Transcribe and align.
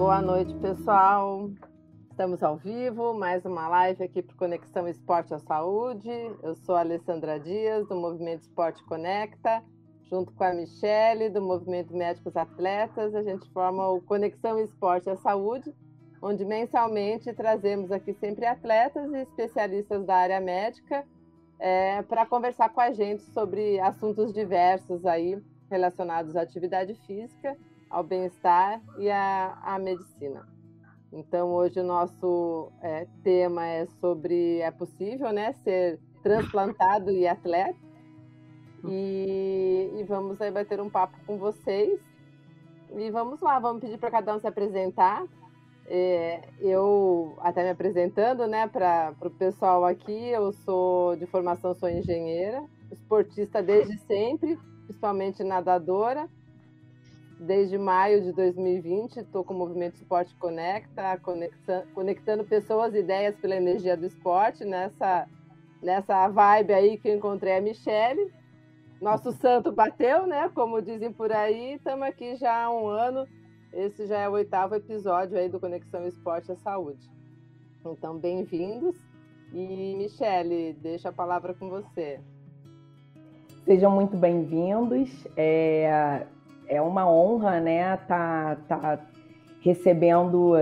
Boa 0.00 0.22
noite, 0.22 0.54
pessoal. 0.54 1.50
Estamos 2.10 2.42
ao 2.42 2.56
vivo, 2.56 3.12
mais 3.12 3.44
uma 3.44 3.68
live 3.68 4.02
aqui 4.02 4.22
para 4.22 4.34
Conexão 4.34 4.88
Esporte 4.88 5.34
à 5.34 5.38
Saúde. 5.40 6.08
Eu 6.42 6.56
sou 6.56 6.74
a 6.74 6.80
Alessandra 6.80 7.38
Dias, 7.38 7.86
do 7.86 7.94
Movimento 7.96 8.40
Esporte 8.40 8.82
Conecta, 8.84 9.62
junto 10.08 10.32
com 10.32 10.42
a 10.42 10.54
Michele, 10.54 11.28
do 11.28 11.42
Movimento 11.42 11.94
Médicos 11.94 12.34
Atletas. 12.34 13.14
A 13.14 13.22
gente 13.22 13.46
forma 13.50 13.90
o 13.90 14.00
Conexão 14.00 14.58
Esporte 14.58 15.10
à 15.10 15.16
Saúde, 15.18 15.70
onde 16.22 16.46
mensalmente 16.46 17.30
trazemos 17.34 17.92
aqui 17.92 18.14
sempre 18.14 18.46
atletas 18.46 19.12
e 19.12 19.18
especialistas 19.18 20.06
da 20.06 20.16
área 20.16 20.40
médica 20.40 21.04
é, 21.58 22.00
para 22.04 22.24
conversar 22.24 22.70
com 22.70 22.80
a 22.80 22.90
gente 22.90 23.22
sobre 23.34 23.78
assuntos 23.80 24.32
diversos 24.32 25.04
aí 25.04 25.38
relacionados 25.70 26.36
à 26.36 26.40
atividade 26.40 26.94
física 27.06 27.54
ao 27.90 28.04
bem-estar 28.04 28.80
e 28.98 29.10
à, 29.10 29.58
à, 29.62 29.78
medicina. 29.78 30.48
Então, 31.12 31.48
hoje 31.48 31.80
o 31.80 31.84
nosso 31.84 32.70
é, 32.80 33.06
tema 33.24 33.66
é 33.66 33.84
sobre 34.00 34.60
é 34.60 34.70
possível 34.70 35.32
né, 35.32 35.52
ser 35.64 35.98
transplantado 36.22 37.10
e 37.10 37.26
atleta. 37.26 37.76
E, 38.84 39.92
e 39.98 40.04
vamos 40.04 40.40
aí 40.40 40.52
bater 40.52 40.80
um 40.80 40.88
papo 40.88 41.18
com 41.26 41.36
vocês. 41.36 42.00
E 42.96 43.10
vamos 43.10 43.40
lá, 43.40 43.58
vamos 43.58 43.80
pedir 43.80 43.98
para 43.98 44.10
cada 44.10 44.36
um 44.36 44.38
se 44.38 44.46
apresentar. 44.46 45.24
É, 45.86 46.48
eu, 46.60 47.36
até 47.40 47.64
me 47.64 47.70
apresentando, 47.70 48.46
né, 48.46 48.68
para 48.68 49.12
o 49.20 49.30
pessoal 49.30 49.84
aqui, 49.84 50.28
eu 50.28 50.52
sou 50.52 51.16
de 51.16 51.26
formação, 51.26 51.74
sou 51.74 51.88
engenheira, 51.88 52.62
esportista 52.92 53.60
desde 53.60 53.98
sempre, 53.98 54.56
principalmente 54.86 55.42
nadadora 55.42 56.28
desde 57.40 57.78
maio 57.78 58.20
de 58.20 58.32
2020, 58.32 59.16
estou 59.16 59.42
com 59.42 59.54
o 59.54 59.56
Movimento 59.56 59.94
Esporte 59.94 60.36
Conecta, 60.36 61.18
conectando 61.94 62.44
pessoas 62.44 62.94
e 62.94 62.98
ideias 62.98 63.34
pela 63.36 63.56
energia 63.56 63.96
do 63.96 64.04
esporte, 64.04 64.62
nessa, 64.62 65.26
nessa 65.82 66.28
vibe 66.28 66.74
aí 66.74 66.98
que 66.98 67.08
eu 67.08 67.16
encontrei 67.16 67.56
a 67.56 67.60
Michelle. 67.60 68.30
Nosso 69.00 69.32
santo 69.32 69.72
bateu, 69.72 70.26
né? 70.26 70.50
Como 70.54 70.82
dizem 70.82 71.10
por 71.10 71.32
aí, 71.32 71.74
estamos 71.74 72.06
aqui 72.06 72.36
já 72.36 72.64
há 72.64 72.70
um 72.70 72.86
ano. 72.86 73.26
Esse 73.72 74.06
já 74.06 74.18
é 74.18 74.28
o 74.28 74.32
oitavo 74.32 74.74
episódio 74.74 75.38
aí 75.38 75.48
do 75.48 75.58
Conexão 75.58 76.06
Esporte 76.06 76.52
à 76.52 76.56
Saúde. 76.56 77.10
Então, 77.86 78.18
bem-vindos. 78.18 78.96
E, 79.54 79.94
Michele, 79.96 80.74
deixa 80.74 81.08
a 81.08 81.12
palavra 81.12 81.54
com 81.54 81.70
você. 81.70 82.20
Sejam 83.64 83.90
muito 83.90 84.16
bem-vindos. 84.16 85.26
É, 85.36 86.26
é 86.70 86.80
uma 86.80 87.10
honra, 87.10 87.60
né, 87.60 87.96
tá, 87.96 88.56
tá 88.68 89.00
recebendo 89.60 90.54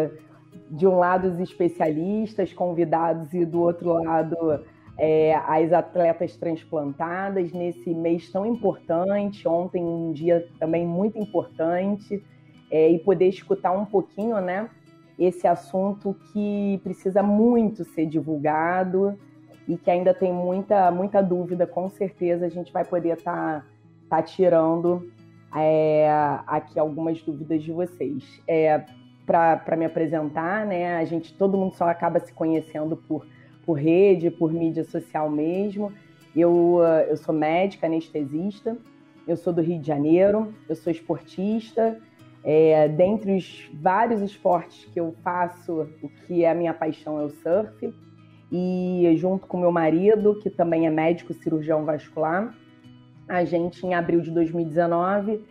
de 0.70 0.87
um 0.87 0.98
lado 0.98 1.28
os 1.28 1.39
especialistas 1.39 2.53
convidados 2.53 3.33
e 3.34 3.45
do 3.45 3.61
outro 3.61 3.92
lado 4.02 4.64
é, 4.96 5.35
as 5.35 5.70
atletas 5.70 6.35
transplantadas 6.36 7.52
nesse 7.52 7.95
mês 7.95 8.33
tão 8.33 8.46
importante. 8.46 9.46
Ontem 9.46 9.85
um 9.85 10.11
dia 10.11 10.48
também 10.58 10.86
muito 10.86 11.19
importante 11.19 12.25
é, 12.70 12.90
e 12.90 12.98
poder 12.98 13.29
escutar 13.29 13.73
um 13.73 13.85
pouquinho, 13.85 14.40
né, 14.40 14.69
esse 15.19 15.46
assunto 15.46 16.17
que 16.33 16.80
precisa 16.83 17.23
muito 17.23 17.85
ser 17.85 18.07
divulgado 18.07 19.19
e 19.67 19.77
que 19.77 19.90
ainda 19.90 20.14
tem 20.14 20.33
muita 20.33 20.90
muita 20.90 21.23
dúvida. 21.23 21.67
Com 21.67 21.90
certeza 21.90 22.46
a 22.46 22.48
gente 22.48 22.73
vai 22.73 22.85
poder 22.85 23.19
estar 23.19 23.61
tá, 24.08 24.17
tá 24.17 24.23
tirando 24.23 25.11
é, 25.55 26.09
aqui 26.47 26.79
algumas 26.79 27.23
dúvidas 27.23 27.63
de 27.63 27.73
vocês. 27.73 28.41
É, 28.47 28.85
Para 29.27 29.77
me 29.77 29.85
apresentar, 29.85 30.67
né, 30.67 30.97
a 30.97 31.05
gente, 31.05 31.35
todo 31.35 31.57
mundo 31.59 31.75
só 31.75 31.89
acaba 31.89 32.19
se 32.20 32.33
conhecendo 32.33 32.97
por, 32.97 33.27
por 33.64 33.75
rede, 33.75 34.31
por 34.31 34.53
mídia 34.53 34.85
social 34.85 35.31
mesmo. 35.31 35.92
Eu, 36.35 36.81
eu 37.08 37.17
sou 37.17 37.35
médica, 37.35 37.87
anestesista, 37.87 38.77
eu 39.27 39.37
sou 39.37 39.53
do 39.53 39.61
Rio 39.61 39.79
de 39.79 39.87
Janeiro, 39.87 40.55
eu 40.69 40.77
sou 40.77 40.91
esportista. 40.91 41.98
É, 42.45 42.89
dentre 42.89 43.37
os 43.37 43.69
vários 43.75 44.23
esportes 44.23 44.85
que 44.87 45.01
eu 45.01 45.14
faço, 45.23 45.89
o 46.03 46.08
que 46.08 46.45
é 46.45 46.51
a 46.51 46.55
minha 46.55 46.73
paixão 46.73 47.20
é 47.20 47.25
o 47.25 47.31
surf. 47.31 47.92
E 48.51 49.14
junto 49.19 49.47
com 49.47 49.58
meu 49.58 49.73
marido, 49.73 50.37
que 50.37 50.48
também 50.48 50.87
é 50.87 50.91
médico 50.91 51.35
cirurgião 51.35 51.85
vascular, 51.85 52.55
a 53.28 53.44
gente, 53.44 53.86
em 53.86 53.94
abril 53.94 54.20
de 54.20 54.30
2019, 54.30 55.44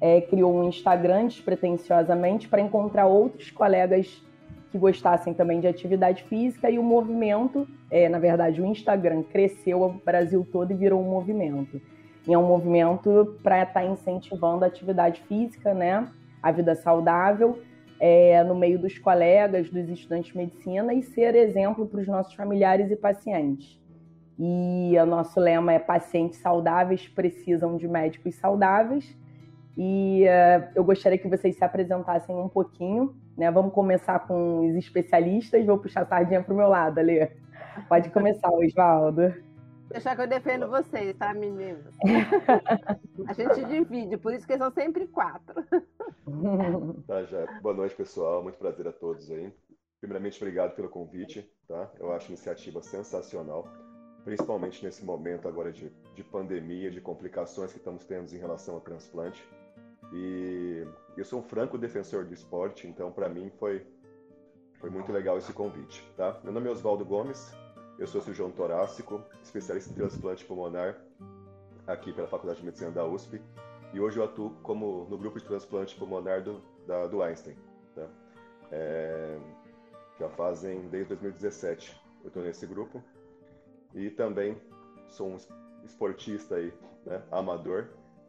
é, 0.00 0.20
criou 0.20 0.54
um 0.54 0.68
Instagram 0.68 1.26
despretensiosamente 1.26 2.48
para 2.48 2.60
encontrar 2.60 3.06
outros 3.06 3.50
colegas 3.50 4.22
que 4.70 4.78
gostassem 4.78 5.32
também 5.32 5.60
de 5.60 5.66
atividade 5.66 6.24
física 6.24 6.68
e 6.68 6.78
o 6.78 6.82
movimento, 6.82 7.66
é, 7.90 8.08
na 8.08 8.18
verdade, 8.18 8.60
o 8.60 8.66
Instagram 8.66 9.22
cresceu 9.22 9.82
o 9.82 9.92
Brasil 9.92 10.46
todo 10.50 10.72
e 10.72 10.74
virou 10.74 11.00
um 11.00 11.08
movimento. 11.08 11.80
E 12.26 12.34
é 12.34 12.38
um 12.38 12.46
movimento 12.46 13.38
para 13.42 13.62
estar 13.62 13.80
tá 13.80 13.84
incentivando 13.84 14.64
a 14.64 14.66
atividade 14.66 15.20
física, 15.28 15.72
né? 15.72 16.08
A 16.42 16.50
vida 16.50 16.74
saudável, 16.74 17.60
é, 18.00 18.42
no 18.42 18.54
meio 18.54 18.78
dos 18.78 18.98
colegas, 18.98 19.70
dos 19.70 19.88
estudantes 19.88 20.32
de 20.32 20.38
medicina 20.38 20.92
e 20.92 21.02
ser 21.02 21.34
exemplo 21.34 21.86
para 21.86 22.00
os 22.00 22.08
nossos 22.08 22.34
familiares 22.34 22.90
e 22.90 22.96
pacientes. 22.96 23.78
E 24.38 24.94
o 25.00 25.06
nosso 25.06 25.38
lema 25.38 25.72
é 25.72 25.78
pacientes 25.78 26.38
saudáveis 26.40 27.06
precisam 27.06 27.76
de 27.76 27.86
médicos 27.86 28.34
saudáveis. 28.34 29.16
E 29.76 30.24
uh, 30.24 30.70
eu 30.74 30.84
gostaria 30.84 31.18
que 31.18 31.28
vocês 31.28 31.56
se 31.56 31.64
apresentassem 31.64 32.34
um 32.34 32.48
pouquinho, 32.48 33.14
né? 33.36 33.50
Vamos 33.50 33.72
começar 33.72 34.20
com 34.20 34.68
os 34.68 34.76
especialistas. 34.76 35.64
Vou 35.66 35.78
puxar 35.78 36.02
a 36.02 36.06
sardinha 36.06 36.42
para 36.42 36.54
o 36.54 36.56
meu 36.56 36.68
lado, 36.68 36.98
ali. 36.98 37.28
Pode 37.88 38.10
começar, 38.10 38.50
Osvaldo. 38.54 39.34
Deixar 39.90 40.16
que 40.16 40.22
eu 40.22 40.26
defendo 40.26 40.68
vocês, 40.68 41.16
tá, 41.16 41.32
meninos? 41.34 41.94
a 43.28 43.32
gente 43.32 43.64
divide, 43.66 44.16
por 44.16 44.32
isso 44.32 44.46
que 44.46 44.56
são 44.56 44.70
sempre 44.70 45.06
quatro. 45.06 45.62
tá, 47.06 47.24
já. 47.24 47.60
Boa 47.60 47.74
noite, 47.74 47.94
pessoal. 47.94 48.42
Muito 48.42 48.58
prazer 48.58 48.88
a 48.88 48.92
todos 48.92 49.30
aí. 49.30 49.52
Primeiramente, 50.00 50.42
obrigado 50.42 50.74
pelo 50.74 50.88
convite, 50.88 51.48
tá? 51.68 51.90
Eu 51.98 52.12
acho 52.12 52.26
a 52.26 52.28
iniciativa 52.28 52.82
sensacional 52.82 53.68
principalmente 54.24 54.82
nesse 54.84 55.04
momento 55.04 55.46
agora 55.46 55.70
de, 55.70 55.92
de 56.14 56.24
pandemia, 56.24 56.90
de 56.90 57.00
complicações 57.00 57.70
que 57.72 57.78
estamos 57.78 58.04
tendo 58.04 58.32
em 58.32 58.38
relação 58.38 58.74
ao 58.74 58.80
transplante. 58.80 59.46
E 60.12 60.86
eu 61.16 61.24
sou 61.24 61.40
um 61.40 61.42
franco 61.42 61.76
defensor 61.76 62.24
do 62.24 62.32
esporte, 62.32 62.86
então 62.86 63.12
para 63.12 63.28
mim 63.28 63.50
foi, 63.58 63.86
foi 64.80 64.88
muito 64.88 65.12
legal 65.12 65.36
esse 65.36 65.52
convite. 65.52 66.02
Tá? 66.16 66.40
Meu 66.42 66.52
nome 66.52 66.68
é 66.68 66.70
Oswaldo 66.70 67.04
Gomes, 67.04 67.52
eu 67.98 68.06
sou 68.06 68.20
cirurgião 68.20 68.50
torácico, 68.50 69.22
especialista 69.42 69.90
em 69.90 69.94
transplante 69.94 70.44
pulmonar 70.44 70.98
aqui 71.86 72.12
pela 72.12 72.26
Faculdade 72.26 72.60
de 72.60 72.64
Medicina 72.64 72.90
da 72.90 73.04
USP, 73.04 73.40
e 73.92 74.00
hoje 74.00 74.18
eu 74.18 74.24
atuo 74.24 74.50
como 74.62 75.06
no 75.10 75.18
grupo 75.18 75.38
de 75.38 75.44
transplante 75.44 75.94
pulmonar 75.96 76.42
do, 76.42 76.62
da, 76.86 77.06
do 77.06 77.22
Einstein. 77.22 77.56
Tá? 77.94 78.08
É, 78.72 79.38
já 80.18 80.28
fazem 80.30 80.88
desde 80.88 81.10
2017 81.10 82.04
eu 82.22 82.28
estou 82.28 82.42
nesse 82.42 82.66
grupo 82.66 83.02
e 83.94 84.10
também 84.10 84.60
sou 85.08 85.28
um 85.28 85.36
esportista 85.84 86.56
aí, 86.56 86.72
né, 87.06 87.22
amador, 87.30 87.88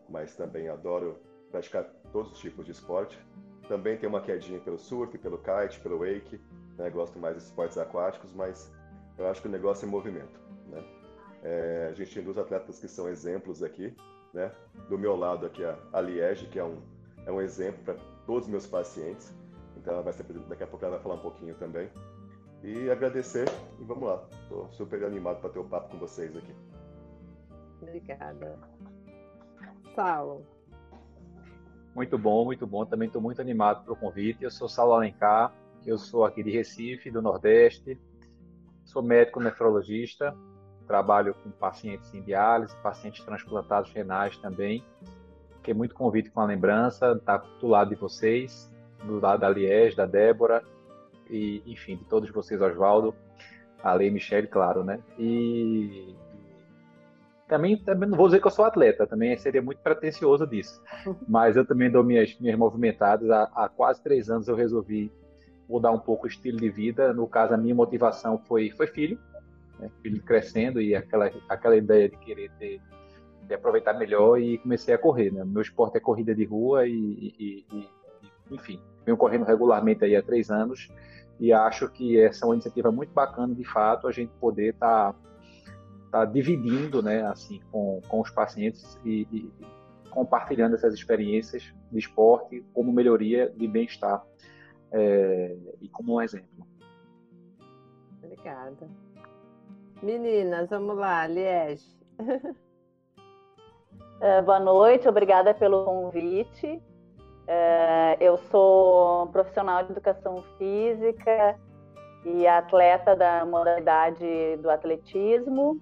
mas 0.10 0.36
também 0.36 0.70
adoro 0.70 1.18
praticar 1.50 1.86
todos 2.12 2.32
os 2.32 2.40
tipos 2.40 2.66
de 2.66 2.72
esporte. 2.72 3.20
Também 3.68 3.98
tenho 3.98 4.12
uma 4.12 4.22
quedinha 4.22 4.60
pelo 4.60 4.78
surf, 4.78 5.18
pelo 5.18 5.40
kite, 5.40 5.80
pelo 5.80 6.00
wake, 6.00 6.40
né, 6.78 6.90
gosto 6.90 7.18
mais 7.18 7.36
de 7.36 7.44
esportes 7.44 7.78
aquáticos, 7.78 8.32
mas 8.34 8.72
eu 9.18 9.28
acho 9.28 9.42
que 9.42 9.48
o 9.48 9.52
negócio 9.52 9.86
é 9.86 9.90
movimento. 9.90 10.40
Né? 10.68 10.84
É, 11.44 11.88
a 11.90 11.94
gente 11.94 12.14
tem 12.14 12.24
duas 12.24 12.38
atletas 12.38 12.80
que 12.80 12.88
são 12.88 13.10
exemplos 13.10 13.64
aqui, 13.64 13.96
né? 14.34 14.52
Do 14.90 14.98
meu 14.98 15.16
lado 15.16 15.46
aqui 15.46 15.64
a, 15.64 15.78
a 15.94 16.02
Liege, 16.02 16.48
que 16.48 16.60
é 16.60 16.64
um, 16.64 16.82
é 17.26 17.32
um 17.32 17.40
exemplo 17.40 17.84
para 17.84 17.96
todos 18.26 18.44
os 18.46 18.50
meus 18.50 18.68
pacientes. 18.68 19.34
Então 19.78 19.94
ela 19.94 20.04
vai 20.04 20.12
ser, 20.12 20.24
daqui 20.24 20.64
a 20.64 20.68
pouco 20.68 20.84
ela 20.84 20.96
vai 20.96 21.04
falar 21.04 21.16
um 21.16 21.22
pouquinho 21.22 21.56
também 21.56 21.90
e 22.66 22.90
agradecer. 22.90 23.48
E 23.80 23.84
vamos 23.84 24.10
lá. 24.10 24.24
Estou 24.42 24.68
super 24.72 25.04
animado 25.04 25.40
para 25.40 25.52
ter 25.52 25.60
o 25.60 25.62
um 25.62 25.70
papo 25.70 25.92
com 25.92 25.98
vocês 25.98 26.36
aqui. 26.36 26.54
Obrigada. 27.82 28.58
Saulo. 29.94 30.46
Muito 31.94 32.18
bom, 32.18 32.44
muito 32.44 32.66
bom. 32.66 32.86
Também 32.86 33.08
estou 33.08 33.22
muito 33.22 33.40
animado 33.40 33.84
pelo 33.86 33.96
convite. 33.96 34.44
Eu 34.44 34.52
sou 34.52 34.68
Saulo 34.68 34.94
Alencar, 34.94 35.54
eu 35.86 35.98
sou 35.98 36.26
aqui 36.26 36.44
de 36.44 36.52
Recife, 36.52 37.12
do 37.12 37.22
Nordeste. 37.22 38.00
Sou 38.84 39.02
médico 39.02 39.40
nefrologista, 39.40 40.36
trabalho 40.88 41.34
com 41.36 41.50
pacientes 41.52 42.14
em 42.14 42.22
diálise, 42.22 42.76
pacientes 42.78 43.24
transplantados 43.24 43.92
renais 43.92 44.38
também. 44.38 44.84
Fiquei 45.58 45.74
muito 45.74 45.96
convite 45.96 46.30
com 46.30 46.42
a 46.42 46.46
lembrança, 46.46 47.20
tá 47.26 47.38
do 47.38 47.68
lado 47.68 47.90
de 47.90 47.96
vocês, 47.96 48.72
do 49.04 49.20
lado 49.20 49.40
da 49.40 49.50
Liege, 49.50 49.96
da 49.96 50.06
Débora, 50.06 50.64
e 51.30 51.62
enfim, 51.66 51.98
de 51.98 52.06
todos 52.06 52.30
vocês, 52.30 52.62
Oswaldo, 52.62 53.16
a 53.84 53.94
Lei 53.94 54.10
Michele, 54.10 54.48
claro, 54.48 54.84
né? 54.84 55.00
E 55.18 56.16
também, 57.48 57.78
também 57.78 58.10
não 58.10 58.18
vou 58.18 58.28
dizer 58.28 58.42
que 58.42 58.48
eu 58.48 58.52
sou 58.52 58.66
atleta, 58.66 59.06
também 59.06 59.38
seria 59.38 59.62
muito 59.62 59.80
pretensioso 59.80 60.48
disso. 60.48 60.82
Mas 61.28 61.56
eu 61.56 61.66
também 61.66 61.92
dou 61.92 62.04
minhas, 62.04 62.38
minhas 62.40 62.58
movimentadas. 62.58 63.30
Há, 63.30 63.44
há 63.56 63.70
quase 63.70 64.02
três 64.02 64.30
anos 64.30 64.48
eu 64.48 64.56
resolvi 64.56 65.12
mudar 65.70 65.92
um 65.92 66.00
pouco 66.00 66.26
o 66.26 66.28
estilo 66.28 66.58
de 66.58 66.70
vida. 66.70 67.14
No 67.14 67.28
caso, 67.28 67.54
a 67.54 67.58
minha 67.58 67.76
motivação 67.76 68.40
foi, 68.40 68.72
foi 68.72 68.88
filho, 68.88 69.20
né? 69.80 69.92
filho 70.02 70.22
crescendo 70.24 70.82
e 70.82 70.96
aquela, 70.96 71.32
aquela 71.48 71.76
ideia 71.76 72.10
de 72.10 72.18
querer 72.18 72.52
ter, 72.58 72.82
de 73.44 73.54
aproveitar 73.54 73.94
melhor 73.94 74.40
e 74.40 74.58
comecei 74.58 74.96
a 74.96 74.98
correr. 74.98 75.32
Né? 75.32 75.44
Meu 75.46 75.62
esporte 75.62 75.98
é 75.98 76.00
corrida 76.00 76.34
de 76.34 76.46
rua 76.46 76.88
e, 76.88 76.94
e, 76.94 77.66
e, 77.72 77.78
e 77.78 77.90
enfim, 78.52 78.82
venho 79.06 79.18
correndo 79.18 79.46
regularmente 79.46 80.04
aí 80.04 80.16
há 80.16 80.22
três 80.22 80.50
anos 80.50 80.90
e 81.40 81.52
acho 81.52 81.90
que 81.90 82.20
essa 82.20 82.46
é 82.46 82.48
uma 82.48 82.56
iniciativa 82.56 82.92
muito 82.92 83.14
bacana, 83.14 83.54
de 83.54 83.66
fato, 83.66 84.08
a 84.08 84.12
gente 84.12 84.32
poder 84.40 84.74
estar 84.74 85.14
tá, 85.14 85.20
tá 86.12 86.26
dividindo, 86.26 87.02
né, 87.02 87.24
assim, 87.26 87.60
com, 87.72 88.02
com 88.08 88.22
os 88.22 88.30
pacientes 88.30 88.98
e, 89.04 89.28
e, 89.32 89.52
compartilhando 90.10 90.76
essas 90.76 90.94
experiências 90.94 91.74
de 91.92 92.00
esporte 92.00 92.64
como 92.74 92.92
melhoria 92.92 93.50
de 93.50 93.68
bem-estar 93.68 94.24
é, 94.92 95.58
e 95.82 95.90
como 95.90 96.16
um 96.16 96.22
exemplo. 96.22 96.66
Obrigada. 98.24 98.88
Meninas, 100.02 100.70
vamos 100.70 100.96
lá, 100.98 101.28
Liege. 101.28 101.96
É, 104.22 104.42
boa 104.42 104.62
noite, 104.62 105.10
obrigada 105.10 105.54
pelo 105.54 105.84
convite. 105.84 106.82
É, 107.48 108.18
eu 108.20 108.38
sou 108.50 109.28
profissional 109.28 109.84
de 109.84 109.92
educação 109.92 110.44
física 110.58 111.60
e 112.26 112.48
atleta 112.48 113.16
da 113.16 113.46
modalidade 113.46 114.58
do 114.58 114.70
atletismo. 114.70 115.80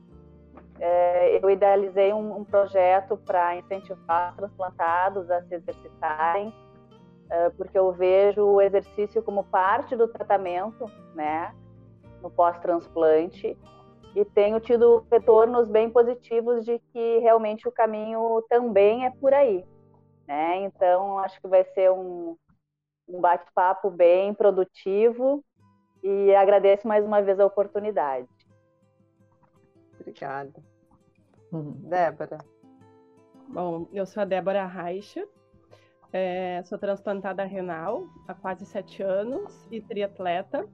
É, 0.80 1.40
eu 1.42 1.50
idealizei 1.50 2.12
um, 2.12 2.44
projeto 2.44 3.16
para 3.16 3.56
incentivar 3.56 4.32
os 4.32 4.36
transplantados 4.36 5.32
a 5.32 5.42
se 5.44 5.56
exercitarem, 5.56 6.54
é, 7.30 7.50
porque 7.52 7.78
eu 7.78 7.94
vejo 7.94 8.44
o 8.44 8.62
exercício 8.62 9.24
como 9.24 9.46
parte 9.46 9.96
do 9.96 10.08
tratamento, 10.08 10.92
né, 11.16 11.54
no 12.22 12.30
pós-transplante, 12.30 13.58
e 14.14 14.26
tenho 14.26 14.60
tido 14.60 15.06
retornos 15.10 15.70
bem 15.70 15.90
positivos 15.90 16.66
de 16.66 16.80
que 16.92 17.20
realmente 17.20 17.68
o 17.68 17.72
caminho 17.72 18.44
também 18.50 19.06
é 19.06 19.12
por 19.12 19.34
aí. 19.34 19.64
Né? 20.28 20.64
Então, 20.64 21.20
acho 21.20 21.40
que 21.42 21.48
vai 21.48 21.64
ser 21.64 21.92
um, 21.92 22.38
um 23.08 23.20
bate-papo 23.20 23.90
bem 23.90 24.34
produtivo 24.34 25.44
e 26.02 26.34
agradeço 26.36 26.88
mais 26.88 27.06
uma 27.06 27.22
vez 27.22 27.40
a 27.40 27.46
oportunidade. 27.46 28.28
Obrigada. 30.00 30.54
Uhum. 31.52 31.74
Débora. 31.84 32.38
Bom, 33.48 33.88
eu 33.94 34.06
sou 34.06 34.22
a 34.22 34.26
Débora 34.26 34.66
Reicha, 34.66 35.28
é, 36.12 36.62
sou 36.64 36.78
transplantada 36.78 37.44
renal 37.44 38.08
há 38.28 38.34
quase 38.34 38.66
sete 38.66 39.02
anos 39.02 39.68
e 39.72 39.82
triatleta. 39.82 40.68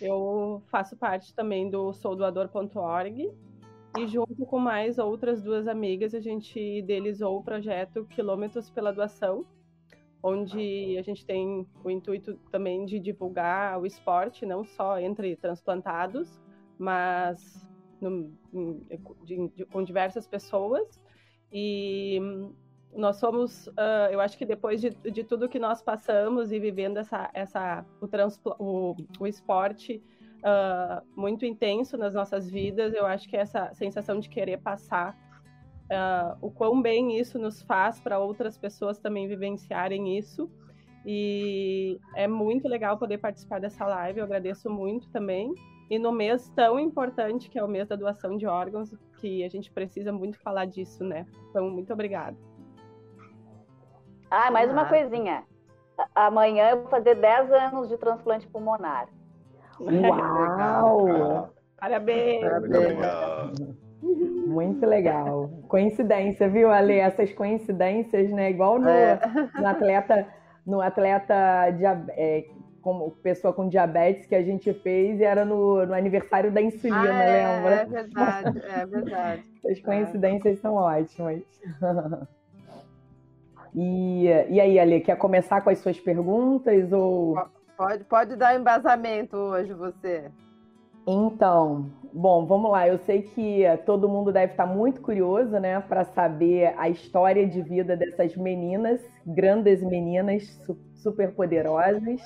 Eu 0.00 0.62
faço 0.70 0.96
parte 0.96 1.34
também 1.34 1.70
do 1.70 1.92
soudoador.org, 1.92 3.32
e 3.98 4.06
junto 4.06 4.46
com 4.46 4.58
mais 4.58 4.98
outras 4.98 5.42
duas 5.42 5.66
amigas, 5.66 6.14
a 6.14 6.20
gente 6.20 6.58
idealizou 6.58 7.38
o 7.38 7.42
projeto 7.42 8.04
Quilômetros 8.06 8.70
pela 8.70 8.92
Doação, 8.92 9.44
onde 10.22 10.96
a 10.98 11.02
gente 11.02 11.24
tem 11.24 11.66
o 11.84 11.90
intuito 11.90 12.34
também 12.50 12.84
de 12.84 12.98
divulgar 12.98 13.78
o 13.80 13.86
esporte, 13.86 14.44
não 14.44 14.64
só 14.64 14.98
entre 14.98 15.36
transplantados, 15.36 16.40
mas 16.78 17.68
no, 18.00 18.32
de, 19.24 19.48
de, 19.48 19.64
com 19.66 19.82
diversas 19.82 20.26
pessoas. 20.26 21.00
E 21.52 22.20
nós 22.92 23.16
somos, 23.16 23.66
uh, 23.68 24.10
eu 24.10 24.20
acho 24.20 24.36
que 24.36 24.44
depois 24.44 24.80
de, 24.80 24.90
de 24.90 25.22
tudo 25.22 25.48
que 25.48 25.58
nós 25.58 25.82
passamos 25.82 26.50
e 26.50 26.58
vivendo 26.58 26.98
essa, 26.98 27.30
essa, 27.32 27.84
o, 28.00 28.06
o, 28.58 28.96
o 29.20 29.26
esporte 29.26 30.02
uh, 30.46 31.02
muito 31.20 31.44
intenso 31.44 31.96
nas 31.96 32.14
nossas 32.14 32.48
vidas. 32.48 32.94
Eu 32.94 33.04
acho 33.04 33.28
que 33.28 33.36
essa 33.36 33.72
sensação 33.74 34.20
de 34.20 34.28
querer 34.28 34.58
passar 34.58 35.16
uh, 35.90 36.38
o 36.40 36.50
quão 36.50 36.80
bem 36.80 37.18
isso 37.18 37.38
nos 37.38 37.60
faz 37.62 38.00
para 38.00 38.18
outras 38.18 38.56
pessoas 38.56 38.98
também 38.98 39.26
vivenciarem 39.26 40.16
isso. 40.16 40.48
E 41.04 42.00
é 42.14 42.26
muito 42.26 42.68
legal 42.68 42.96
poder 42.96 43.18
participar 43.18 43.60
dessa 43.60 43.84
live. 43.86 44.20
Eu 44.20 44.24
agradeço 44.24 44.70
muito 44.70 45.08
também. 45.10 45.52
E 45.88 45.98
no 45.98 46.10
mês 46.10 46.48
tão 46.50 46.80
importante 46.80 47.48
que 47.48 47.58
é 47.58 47.62
o 47.62 47.68
mês 47.68 47.86
da 47.86 47.94
doação 47.94 48.36
de 48.36 48.44
órgãos, 48.46 48.92
que 49.20 49.44
a 49.44 49.48
gente 49.48 49.70
precisa 49.70 50.10
muito 50.12 50.38
falar 50.40 50.64
disso, 50.64 51.04
né? 51.04 51.24
Então, 51.48 51.70
muito 51.70 51.92
obrigada. 51.92 52.36
Ah, 54.28 54.50
mais 54.50 54.68
uma 54.68 54.86
coisinha. 54.86 55.44
Amanhã 56.12 56.70
eu 56.70 56.80
vou 56.82 56.90
fazer 56.90 57.14
10 57.14 57.52
anos 57.52 57.88
de 57.88 57.96
transplante 57.96 58.48
pulmonar. 58.48 59.08
Uau! 59.80 61.50
Parabéns! 61.78 62.40
Parabéns. 62.40 63.76
Muito 64.46 64.86
legal. 64.86 65.50
Coincidência, 65.68 66.48
viu, 66.48 66.70
Ale? 66.70 66.98
Essas 66.98 67.32
coincidências, 67.32 68.30
né? 68.30 68.50
Igual 68.50 68.78
no, 68.78 68.88
é. 68.88 69.20
no 69.58 69.66
atleta, 69.66 70.26
no 70.66 70.80
atleta 70.80 71.34
é, 72.10 72.44
como 72.80 73.10
pessoa 73.10 73.52
com 73.52 73.68
diabetes 73.68 74.26
que 74.26 74.34
a 74.34 74.42
gente 74.42 74.72
fez 74.72 75.18
e 75.18 75.24
era 75.24 75.44
no, 75.44 75.84
no 75.84 75.92
aniversário 75.92 76.52
da 76.52 76.62
insulina, 76.62 77.10
ah, 77.10 77.24
é, 77.24 77.56
lembra? 77.56 77.74
É 77.74 77.84
verdade, 77.84 78.62
é 78.64 78.86
verdade. 78.86 79.42
As 79.68 79.80
coincidências 79.80 80.58
é. 80.58 80.60
são 80.60 80.74
ótimas. 80.74 81.42
E, 83.78 84.24
e 84.48 84.58
aí, 84.58 84.78
Ale, 84.78 85.02
quer 85.02 85.18
começar 85.18 85.60
com 85.60 85.68
as 85.68 85.78
suas 85.80 86.00
perguntas 86.00 86.90
ou 86.94 87.36
Pode, 87.76 88.04
pode 88.04 88.36
dar 88.36 88.58
embasamento 88.58 89.36
hoje, 89.36 89.74
você. 89.74 90.30
Então, 91.06 91.90
bom, 92.12 92.46
vamos 92.46 92.70
lá. 92.70 92.88
Eu 92.88 92.98
sei 92.98 93.22
que 93.22 93.64
todo 93.84 94.08
mundo 94.08 94.32
deve 94.32 94.52
estar 94.52 94.66
muito 94.66 95.02
curioso, 95.02 95.60
né, 95.60 95.78
para 95.80 96.04
saber 96.04 96.74
a 96.78 96.88
história 96.88 97.46
de 97.46 97.60
vida 97.62 97.94
dessas 97.94 98.34
meninas, 98.34 99.00
grandes 99.26 99.82
meninas, 99.82 100.58
super 100.94 101.32
poderosas. 101.32 102.20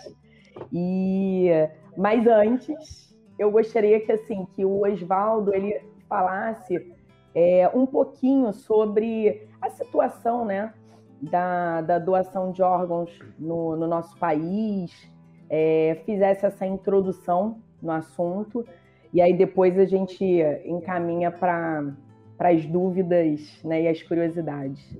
E, 0.72 1.48
mas 1.96 2.26
antes, 2.26 3.14
eu 3.38 3.50
gostaria 3.50 4.00
que 4.00 4.12
assim 4.12 4.46
que 4.54 4.64
o 4.64 4.86
Oswaldo 4.86 5.52
ele 5.52 5.82
falasse 6.08 6.94
é, 7.34 7.68
um 7.74 7.86
pouquinho 7.86 8.52
sobre 8.52 9.48
a 9.60 9.68
situação, 9.68 10.44
né, 10.44 10.72
da, 11.20 11.80
da 11.82 11.98
doação 11.98 12.52
de 12.52 12.62
órgãos 12.62 13.10
no, 13.38 13.76
no 13.76 13.86
nosso 13.86 14.16
país 14.16 15.10
é, 15.50 16.00
fizesse 16.06 16.46
essa 16.46 16.64
introdução 16.64 17.60
no 17.82 17.90
assunto 17.90 18.64
e 19.12 19.20
aí 19.20 19.36
depois 19.36 19.76
a 19.76 19.84
gente 19.84 20.24
encaminha 20.64 21.32
para 21.32 21.92
as 22.38 22.64
dúvidas 22.64 23.60
né, 23.64 23.82
e 23.82 23.88
as 23.88 24.00
curiosidades. 24.02 24.96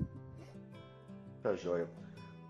Tá 1.41 1.55
joia. 1.55 1.87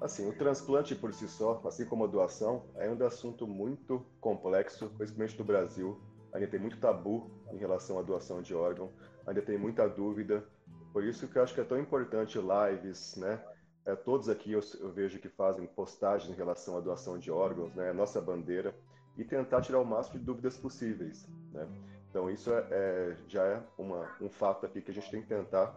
Assim, 0.01 0.27
o 0.27 0.34
transplante 0.34 0.96
por 0.96 1.13
si 1.13 1.27
só, 1.27 1.62
assim 1.63 1.86
como 1.86 2.05
a 2.05 2.08
doação, 2.08 2.63
é 2.75 2.89
um 2.89 3.05
assunto 3.05 3.46
muito 3.46 4.03
complexo, 4.20 4.89
principalmente 4.98 5.38
no 5.38 5.46
Brasil. 5.46 6.01
Ainda 6.34 6.48
tem 6.48 6.60
muito 6.60 6.79
tabu 6.79 7.29
em 7.53 7.58
relação 7.58 8.00
à 8.00 8.01
doação 8.01 8.41
de 8.41 8.55
órgão, 8.55 8.89
ainda 9.27 9.43
tem 9.43 9.60
muita 9.60 9.88
dúvida. 9.88 10.43
Por 10.91 11.03
isso 11.03 11.27
que 11.27 11.38
eu 11.38 11.43
acho 11.43 11.53
que 11.53 11.62
é 11.62 11.63
tão 11.63 11.79
importante 11.79 12.39
lives, 12.39 13.15
né? 13.17 13.39
É, 13.85 13.95
todos 13.95 14.29
aqui 14.29 14.51
eu, 14.51 14.61
eu, 14.79 14.91
vejo 14.91 15.19
que 15.19 15.27
fazem 15.27 15.65
postagens 15.65 16.31
em 16.31 16.35
relação 16.35 16.77
à 16.77 16.79
doação 16.79 17.17
de 17.17 17.31
órgãos, 17.31 17.73
né, 17.73 17.89
a 17.89 17.93
nossa 17.93 18.21
bandeira, 18.21 18.75
e 19.17 19.23
tentar 19.23 19.61
tirar 19.61 19.79
o 19.79 19.85
máximo 19.85 20.19
de 20.19 20.25
dúvidas 20.25 20.55
possíveis. 20.57 21.27
Né? 21.51 21.67
Então, 22.09 22.29
isso 22.29 22.51
é, 22.51 22.67
é, 22.71 23.17
já 23.27 23.43
é 23.43 23.63
uma, 23.77 24.07
um 24.21 24.29
fato 24.29 24.65
aqui 24.65 24.81
que 24.81 24.91
a 24.91 24.93
gente 24.93 25.09
tem 25.09 25.21
que 25.21 25.27
tentar 25.27 25.73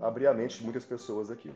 abrir 0.00 0.26
a 0.26 0.34
mente 0.34 0.58
de 0.58 0.64
muitas 0.64 0.84
pessoas 0.84 1.30
aqui. 1.30 1.54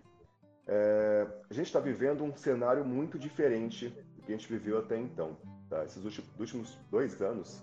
É, 0.67 1.27
a 1.51 1.55
gente 1.55 1.67
está 1.67 1.81
vivendo 1.81 2.23
um 2.23 2.37
cenário 2.37 2.85
muito 2.85 3.19
diferente 3.19 3.89
do 3.89 4.23
que 4.23 4.33
a 4.33 4.37
gente 4.37 4.49
viveu 4.49 4.79
até 4.79 4.97
então. 4.97 5.37
Tá? 5.69 5.85
Esses 5.85 6.05
últimos 6.39 6.79
dois 6.91 7.21
anos 7.21 7.63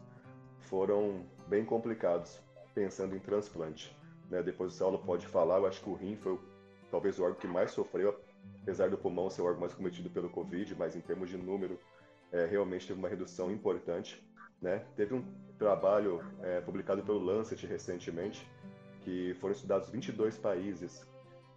foram 0.61 1.25
bem 1.47 1.63
complicados, 1.63 2.39
pensando 2.73 3.15
em 3.15 3.19
transplante. 3.19 3.95
Né? 4.29 4.41
Depois 4.41 4.73
o 4.73 4.75
Saulo 4.75 4.99
pode 4.99 5.27
falar, 5.27 5.59
eu 5.59 5.67
acho 5.67 5.81
que 5.81 5.89
o 5.89 5.93
rim 5.93 6.15
foi 6.15 6.33
o 6.33 6.54
talvez 6.95 7.19
o 7.19 7.23
órgão 7.23 7.39
que 7.39 7.47
mais 7.47 7.71
sofreu 7.71 8.17
apesar 8.61 8.89
do 8.89 8.97
pulmão 8.97 9.29
ser 9.29 9.41
o 9.41 9.45
órgão 9.45 9.61
mais 9.61 9.73
cometido 9.73 10.09
pelo 10.09 10.29
Covid, 10.29 10.75
mas 10.75 10.95
em 10.95 11.01
termos 11.01 11.29
de 11.29 11.37
número, 11.37 11.77
é, 12.31 12.45
realmente 12.45 12.87
teve 12.87 12.97
uma 12.97 13.09
redução 13.09 13.51
importante. 13.51 14.25
Né? 14.61 14.83
Teve 14.95 15.13
um 15.13 15.23
trabalho 15.59 16.23
é, 16.41 16.61
publicado 16.61 17.03
pelo 17.03 17.19
Lancet 17.19 17.67
recentemente, 17.67 18.49
que 19.01 19.35
foram 19.35 19.53
estudados 19.53 19.89
22 19.89 20.37
países. 20.37 21.05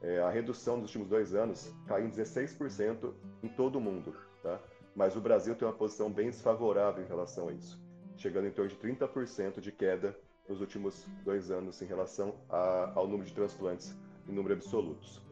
É, 0.03 0.19
a 0.21 0.29
redução 0.29 0.79
dos 0.79 0.89
últimos 0.91 1.09
dois 1.09 1.35
anos 1.35 1.73
caiu 1.87 2.07
em 2.07 2.11
16% 2.11 3.15
em 3.43 3.49
todo 3.49 3.77
o 3.77 3.81
mundo, 3.81 4.15
tá? 4.43 4.61
mas 4.95 5.17
o 5.17 5.21
Brasil 5.21 5.55
tem 5.55 5.67
uma 5.67 5.75
posição 5.75 6.11
bem 6.11 6.31
desfavorável 6.31 7.03
em 7.03 7.07
relação 7.07 7.49
a 7.49 7.53
isso, 7.53 7.81
chegando 8.17 8.49
em 8.49 8.51
torno 8.51 8.71
de 8.71 8.77
30% 8.77 9.61
de 9.61 9.73
queda 9.73 10.15
nos 10.49 10.61
últimos 10.61 11.07
dois 11.25 11.51
anos 11.51 11.81
em 11.81 11.87
relação 11.87 12.35
a, 12.51 12.93
ao 12.95 13.07
número 13.07 13.25
de 13.25 13.35
transplantes 13.35 13.97
em 14.29 14.33
número 14.33 14.55
absolutos. 14.55 15.28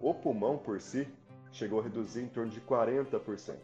O 0.00 0.14
pulmão 0.14 0.56
por 0.56 0.80
si 0.80 1.08
chegou 1.50 1.80
a 1.80 1.82
reduzir 1.82 2.22
em 2.22 2.28
torno 2.28 2.50
de 2.50 2.60
40%. 2.60 3.56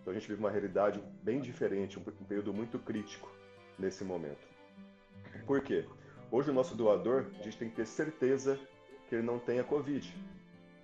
Então 0.00 0.10
a 0.10 0.14
gente 0.14 0.26
vive 0.26 0.40
uma 0.40 0.50
realidade 0.50 1.02
bem 1.22 1.40
diferente, 1.40 1.98
um 1.98 2.02
período 2.02 2.54
muito 2.54 2.78
crítico 2.78 3.30
nesse 3.78 4.02
momento. 4.02 4.46
Por 5.46 5.60
quê? 5.60 5.84
Hoje 6.30 6.50
o 6.50 6.54
nosso 6.54 6.74
doador, 6.74 7.26
a 7.38 7.42
gente 7.42 7.58
tem 7.58 7.68
que 7.68 7.76
ter 7.76 7.86
certeza 7.86 8.58
que 9.08 9.14
ele 9.14 9.22
não 9.22 9.38
tenha 9.38 9.62
Covid, 9.62 10.14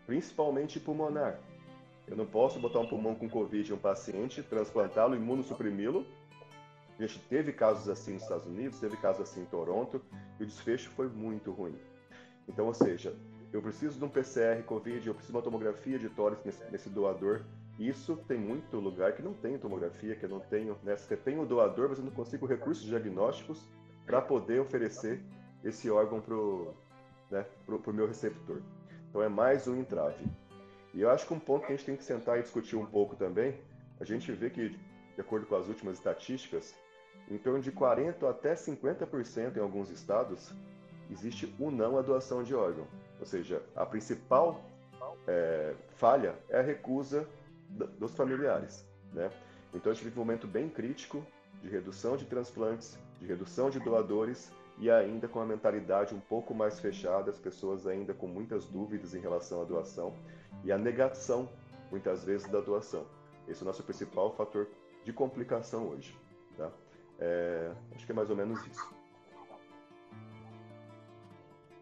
principalmente 0.06 0.78
pulmonar. 0.78 1.38
Eu 2.06 2.16
não 2.16 2.26
posso 2.26 2.60
botar 2.60 2.80
um 2.80 2.86
pulmão 2.86 3.14
com 3.14 3.28
Covid 3.28 3.70
em 3.70 3.74
um 3.74 3.78
paciente, 3.78 4.42
transplantá-lo, 4.42 5.16
imunossuprimi-lo. 5.16 6.06
A 6.98 7.02
gente 7.02 7.18
teve 7.20 7.52
casos 7.52 7.88
assim 7.88 8.12
nos 8.12 8.22
Estados 8.22 8.46
Unidos, 8.46 8.78
teve 8.78 8.96
casos 8.98 9.22
assim 9.22 9.42
em 9.42 9.46
Toronto, 9.46 10.02
e 10.38 10.42
o 10.42 10.46
desfecho 10.46 10.90
foi 10.90 11.08
muito 11.08 11.50
ruim. 11.50 11.78
Então, 12.46 12.66
ou 12.66 12.74
seja, 12.74 13.16
eu 13.54 13.62
preciso 13.62 13.98
de 13.98 14.04
um 14.04 14.08
PCR 14.08 14.62
Covid, 14.64 15.06
eu 15.06 15.14
preciso 15.14 15.32
de 15.32 15.38
uma 15.38 15.42
tomografia 15.42 15.98
de 15.98 16.08
tórax 16.08 16.44
nesse, 16.44 16.72
nesse 16.72 16.90
doador, 16.90 17.42
isso 17.78 18.16
tem 18.28 18.38
muito 18.38 18.78
lugar 18.78 19.12
que 19.12 19.22
não 19.22 19.32
tem 19.32 19.56
tomografia, 19.58 20.16
que 20.16 20.24
eu 20.24 20.28
não 20.28 20.40
tenho. 20.40 20.76
Né? 20.82 20.96
Você 20.96 21.16
tem 21.16 21.38
o 21.38 21.46
doador, 21.46 21.88
mas 21.88 21.98
eu 21.98 22.04
não 22.04 22.12
consigo 22.12 22.46
recursos 22.46 22.84
diagnósticos 22.84 23.64
para 24.04 24.20
poder 24.20 24.60
oferecer 24.60 25.20
esse 25.62 25.88
órgão 25.90 26.20
para 26.20 26.34
o 26.34 26.74
né, 27.30 27.46
pro, 27.64 27.78
pro 27.78 27.94
meu 27.94 28.06
receptor. 28.06 28.60
Então 29.08 29.22
é 29.22 29.28
mais 29.28 29.68
um 29.68 29.76
entrave. 29.78 30.24
E 30.92 31.00
eu 31.00 31.10
acho 31.10 31.26
que 31.26 31.34
um 31.34 31.38
ponto 31.38 31.66
que 31.66 31.72
a 31.72 31.76
gente 31.76 31.86
tem 31.86 31.96
que 31.96 32.04
sentar 32.04 32.38
e 32.38 32.42
discutir 32.42 32.76
um 32.76 32.86
pouco 32.86 33.16
também, 33.16 33.58
a 34.00 34.04
gente 34.04 34.30
vê 34.32 34.50
que, 34.50 34.70
de 34.70 35.20
acordo 35.20 35.46
com 35.46 35.54
as 35.56 35.68
últimas 35.68 35.96
estatísticas, 35.96 36.74
em 37.30 37.38
torno 37.38 37.60
de 37.60 37.72
40% 37.72 38.28
até 38.28 38.54
50% 38.54 39.56
em 39.56 39.60
alguns 39.60 39.90
estados, 39.90 40.52
existe 41.14 41.54
o 41.58 41.70
não 41.70 41.96
à 41.96 42.02
doação 42.02 42.42
de 42.42 42.54
órgão. 42.54 42.86
Ou 43.20 43.26
seja, 43.26 43.62
a 43.74 43.86
principal 43.86 44.60
é, 45.26 45.74
falha 45.96 46.34
é 46.48 46.58
a 46.58 46.62
recusa 46.62 47.26
dos 47.98 48.14
familiares. 48.14 48.84
Né? 49.12 49.30
Então 49.72 49.90
a 49.90 49.94
gente 49.94 50.04
vive 50.04 50.18
um 50.18 50.24
momento 50.24 50.46
bem 50.46 50.68
crítico 50.68 51.24
de 51.62 51.68
redução 51.68 52.16
de 52.16 52.24
transplantes, 52.24 52.98
de 53.20 53.26
redução 53.26 53.70
de 53.70 53.78
doadores 53.78 54.52
e 54.78 54.90
ainda 54.90 55.28
com 55.28 55.40
a 55.40 55.46
mentalidade 55.46 56.14
um 56.14 56.20
pouco 56.20 56.52
mais 56.52 56.80
fechada, 56.80 57.30
as 57.30 57.38
pessoas 57.38 57.86
ainda 57.86 58.12
com 58.12 58.26
muitas 58.26 58.66
dúvidas 58.66 59.14
em 59.14 59.20
relação 59.20 59.62
à 59.62 59.64
doação 59.64 60.14
e 60.64 60.72
a 60.72 60.78
negação, 60.78 61.48
muitas 61.90 62.24
vezes, 62.24 62.48
da 62.48 62.60
doação. 62.60 63.06
Esse 63.46 63.60
é 63.60 63.62
o 63.62 63.66
nosso 63.66 63.84
principal 63.84 64.34
fator 64.34 64.66
de 65.04 65.12
complicação 65.12 65.88
hoje. 65.88 66.18
Tá? 66.56 66.70
É, 67.20 67.72
acho 67.94 68.04
que 68.04 68.10
é 68.10 68.14
mais 68.14 68.30
ou 68.30 68.36
menos 68.36 68.66
isso. 68.66 69.03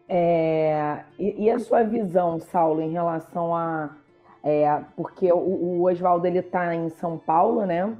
É, 0.07 1.03
e, 1.17 1.45
e, 1.45 1.49
a 1.49 1.59
sua 1.59 1.83
visão, 1.83 2.39
Saulo, 2.39 2.81
em 2.81 2.91
relação 2.91 3.55
a 3.55 3.95
é, 4.43 4.81
porque 4.97 5.31
o, 5.31 5.37
o 5.37 5.83
Oswaldo 5.83 6.27
está 6.27 6.75
em 6.75 6.89
São 6.89 7.17
Paulo, 7.17 7.65
né? 7.65 7.95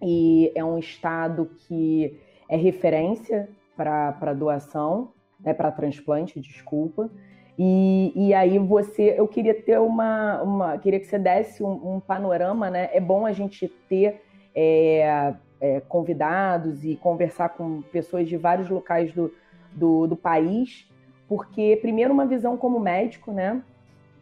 E 0.00 0.50
é 0.54 0.64
um 0.64 0.78
estado 0.78 1.50
que 1.58 2.18
é 2.48 2.56
referência 2.56 3.48
para 3.76 4.32
doação, 4.32 5.12
né, 5.40 5.52
para 5.52 5.70
transplante, 5.70 6.40
desculpa. 6.40 7.10
E, 7.58 8.12
e 8.16 8.34
aí 8.34 8.58
você, 8.58 9.14
eu 9.16 9.28
queria 9.28 9.54
ter 9.54 9.78
uma, 9.78 10.42
uma 10.42 10.78
queria 10.78 10.98
que 10.98 11.06
você 11.06 11.18
desse 11.18 11.62
um, 11.62 11.96
um 11.96 12.00
panorama, 12.00 12.70
né? 12.70 12.88
É 12.92 13.00
bom 13.00 13.26
a 13.26 13.32
gente 13.32 13.68
ter 13.68 14.22
é, 14.54 15.34
é, 15.60 15.80
convidados 15.80 16.84
e 16.84 16.96
conversar 16.96 17.50
com 17.50 17.82
pessoas 17.82 18.28
de 18.28 18.36
vários 18.36 18.70
locais 18.70 19.12
do, 19.12 19.32
do, 19.72 20.06
do 20.06 20.16
país, 20.16 20.88
porque 21.28 21.78
primeiro 21.80 22.12
uma 22.12 22.26
visão 22.26 22.56
como 22.56 22.78
médico, 22.78 23.32
né? 23.32 23.62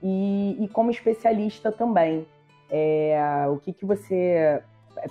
e, 0.03 0.57
e 0.59 0.69
como 0.69 0.91
especialista 0.91 1.71
também. 1.71 2.27
É, 2.69 3.47
o 3.49 3.59
que, 3.59 3.73
que 3.73 3.85
você 3.85 4.63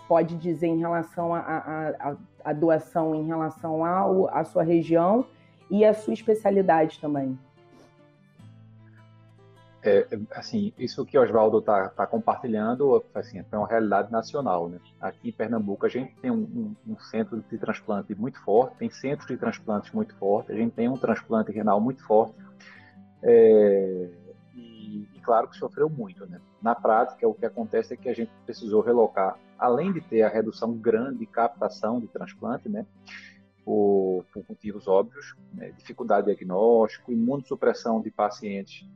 pode 0.08 0.36
dizer 0.36 0.68
em 0.68 0.80
relação 0.80 1.34
à 1.34 2.54
doação, 2.54 3.16
em 3.16 3.26
relação 3.26 3.86
à 3.86 4.44
sua 4.44 4.64
região 4.64 5.26
e 5.70 5.86
à 5.86 5.94
sua 5.94 6.14
especialidade 6.14 7.00
também? 7.00 7.38
É, 9.84 10.08
assim, 10.36 10.72
isso 10.78 11.04
que 11.04 11.18
o 11.18 11.24
Oswaldo 11.24 11.58
está 11.58 11.90
tá 11.90 12.06
compartilhando 12.06 13.04
assim, 13.16 13.40
é 13.40 13.58
uma 13.58 13.68
realidade 13.68 14.12
nacional. 14.12 14.70
Né? 14.70 14.80
Aqui 15.00 15.30
em 15.30 15.32
Pernambuco 15.32 15.86
a 15.88 15.90
gente 15.90 16.14
tem 16.22 16.30
um, 16.30 16.76
um, 16.86 16.94
um, 16.94 17.00
centro 17.00 17.44
de 17.50 17.58
transplante 17.58 18.14
muito 18.14 18.40
forte, 18.44 18.78
tem 18.78 18.92
centros 18.92 19.28
de 19.28 19.38
transplantes 19.38 19.92
muito 19.92 20.16
fortes, 20.18 20.52
a 20.52 20.58
gente 20.58 20.74
tem 20.74 20.88
um 20.88 20.98
transplante 20.98 21.52
renal 21.52 21.82
muito 21.82 22.04
forte. 22.06 22.36
É, 23.24 24.10
e, 24.56 25.08
claro 25.24 25.48
que 25.48 25.58
sofreu 25.58 25.90
muito. 25.90 26.28
Né? 26.28 26.40
Na 26.62 26.76
prática, 26.76 27.28
o 27.28 27.34
que 27.34 27.46
acontece 27.46 27.96
é 27.96 27.98
que 27.98 28.10
a 28.10 28.14
gente 28.14 28.32
precisou 28.46 28.82
relocar, 28.82 29.36
além 29.58 29.92
de 29.92 30.02
ter 30.02 30.22
a 30.22 30.30
redução 30.30 30.74
grande 30.74 31.20
de 31.20 31.26
captação 31.26 32.00
de 32.00 32.08
transplante, 32.08 32.70
né? 32.70 32.86
por, 33.66 34.26
por 34.32 34.44
motivos 34.48 34.88
óbvios, 34.88 35.36
né? 35.56 35.72
dificuldade 35.76 36.28
de 36.28 36.36
diagnóstico, 36.36 37.12
imunossupressão 37.12 38.00
de 38.00 38.12
pacientes 38.12 38.88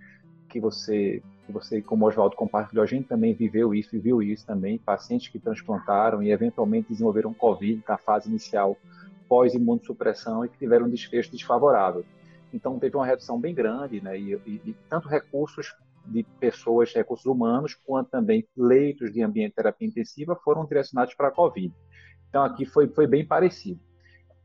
que 0.49 0.59
você, 0.59 1.21
que 1.45 1.51
você 1.51 1.81
como 1.81 2.07
Oswaldo 2.07 2.35
compartilhou, 2.35 2.83
a 2.83 2.87
gente 2.87 3.07
também 3.07 3.33
viveu 3.33 3.73
isso, 3.73 3.91
viveu 3.91 4.21
isso 4.21 4.45
também, 4.45 4.77
pacientes 4.77 5.27
que 5.27 5.39
transplantaram 5.39 6.21
e 6.21 6.31
eventualmente 6.31 6.89
desenvolveram 6.89 7.33
Covid 7.33 7.83
na 7.87 7.97
fase 7.97 8.29
inicial 8.29 8.77
pós-imunossupressão 9.27 10.45
e 10.45 10.49
que 10.49 10.57
tiveram 10.57 10.85
um 10.85 10.89
desfecho 10.89 11.31
desfavorável. 11.31 12.05
Então 12.53 12.79
teve 12.79 12.95
uma 12.95 13.05
redução 13.05 13.39
bem 13.39 13.53
grande, 13.53 13.99
né? 14.01 14.17
E, 14.17 14.33
e, 14.45 14.61
e, 14.65 14.75
tanto 14.89 15.09
recursos 15.09 15.75
de 16.05 16.23
pessoas, 16.39 16.93
recursos 16.93 17.25
humanos, 17.25 17.73
quanto 17.73 18.11
também 18.11 18.47
leitos 18.55 19.11
de 19.11 19.21
ambiente 19.21 19.49
de 19.49 19.55
terapia 19.55 19.87
intensiva 19.87 20.35
foram 20.43 20.65
direcionados 20.65 21.13
para 21.15 21.29
a 21.29 21.31
COVID. 21.31 21.73
Então 22.29 22.43
aqui 22.43 22.65
foi, 22.65 22.87
foi 22.87 23.07
bem 23.07 23.25
parecido. 23.25 23.79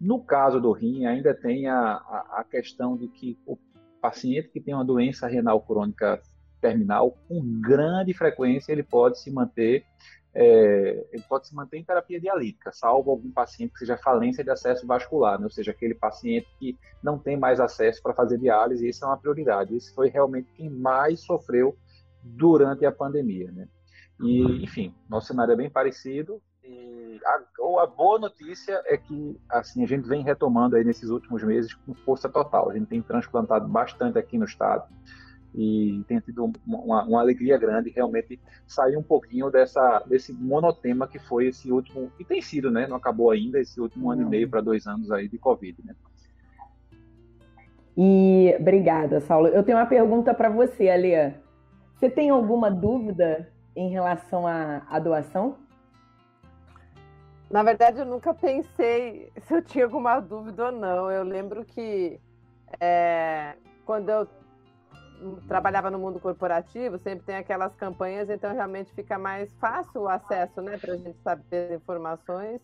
No 0.01 0.25
caso 0.25 0.61
do 0.61 0.73
rim, 0.73 1.05
ainda 1.05 1.35
tem 1.35 1.69
a, 1.69 1.77
a, 1.77 2.39
a 2.39 2.45
questão 2.45 2.97
de 2.97 3.07
que 3.09 3.39
o 3.47 3.57
paciente 4.01 4.49
que 4.49 4.61
tem 4.61 4.75
uma 4.75 4.85
doença 4.85 5.27
renal 5.27 5.61
crônica 5.61 6.21
terminal, 6.61 7.17
com 7.29 7.61
grande 7.61 8.13
frequência 8.13 8.73
ele 8.73 8.83
pode 8.83 9.19
se 9.19 9.31
manter 9.31 9.85
é, 10.33 11.09
ele 11.13 11.25
pode 11.29 11.49
se 11.49 11.55
manter 11.55 11.79
em 11.79 11.85
terapia 11.85 12.21
dialítica, 12.21 12.71
salvo 12.73 13.11
algum 13.11 13.31
paciente 13.31 13.73
que 13.73 13.81
seja 13.81 13.97
falência 13.97 14.45
de 14.45 14.51
acesso 14.51 14.87
vascular, 14.87 15.39
né? 15.39 15.45
ou 15.45 15.51
seja, 15.51 15.73
aquele 15.73 15.95
paciente 15.95 16.47
que 16.59 16.79
não 17.03 17.19
tem 17.19 17.37
mais 17.37 17.59
acesso 17.59 18.01
para 18.03 18.15
fazer 18.15 18.39
diálise, 18.39 18.89
isso 18.89 19.05
é 19.05 19.09
uma 19.09 19.17
prioridade. 19.17 19.75
Esse 19.75 19.93
foi 19.93 20.09
realmente 20.09 20.53
quem 20.53 20.71
mais 20.71 21.21
sofreu 21.25 21.77
durante 22.23 22.87
a 22.87 22.93
pandemia. 22.93 23.51
Né? 23.51 23.69
E, 24.21 24.63
enfim, 24.63 24.95
nosso 25.09 25.29
cenário 25.29 25.53
é 25.53 25.57
bem 25.57 25.71
parecido. 25.71 26.41
E 26.71 27.21
a, 27.25 27.83
a 27.83 27.87
boa 27.87 28.19
notícia 28.19 28.81
é 28.87 28.97
que 28.97 29.39
assim 29.49 29.83
a 29.83 29.87
gente 29.87 30.09
vem 30.09 30.23
retomando 30.23 30.77
aí 30.77 30.85
nesses 30.85 31.11
últimos 31.11 31.43
meses 31.43 31.75
com 31.75 31.93
força 31.95 32.29
total. 32.29 32.71
A 32.71 32.75
gente 32.75 32.87
tem 32.87 33.03
transplantado 33.03 33.67
bastante 33.69 34.19
aqui 34.19 34.39
no 34.39 34.45
estado 34.45 34.85
e 35.55 36.05
tem 36.07 36.21
tido 36.21 36.53
uma, 36.65 37.03
uma, 37.03 37.21
alegria 37.21 37.59
grande 37.59 37.91
realmente 37.91 38.41
sair 38.67 38.97
um 38.97 39.03
pouquinho 39.03 39.51
dessa, 39.51 40.01
desse 40.07 40.33
monotema 40.33 41.09
que 41.09 41.19
foi 41.19 41.49
esse 41.49 41.73
último, 41.73 42.13
e 42.21 42.25
tem 42.25 42.41
sido, 42.41 42.71
né? 42.71 42.87
Não 42.87 42.97
acabou 42.97 43.31
ainda, 43.31 43.59
esse 43.59 43.81
último 43.81 44.05
Não. 44.05 44.13
ano 44.13 44.23
e 44.23 44.27
meio 44.27 44.49
para 44.49 44.61
dois 44.61 44.87
anos 44.87 45.11
aí 45.11 45.29
de 45.29 45.39
Covid, 45.39 45.77
né? 45.85 45.95
E 47.97 48.55
obrigada, 48.61 49.21
Saulo. 49.21 49.49
Eu 49.49 49.65
tenho 49.65 49.77
uma 49.77 49.87
pergunta 49.87 50.33
para 50.33 50.49
você, 50.49 50.89
Alê. 50.89 51.33
Você 51.97 52.09
tem 52.09 52.31
alguma 52.31 52.71
dúvida 52.71 53.49
em 53.75 53.91
relação 53.91 54.47
à, 54.47 54.83
à 54.89 54.99
doação? 55.01 55.57
Na 57.51 57.65
verdade, 57.65 57.99
eu 57.99 58.07
nunca 58.07 58.33
pensei 58.33 59.33
se 59.43 59.55
eu 59.55 59.63
tinha 59.63 59.85
alguma 59.85 60.21
dúvida 60.21 60.67
ou 60.67 60.73
não. 60.73 61.11
Eu 61.11 61.25
lembro 61.25 61.65
que 61.65 62.21
é, 62.81 63.57
quando 63.85 64.09
eu 64.09 64.29
trabalhava 65.49 65.91
no 65.91 65.99
mundo 65.99 66.21
corporativo, 66.21 66.99
sempre 66.99 67.27
tem 67.27 67.37
aquelas 67.37 67.75
campanhas, 67.75 68.31
então 68.31 68.55
realmente 68.55 68.93
fica 68.95 69.19
mais 69.19 69.53
fácil 69.57 70.03
o 70.03 70.09
acesso, 70.09 70.63
né, 70.63 70.79
para 70.79 70.95
a 70.95 70.97
gente 70.97 71.19
saber 71.23 71.75
informações. 71.75 72.61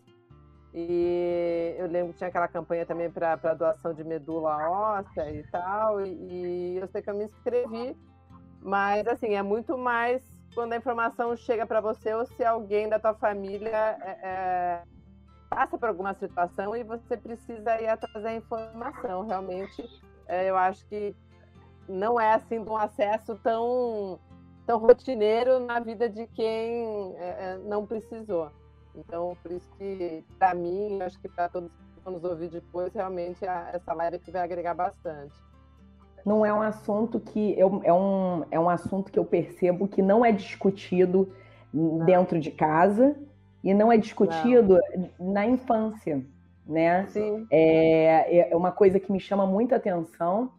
E 0.73 1.75
eu 1.77 1.87
lembro 1.87 2.13
que 2.13 2.19
tinha 2.19 2.29
aquela 2.29 2.47
campanha 2.47 2.85
também 2.85 3.11
para 3.11 3.35
doação 3.53 3.93
de 3.93 4.03
medula 4.03 4.57
óssea 4.69 5.31
e 5.31 5.43
tal, 5.43 6.01
e, 6.01 6.09
e, 6.09 6.77
eu 6.77 6.87
sei 6.87 7.01
que 7.01 7.09
eu 7.09 7.15
me 7.15 7.25
inscrevi, 7.25 7.95
Mas, 8.61 9.07
assim, 9.07 9.35
é 9.35 9.43
muito 9.43 9.77
mais 9.77 10.36
quando 10.57 10.73
a 10.73 10.77
informação 10.77 11.37
chega 11.37 11.67
para 11.67 11.79
você 11.79 12.15
ou 12.15 12.25
se 12.25 12.43
alguém 12.43 12.89
da 12.89 12.97
tua 12.97 13.13
família 13.13 13.69
é, 14.01 14.19
é, 14.23 14.83
passa 15.47 15.77
por 15.77 15.87
alguma 15.87 16.15
situação 16.15 16.75
e 16.75 16.83
você 16.83 17.15
precisa 17.15 17.79
ir 17.79 17.87
atrás 17.87 18.23
da 18.23 18.33
informação. 18.33 19.27
Realmente, 19.27 19.87
é, 20.27 20.49
eu 20.49 20.57
acho 20.57 20.83
que 20.87 21.15
não 21.87 22.19
é 22.19 22.33
assim 22.33 22.63
de 22.63 22.69
um 22.71 22.75
acesso 22.75 23.35
tão, 23.43 24.19
tão 24.65 24.79
rotineiro 24.79 25.59
na 25.59 25.79
vida 25.79 26.09
de 26.09 26.25
quem 26.25 27.15
é, 27.17 27.51
é 27.51 27.57
não 27.63 27.85
precisou. 27.85 28.51
Então, 28.95 29.37
por 29.43 29.51
isso 29.51 29.69
que, 29.77 30.25
para 30.39 30.55
mim, 30.55 30.99
acho 31.03 31.19
que 31.19 31.29
para 31.29 31.49
todos 31.49 31.69
que 31.69 32.01
vão 32.03 32.13
nos 32.13 32.23
ouvir 32.23 32.49
depois, 32.49 32.91
realmente 32.95 33.45
essa 33.45 33.93
live 33.93 34.15
aqui 34.15 34.31
vai 34.31 34.41
agregar 34.41 34.73
bastante. 34.73 35.35
Não 36.25 36.45
é 36.45 36.53
um 36.53 36.61
assunto 36.61 37.19
que 37.19 37.57
eu, 37.57 37.81
é, 37.83 37.93
um, 37.93 38.43
é 38.51 38.59
um 38.59 38.69
assunto 38.69 39.11
que 39.11 39.19
eu 39.19 39.25
percebo 39.25 39.87
que 39.87 40.01
não 40.01 40.25
é 40.25 40.31
discutido 40.31 41.31
não. 41.73 42.05
dentro 42.05 42.39
de 42.39 42.51
casa 42.51 43.15
e 43.63 43.73
não 43.73 43.91
é 43.91 43.97
discutido 43.97 44.79
não. 45.19 45.33
na 45.33 45.45
infância, 45.45 46.23
né? 46.65 47.05
Sim. 47.07 47.47
É, 47.49 48.51
é 48.51 48.55
uma 48.55 48.71
coisa 48.71 48.99
que 48.99 49.11
me 49.11 49.19
chama 49.19 49.45
muita 49.45 49.77
atenção 49.77 50.51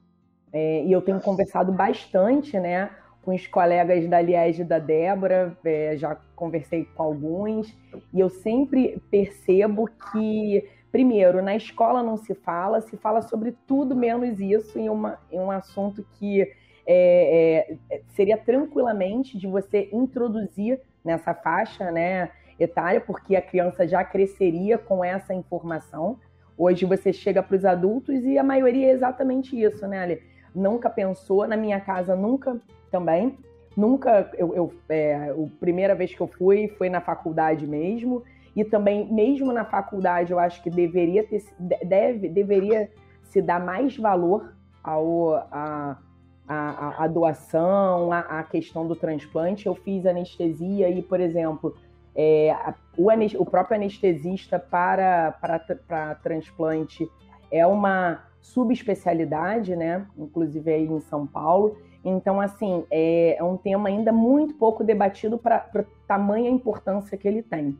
é, 0.52 0.82
e 0.84 0.92
eu 0.92 1.02
tenho 1.02 1.20
conversado 1.20 1.72
bastante, 1.72 2.58
né? 2.58 2.90
com 3.28 3.34
os 3.34 3.46
colegas 3.46 4.08
da 4.08 4.22
Liege 4.22 4.62
e 4.62 4.64
da 4.64 4.78
Débora, 4.78 5.54
é, 5.62 5.94
já 5.98 6.16
conversei 6.34 6.86
com 6.94 7.02
alguns, 7.02 7.76
e 8.10 8.20
eu 8.20 8.30
sempre 8.30 9.02
percebo 9.10 9.86
que, 10.10 10.66
primeiro, 10.90 11.42
na 11.42 11.54
escola 11.54 12.02
não 12.02 12.16
se 12.16 12.34
fala, 12.34 12.80
se 12.80 12.96
fala 12.96 13.22
sobre 13.22 13.54
tudo 13.66 13.94
menos 13.94 14.40
isso, 14.40 14.78
em, 14.78 14.88
uma, 14.88 15.18
em 15.30 15.38
um 15.38 15.50
assunto 15.50 16.04
que 16.18 16.42
é, 16.86 17.76
é, 17.90 18.00
seria 18.08 18.38
tranquilamente 18.38 19.36
de 19.36 19.46
você 19.46 19.90
introduzir 19.92 20.80
nessa 21.04 21.34
faixa 21.34 21.90
né, 21.90 22.30
etária, 22.58 23.00
porque 23.00 23.36
a 23.36 23.42
criança 23.42 23.86
já 23.86 24.02
cresceria 24.02 24.78
com 24.78 25.04
essa 25.04 25.34
informação. 25.34 26.18
Hoje 26.56 26.86
você 26.86 27.12
chega 27.12 27.42
para 27.42 27.56
os 27.56 27.64
adultos 27.64 28.24
e 28.24 28.38
a 28.38 28.42
maioria 28.42 28.88
é 28.88 28.90
exatamente 28.90 29.60
isso, 29.60 29.86
né, 29.86 30.00
Ali? 30.00 30.22
Nunca 30.54 30.88
pensou, 30.88 31.46
na 31.46 31.56
minha 31.56 31.78
casa 31.78 32.16
nunca 32.16 32.58
também. 32.90 33.38
Nunca, 33.76 34.28
eu, 34.36 34.54
eu 34.56 34.72
é, 34.88 35.30
a 35.30 35.34
primeira 35.60 35.94
vez 35.94 36.12
que 36.12 36.20
eu 36.20 36.26
fui 36.26 36.68
foi 36.68 36.88
na 36.88 37.00
faculdade 37.00 37.66
mesmo. 37.66 38.24
E 38.54 38.64
também, 38.64 39.12
mesmo 39.12 39.52
na 39.52 39.64
faculdade, 39.64 40.32
eu 40.32 40.38
acho 40.38 40.62
que 40.62 40.70
deveria 40.70 41.26
ter, 41.26 41.44
deve, 41.84 42.28
deveria 42.28 42.90
se 43.22 43.42
dar 43.42 43.64
mais 43.64 43.96
valor 43.96 44.54
ao, 44.82 45.34
a, 45.50 45.98
a, 46.46 47.04
a 47.04 47.06
doação, 47.06 48.12
a, 48.12 48.20
a, 48.20 48.42
questão 48.42 48.86
do 48.86 48.96
transplante. 48.96 49.66
Eu 49.66 49.74
fiz 49.74 50.06
anestesia 50.06 50.88
e, 50.88 51.02
por 51.02 51.20
exemplo, 51.20 51.76
é, 52.16 52.54
o, 52.96 53.08
o, 53.40 53.46
próprio 53.46 53.76
anestesista 53.76 54.58
para, 54.58 55.32
para, 55.32 55.58
para 55.58 56.14
transplante 56.16 57.08
é 57.50 57.66
uma 57.66 58.24
subespecialidade, 58.40 59.76
né? 59.76 60.06
Inclusive 60.16 60.72
aí 60.72 60.86
em 60.86 61.00
São 61.00 61.26
Paulo. 61.26 61.76
Então, 62.04 62.40
assim, 62.40 62.84
é, 62.90 63.36
é 63.38 63.44
um 63.44 63.56
tema 63.56 63.88
ainda 63.88 64.12
muito 64.12 64.54
pouco 64.54 64.82
debatido 64.82 65.36
para 65.36 65.56
a 65.74 65.84
tamanha 66.06 66.48
importância 66.48 67.18
que 67.18 67.28
ele 67.28 67.42
tem. 67.42 67.76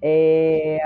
É, 0.00 0.80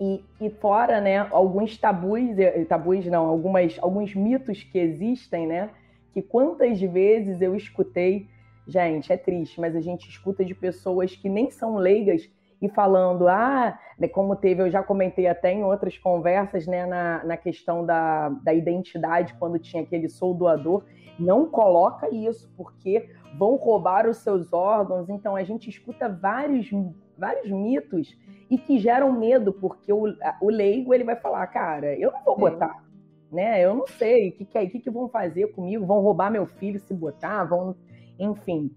e, 0.00 0.24
e, 0.40 0.50
fora, 0.50 1.00
né, 1.00 1.18
alguns 1.30 1.76
tabus, 1.78 2.38
eh, 2.38 2.64
tabus 2.64 3.06
não, 3.06 3.26
algumas, 3.26 3.78
alguns 3.80 4.14
mitos 4.14 4.62
que 4.62 4.78
existem, 4.78 5.46
né, 5.46 5.70
que 6.12 6.20
quantas 6.20 6.80
vezes 6.80 7.40
eu 7.40 7.54
escutei, 7.54 8.28
gente, 8.66 9.12
é 9.12 9.16
triste, 9.16 9.60
mas 9.60 9.74
a 9.76 9.80
gente 9.80 10.08
escuta 10.08 10.44
de 10.44 10.54
pessoas 10.54 11.14
que 11.14 11.28
nem 11.28 11.50
são 11.50 11.76
leigas 11.76 12.28
e 12.60 12.68
falando, 12.68 13.28
ah, 13.28 13.78
né, 13.98 14.08
como 14.08 14.34
teve, 14.34 14.62
eu 14.62 14.70
já 14.70 14.82
comentei 14.82 15.26
até 15.26 15.52
em 15.52 15.62
outras 15.62 15.96
conversas, 15.98 16.66
né, 16.66 16.86
na, 16.86 17.24
na 17.24 17.36
questão 17.36 17.84
da, 17.84 18.30
da 18.30 18.52
identidade, 18.52 19.34
quando 19.34 19.58
tinha 19.58 19.82
aquele 19.82 20.08
sou 20.08 20.34
doador, 20.34 20.84
não 21.18 21.46
coloca 21.46 22.08
isso, 22.12 22.52
porque 22.56 23.08
vão 23.38 23.56
roubar 23.56 24.08
os 24.08 24.18
seus 24.18 24.52
órgãos. 24.52 25.08
Então, 25.08 25.36
a 25.36 25.44
gente 25.44 25.70
escuta 25.70 26.08
vários, 26.08 26.70
vários 27.18 27.50
mitos 27.50 28.16
e 28.50 28.58
que 28.58 28.78
geram 28.78 29.12
medo, 29.12 29.52
porque 29.52 29.92
o, 29.92 30.04
o 30.40 30.50
leigo 30.50 30.92
ele 30.92 31.04
vai 31.04 31.16
falar, 31.16 31.46
cara, 31.48 31.94
eu 31.98 32.12
não 32.12 32.24
vou 32.24 32.36
botar, 32.38 32.84
né? 33.32 33.64
Eu 33.64 33.74
não 33.74 33.86
sei 33.86 34.28
o 34.28 34.32
que, 34.32 34.44
que, 34.44 34.66
que, 34.66 34.80
que 34.80 34.90
vão 34.90 35.08
fazer 35.08 35.48
comigo, 35.52 35.86
vão 35.86 36.00
roubar 36.00 36.30
meu 36.30 36.46
filho 36.46 36.78
se 36.78 36.94
botar, 36.94 37.44
vão, 37.44 37.74
enfim. 38.18 38.70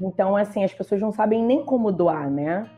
Então, 0.00 0.36
assim, 0.36 0.64
as 0.64 0.72
pessoas 0.72 1.00
não 1.00 1.12
sabem 1.12 1.42
nem 1.42 1.64
como 1.64 1.92
doar, 1.92 2.30
né? 2.30 2.68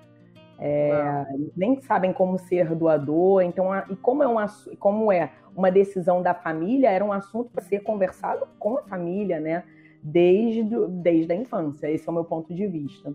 É, 0.58 1.24
nem 1.56 1.80
sabem 1.80 2.12
como 2.12 2.38
ser 2.38 2.74
doador. 2.74 3.42
Então, 3.42 3.72
a, 3.72 3.86
e 3.88 3.96
como 3.96 4.22
é, 4.22 4.28
um, 4.28 4.36
como 4.78 5.10
é 5.10 5.30
uma 5.56 5.70
decisão 5.70 6.22
da 6.22 6.34
família, 6.34 6.90
era 6.90 7.04
um 7.04 7.12
assunto 7.12 7.50
para 7.50 7.62
ser 7.62 7.80
conversado 7.80 8.46
com 8.58 8.76
a 8.76 8.82
família, 8.82 9.40
né? 9.40 9.64
Desde, 10.02 10.62
desde 10.88 11.32
a 11.32 11.36
infância. 11.36 11.90
Esse 11.90 12.08
é 12.08 12.10
o 12.10 12.14
meu 12.14 12.24
ponto 12.24 12.54
de 12.54 12.66
vista. 12.66 13.14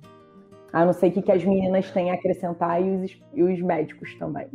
A 0.76 0.84
não 0.84 0.92
ser 0.92 1.10
que, 1.10 1.22
que 1.22 1.32
as 1.32 1.42
meninas 1.46 1.90
têm 1.92 2.12
a 2.12 2.16
acrescentar 2.16 2.82
e 2.82 2.90
os, 2.98 3.24
e 3.34 3.44
os 3.44 3.62
médicos 3.62 4.14
também. 4.16 4.50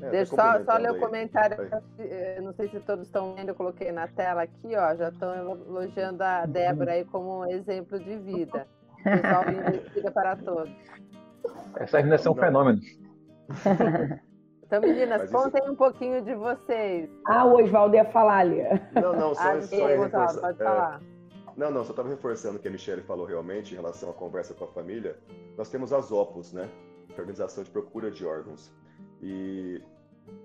É, 0.00 0.08
Deixa 0.08 0.34
só, 0.34 0.64
só 0.64 0.78
ler 0.78 0.92
o 0.92 0.98
comentário. 0.98 1.58
Eh, 1.98 2.40
não 2.40 2.54
sei 2.54 2.70
se 2.70 2.80
todos 2.80 3.04
estão 3.04 3.34
vendo, 3.34 3.50
eu 3.50 3.54
coloquei 3.54 3.92
na 3.92 4.08
tela 4.08 4.44
aqui, 4.44 4.74
ó. 4.74 4.94
Já 4.96 5.10
estão 5.10 5.34
elogiando 5.34 6.24
a 6.24 6.46
Débora 6.46 6.92
aí 6.92 7.04
como 7.04 7.40
um 7.40 7.50
exemplo 7.50 8.00
de 8.00 8.16
vida. 8.16 8.66
Pessoal, 9.04 9.44
vida 9.94 10.10
para 10.10 10.36
todos. 10.36 10.74
Essas 11.76 12.00
meninas 12.00 12.22
são 12.22 12.34
fenômenos. 12.34 12.86
Então, 14.66 14.80
meninas, 14.80 15.20
Mas 15.20 15.30
contem 15.30 15.62
isso... 15.62 15.72
um 15.72 15.76
pouquinho 15.76 16.22
de 16.22 16.34
vocês. 16.34 17.08
Ah, 17.24 17.44
o 17.44 17.62
Oswaldo 17.62 17.94
ia 17.94 18.04
falar 18.06 18.38
ali. 18.38 18.64
Não, 19.00 19.12
não, 19.12 19.32
só, 19.32 19.52
ah, 19.52 19.62
só 19.62 19.86
reforçar. 19.86 20.40
Pode 20.40 20.58
falar. 20.58 21.00
É... 21.56 21.60
Não, 21.60 21.70
não, 21.70 21.84
só 21.84 21.90
estava 21.90 22.08
reforçando 22.08 22.58
o 22.58 22.60
que 22.60 22.68
a 22.68 22.70
Michelle 22.70 23.02
falou 23.02 23.26
realmente 23.26 23.72
em 23.72 23.76
relação 23.76 24.10
à 24.10 24.12
conversa 24.12 24.54
com 24.54 24.64
a 24.64 24.68
família. 24.68 25.18
Nós 25.56 25.70
temos 25.70 25.92
as 25.92 26.12
OPOS, 26.12 26.52
né? 26.52 26.68
Organização 27.18 27.64
de 27.64 27.70
Procura 27.70 28.10
de 28.10 28.24
Órgãos. 28.24 28.70
E 29.22 29.82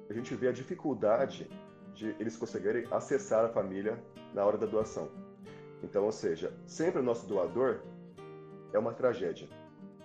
a 0.10 0.14
gente 0.14 0.34
vê 0.36 0.48
a 0.48 0.52
dificuldade 0.52 1.50
de 1.94 2.16
eles 2.20 2.38
conseguirem 2.38 2.86
acessar 2.90 3.46
a 3.46 3.50
família 3.50 4.02
na 4.34 4.46
hora 4.46 4.58
da 4.58 4.66
doação. 4.66 5.10
Então, 5.84 6.06
ou 6.06 6.12
seja, 6.12 6.54
sempre 6.66 7.00
o 7.00 7.04
nosso 7.04 7.28
doador 7.28 7.82
é 8.72 8.80
uma 8.80 8.94
tragédia. 8.94 9.48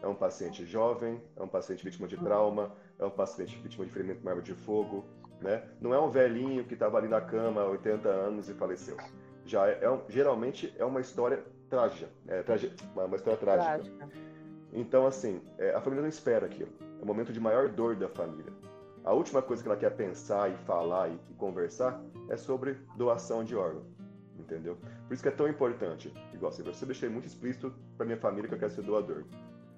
É 0.03 0.07
um 0.07 0.15
paciente 0.15 0.65
jovem, 0.65 1.23
é 1.37 1.43
um 1.43 1.49
paciente 1.49 1.85
vítima 1.85 2.07
de 2.07 2.17
trauma, 2.17 2.73
é 2.99 3.05
um 3.05 3.11
paciente 3.11 3.57
vítima 3.59 3.85
de 3.85 3.93
ferimento 3.93 4.23
com 4.23 4.29
arma 4.29 4.43
de 4.43 4.55
fogo, 4.55 5.05
né? 5.41 5.69
Não 5.81 5.95
é 5.95 6.01
um 6.01 6.11
velhinho 6.11 6.65
que 6.65 6.75
estava 6.75 6.99
ali 6.99 7.09
na 7.09 7.21
cama 7.21 7.63
há 7.63 7.67
80 7.69 8.09
anos 8.09 8.49
e 8.49 8.55
faleceu. 8.55 8.97
Já 9.47 9.69
é, 9.69 9.85
é 9.85 10.01
geralmente 10.09 10.75
é 10.77 10.85
uma 10.85 11.01
história 11.01 11.43
trágica, 11.71 12.09
é, 12.27 12.43
trage, 12.43 12.73
uma, 12.93 13.05
uma, 13.05 13.17
história 13.17 13.39
trágica. 13.39 13.79
trágica. 13.79 14.09
Então, 14.73 15.07
assim, 15.07 15.41
é, 15.59 15.75
a 15.75 15.81
família 15.81 16.03
não 16.03 16.09
espera 16.09 16.47
aquilo. 16.47 16.71
É 16.81 17.03
o 17.03 17.07
momento 17.07 17.33
de 17.33 17.41
maior 17.41 17.69
dor 17.69 17.97
da 17.97 18.09
família. 18.09 18.53
A 19.05 19.13
última 19.13 19.41
coisa 19.41 19.63
que 19.63 19.69
ela 19.69 19.79
quer 19.79 19.91
pensar 19.91 20.51
e 20.51 20.57
falar 20.65 21.09
e, 21.09 21.19
e 21.31 21.35
conversar 21.35 22.03
é 22.29 22.37
sobre 22.37 22.77
doação 22.97 23.45
de 23.45 23.55
órgão, 23.55 23.85
entendeu? 24.37 24.77
Por 25.07 25.15
isso 25.15 25.23
que 25.23 25.29
é 25.29 25.33
tão 25.33 25.49
importante. 25.49 26.13
Igual, 26.35 26.51
assim, 26.51 26.65
você 26.65 26.85
deixei 26.85 27.09
muito 27.09 27.27
explícito 27.27 27.73
para 27.97 28.05
minha 28.05 28.19
família 28.19 28.49
que 28.49 28.55
eu 28.55 28.59
quero 28.59 28.73
ser 28.73 28.83
doador. 28.83 29.25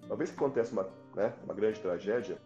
Uma 0.07 0.16
vez 0.16 0.31
que 0.31 0.37
acontece 0.37 0.72
uma, 0.72 0.88
né, 1.14 1.35
uma 1.44 1.52
grande 1.52 1.78
tragédia, 1.78 2.38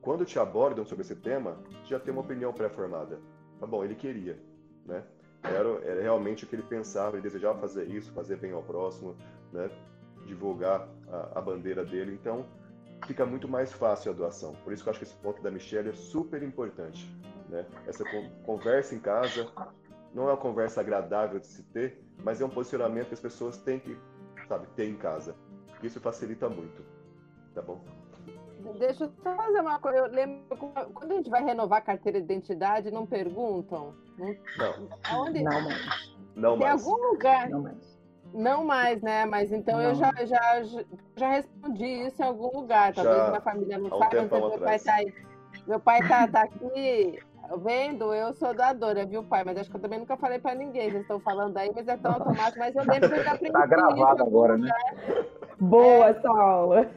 quando 0.00 0.24
te 0.24 0.38
abordam 0.38 0.84
sobre 0.84 1.02
esse 1.02 1.16
tema, 1.16 1.58
já 1.84 1.98
tem 1.98 2.12
uma 2.12 2.22
opinião 2.22 2.52
pré-formada. 2.52 3.18
Tá 3.58 3.66
bom, 3.66 3.82
ele 3.82 3.96
queria, 3.96 4.38
né? 4.86 5.02
Era, 5.44 5.68
era 5.84 6.02
realmente 6.02 6.44
o 6.44 6.46
que 6.46 6.56
ele 6.56 6.62
pensava, 6.62 7.16
ele 7.16 7.22
desejava 7.22 7.58
fazer 7.60 7.84
isso, 7.84 8.12
fazer 8.12 8.36
bem 8.36 8.52
ao 8.52 8.62
próximo, 8.62 9.14
né? 9.52 9.70
Divulgar 10.26 10.88
a, 11.08 11.38
a 11.38 11.40
bandeira 11.40 11.84
dele. 11.84 12.18
Então, 12.18 12.46
fica 13.06 13.26
muito 13.26 13.46
mais 13.46 13.72
fácil 13.72 14.12
a 14.12 14.14
doação. 14.14 14.54
Por 14.64 14.72
isso 14.72 14.82
que 14.82 14.88
eu 14.88 14.90
acho 14.92 15.00
que 15.00 15.04
esse 15.04 15.16
ponto 15.16 15.42
da 15.42 15.50
Michelle 15.50 15.90
é 15.90 15.94
super 15.94 16.42
importante, 16.42 17.06
né? 17.48 17.66
Essa 17.86 18.04
conversa 18.44 18.94
em 18.94 18.98
casa 18.98 19.50
não 20.14 20.28
é 20.28 20.32
uma 20.32 20.36
conversa 20.36 20.80
agradável 20.80 21.38
de 21.38 21.46
se 21.46 21.62
ter, 21.64 22.02
mas 22.22 22.40
é 22.40 22.44
um 22.44 22.50
posicionamento 22.50 23.08
que 23.08 23.14
as 23.14 23.20
pessoas 23.20 23.58
têm 23.58 23.78
que, 23.78 23.98
sabe, 24.48 24.66
ter 24.76 24.88
em 24.88 24.96
casa. 24.96 25.34
Isso 25.82 26.00
facilita 26.00 26.48
muito, 26.48 26.82
tá 27.54 27.60
bom? 27.60 27.84
Deixa 28.78 29.04
eu 29.04 29.12
só 29.22 29.34
fazer 29.36 29.60
uma 29.60 29.78
coisa. 29.78 29.98
Eu 29.98 30.06
lembro 30.06 30.56
quando 30.94 31.12
a 31.12 31.14
gente 31.14 31.30
vai 31.30 31.44
renovar 31.44 31.78
a 31.78 31.82
carteira 31.82 32.18
de 32.18 32.24
identidade, 32.24 32.90
não 32.90 33.06
perguntam? 33.06 33.94
Não. 34.18 34.88
Aonde? 35.10 35.42
Não 35.42 35.62
mais. 35.62 36.14
Não 36.34 36.58
Tem 36.58 36.66
mais. 36.66 36.86
algum 36.86 37.10
lugar. 37.10 37.48
Não 37.50 37.62
mais. 37.62 37.94
Não 38.32 38.64
mais, 38.64 39.02
né? 39.02 39.24
Mas 39.26 39.52
então 39.52 39.76
não. 39.76 39.84
eu 39.84 39.94
já, 39.94 40.12
já, 40.24 40.62
já 41.16 41.28
respondi 41.28 41.86
isso 42.06 42.20
em 42.20 42.24
algum 42.24 42.60
lugar. 42.60 42.92
Talvez 42.92 43.16
já, 43.16 43.28
minha 43.28 43.40
família 43.40 43.78
não 43.78 43.90
saiba, 43.90 44.22
então 44.22 44.48
meu 44.48 44.58
pai 44.58 44.78
tá 44.78 44.94
aí. 44.94 45.14
Meu 45.66 45.80
pai 45.80 46.08
tá, 46.08 46.26
tá 46.26 46.42
aqui 46.42 47.20
Vendo, 47.62 48.14
eu 48.14 48.32
sou 48.32 48.54
doadora, 48.54 49.04
viu, 49.04 49.22
pai? 49.22 49.44
Mas 49.44 49.58
acho 49.58 49.70
que 49.70 49.76
eu 49.76 49.80
também 49.80 49.98
nunca 49.98 50.16
falei 50.16 50.38
pra 50.38 50.54
ninguém. 50.54 50.90
Vocês 50.90 51.02
estão 51.02 51.20
falando 51.20 51.56
aí, 51.58 51.70
mas 51.74 51.86
é 51.86 51.96
tão 51.96 52.12
automático. 52.12 52.58
Mas 52.58 52.74
eu 52.74 52.84
lembro 52.84 53.10
que 53.10 53.18
eu 53.18 53.24
já 53.24 53.36
preenchi. 53.36 53.52
Tá 53.52 53.66
gravado 53.66 54.22
agora, 54.22 54.56
né? 54.56 54.70
Boa, 55.60 56.08
é. 56.08 56.14
Saula. 56.20 56.90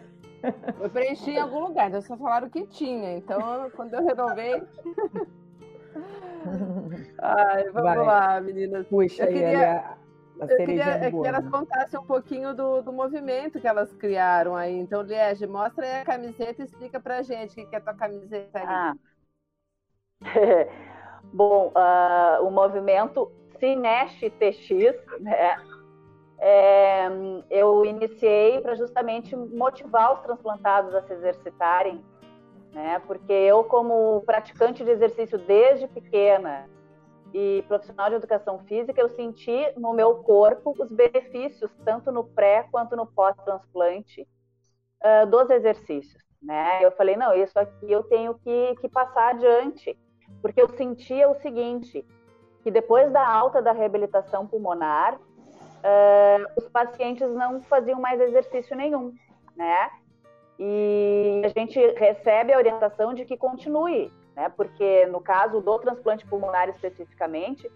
Eu 0.79 0.89
preenchi 0.89 1.31
em 1.31 1.39
algum 1.39 1.59
lugar, 1.59 1.87
então 1.87 2.01
só 2.01 2.17
falaram 2.17 2.49
que 2.49 2.65
tinha. 2.67 3.17
Então, 3.17 3.69
quando 3.71 3.93
eu 3.93 4.05
renovei. 4.05 4.63
Ai, 7.19 7.63
vamos 7.71 7.95
Vai. 7.95 7.97
lá, 7.97 8.41
meninas. 8.41 8.87
Puxa, 8.87 9.23
eu 9.23 9.27
queria... 9.27 9.97
Eu 10.39 10.47
queria 10.55 10.99
que 10.99 11.27
elas 11.27 11.49
contassem 11.49 11.99
um 11.99 12.05
pouquinho 12.05 12.53
do, 12.53 12.83
do 12.83 12.93
movimento 12.93 13.59
que 13.59 13.67
elas 13.67 13.91
criaram 13.93 14.55
aí. 14.55 14.77
Então, 14.77 15.01
Liege, 15.01 15.47
mostra 15.47 15.83
aí 15.83 16.01
a 16.01 16.05
camiseta 16.05 16.61
e 16.61 16.65
explica 16.65 16.99
pra 16.99 17.23
gente 17.23 17.59
o 17.59 17.67
que 17.67 17.75
é 17.75 17.79
a 17.79 17.81
tua 17.81 17.95
camiseta 17.95 18.59
ali. 18.59 18.67
Ah. 18.69 18.95
Bom, 21.33 21.73
uh, 21.75 22.45
o 22.45 22.51
movimento 22.51 23.31
Cineste 23.59 24.29
TX, 24.29 24.95
né? 25.19 25.57
É, 26.39 27.07
eu 27.49 27.83
iniciei 27.85 28.61
para 28.61 28.75
justamente 28.75 29.35
motivar 29.35 30.13
os 30.13 30.21
transplantados 30.21 30.93
a 30.93 31.01
se 31.01 31.13
exercitarem, 31.13 32.03
né? 32.73 32.99
Porque 33.07 33.33
eu, 33.33 33.63
como 33.63 34.21
praticante 34.21 34.83
de 34.83 34.91
exercício 34.91 35.37
desde 35.39 35.87
pequena 35.87 36.69
e 37.33 37.63
profissional 37.67 38.09
de 38.09 38.15
educação 38.15 38.59
física, 38.59 39.01
eu 39.01 39.09
senti 39.09 39.73
no 39.77 39.93
meu 39.93 40.15
corpo 40.23 40.75
os 40.79 40.91
benefícios, 40.91 41.71
tanto 41.83 42.11
no 42.11 42.23
pré 42.23 42.67
quanto 42.71 42.95
no 42.95 43.05
pós-transplante, 43.05 44.27
uh, 45.03 45.25
dos 45.25 45.49
exercícios, 45.49 46.23
né? 46.41 46.83
Eu 46.83 46.91
falei, 46.91 47.15
não, 47.15 47.33
isso 47.33 47.57
aqui 47.57 47.91
eu 47.91 48.03
tenho 48.03 48.35
que, 48.35 48.75
que 48.75 48.87
passar 48.87 49.29
adiante 49.29 49.97
porque 50.41 50.61
eu 50.61 50.69
sentia 50.69 51.29
o 51.29 51.35
seguinte, 51.35 52.05
que 52.63 52.71
depois 52.71 53.11
da 53.11 53.27
alta 53.27 53.61
da 53.61 53.71
reabilitação 53.71 54.45
pulmonar, 54.45 55.19
uh, 55.83 56.45
os 56.55 56.67
pacientes 56.69 57.29
não 57.31 57.61
faziam 57.63 57.99
mais 57.99 58.19
exercício 58.19 58.75
nenhum, 58.75 59.13
né? 59.55 59.89
E 60.59 61.41
a 61.45 61.49
gente 61.49 61.79
recebe 61.93 62.53
a 62.53 62.57
orientação 62.57 63.13
de 63.13 63.25
que 63.25 63.37
continue, 63.37 64.11
né? 64.35 64.49
Porque 64.49 65.05
no 65.07 65.21
caso 65.21 65.61
do 65.61 65.79
transplante 65.79 66.25
pulmonar 66.25 66.69
especificamente, 66.69 67.71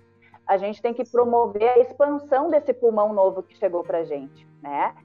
a 0.47 0.57
gente 0.57 0.81
tem 0.81 0.93
que 0.93 1.09
promover 1.09 1.69
a 1.69 1.79
expansão 1.79 2.49
desse 2.49 2.73
pulmão 2.73 3.13
novo 3.13 3.43
que 3.43 3.55
chegou 3.55 3.83
para 3.83 3.99
a 3.99 4.03
gente, 4.03 4.47
né? 4.61 4.95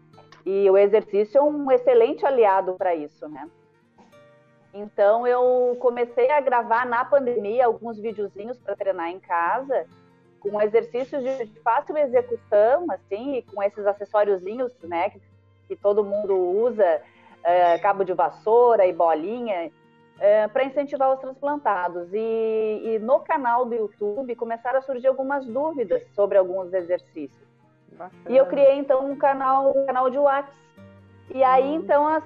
E 0.45 0.71
o 0.71 0.79
exercício 0.79 1.39
é 1.39 1.43
um 1.43 1.71
excelente 1.71 2.25
aliado 2.25 2.75
para 2.75 2.95
isso, 2.95 3.29
né? 3.29 3.49
Então 4.73 5.27
eu 5.27 5.77
comecei 5.81 6.31
a 6.31 6.41
gravar 6.41 6.87
na 6.87 7.05
pandemia 7.05 7.67
alguns 7.67 7.99
videozinhos 7.99 8.59
para 8.59 8.77
treinar 8.77 9.09
em 9.09 9.19
casa, 9.19 9.87
com 10.51 10.61
exercícios 10.61 11.23
de 11.23 11.47
fácil 11.63 11.97
execução, 11.97 12.87
assim, 12.91 13.37
e 13.37 13.43
com 13.43 13.63
esses 13.63 13.87
acessóriozinhos, 13.87 14.73
né, 14.83 15.11
que, 15.11 15.21
que 15.69 15.77
todo 15.77 16.05
mundo 16.05 16.35
usa, 16.35 17.03
é, 17.43 17.79
cabo 17.79 18.05
de 18.05 18.13
vassoura 18.13 18.87
e 18.87 18.93
bolinha, 18.93 19.71
é, 20.19 20.49
para 20.49 20.65
incentivar 20.65 21.13
os 21.13 21.21
transplantados. 21.21 22.09
E, 22.13 22.83
e, 22.85 22.99
no 23.01 23.21
canal 23.21 23.65
do 23.67 23.75
YouTube 23.75 24.35
começaram 24.37 24.79
a 24.79 24.83
surgir 24.83 25.09
algumas 25.09 25.45
dúvidas 25.47 26.03
sobre 26.15 26.39
alguns 26.39 26.73
exercícios. 26.73 27.47
Bacana. 27.93 28.13
E 28.29 28.37
eu 28.37 28.47
criei 28.47 28.79
então 28.79 29.11
um 29.11 29.17
canal, 29.17 29.77
um 29.77 29.87
canal 29.87 30.11
de 30.11 30.19
WhatsApp. 30.19 30.57
E 31.35 31.43
aí 31.43 31.71
uhum. 31.71 31.77
então 31.77 32.07
as 32.07 32.25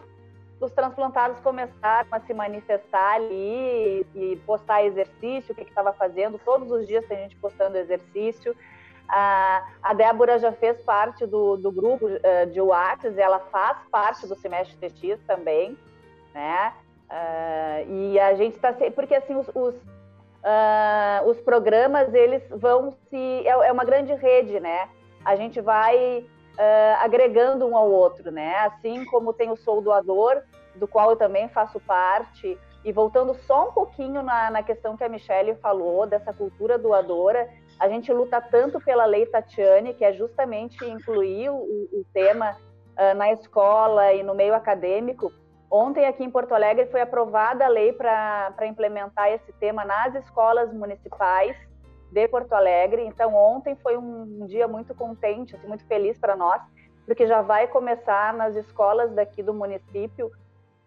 os 0.61 0.71
transplantados 0.73 1.41
começaram 1.41 2.09
a 2.13 2.21
se 2.21 2.35
manifestar 2.35 3.15
ali 3.15 4.07
e, 4.15 4.37
postar 4.45 4.85
exercício, 4.85 5.53
o 5.53 5.55
que 5.55 5.63
estava 5.63 5.93
fazendo. 5.93 6.39
Todos 6.39 6.71
os 6.71 6.87
dias 6.87 7.05
tem 7.07 7.19
gente 7.19 7.37
postando 7.37 7.79
exercício. 7.79 8.55
A, 9.09 9.95
Débora 9.97 10.39
já 10.39 10.53
fez 10.53 10.81
parte 10.83 11.27
do, 11.27 11.57
do 11.57 11.73
grupo 11.73 12.07
uh, 12.07 12.47
de 12.53 12.61
WhatsApp, 12.61 13.19
ela 13.19 13.41
faz 13.51 13.79
parte 13.91 14.27
do 14.27 14.37
semestre 14.37 14.77
TX 14.77 15.21
também, 15.27 15.77
né? 16.33 16.73
Uh, 17.11 17.93
e 17.93 18.21
a 18.21 18.35
gente 18.35 18.55
está 18.55 18.73
porque 18.95 19.17
assim 19.17 19.35
os, 19.35 19.49
os, 19.49 19.75
uh, 19.75 21.27
os, 21.29 21.41
programas 21.41 22.15
eles 22.15 22.41
vão 22.51 22.93
se 22.93 23.17
é, 23.17 23.51
é, 23.51 23.73
uma 23.73 23.85
grande 23.85 24.15
rede, 24.15 24.61
né? 24.61 24.89
A 25.25 25.35
gente 25.35 25.61
vai 25.61 26.25
uh, 26.55 27.03
agregando 27.03 27.67
um 27.67 27.77
ao 27.77 27.91
outro, 27.91 28.31
né? 28.31 28.55
Assim 28.59 29.05
como 29.07 29.33
tem 29.33 29.51
o 29.51 29.57
Sou 29.57 29.81
Doador, 29.81 30.41
do 30.77 30.87
qual 30.87 31.11
eu 31.11 31.17
também 31.17 31.49
faço 31.49 31.81
parte, 31.81 32.59
e 32.85 32.93
voltando 32.93 33.35
só 33.35 33.69
um 33.69 33.73
pouquinho 33.73 34.23
na, 34.23 34.51
na 34.51 34.63
questão 34.63 34.97
que 34.97 35.05
a 35.05 35.09
Michelle 35.09 35.55
falou, 35.57 36.07
dessa 36.07 36.33
cultura 36.33 36.79
doadora, 36.79 37.49
a 37.79 37.89
gente 37.89 38.13
luta 38.13 38.41
tanto 38.41 38.81
pela 38.81 39.05
lei 39.05 39.27
Tatiane, 39.27 39.95
que 39.95 40.05
é 40.05 40.13
justamente 40.13 40.85
incluir 40.85 41.51
o, 41.51 41.57
o 41.57 42.05
tema 42.13 42.57
uh, 42.97 43.15
na 43.15 43.33
escola 43.33 44.13
e 44.13 44.23
no 44.23 44.35
meio 44.35 44.55
acadêmico. 44.55 45.33
Ontem, 45.71 46.07
aqui 46.07 46.25
em 46.25 46.31
Porto 46.31 46.53
Alegre, 46.53 46.87
foi 46.87 47.01
aprovada 47.01 47.65
a 47.65 47.69
lei 47.69 47.93
para 47.93 48.67
implementar 48.67 49.29
esse 49.31 49.53
tema 49.55 49.85
nas 49.85 50.15
escolas 50.15 50.73
municipais 50.73 51.57
de 52.11 52.27
Porto 52.29 52.55
Alegre. 52.55 53.05
Então, 53.07 53.35
ontem 53.35 53.77
foi 53.77 53.97
um, 53.97 54.43
um 54.43 54.47
dia 54.47 54.67
muito 54.67 54.95
contente, 54.95 55.55
assim, 55.55 55.69
muito 55.69 55.87
feliz 55.87 56.19
para 56.19 56.35
nós, 56.35 56.61
porque 57.07 57.27
já 57.27 57.41
vai 57.41 57.69
começar 57.69 58.33
nas 58.35 58.57
escolas 58.57 59.13
daqui 59.13 59.43
do 59.43 59.55
município 59.55 60.31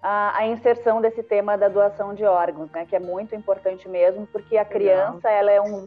a, 0.03 0.37
a, 0.39 0.47
inserção 0.47 0.99
desse 0.99 1.23
tema 1.23 1.57
da 1.57 1.69
doação 1.69 2.13
de 2.13 2.25
órgãos, 2.25 2.69
né, 2.71 2.85
que 2.85 2.95
é 2.95 2.99
muito 2.99 3.33
importante 3.33 3.87
mesmo, 3.87 4.27
porque 4.27 4.57
a 4.57 4.65
criança 4.65 5.29
ela 5.29 5.49
é, 5.49 5.61
um, 5.61 5.85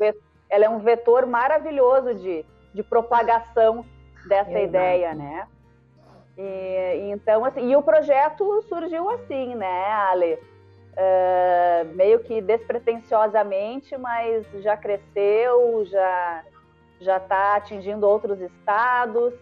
ela 0.49 0.65
é 0.65 0.69
um 0.69 0.79
vetor 0.79 1.27
maravilhoso 1.27 2.15
de, 2.15 2.43
de 2.73 2.83
propagação 2.83 3.85
dessa 4.27 4.59
ideia, 4.59 5.15
né? 5.15 5.47
E, 6.39 7.11
então, 7.13 7.45
assim, 7.45 7.71
e 7.71 7.77
o 7.77 7.83
projeto 7.83 8.63
surgiu 8.63 9.09
assim, 9.11 9.55
né, 9.55 9.93
Ale? 9.93 10.39
Uh, 10.97 11.95
meio 11.95 12.21
que 12.21 12.41
despretensiosamente, 12.41 13.97
mas 13.99 14.47
já 14.63 14.77
cresceu, 14.79 15.85
já 15.85 16.43
já 16.99 17.19
está 17.19 17.57
atingindo 17.57 18.09
outros 18.09 18.41
estados 18.41 19.35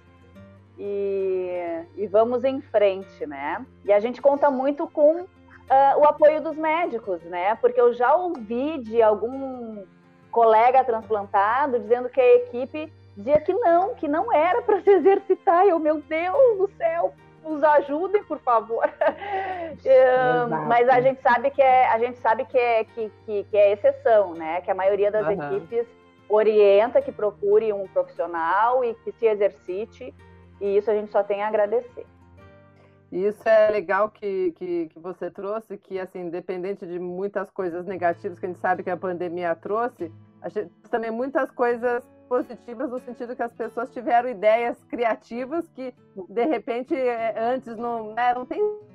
e, 0.78 1.84
e, 1.96 2.06
vamos 2.06 2.42
em 2.44 2.60
frente, 2.60 3.26
né? 3.26 3.64
E 3.84 3.92
a 3.92 4.00
gente 4.00 4.20
conta 4.20 4.50
muito 4.50 4.88
com 4.88 5.20
uh, 5.20 5.26
o 5.98 6.04
apoio 6.04 6.40
dos 6.42 6.56
médicos, 6.56 7.22
né? 7.22 7.54
Porque 7.56 7.80
eu 7.80 7.92
já 7.92 8.14
ouvi 8.14 8.78
de 8.78 9.00
algum 9.00 9.84
colega 10.30 10.82
transplantado 10.82 11.78
dizendo 11.78 12.08
que 12.08 12.20
a 12.20 12.34
equipe 12.36 12.92
dizia 13.16 13.40
que 13.40 13.52
não, 13.52 13.94
que 13.94 14.08
não 14.08 14.32
era 14.32 14.62
para 14.62 14.80
se 14.80 14.90
exercitar. 14.90 15.64
Eu, 15.64 15.78
meu 15.78 16.00
Deus 16.00 16.58
do 16.58 16.68
céu, 16.76 17.14
nos 17.44 17.62
ajudem, 17.62 18.24
por 18.24 18.38
favor. 18.40 18.84
mas 20.66 20.88
a 20.88 21.00
gente 21.00 21.22
sabe 21.22 21.50
que 21.50 21.62
é, 21.62 21.88
a 21.88 21.98
gente 21.98 22.18
sabe 22.18 22.44
que 22.46 22.58
é, 22.58 22.84
que, 22.84 23.12
que, 23.24 23.44
que 23.44 23.56
é 23.56 23.72
exceção, 23.72 24.34
né? 24.34 24.60
Que 24.62 24.70
a 24.70 24.74
maioria 24.74 25.10
das 25.10 25.26
uhum. 25.26 25.32
equipes 25.32 25.86
orienta 26.28 27.02
que 27.02 27.12
procure 27.12 27.72
um 27.72 27.86
profissional 27.88 28.84
e 28.84 28.94
que 28.94 29.12
se 29.12 29.26
exercite, 29.26 30.14
e 30.64 30.78
isso 30.78 30.90
a 30.90 30.94
gente 30.94 31.12
só 31.12 31.22
tem 31.22 31.42
a 31.42 31.48
agradecer. 31.48 32.06
Isso 33.12 33.46
é 33.48 33.70
legal 33.70 34.10
que, 34.10 34.52
que, 34.52 34.88
que, 34.88 34.98
você 34.98 35.30
trouxe, 35.30 35.76
que, 35.76 36.00
assim, 36.00 36.20
independente 36.22 36.84
de 36.86 36.98
muitas 36.98 37.50
coisas 37.50 37.86
negativas 37.86 38.38
que 38.38 38.46
a 38.46 38.48
gente 38.48 38.58
sabe 38.58 38.82
que 38.82 38.90
a 38.90 38.96
pandemia 38.96 39.54
trouxe, 39.54 40.10
a 40.42 40.48
gente 40.48 40.70
também 40.90 41.10
muitas 41.10 41.50
coisas 41.50 42.02
positivas 42.28 42.90
no 42.90 42.98
sentido 42.98 43.36
que 43.36 43.42
as 43.42 43.52
pessoas 43.52 43.92
tiveram 43.92 44.28
ideias 44.28 44.82
criativas 44.84 45.68
que, 45.68 45.94
de 46.28 46.44
repente, 46.46 46.94
é, 46.94 47.34
antes 47.38 47.76
não 47.76 48.14
né, 48.14 48.34
não 48.34 48.46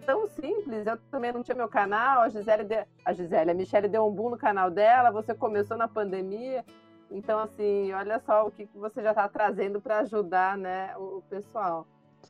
tão 0.05 0.27
simples. 0.27 0.85
Eu 0.85 0.97
também 1.11 1.31
não 1.31 1.43
tinha 1.43 1.55
meu 1.55 1.69
canal, 1.69 2.21
a 2.21 2.29
Gisele, 2.29 2.63
de, 2.63 2.85
a 3.05 3.13
Gisele, 3.13 3.51
a 3.51 3.53
Michelle 3.53 3.87
deu 3.87 4.05
um 4.05 4.11
boom 4.11 4.31
no 4.31 4.37
canal 4.37 4.69
dela, 4.71 5.11
você 5.11 5.33
começou 5.33 5.77
na 5.77 5.87
pandemia. 5.87 6.65
Então, 7.11 7.39
assim, 7.39 7.91
olha 7.91 8.19
só 8.19 8.45
o 8.45 8.51
que 8.51 8.69
você 8.75 9.01
já 9.01 9.09
está 9.11 9.27
trazendo 9.27 9.81
para 9.81 9.99
ajudar 9.99 10.57
né, 10.57 10.95
o 10.97 11.23
pessoal. 11.29 11.87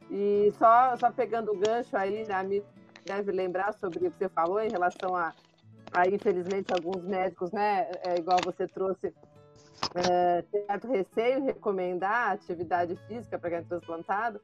E 0.09 0.51
só, 0.57 0.95
só 0.97 1.11
pegando 1.11 1.51
o 1.51 1.57
gancho 1.57 1.95
aí, 1.97 2.25
né, 2.25 2.61
deve 3.05 3.31
lembrar 3.31 3.73
sobre 3.73 4.07
o 4.07 4.11
que 4.11 4.17
você 4.17 4.29
falou 4.29 4.61
em 4.61 4.69
relação 4.69 5.15
a, 5.15 5.33
a 5.91 6.07
infelizmente, 6.07 6.71
alguns 6.71 7.03
médicos, 7.03 7.51
né, 7.51 7.89
é, 8.03 8.17
igual 8.17 8.41
você 8.41 8.67
trouxe, 8.67 9.13
é, 9.95 10.43
certo 10.49 10.87
receio 10.87 11.43
recomendar 11.43 12.31
atividade 12.31 12.95
física 13.07 13.37
para 13.37 13.49
quem 13.49 13.59
é 13.59 13.63
transplantado. 13.63 14.39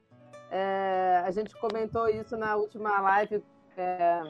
É, 0.50 1.22
a 1.24 1.30
gente 1.30 1.56
comentou 1.56 2.08
isso 2.08 2.36
na 2.36 2.56
última 2.56 3.00
live 3.00 3.42
é, 3.76 4.22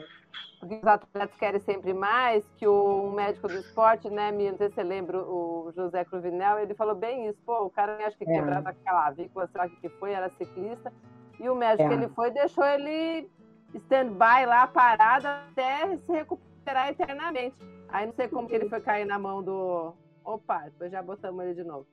porque 0.59 0.75
os 0.75 0.87
atletas 0.87 1.37
querem 1.37 1.59
sempre 1.59 1.93
mais, 1.93 2.43
que 2.57 2.67
o 2.67 3.11
médico 3.11 3.47
do 3.47 3.55
esporte, 3.55 4.09
né, 4.09 4.31
me 4.31 4.49
não 4.49 4.57
sei 4.57 4.69
se 4.69 4.75
você 4.75 4.83
lembra, 4.83 5.19
o 5.19 5.71
José 5.75 6.03
Cruvinel, 6.05 6.59
ele 6.59 6.73
falou 6.73 6.95
bem 6.95 7.27
isso, 7.27 7.39
pô, 7.45 7.65
o 7.65 7.69
cara 7.69 7.97
acho 8.05 8.17
que 8.17 8.23
é. 8.23 8.33
quebrava 8.33 8.69
aquela 8.69 9.03
clavícula, 9.03 9.47
sei 9.47 9.61
lá 9.61 9.67
o 9.67 9.69
que 9.69 9.89
foi, 9.89 10.11
era 10.13 10.29
ciclista, 10.29 10.91
e 11.39 11.47
o 11.47 11.55
médico 11.55 11.91
é. 11.91 11.93
ele 11.93 12.07
foi 12.09 12.31
deixou 12.31 12.65
ele 12.65 13.29
stand-by 13.73 14.45
lá, 14.45 14.67
parado, 14.67 15.27
até 15.27 15.97
se 15.97 16.11
recuperar 16.11 16.89
eternamente. 16.89 17.55
Aí 17.89 18.05
não 18.05 18.13
sei 18.13 18.27
como 18.27 18.47
que 18.47 18.55
ele 18.55 18.69
foi 18.69 18.81
cair 18.81 19.05
na 19.05 19.17
mão 19.17 19.43
do. 19.43 19.93
Opa, 20.23 20.59
depois 20.65 20.91
já 20.91 21.01
botamos 21.01 21.43
ele 21.45 21.53
de 21.53 21.63
novo. 21.63 21.87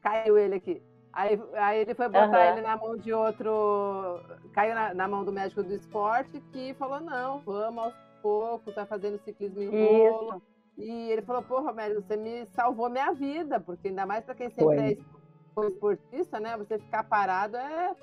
Caiu 0.00 0.38
ele 0.38 0.54
aqui. 0.54 0.82
Aí, 1.14 1.40
aí 1.54 1.80
ele 1.80 1.94
foi 1.94 2.08
botar 2.08 2.28
uhum. 2.28 2.52
ele 2.52 2.60
na 2.60 2.76
mão 2.76 2.96
de 2.96 3.12
outro. 3.12 4.20
Caiu 4.52 4.74
na, 4.74 4.92
na, 4.92 5.06
mão 5.06 5.24
do 5.24 5.32
médico 5.32 5.62
do 5.62 5.72
esporte 5.72 6.40
que 6.52 6.74
falou: 6.74 7.00
não, 7.00 7.38
vamos 7.38 7.84
aos 7.84 7.94
poucos, 8.20 8.74
tá 8.74 8.84
fazendo 8.84 9.18
ciclismo 9.18 9.62
em 9.62 9.70
rolo. 9.70 10.42
E 10.76 11.12
ele 11.12 11.22
falou: 11.22 11.42
pô, 11.42 11.60
Romero, 11.60 12.02
você 12.02 12.16
me 12.16 12.46
salvou 12.46 12.90
minha 12.90 13.12
vida, 13.12 13.60
porque 13.60 13.88
ainda 13.88 14.04
mais 14.04 14.24
para 14.24 14.34
quem 14.34 14.50
sempre 14.50 14.96
foi. 15.54 15.64
é 15.64 15.68
esportista, 15.68 16.40
né? 16.40 16.56
Você 16.56 16.78
ficar 16.78 17.04
parado 17.04 17.56
é, 17.56 17.94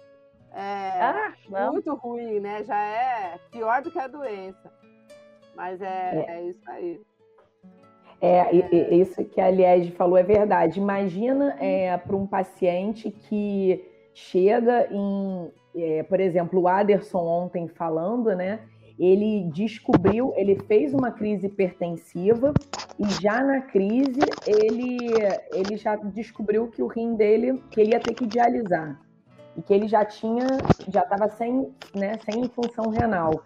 é 0.54 1.02
ah, 1.02 1.34
muito 1.72 1.94
ruim, 1.96 2.40
né? 2.40 2.64
Já 2.64 2.78
é 2.78 3.40
pior 3.52 3.82
do 3.82 3.92
que 3.92 4.00
a 4.00 4.08
doença. 4.08 4.72
Mas 5.54 5.82
é, 5.82 6.16
é. 6.16 6.32
é 6.32 6.44
isso 6.44 6.70
aí. 6.70 7.02
É, 8.22 8.56
é, 8.56 8.96
isso 8.96 9.26
que 9.26 9.42
a 9.42 9.50
Liege 9.50 9.92
falou 9.92 10.16
é 10.16 10.24
verdade. 10.24 10.80
Imagina 10.80 11.58
é, 11.60 11.98
para 11.98 12.16
um 12.16 12.28
paciente 12.28 13.10
que 13.10 13.84
chega 14.14 14.88
em, 14.92 15.52
é, 15.76 16.04
por 16.04 16.20
exemplo, 16.20 16.62
o 16.62 16.68
Aderson 16.68 17.26
ontem 17.26 17.68
falando, 17.68 18.36
né? 18.36 18.60
Ele 19.00 19.50
descobriu, 19.52 20.32
ele 20.36 20.56
fez 20.68 20.94
uma 20.94 21.10
crise 21.10 21.48
hipertensiva 21.48 22.54
e 23.00 23.10
já 23.20 23.44
na 23.44 23.62
crise 23.62 24.20
ele, 24.46 25.00
ele 25.52 25.76
já 25.76 25.96
descobriu 25.96 26.68
que 26.68 26.84
o 26.84 26.88
rim 26.88 27.16
dele, 27.16 27.64
que 27.72 27.82
ele 27.82 27.94
ia 27.94 28.00
ter 28.00 28.14
que 28.14 28.28
dialisar 28.28 29.02
e 29.58 29.62
que 29.64 29.74
ele 29.74 29.88
já 29.88 30.06
tinha, 30.06 30.46
já 30.88 31.02
estava 31.02 31.28
sem, 31.30 31.74
né, 31.96 32.20
sem 32.30 32.48
função 32.50 32.90
renal. 32.90 33.42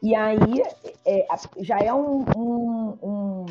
E 0.00 0.14
aí 0.14 0.62
é, 1.04 1.26
já 1.58 1.78
é 1.80 1.92
um, 1.92 2.24
um, 2.36 2.98
um 3.02 3.46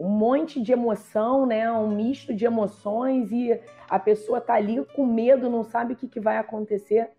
um 0.00 0.08
monte 0.08 0.62
de 0.62 0.72
emoção, 0.72 1.44
né? 1.44 1.70
Um 1.70 1.94
misto 1.94 2.32
de 2.32 2.46
emoções 2.46 3.30
e 3.30 3.60
a 3.88 3.98
pessoa 3.98 4.40
tá 4.40 4.54
ali 4.54 4.82
com 4.96 5.04
medo, 5.04 5.50
não 5.50 5.62
sabe 5.62 5.92
o 5.92 5.96
que, 5.96 6.08
que 6.08 6.18
vai 6.18 6.38
acontecer. 6.38 7.10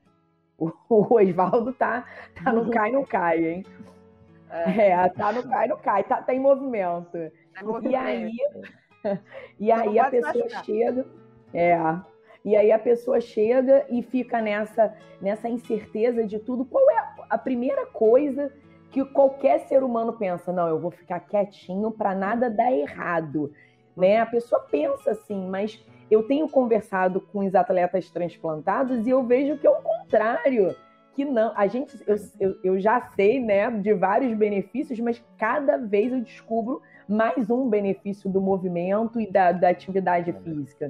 O, 0.58 0.72
Oswaldo 0.90 1.74
tá, 1.74 2.06
tá 2.44 2.52
no 2.52 2.72
cai, 2.72 2.92
no 2.92 3.06
cai, 3.06 3.46
hein? 3.46 3.66
É, 4.50 4.90
é 4.90 5.10
tá 5.10 5.32
no 5.32 5.48
cai, 5.48 5.68
no 5.68 5.78
cai, 5.78 6.04
tá, 6.04 6.24
tá 6.24 6.34
em 6.34 6.40
movimento. 6.40 7.12
Tá 7.54 7.62
e 7.88 7.96
aí, 7.96 8.32
e 9.60 9.72
aí 9.72 10.00
a 10.00 10.10
pessoa 10.10 10.50
chega, 10.64 11.06
é, 11.54 11.78
e 12.44 12.56
aí 12.56 12.72
a 12.72 12.80
pessoa 12.80 13.22
chega 13.22 13.86
e 13.92 14.02
fica 14.02 14.42
nessa, 14.42 14.92
nessa 15.22 15.48
incerteza 15.48 16.26
de 16.26 16.40
tudo. 16.40 16.66
Qual 16.66 16.90
é 16.90 17.14
a 17.30 17.38
primeira 17.38 17.86
coisa 17.86 18.52
que 18.92 19.04
qualquer 19.06 19.62
ser 19.62 19.84
humano 19.84 20.14
pensa, 20.14 20.52
não, 20.52 20.68
eu 20.68 20.80
vou 20.80 20.92
ficar 20.92 21.22
quietinho 21.22 21.92
para 21.92 22.14
nada 22.14 22.50
dar 22.50 22.72
errado, 22.72 23.52
né? 23.96 24.20
A 24.20 24.26
pessoa 24.26 24.62
pensa 24.70 25.12
assim, 25.12 25.48
mas 25.50 25.84
eu 26.10 26.24
tenho 26.28 26.48
conversado 26.50 27.22
com 27.22 27.40
os 27.40 27.56
atletas 27.56 28.12
transplantados 28.12 29.08
e 29.08 29.10
eu 29.10 29.24
vejo 29.24 29.58
que 29.58 29.66
é 29.66 29.70
o 29.70 29.82
contrário, 29.82 30.76
que 31.14 31.24
não, 31.24 31.54
a 31.56 31.68
gente, 31.68 31.98
eu, 32.06 32.16
eu, 32.40 32.56
eu 32.64 32.80
já 32.80 33.02
sei, 33.16 33.40
né, 33.40 33.70
de 33.72 33.94
vários 33.94 34.38
benefícios, 34.38 35.00
mas 35.00 35.24
cada 35.38 35.78
vez 35.78 36.12
eu 36.12 36.22
descubro 36.22 36.82
mais 37.08 37.50
um 37.50 37.70
benefício 37.70 38.30
do 38.30 38.42
movimento 38.42 39.20
e 39.20 39.30
da, 39.30 39.52
da 39.52 39.70
atividade 39.70 40.34
física 40.44 40.90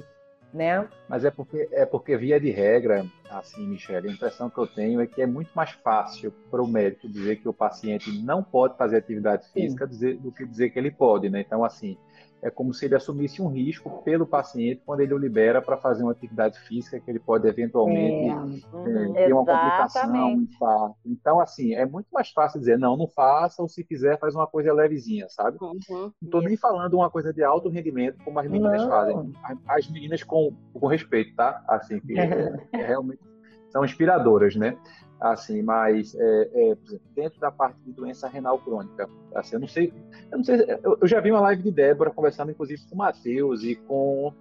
né? 0.52 0.86
Mas 1.08 1.24
é 1.24 1.30
porque, 1.30 1.68
é 1.72 1.86
porque, 1.86 2.16
via 2.16 2.38
de 2.38 2.50
regra, 2.50 3.06
assim, 3.30 3.66
Michele, 3.66 4.08
a 4.08 4.12
impressão 4.12 4.50
que 4.50 4.58
eu 4.58 4.66
tenho 4.66 5.00
é 5.00 5.06
que 5.06 5.22
é 5.22 5.26
muito 5.26 5.50
mais 5.54 5.70
fácil 5.70 6.32
para 6.50 6.62
o 6.62 6.68
médico 6.68 7.08
dizer 7.08 7.36
que 7.36 7.48
o 7.48 7.52
paciente 7.52 8.10
não 8.22 8.42
pode 8.42 8.76
fazer 8.76 8.98
atividade 8.98 9.48
física 9.52 9.86
do 9.86 10.30
que 10.32 10.44
dizer 10.44 10.70
que 10.70 10.78
ele 10.78 10.90
pode, 10.90 11.30
né? 11.30 11.40
Então, 11.40 11.64
assim, 11.64 11.96
é 12.42 12.50
como 12.50 12.74
se 12.74 12.86
ele 12.86 12.96
assumisse 12.96 13.40
um 13.40 13.48
risco 13.48 14.02
pelo 14.02 14.26
paciente 14.26 14.82
quando 14.84 15.00
ele 15.00 15.14
o 15.14 15.18
libera 15.18 15.62
para 15.62 15.76
fazer 15.76 16.02
uma 16.02 16.10
atividade 16.10 16.58
física 16.60 16.98
que 16.98 17.08
ele 17.08 17.20
pode 17.20 17.46
eventualmente 17.46 18.28
é. 18.28 18.76
Uhum. 18.76 19.12
ter 19.12 19.32
uma 19.32 19.44
complicação, 19.44 20.12
um 20.12 20.42
infarto. 20.42 20.96
Então, 21.06 21.40
assim, 21.40 21.74
é 21.74 21.86
muito 21.86 22.08
mais 22.12 22.30
fácil 22.30 22.58
dizer, 22.58 22.76
não, 22.76 22.96
não 22.96 23.06
faça, 23.06 23.62
ou 23.62 23.68
se 23.68 23.84
fizer, 23.84 24.18
faz 24.18 24.34
uma 24.34 24.46
coisa 24.46 24.72
levezinha, 24.72 25.28
sabe? 25.28 25.56
Uhum. 25.60 25.78
Não 25.88 26.12
estou 26.20 26.42
nem 26.42 26.56
falando 26.56 26.94
uma 26.94 27.10
coisa 27.10 27.32
de 27.32 27.44
alto 27.44 27.68
rendimento, 27.68 28.18
como 28.24 28.40
as 28.40 28.48
meninas 28.48 28.82
não. 28.82 28.88
fazem. 28.88 29.32
As 29.68 29.88
meninas 29.88 30.24
com, 30.24 30.56
com 30.72 30.86
respeito, 30.88 31.36
tá? 31.36 31.62
Assim, 31.68 32.00
que 32.00 32.18
é, 32.18 32.52
é 32.74 32.86
realmente 32.86 33.22
são 33.70 33.84
inspiradoras, 33.84 34.54
né? 34.54 34.76
Assim, 35.22 35.62
mas 35.62 36.14
é, 36.14 36.50
é, 36.54 36.76
dentro 37.14 37.38
da 37.38 37.50
parte 37.50 37.78
de 37.82 37.92
doença 37.92 38.28
renal 38.28 38.58
crônica, 38.58 39.08
assim, 39.34 39.54
eu 39.54 39.60
não 39.60 39.68
sei, 39.68 39.92
eu 40.30 40.38
não 40.38 40.44
sei, 40.44 40.56
eu, 40.82 40.98
eu 41.00 41.06
já 41.06 41.20
vi 41.20 41.30
uma 41.30 41.40
live 41.40 41.62
de 41.62 41.70
Débora 41.70 42.10
conversando, 42.10 42.50
inclusive, 42.50 42.82
com 42.88 42.94
o 42.96 42.98
Matheus 42.98 43.62
e 43.62 43.76
com 43.76 44.34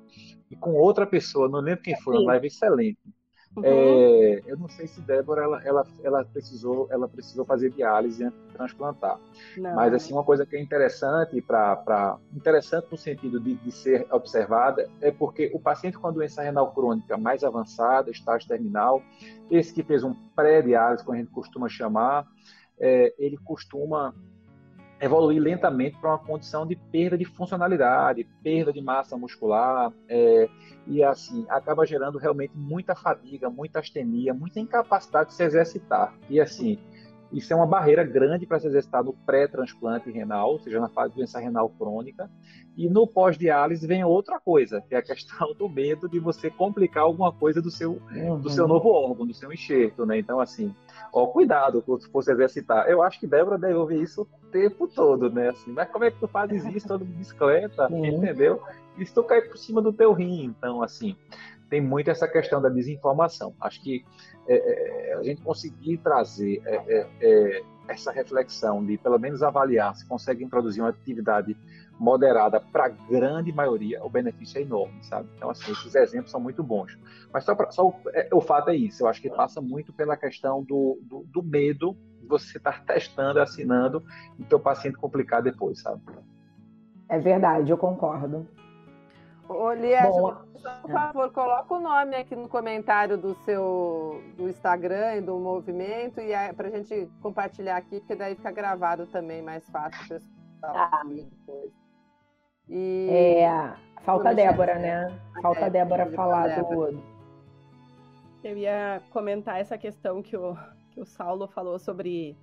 e 0.50 0.56
com 0.56 0.74
outra 0.74 1.08
pessoa, 1.08 1.48
não 1.48 1.60
lembro 1.62 1.84
quem 1.84 1.98
foi, 2.02 2.18
uma 2.18 2.32
live 2.32 2.48
excelente. 2.48 3.00
Uhum. 3.56 3.64
É, 3.66 4.42
eu 4.46 4.58
não 4.58 4.70
sei 4.70 4.88
se 4.88 5.02
Débora 5.02 5.44
ela, 5.44 5.62
ela, 5.64 5.88
ela, 6.04 6.24
precisou 6.24 6.88
ela 6.90 7.08
precisou 7.08 7.44
fazer 7.44 7.70
diálise 7.72 8.24
antes 8.24 8.40
de 8.40 8.54
transplantar. 8.54 9.20
Não. 9.58 9.76
Mas 9.76 9.94
assim 9.94 10.14
uma 10.14 10.24
coisa 10.24 10.46
que 10.46 10.56
é 10.56 10.62
interessante 10.62 11.42
para 11.42 12.18
interessante 12.34 12.88
no 12.90 12.98
sentido 12.98 13.42
de, 13.42 13.56
de, 13.56 13.72
ser 13.72 14.08
observada 14.10 14.90
é 15.02 15.12
porque 15.12 15.52
o 15.54 15.60
paciente 15.60 15.98
com 15.98 16.08
a 16.08 16.12
doença 16.12 16.42
renal 16.42 16.72
crônica 16.72 17.18
mais 17.18 17.44
avançada, 17.44 18.10
estágio 18.10 18.48
terminal, 18.48 19.04
esse 19.50 19.74
que 19.74 19.84
fez 19.84 20.02
um 20.04 20.14
pré-diálise, 20.34 21.04
como 21.04 21.18
a 21.18 21.20
gente 21.20 21.32
costuma 21.32 21.68
chamar, 21.68 22.26
é, 22.80 23.14
ele 23.18 23.38
costuma 23.38 24.16
evoluir 25.02 25.42
lentamente 25.42 25.98
para 26.00 26.12
uma 26.12 26.20
condição 26.20 26.66
de 26.66 26.76
perda 26.76 27.18
de 27.18 27.26
funcionalidade, 27.26 28.28
perda 28.44 28.72
de 28.72 28.82
massa 28.82 29.18
muscular, 29.18 29.92
é, 30.08 30.48
e 30.86 31.04
assim 31.04 31.46
acaba 31.50 31.86
gerando 31.86 32.20
realmente 32.20 32.54
muita 32.56 32.96
fadiga, 32.96 33.50
muita 33.50 33.80
astenia, 33.80 34.34
muita 34.34 34.60
incapacidade 34.60 35.30
de 35.30 35.36
se 35.36 35.44
exercitar. 35.44 36.14
E 36.30 36.40
assim, 36.40 36.78
isso 37.34 37.54
é 37.54 37.56
uma 37.56 37.66
barreira 37.66 38.04
grande 38.04 38.46
para 38.46 38.60
se 38.60 38.68
exercitar 38.68 39.04
no 39.04 39.14
pré-transplante 39.14 40.12
renal, 40.12 40.52
ou 40.52 40.60
seja, 40.60 40.80
na 40.80 40.90
fase 40.90 41.12
de 41.12 41.18
doença 41.18 41.40
renal 41.40 41.70
crônica. 41.70 42.30
E 42.78 42.90
no 42.90 43.08
pós-diálise 43.08 43.88
vem 43.88 44.04
outra 44.04 44.40
coisa, 44.40 44.82
que 44.82 44.94
é 44.94 44.98
a 44.98 45.02
questão 45.02 45.54
do 45.58 45.70
medo 45.70 46.10
de 46.10 46.20
você 46.20 46.50
complicar 46.50 47.04
alguma 47.04 47.32
coisa 47.32 47.62
do 47.62 47.72
seu, 47.72 48.02
uhum. 48.12 48.40
do 48.40 48.50
seu 48.50 48.68
novo 48.68 48.90
órgão, 48.90 49.26
do 49.26 49.34
seu 49.34 49.52
enxerto, 49.52 50.06
né? 50.06 50.20
Então, 50.20 50.40
assim, 50.40 50.76
ó, 51.12 51.28
cuidado 51.28 51.82
quando 51.82 52.10
for 52.10 52.24
se 52.24 52.32
exercitar. 52.32 52.88
Eu 52.88 53.02
acho 53.02 53.20
que 53.20 53.28
Débora 53.28 53.58
deve 53.58 53.74
ouvir 53.74 54.02
isso 54.02 54.22
o 54.22 54.48
tempo 54.48 54.88
todo, 54.88 55.30
né? 55.30 55.50
Assim, 55.50 55.72
mas 55.72 55.90
como 55.90 56.06
é 56.06 56.12
que 56.12 56.20
tu 56.20 56.28
fazes 56.28 56.66
isso 56.66 56.88
todo 56.88 57.06
de 57.06 57.12
bicicleta, 57.12 57.88
entendeu? 57.92 58.62
E 58.98 59.06
se 59.06 59.14
tu 59.14 59.24
cair 59.24 59.48
por 59.48 59.58
cima 59.58 59.82
do 59.82 59.94
teu 59.94 60.14
rim, 60.14 60.46
então, 60.46 60.82
assim, 60.82 61.16
tem 61.70 61.82
muito 61.82 62.12
essa 62.12 62.28
questão 62.28 62.62
da 62.62 62.70
desinformação. 62.70 63.54
Acho 63.62 63.82
que 63.82 64.06
é, 64.48 64.56
é, 64.56 65.14
a 65.16 65.24
gente 65.24 65.42
conseguir 65.42 65.98
trazer 66.00 66.62
é, 66.66 66.76
é, 66.76 67.08
é, 67.22 67.64
essa 67.88 68.12
reflexão 68.12 68.84
de, 68.86 68.98
pelo 68.98 69.18
menos, 69.18 69.42
avaliar 69.42 69.96
se 69.96 70.06
consegue 70.08 70.44
introduzir 70.44 70.84
uma 70.84 70.90
atividade 70.90 71.56
moderada 72.02 72.60
para 72.60 72.86
a 72.86 72.90
grande 72.90 73.54
maioria, 73.54 74.04
o 74.04 74.10
benefício 74.10 74.58
é 74.58 74.64
enorme, 74.64 75.04
sabe? 75.04 75.30
Então, 75.38 75.52
assim, 75.52 75.72
esses 75.72 75.94
exemplos 75.94 76.32
são 76.32 76.42
muito 76.42 76.64
bons. 76.64 76.98
Mas 77.32 77.44
só, 77.44 77.54
pra, 77.54 77.70
só 77.70 77.90
o, 77.90 77.94
é, 78.12 78.28
o, 78.34 78.42
fato 78.42 78.72
é 78.72 78.76
isso, 78.76 79.04
eu 79.04 79.08
acho 79.08 79.22
que 79.22 79.30
passa 79.30 79.62
muito 79.62 79.94
pela 79.94 80.18
questão 80.18 80.64
do, 80.64 81.00
do, 81.04 81.24
do 81.28 81.44
medo 81.44 81.96
de 82.20 82.26
você 82.26 82.58
estar 82.58 82.84
testando, 82.86 83.40
assinando, 83.40 84.04
e 84.40 84.44
teu 84.44 84.60
paciente 84.60 84.98
complicar 84.98 85.44
depois, 85.44 85.80
sabe? 85.80 86.02
É 87.08 87.20
verdade, 87.20 87.70
eu 87.70 87.78
concordo. 87.78 88.48
Ô, 89.48 89.72
Liege, 89.72 90.08
Bom, 90.08 90.38
por 90.82 90.92
favor, 90.92 91.32
coloca 91.32 91.72
o 91.76 91.80
nome 91.80 92.16
aqui 92.16 92.36
no 92.36 92.50
comentário 92.50 93.16
do 93.16 93.36
seu 93.44 94.24
do 94.36 94.50
Instagram 94.50 95.18
e 95.18 95.22
do 95.22 95.38
movimento 95.38 96.20
e 96.20 96.32
para 96.54 96.68
a 96.68 96.72
gente 96.72 97.08
compartilhar 97.22 97.78
aqui, 97.78 98.00
porque 98.00 98.16
daí 98.16 98.34
fica 98.34 98.50
gravado 98.50 99.06
também 99.06 99.44
mais 99.44 99.70
fácil 99.70 100.20
ah. 100.64 101.04
depois. 101.06 101.81
E... 102.70 103.08
É, 103.10 103.74
falta 104.04 104.30
a 104.30 104.34
Débora, 104.34 104.80
né? 104.80 105.08
Falta 105.42 105.66
a 105.66 105.68
é, 105.68 105.70
Débora 105.70 106.12
falar 106.12 106.48
Débora. 106.48 106.92
do. 106.92 107.04
Eu 108.44 108.58
ia 108.58 109.02
comentar 109.12 109.60
essa 109.60 109.78
questão 109.78 110.22
que 110.22 110.36
o, 110.36 110.58
que 110.92 111.00
o 111.00 111.06
Saulo 111.06 111.48
falou 111.48 111.78
sobre 111.78 112.36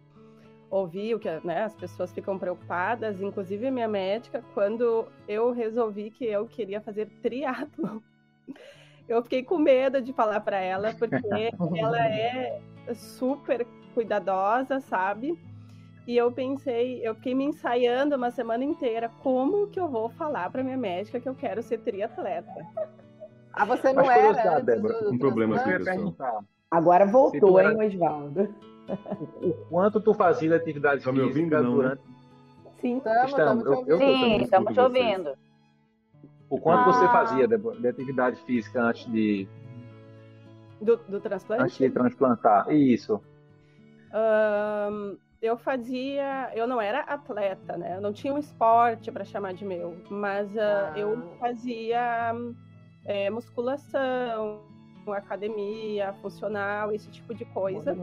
ouvi 0.70 1.14
o 1.14 1.18
que 1.18 1.28
né, 1.44 1.64
as 1.64 1.74
pessoas 1.74 2.12
ficam 2.12 2.38
preocupadas, 2.38 3.20
inclusive 3.20 3.70
minha 3.70 3.88
médica, 3.88 4.44
quando 4.54 5.08
eu 5.26 5.52
resolvi 5.52 6.10
que 6.10 6.24
eu 6.24 6.46
queria 6.46 6.80
fazer 6.80 7.06
triatlo. 7.22 8.02
Eu 9.08 9.22
fiquei 9.22 9.42
com 9.42 9.56
medo 9.56 10.02
de 10.02 10.12
falar 10.12 10.38
para 10.40 10.58
ela, 10.60 10.92
porque 10.92 11.16
ela 11.80 12.06
é 12.06 12.60
super 12.92 13.66
cuidadosa, 13.94 14.80
sabe? 14.80 15.38
E 16.08 16.16
eu 16.16 16.32
pensei, 16.32 17.06
eu 17.06 17.14
fiquei 17.16 17.34
me 17.34 17.44
ensaiando 17.44 18.16
uma 18.16 18.30
semana 18.30 18.64
inteira, 18.64 19.10
como 19.22 19.66
que 19.66 19.78
eu 19.78 19.86
vou 19.86 20.08
falar 20.08 20.50
para 20.50 20.64
minha 20.64 20.78
médica 20.78 21.20
que 21.20 21.28
eu 21.28 21.34
quero 21.34 21.62
ser 21.62 21.80
triatleta? 21.80 22.66
Ah, 23.52 23.66
você 23.66 23.92
não 23.92 24.06
Mas 24.06 24.38
era? 24.38 24.58
Débora, 24.60 25.10
um 25.10 25.18
problema 25.18 25.56
assim, 25.56 26.16
Agora 26.70 27.04
voltou, 27.04 27.60
hein, 27.60 27.76
Osvaldo? 27.76 28.54
o 29.42 29.52
quanto 29.68 30.00
tu 30.00 30.14
fazia 30.14 30.56
atividade 30.56 31.04
tá 31.04 31.12
física 31.12 31.62
durante. 31.62 32.02
Sim, 32.80 32.96
estamos, 32.96 33.30
estamos 33.30 33.66
eu, 33.66 33.84
te 33.84 33.92
ouvindo. 33.92 34.14
Sim, 34.14 34.36
estamos 34.44 34.72
te 34.72 34.80
ouvindo. 34.80 35.34
O 36.48 36.58
quanto 36.58 36.88
Ah. 36.88 36.92
você 36.92 37.06
fazia 37.08 37.46
de, 37.46 37.58
de 37.58 37.86
atividade 37.86 38.40
física 38.46 38.82
antes 38.82 39.04
de, 39.12 39.46
Do, 40.80 40.96
do 40.96 41.20
transplante? 41.20 41.64
antes 41.64 41.76
de 41.76 41.90
transplantar? 41.90 42.72
Isso. 42.72 43.20
Ahn, 44.10 45.18
eu 45.40 45.56
fazia. 45.56 46.50
Eu 46.54 46.66
não 46.66 46.80
era 46.80 47.00
atleta, 47.00 47.76
né? 47.76 47.96
Eu 47.96 48.00
não 48.00 48.12
tinha 48.12 48.32
um 48.34 48.38
esporte 48.38 49.10
para 49.12 49.24
chamar 49.24 49.54
de 49.54 49.64
meu, 49.64 49.96
mas 50.10 50.56
ah, 50.56 50.92
Ah. 50.94 50.98
eu 50.98 51.36
fazia 51.38 52.32
é, 53.04 53.30
musculação, 53.30 54.62
academia, 55.08 56.12
funcional, 56.20 56.92
esse 56.92 57.08
tipo 57.10 57.34
de 57.34 57.44
coisa. 57.46 57.94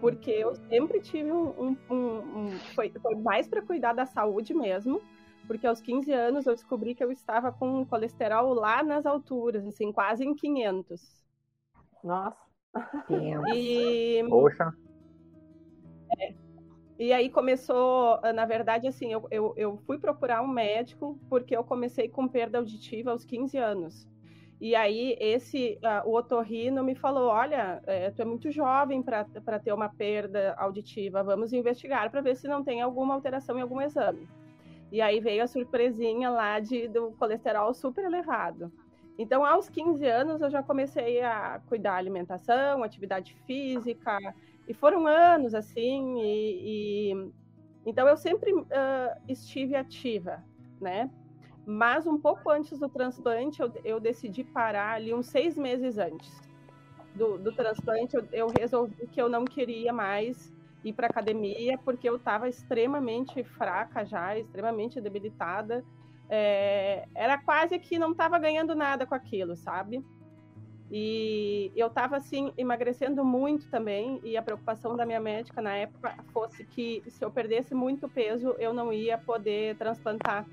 Porque 0.00 0.30
eu 0.30 0.54
sempre 0.54 1.00
tive 1.00 1.32
um. 1.32 1.48
um- 1.60 1.76
um- 1.90 2.38
um- 2.38 2.50
foi, 2.74 2.88
foi 2.90 3.14
mais 3.16 3.48
para 3.48 3.62
cuidar 3.62 3.92
da 3.94 4.06
saúde 4.06 4.54
mesmo. 4.54 5.00
Porque 5.48 5.66
aos 5.66 5.80
15 5.80 6.12
anos 6.12 6.46
eu 6.46 6.54
descobri 6.54 6.94
que 6.94 7.02
eu 7.02 7.10
estava 7.10 7.50
com 7.50 7.84
colesterol 7.84 8.54
lá 8.54 8.80
nas 8.80 9.04
alturas, 9.04 9.66
assim, 9.66 9.90
quase 9.90 10.24
em 10.24 10.34
500. 10.36 11.20
Nossa. 12.04 12.38
E 13.52 14.24
Poxa, 14.28 14.72
E 17.02 17.12
aí 17.12 17.28
começou, 17.28 18.20
na 18.32 18.46
verdade, 18.46 18.86
assim, 18.86 19.12
eu, 19.12 19.26
eu, 19.28 19.52
eu 19.56 19.76
fui 19.78 19.98
procurar 19.98 20.40
um 20.40 20.46
médico 20.46 21.18
porque 21.28 21.56
eu 21.56 21.64
comecei 21.64 22.08
com 22.08 22.28
perda 22.28 22.58
auditiva 22.58 23.10
aos 23.10 23.24
15 23.24 23.58
anos. 23.58 24.08
E 24.60 24.76
aí 24.76 25.16
esse, 25.18 25.80
ah, 25.82 26.04
o 26.06 26.14
otorrino 26.14 26.84
me 26.84 26.94
falou, 26.94 27.28
olha, 27.28 27.82
eh, 27.88 28.12
tu 28.12 28.22
é 28.22 28.24
muito 28.24 28.52
jovem 28.52 29.02
para 29.02 29.58
ter 29.58 29.72
uma 29.72 29.88
perda 29.88 30.54
auditiva, 30.56 31.24
vamos 31.24 31.52
investigar 31.52 32.08
para 32.08 32.20
ver 32.20 32.36
se 32.36 32.46
não 32.46 32.62
tem 32.62 32.80
alguma 32.80 33.14
alteração 33.14 33.58
em 33.58 33.62
algum 33.62 33.80
exame. 33.80 34.28
E 34.92 35.00
aí 35.00 35.18
veio 35.18 35.42
a 35.42 35.48
surpresinha 35.48 36.30
lá 36.30 36.60
de, 36.60 36.86
do 36.86 37.10
colesterol 37.18 37.74
super 37.74 38.04
elevado. 38.04 38.70
Então, 39.18 39.44
aos 39.44 39.68
15 39.68 40.06
anos, 40.06 40.40
eu 40.40 40.50
já 40.50 40.62
comecei 40.62 41.20
a 41.20 41.60
cuidar 41.66 41.94
da 41.94 41.96
alimentação, 41.96 42.84
atividade 42.84 43.34
física, 43.44 44.16
e 44.66 44.74
foram 44.74 45.06
anos 45.06 45.54
assim, 45.54 46.18
e, 46.20 47.12
e- 47.12 47.32
então 47.84 48.06
eu 48.08 48.16
sempre 48.16 48.52
ah, 48.72 49.16
estive 49.28 49.74
ativa, 49.76 50.44
né? 50.80 51.10
Mas 51.66 52.06
um 52.06 52.20
pouco 52.20 52.50
antes 52.50 52.78
do 52.78 52.88
transplante, 52.88 53.60
eu, 53.62 53.72
eu 53.84 54.00
decidi 54.00 54.44
parar 54.44 54.94
ali 54.94 55.14
uns 55.14 55.28
seis 55.28 55.56
meses 55.56 55.98
antes 55.98 56.30
do, 57.14 57.38
do 57.38 57.52
transplante. 57.54 58.16
Eu, 58.16 58.28
eu 58.32 58.46
resolvi 58.58 58.94
que 59.08 59.20
eu 59.20 59.28
não 59.28 59.44
queria 59.44 59.92
mais 59.92 60.52
ir 60.84 60.92
para 60.94 61.06
academia, 61.06 61.78
porque 61.84 62.08
eu 62.08 62.16
estava 62.16 62.48
extremamente 62.48 63.44
fraca 63.44 64.04
já, 64.04 64.36
extremamente 64.38 65.00
debilitada. 65.00 65.84
É, 66.28 67.06
era 67.14 67.38
quase 67.38 67.78
que 67.78 67.98
não 67.98 68.12
estava 68.12 68.38
ganhando 68.38 68.74
nada 68.74 69.06
com 69.06 69.14
aquilo, 69.14 69.56
sabe? 69.56 70.02
E 70.94 71.72
eu 71.74 71.86
estava 71.86 72.18
assim 72.18 72.52
emagrecendo 72.54 73.24
muito 73.24 73.66
também, 73.70 74.20
e 74.22 74.36
a 74.36 74.42
preocupação 74.42 74.94
da 74.94 75.06
minha 75.06 75.20
médica 75.20 75.62
na 75.62 75.74
época 75.74 76.14
fosse 76.34 76.66
que 76.66 77.02
se 77.08 77.24
eu 77.24 77.30
perdesse 77.30 77.74
muito 77.74 78.10
peso, 78.10 78.54
eu 78.58 78.74
não 78.74 78.92
ia 78.92 79.16
poder 79.16 79.74
transplantar. 79.76 80.46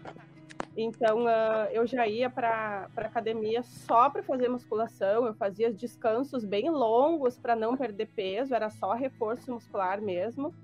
Então 0.78 1.28
ah, 1.28 1.68
eu 1.74 1.86
já 1.86 2.08
ia 2.08 2.30
para 2.30 2.90
academia 2.96 3.62
só 3.62 4.10
para 4.10 4.24
fazer 4.24 4.48
musculação, 4.48 5.26
eu 5.26 5.34
fazia 5.34 5.74
descansos 5.74 6.46
bem 6.46 6.70
longos 6.70 7.38
para 7.38 7.54
não 7.54 7.76
perder 7.76 8.08
peso, 8.16 8.56
era 8.56 8.70
só 8.70 8.94
reforço 8.94 9.52
muscular 9.52 10.02
mesmo. 10.02 10.56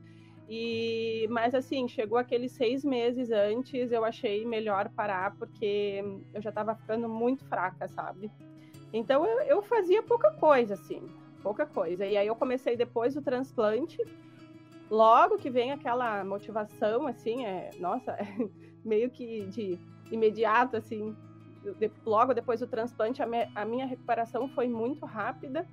E 0.48 1.28
mas 1.30 1.54
assim 1.54 1.86
chegou 1.86 2.18
aqueles 2.18 2.54
seis 2.54 2.86
meses 2.86 3.30
antes, 3.30 3.92
eu 3.92 4.06
achei 4.06 4.46
melhor 4.46 4.88
parar 4.96 5.36
porque 5.36 6.02
eu 6.34 6.42
já 6.42 6.50
estava 6.50 6.76
ficando 6.76 7.10
muito 7.10 7.44
fraca, 7.44 7.90
sabe? 7.90 8.32
Então 8.96 9.26
eu, 9.26 9.40
eu 9.42 9.62
fazia 9.64 10.02
pouca 10.04 10.30
coisa, 10.40 10.74
assim, 10.74 11.02
pouca 11.44 11.66
coisa. 11.66 12.06
E 12.06 12.16
aí 12.16 12.28
eu 12.28 12.36
comecei 12.36 12.78
depois 12.78 13.14
do 13.14 13.22
transplante. 13.22 13.98
Logo 14.90 15.38
que 15.38 15.50
vem 15.50 15.72
aquela 15.72 16.24
motivação, 16.24 17.06
assim, 17.08 17.46
é, 17.46 17.72
nossa, 17.80 18.16
meio 18.86 19.10
que 19.10 19.46
de 19.48 19.78
imediato, 20.12 20.78
assim. 20.78 21.16
de- 21.80 21.92
logo 22.06 22.34
depois 22.34 22.60
do 22.60 22.68
transplante, 22.68 23.22
a, 23.22 23.26
me- 23.26 23.50
a 23.54 23.66
minha 23.66 23.86
recuperação 23.86 24.48
foi 24.50 24.68
muito 24.68 25.06
rápida. 25.06 25.66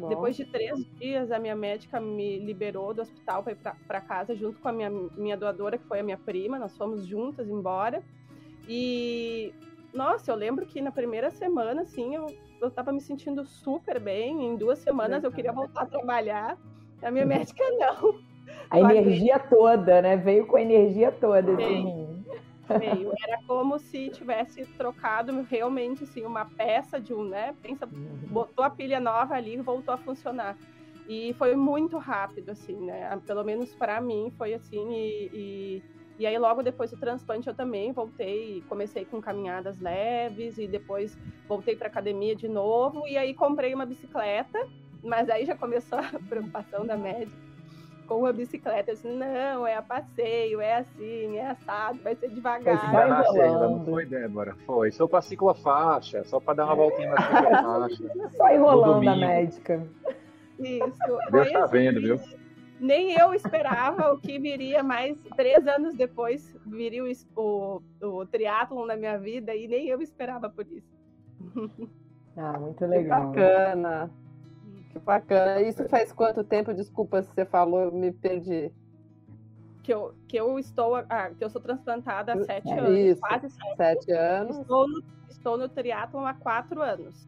Bom. 0.00 0.08
depois 0.08 0.34
de 0.34 0.44
três 0.46 0.84
dias, 0.98 1.30
a 1.30 1.38
minha 1.38 1.54
médica 1.54 2.00
me 2.00 2.38
liberou 2.40 2.92
do 2.92 3.02
hospital 3.02 3.44
para 3.44 3.52
ir 3.52 3.58
para 3.86 4.00
casa 4.00 4.34
junto 4.34 4.58
com 4.60 4.68
a 4.68 4.72
minha, 4.72 4.90
minha 5.16 5.36
doadora, 5.36 5.78
que 5.78 5.86
foi 5.86 6.00
a 6.00 6.02
minha 6.02 6.18
prima. 6.18 6.58
Nós 6.58 6.76
fomos 6.76 7.06
juntas 7.06 7.48
embora. 7.48 8.02
E 8.66 9.54
nossa, 9.92 10.30
eu 10.30 10.36
lembro 10.36 10.66
que 10.66 10.80
na 10.80 10.92
primeira 10.92 11.30
semana, 11.30 11.82
assim, 11.82 12.14
eu, 12.14 12.26
eu 12.60 12.70
tava 12.70 12.92
me 12.92 13.00
sentindo 13.00 13.44
super 13.44 13.98
bem. 13.98 14.46
Em 14.46 14.56
duas 14.56 14.78
semanas 14.78 15.24
eu 15.24 15.32
queria 15.32 15.52
voltar 15.52 15.82
a 15.82 15.86
trabalhar. 15.86 16.56
A 17.02 17.10
minha 17.10 17.26
médica 17.26 17.62
não. 17.78 18.14
A 18.70 18.80
energia 18.80 19.38
toda, 19.38 20.02
né? 20.02 20.16
Veio 20.16 20.46
com 20.46 20.56
a 20.56 20.62
energia 20.62 21.12
toda 21.12 21.52
esse 21.52 22.18
Veio. 22.78 23.12
Era 23.26 23.38
como 23.46 23.78
se 23.78 24.10
tivesse 24.10 24.66
trocado 24.76 25.40
realmente 25.48 26.04
assim, 26.04 26.24
uma 26.24 26.44
peça 26.44 27.00
de 27.00 27.14
um, 27.14 27.24
né? 27.24 27.54
Pensa, 27.62 27.86
botou 27.86 28.62
a 28.62 28.68
pilha 28.68 29.00
nova 29.00 29.34
ali 29.34 29.54
e 29.54 29.62
voltou 29.62 29.94
a 29.94 29.98
funcionar. 29.98 30.56
E 31.08 31.32
foi 31.38 31.56
muito 31.56 31.96
rápido, 31.96 32.50
assim, 32.50 32.76
né? 32.84 33.18
Pelo 33.26 33.42
menos 33.42 33.74
para 33.74 33.98
mim 34.00 34.30
foi 34.36 34.52
assim. 34.52 34.92
E, 34.92 35.30
e, 35.32 35.82
e 36.18 36.26
aí, 36.26 36.36
logo 36.36 36.62
depois 36.62 36.90
do 36.90 36.96
transplante, 36.96 37.46
eu 37.46 37.54
também 37.54 37.92
voltei, 37.92 38.64
comecei 38.68 39.04
com 39.04 39.20
caminhadas 39.20 39.78
leves 39.78 40.58
e 40.58 40.66
depois 40.66 41.16
voltei 41.46 41.76
para 41.76 41.86
academia 41.86 42.34
de 42.34 42.48
novo. 42.48 43.06
E 43.06 43.16
aí, 43.16 43.32
comprei 43.34 43.72
uma 43.72 43.86
bicicleta, 43.86 44.58
mas 45.02 45.30
aí 45.30 45.44
já 45.44 45.56
começou 45.56 45.98
a 46.02 46.18
preocupação 46.28 46.84
da 46.84 46.96
médica 46.96 47.48
com 48.08 48.26
a 48.26 48.32
bicicleta. 48.32 48.90
Eu 48.90 48.94
disse, 48.94 49.06
não, 49.06 49.64
é 49.64 49.76
a 49.76 49.82
passeio, 49.82 50.60
é 50.60 50.78
assim, 50.78 51.36
é 51.36 51.50
assado, 51.50 52.00
vai 52.02 52.16
ser 52.16 52.30
devagar. 52.30 52.80
Foi 52.80 52.90
Vai 52.90 53.46
ela, 53.46 53.68
não 53.68 53.84
foi, 53.84 54.06
Débora? 54.06 54.56
Foi. 54.66 54.90
Só 54.90 55.06
para 55.06 55.20
ciclofaixa, 55.20 56.24
só 56.24 56.40
para 56.40 56.54
dar 56.54 56.64
uma 56.64 56.74
voltinha 56.74 57.10
na 57.10 57.88
ciclofaixa. 57.88 58.30
Só 58.36 58.48
enrolando 58.48 59.08
a 59.08 59.14
médica. 59.14 59.86
Isso. 60.58 60.98
Deus 61.30 61.52
tá 61.52 61.64
assim, 61.64 61.72
vendo, 61.72 62.00
viu? 62.00 62.20
Nem 62.80 63.12
eu 63.12 63.34
esperava 63.34 64.12
o 64.12 64.18
que 64.18 64.38
viria 64.38 64.82
mais 64.82 65.16
três 65.36 65.66
anos 65.66 65.94
depois, 65.94 66.54
viria 66.66 67.02
o, 67.04 67.10
o, 67.36 67.82
o 68.06 68.26
triatlon 68.26 68.86
na 68.86 68.96
minha 68.96 69.18
vida 69.18 69.54
e 69.54 69.66
nem 69.66 69.88
eu 69.88 70.00
esperava 70.00 70.48
por 70.48 70.66
isso. 70.70 70.96
Ah, 72.36 72.58
muito 72.58 72.78
Que 72.78 72.86
legal. 72.86 73.26
bacana. 73.28 74.10
Que 74.92 74.98
bacana. 75.00 75.60
Isso 75.62 75.88
faz 75.88 76.12
quanto 76.12 76.44
tempo? 76.44 76.72
Desculpa 76.72 77.22
se 77.22 77.30
você 77.34 77.44
falou, 77.44 77.80
eu 77.80 77.92
me 77.92 78.12
perdi. 78.12 78.72
Que 79.82 79.92
eu, 79.92 80.14
que 80.28 80.36
eu 80.36 80.58
estou, 80.58 80.96
ah, 80.96 81.30
que 81.36 81.42
eu 81.42 81.50
sou 81.50 81.60
transplantada 81.60 82.34
há 82.34 82.44
sete 82.44 82.70
É 82.70 82.78
anos, 82.78 82.98
isso. 82.98 83.20
quase 83.20 83.48
sete. 83.50 83.76
Sete 83.76 84.12
anos. 84.12 84.58
Estou 84.58 84.86
no, 84.88 85.02
estou 85.28 85.56
no 85.58 85.68
triatlon 85.68 86.26
há 86.26 86.34
quatro 86.34 86.80
anos. 86.82 87.26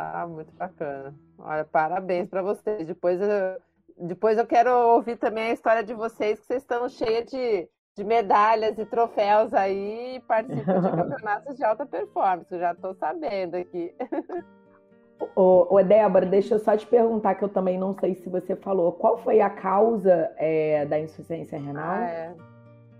Ah, 0.00 0.28
muito 0.28 0.52
bacana. 0.52 1.12
Olha, 1.36 1.64
parabéns 1.64 2.28
para 2.28 2.40
vocês. 2.40 2.86
Depois 2.86 3.20
eu, 3.20 4.06
depois 4.06 4.38
eu 4.38 4.46
quero 4.46 4.70
ouvir 4.94 5.16
também 5.16 5.50
a 5.50 5.52
história 5.52 5.82
de 5.82 5.92
vocês, 5.92 6.38
que 6.38 6.46
vocês 6.46 6.62
estão 6.62 6.88
cheias 6.88 7.28
de, 7.28 7.68
de 7.96 8.04
medalhas 8.04 8.78
e 8.78 8.86
troféus 8.86 9.52
aí 9.52 10.14
e 10.16 10.20
participam 10.20 10.80
de 10.80 10.90
campeonatos 10.96 11.56
de 11.56 11.64
alta 11.64 11.84
performance. 11.84 12.46
Eu 12.52 12.60
já 12.60 12.72
estou 12.72 12.94
sabendo 12.94 13.56
aqui. 13.56 13.92
Ô, 15.34 15.66
ô, 15.74 15.82
Débora, 15.82 16.24
deixa 16.24 16.54
eu 16.54 16.60
só 16.60 16.76
te 16.76 16.86
perguntar, 16.86 17.34
que 17.34 17.42
eu 17.42 17.48
também 17.48 17.76
não 17.76 17.92
sei 17.92 18.14
se 18.14 18.28
você 18.28 18.54
falou. 18.54 18.92
Qual 18.92 19.18
foi 19.18 19.40
a 19.40 19.50
causa 19.50 20.32
é, 20.36 20.86
da 20.86 20.96
insuficiência 21.00 21.58
renal? 21.58 21.84
Ah, 21.84 22.08
é. 22.08 22.34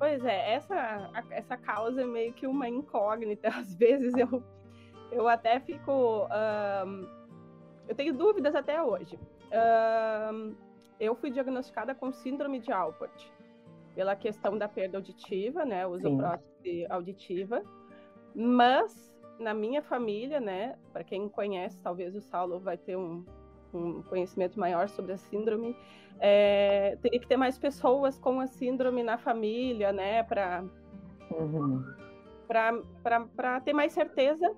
Pois 0.00 0.24
é, 0.24 0.54
essa, 0.54 1.11
essa 1.30 1.56
causa 1.56 2.02
é 2.02 2.04
meio 2.04 2.32
que 2.32 2.44
uma 2.44 2.68
incógnita. 2.68 3.51
Às 3.55 3.72
vezes 3.76 4.12
eu, 4.16 4.42
eu 5.11 5.28
até 5.28 5.61
fico. 5.61 6.26
ahn, 6.30 7.06
eu 7.86 7.94
tenho 7.94 8.14
dúvidas 8.14 8.54
até 8.54 8.82
hoje. 8.82 9.18
Ahn, 9.52 10.54
eu 11.00 11.14
fui 11.14 11.30
diagnosticada 11.30 11.94
com 11.94 12.12
síndrome 12.12 12.61
de 12.61 12.72
Alport, 12.72 13.30
pela 13.94 14.14
questão 14.16 14.59
da 14.59 14.68
perda 14.68 14.98
auditiva, 14.98 15.64
né? 15.64 15.86
Uso 15.86 16.16
prótese 16.16 16.86
auditiva. 16.90 17.62
Mas 18.34 19.16
na 19.38 19.54
minha 19.54 19.82
família, 19.82 20.40
né? 20.40 20.76
Para 20.92 21.04
quem 21.04 21.28
conhece, 21.28 21.82
talvez 21.82 22.14
o 22.14 22.20
Saulo 22.20 22.59
vai 22.59 22.76
ter 22.76 22.96
um, 22.96 23.24
um 23.72 24.02
conhecimento 24.02 24.59
maior 24.59 24.88
sobre 24.88 25.12
a 25.12 25.16
síndrome. 25.16 25.76
É, 26.20 26.98
teria 27.00 27.20
que 27.20 27.28
ter 27.28 27.36
mais 27.36 27.56
pessoas 27.59 28.18
com 28.18 28.40
a 28.40 28.46
síndrome 28.46 29.02
na 29.04 29.18
família, 29.18 29.92
né, 29.92 30.22
para 30.24 30.64
Uhum. 31.30 31.84
para 32.48 33.61
ter 33.61 33.72
mais 33.72 33.92
certeza. 33.92 34.50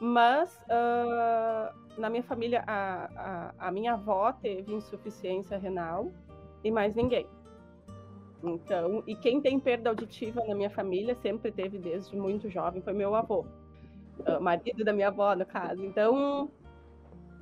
Mas 0.00 0.64
ah, 0.70 1.74
na 1.98 2.08
minha 2.08 2.22
família, 2.22 2.62
a, 2.66 3.52
a, 3.58 3.68
a 3.68 3.72
minha 3.72 3.94
avó 3.94 4.32
teve 4.32 4.72
insuficiência 4.72 5.58
renal 5.58 6.10
e 6.62 6.70
mais 6.70 6.94
ninguém. 6.94 7.26
Então, 8.42 9.02
e 9.06 9.16
quem 9.16 9.40
tem 9.40 9.58
perda 9.58 9.90
auditiva 9.90 10.42
na 10.46 10.54
minha 10.54 10.70
família 10.70 11.14
sempre 11.16 11.50
teve 11.50 11.78
desde 11.78 12.16
muito 12.16 12.48
jovem, 12.48 12.80
foi 12.80 12.92
meu 12.92 13.14
avô, 13.14 13.44
uh, 14.20 14.40
marido 14.40 14.84
da 14.84 14.92
minha 14.92 15.08
avó, 15.08 15.34
no 15.34 15.44
caso. 15.44 15.84
Então, 15.84 16.48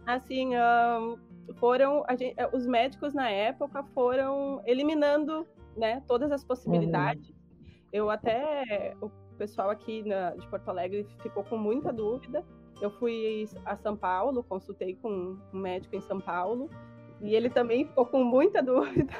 assim, 0.06 0.56
uh, 0.56 1.18
foram 1.56 2.02
gente, 2.18 2.34
uh, 2.40 2.56
os 2.56 2.66
médicos 2.66 3.12
na 3.12 3.28
época 3.28 3.82
foram 3.94 4.62
eliminando, 4.64 5.46
né, 5.76 6.02
todas 6.06 6.32
as 6.32 6.42
possibilidades. 6.42 7.28
Uhum. 7.28 7.36
Eu 7.92 8.10
até 8.10 8.94
o 9.36 9.38
pessoal 9.38 9.70
aqui 9.70 10.02
na, 10.02 10.30
de 10.30 10.48
Porto 10.48 10.68
Alegre 10.70 11.06
ficou 11.20 11.44
com 11.44 11.58
muita 11.58 11.92
dúvida. 11.92 12.44
Eu 12.80 12.90
fui 12.90 13.46
a 13.64 13.76
São 13.76 13.96
Paulo, 13.96 14.42
consultei 14.42 14.94
com 14.94 15.36
um 15.52 15.58
médico 15.58 15.94
em 15.94 16.00
São 16.00 16.20
Paulo 16.20 16.70
e 17.20 17.34
ele 17.34 17.50
também 17.50 17.86
ficou 17.86 18.06
com 18.06 18.24
muita 18.24 18.60
dúvida 18.62 19.14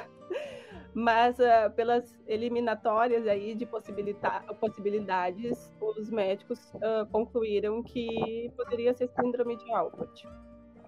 mas 0.97 1.37
uh, 1.37 1.69
pelas 1.75 2.19
eliminatórias 2.25 3.27
aí 3.27 3.53
de 3.53 3.67
possibilidades, 3.67 5.71
os 5.79 6.09
médicos 6.09 6.73
uh, 6.73 7.05
concluíram 7.11 7.83
que 7.83 8.51
poderia 8.57 8.95
ser 8.95 9.07
síndrome 9.09 9.57
de 9.57 9.71
Alport. 9.71 10.23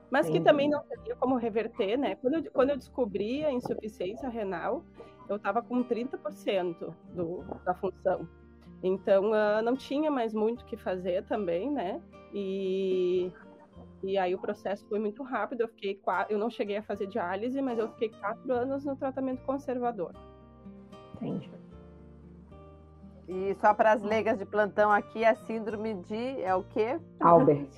Mas 0.09 0.27
que 0.27 0.41
também 0.41 0.67
não 0.67 0.82
teria 0.82 1.15
como 1.15 1.36
reverter, 1.36 1.95
né? 1.95 2.15
Quando 2.15 2.34
eu, 2.34 2.51
quando 2.51 2.69
eu 2.71 2.77
descobri 2.77 3.45
a 3.45 3.51
insuficiência 3.51 4.27
renal, 4.27 4.84
eu 5.30 5.36
estava 5.36 5.61
com 5.61 5.84
30% 5.84 6.91
do, 7.13 7.43
da 7.63 7.75
função. 7.75 8.27
Então, 8.82 9.32
uh, 9.32 9.61
não 9.63 9.75
tinha 9.75 10.09
mais 10.09 10.34
muito 10.34 10.61
o 10.61 10.65
que 10.65 10.77
fazer 10.77 11.23
também, 11.25 11.69
né? 11.69 12.01
E 12.34 13.32
e 14.01 14.17
aí 14.17 14.34
o 14.34 14.39
processo 14.39 14.88
foi 14.88 14.99
muito 14.99 15.23
rápido. 15.23 15.61
Eu 15.61 15.67
fiquei 15.67 15.95
quatro, 15.95 16.34
eu 16.34 16.39
não 16.39 16.49
cheguei 16.49 16.77
a 16.77 16.84
fazer 16.84 17.07
diálise, 17.07 17.61
mas 17.61 17.77
eu 17.77 17.89
fiquei 17.89 18.09
quatro 18.09 18.51
anos 18.53 18.86
no 18.86 18.95
tratamento 18.95 19.43
conservador. 19.43 20.13
Entendi. 21.15 21.51
E 23.27 23.53
só 23.55 23.73
para 23.73 23.91
as 23.91 24.01
leigas 24.01 24.39
de 24.39 24.45
plantão 24.45 24.91
aqui, 24.91 25.23
a 25.23 25.36
síndrome 25.36 25.95
de 25.95 26.41
é 26.41 26.55
o 26.55 26.63
quê? 26.63 26.99
Albert. 27.19 27.69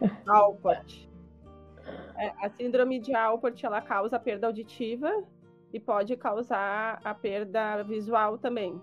Alport. 0.26 1.06
É, 2.16 2.32
a 2.44 2.48
síndrome 2.50 2.98
de 2.98 3.14
Alport 3.14 3.62
ela 3.62 3.80
causa 3.80 4.18
perda 4.18 4.46
auditiva 4.46 5.10
e 5.72 5.78
pode 5.78 6.16
causar 6.16 7.00
a 7.04 7.14
perda 7.14 7.84
visual 7.84 8.38
também. 8.38 8.80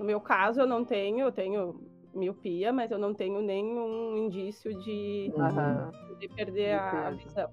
No 0.00 0.06
meu 0.06 0.18
caso, 0.18 0.62
eu 0.62 0.66
não 0.66 0.82
tenho, 0.82 1.26
eu 1.26 1.30
tenho 1.30 1.78
miopia, 2.14 2.72
mas 2.72 2.90
eu 2.90 2.98
não 2.98 3.12
tenho 3.12 3.42
nenhum 3.42 4.16
indício 4.16 4.72
de, 4.80 5.30
uhum. 5.36 6.16
de 6.18 6.26
perder 6.26 6.78
a 6.78 7.10
visão. 7.10 7.50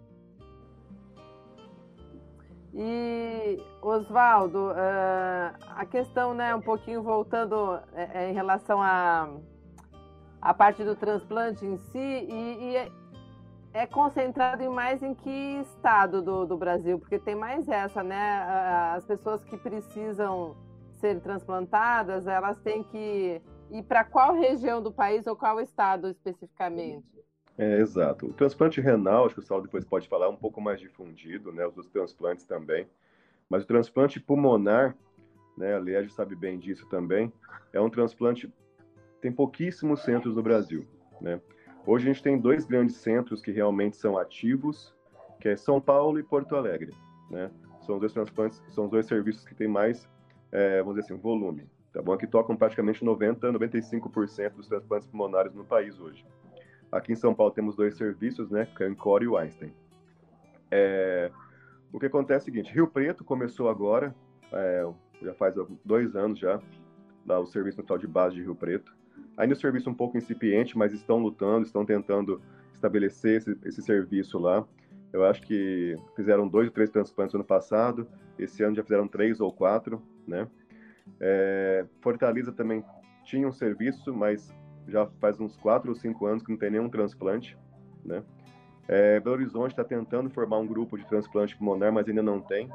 E 2.73 3.61
Oswaldo, 3.81 4.69
uh, 4.69 5.57
a 5.75 5.85
questão, 5.85 6.33
né, 6.33 6.55
um 6.55 6.61
pouquinho 6.61 7.03
voltando 7.03 7.81
é, 7.91 8.23
é, 8.23 8.29
em 8.29 8.33
relação 8.33 8.81
à 8.81 9.27
a, 10.41 10.49
a, 10.49 10.53
parte 10.53 10.85
do 10.85 10.95
transplante 10.95 11.65
em 11.65 11.75
si, 11.75 11.99
e, 11.99 12.57
e 12.61 12.75
é, 12.77 12.91
é, 13.73 13.85
concentrado 13.85 14.63
em 14.63 14.69
mais 14.69 15.03
em 15.03 15.13
que 15.13 15.59
estado 15.59 16.21
do, 16.21 16.45
do 16.45 16.55
Brasil? 16.55 16.97
Porque 16.97 17.19
tem 17.19 17.35
mais 17.35 17.67
essa, 17.67 18.01
né? 18.01 18.93
As 18.95 19.03
pessoas 19.03 19.43
que 19.43 19.57
precisam 19.57 20.55
ser 20.97 21.19
transplantadas, 21.21 22.27
elas 22.27 22.59
têm 22.59 22.83
que 22.83 23.41
e 23.69 23.83
para 23.83 24.03
qual 24.03 24.33
região 24.33 24.81
do 24.81 24.91
país 24.91 25.27
ou 25.27 25.35
qual 25.35 25.59
estado 25.59 26.07
especificamente? 26.07 27.05
É, 27.57 27.79
exato. 27.79 28.27
O 28.27 28.33
transplante 28.33 28.79
renal, 28.79 29.25
acho 29.25 29.35
que 29.35 29.41
o 29.41 29.43
Saulo 29.43 29.63
depois 29.63 29.83
pode 29.83 30.07
falar, 30.07 30.27
é 30.27 30.29
um 30.29 30.37
pouco 30.37 30.61
mais 30.61 30.79
difundido, 30.79 31.51
né? 31.51 31.65
Os 31.65 31.75
outros 31.75 31.91
transplantes 31.91 32.45
também. 32.45 32.87
Mas 33.49 33.63
o 33.63 33.67
transplante 33.67 34.19
pulmonar, 34.19 34.95
né? 35.57 35.75
A 35.75 35.79
Liege 35.79 36.11
sabe 36.11 36.35
bem 36.35 36.59
disso 36.59 36.87
também, 36.87 37.31
é 37.73 37.81
um 37.81 37.89
transplante 37.89 38.51
tem 39.19 39.31
pouquíssimos 39.31 40.03
centros 40.03 40.35
no 40.35 40.43
Brasil, 40.43 40.85
né? 41.19 41.41
Hoje 41.85 42.07
a 42.07 42.13
gente 42.13 42.21
tem 42.21 42.37
dois 42.37 42.65
grandes 42.65 42.97
centros 42.97 43.41
que 43.41 43.51
realmente 43.51 43.97
são 43.97 44.17
ativos, 44.17 44.93
que 45.39 45.49
é 45.49 45.55
São 45.55 45.81
Paulo 45.81 46.19
e 46.19 46.23
Porto 46.23 46.55
Alegre, 46.55 46.93
né? 47.29 47.49
São 47.81 47.95
os 47.95 48.01
dois 48.01 48.13
transplantes, 48.13 48.61
são 48.69 48.85
os 48.85 48.91
dois 48.91 49.07
serviços 49.07 49.45
que 49.45 49.55
têm 49.55 49.67
mais, 49.67 50.07
é, 50.57 50.79
vamos 50.79 50.95
dizer 50.95 51.13
assim, 51.13 51.21
volume 51.21 51.67
tá 51.97 52.03
bom? 52.03 52.15
Que 52.15 52.27
tocam 52.27 52.55
praticamente 52.55 53.03
90, 53.03 53.51
95% 53.51 54.53
dos 54.53 54.67
transplantes 54.67 55.07
pulmonares 55.07 55.51
no 55.55 55.65
país 55.65 55.99
hoje. 55.99 56.23
Aqui 56.91 57.13
em 57.13 57.15
São 57.15 57.33
Paulo 57.33 57.51
temos 57.51 57.75
dois 57.75 57.97
serviços, 57.97 58.51
né? 58.51 58.67
Cancor 58.75 59.23
e 59.23 59.27
o 59.27 59.35
Einstein. 59.35 59.73
É... 60.69 61.31
O 61.91 61.99
que 61.99 62.05
acontece 62.05 62.41
é 62.41 62.51
o 62.51 62.53
seguinte, 62.53 62.73
Rio 62.73 62.87
Preto 62.87 63.23
começou 63.23 63.69
agora, 63.69 64.13
é, 64.51 64.85
já 65.21 65.33
faz 65.33 65.55
dois 65.83 66.15
anos 66.15 66.37
já, 66.37 66.61
lá 67.25 67.39
o 67.39 67.47
Serviço 67.47 67.77
Nacional 67.79 67.97
de 67.97 68.07
Base 68.07 68.35
de 68.35 68.43
Rio 68.43 68.53
Preto. 68.53 68.95
Ainda 69.37 69.53
o 69.53 69.57
serviço 69.57 69.89
um 69.89 69.93
pouco 69.93 70.17
incipiente, 70.17 70.77
mas 70.77 70.91
estão 70.93 71.17
lutando, 71.17 71.65
estão 71.65 71.85
tentando 71.85 72.41
estabelecer 72.73 73.37
esse, 73.37 73.57
esse 73.63 73.81
serviço 73.81 74.37
lá. 74.37 74.67
Eu 75.13 75.25
acho 75.25 75.41
que 75.41 75.95
fizeram 76.15 76.47
dois 76.47 76.67
ou 76.67 76.73
três 76.73 76.89
transplantes 76.89 77.33
no 77.33 77.39
ano 77.39 77.47
passado, 77.47 78.07
esse 78.37 78.61
ano 78.61 78.75
já 78.75 78.83
fizeram 78.83 79.07
três 79.07 79.39
ou 79.39 79.51
quatro, 79.51 80.03
né? 80.27 80.47
É, 81.19 81.85
Fortaleza 82.01 82.51
também 82.51 82.83
tinha 83.23 83.47
um 83.47 83.51
serviço, 83.51 84.13
mas 84.13 84.53
já 84.87 85.05
faz 85.19 85.39
uns 85.39 85.55
4 85.57 85.89
ou 85.89 85.95
5 85.95 86.25
anos 86.25 86.43
que 86.43 86.51
não 86.51 86.57
tem 86.57 86.71
nenhum 86.71 86.89
transplante, 86.89 87.57
né? 88.03 88.23
É, 88.87 89.19
Belo 89.19 89.35
Horizonte 89.35 89.71
está 89.71 89.83
tentando 89.83 90.29
formar 90.29 90.59
um 90.59 90.67
grupo 90.67 90.97
de 90.97 91.05
transplante 91.05 91.57
pulmonar, 91.57 91.91
mas 91.91 92.07
ainda 92.07 92.23
não 92.23 92.39
tem. 92.39 92.69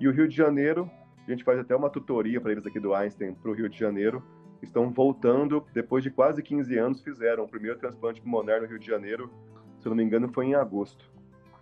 E 0.00 0.08
o 0.08 0.12
Rio 0.12 0.26
de 0.26 0.34
Janeiro, 0.34 0.90
a 1.26 1.30
gente 1.30 1.44
faz 1.44 1.58
até 1.58 1.76
uma 1.76 1.90
tutoria 1.90 2.40
para 2.40 2.52
eles 2.52 2.66
aqui 2.66 2.80
do 2.80 2.94
Einstein 2.94 3.34
para 3.34 3.50
o 3.50 3.54
Rio 3.54 3.68
de 3.68 3.78
Janeiro. 3.78 4.22
Estão 4.62 4.90
voltando, 4.90 5.62
depois 5.74 6.02
de 6.02 6.10
quase 6.10 6.42
15 6.42 6.78
anos, 6.78 7.02
fizeram 7.02 7.44
o 7.44 7.48
primeiro 7.48 7.78
transplante 7.78 8.22
pulmonar 8.22 8.62
no 8.62 8.66
Rio 8.66 8.78
de 8.78 8.86
Janeiro. 8.86 9.30
Se 9.78 9.86
eu 9.86 9.90
não 9.90 9.96
me 9.96 10.02
engano, 10.02 10.32
foi 10.32 10.46
em 10.46 10.54
agosto. 10.54 11.10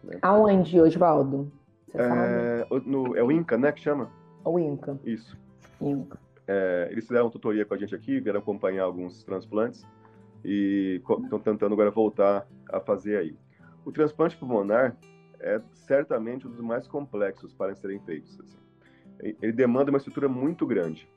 Né? 0.04 0.18
Aonde, 0.22 0.80
Oswaldo? 0.80 1.50
É, 1.92 2.66
no, 2.86 3.16
é 3.16 3.22
o 3.22 3.32
INCA, 3.32 3.58
né, 3.58 3.72
que 3.72 3.80
chama? 3.80 4.10
O 4.44 4.58
INCA. 4.58 4.98
Isso. 5.04 5.38
É, 6.46 6.88
eles 6.90 7.06
fizeram 7.06 7.30
tutoria 7.30 7.64
com 7.64 7.74
a 7.74 7.78
gente 7.78 7.94
aqui, 7.94 8.20
vieram 8.20 8.40
acompanhar 8.40 8.84
alguns 8.84 9.22
transplantes 9.22 9.86
e 10.44 11.00
estão 11.22 11.38
tentando 11.38 11.72
agora 11.72 11.90
voltar 11.90 12.46
a 12.70 12.80
fazer 12.80 13.16
aí. 13.16 13.36
O 13.84 13.92
transplante 13.92 14.36
pulmonar 14.36 14.96
é 15.40 15.60
certamente 15.72 16.46
um 16.46 16.50
dos 16.50 16.60
mais 16.60 16.86
complexos 16.86 17.52
para 17.52 17.74
serem 17.74 18.00
feitos. 18.00 18.38
Assim. 18.40 18.58
Ele 19.40 19.52
demanda 19.52 19.90
uma 19.90 19.98
estrutura 19.98 20.28
muito 20.28 20.66
grande, 20.66 21.08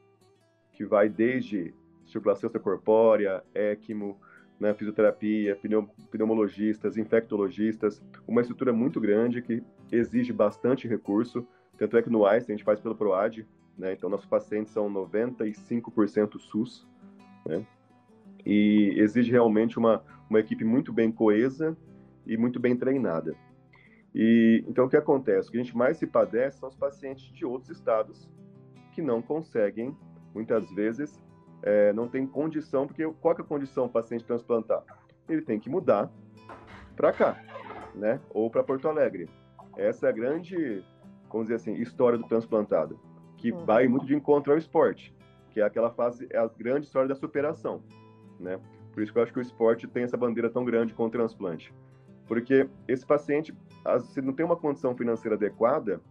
que 0.71 0.86
vai 0.86 1.09
desde 1.09 1.73
circulação 2.05 2.47
extracorpórea, 2.47 3.43
ECMO, 3.53 4.19
né, 4.59 4.73
fisioterapia, 4.73 5.57
pneumologistas, 6.11 6.97
infectologistas, 6.97 8.01
uma 8.28 8.41
estrutura 8.41 8.71
muito 8.71 8.99
grande 9.01 9.41
que 9.41 9.63
exige 9.91 10.32
bastante 10.32 10.88
recurso. 10.88 11.45
Tanto 11.78 11.97
é 11.97 12.01
que 12.01 12.09
no 12.09 12.26
Einstein 12.26 12.55
a 12.55 12.57
gente 12.57 12.65
faz 12.65 12.80
pelo 12.80 12.95
PROAD, 12.95 13.47
né? 13.78 13.93
Então, 13.93 14.09
nossos 14.09 14.26
pacientes 14.26 14.71
são 14.71 14.91
95% 14.91 16.39
SUS, 16.39 16.88
né? 17.45 17.65
E 18.45 18.93
exige 18.97 19.32
realmente 19.32 19.78
uma, 19.78 20.03
uma 20.30 20.39
equipe 20.39 20.63
muito 20.63 20.93
bem 20.93 21.11
coesa 21.11 21.76
e 22.26 22.38
muito 22.38 22.59
bem 22.59 22.76
treinada. 22.76 23.36
E 24.13 24.63
então 24.67 24.86
o 24.86 24.89
que 24.89 24.95
acontece? 24.95 25.49
O 25.49 25.51
que 25.51 25.57
a 25.57 25.63
gente 25.63 25.76
mais 25.76 25.97
se 25.97 26.07
padece 26.07 26.59
são 26.59 26.69
os 26.69 26.76
pacientes 26.76 27.26
de 27.34 27.45
outros 27.45 27.69
estados 27.69 28.30
que 28.93 29.01
não 29.01 29.21
conseguem, 29.21 29.95
muitas 30.34 30.71
vezes, 30.71 31.21
é, 31.61 31.91
não 31.91 32.07
tem 32.07 32.26
condição, 32.26 32.88
porque 32.88 33.05
qual 33.19 33.36
é 33.38 33.41
a 33.41 33.43
condição 33.43 33.88
do 33.88 33.91
paciente 33.91 34.23
transplantar? 34.23 34.84
Ele 35.28 35.41
tem 35.41 35.59
que 35.59 35.69
mudar 35.69 36.09
para 36.95 37.11
cá, 37.11 37.43
né? 37.93 38.21
Ou 38.30 38.49
para 38.49 38.63
Porto 38.63 38.88
Alegre. 38.88 39.30
Essa 39.76 40.07
é 40.07 40.09
a 40.09 40.13
grande, 40.13 40.82
vamos 41.32 41.47
dizer 41.47 41.55
assim, 41.55 41.82
história 41.82 42.17
do 42.17 42.28
transplantado 42.28 42.99
que 43.38 43.51
uhum. 43.51 43.65
vai 43.65 43.88
muito 43.88 44.05
de 44.05 44.15
encontro 44.15 44.51
ao 44.51 44.57
esporte, 44.57 45.13
que 45.51 45.59
é 45.59 45.63
aquela 45.63 45.91
fase, 45.91 46.28
é 46.32 46.38
a 46.38 46.47
grande 46.47 46.88
história 46.88 47.07
da 47.07 47.15
superação, 47.15 47.84
né? 48.39 48.59
Por 48.91 49.03
isso 49.03 49.11
que 49.11 49.19
eu 49.19 49.23
acho 49.23 49.34
que 49.34 49.39
o 49.39 49.41
esporte 49.41 49.88
tem 49.88 50.03
essa 50.03 50.17
bandeira 50.17 50.49
tão 50.49 50.63
grande 50.63 50.93
com 50.93 51.05
o 51.05 51.09
transplante. 51.09 51.73
Porque 52.26 52.67
esse 52.88 53.05
paciente, 53.05 53.53
se 54.05 54.21
não 54.21 54.34
tem 54.34 54.45
uma 54.45 54.55
condição 54.55 54.95
financeira 54.95 55.36
adequada, 55.36 56.01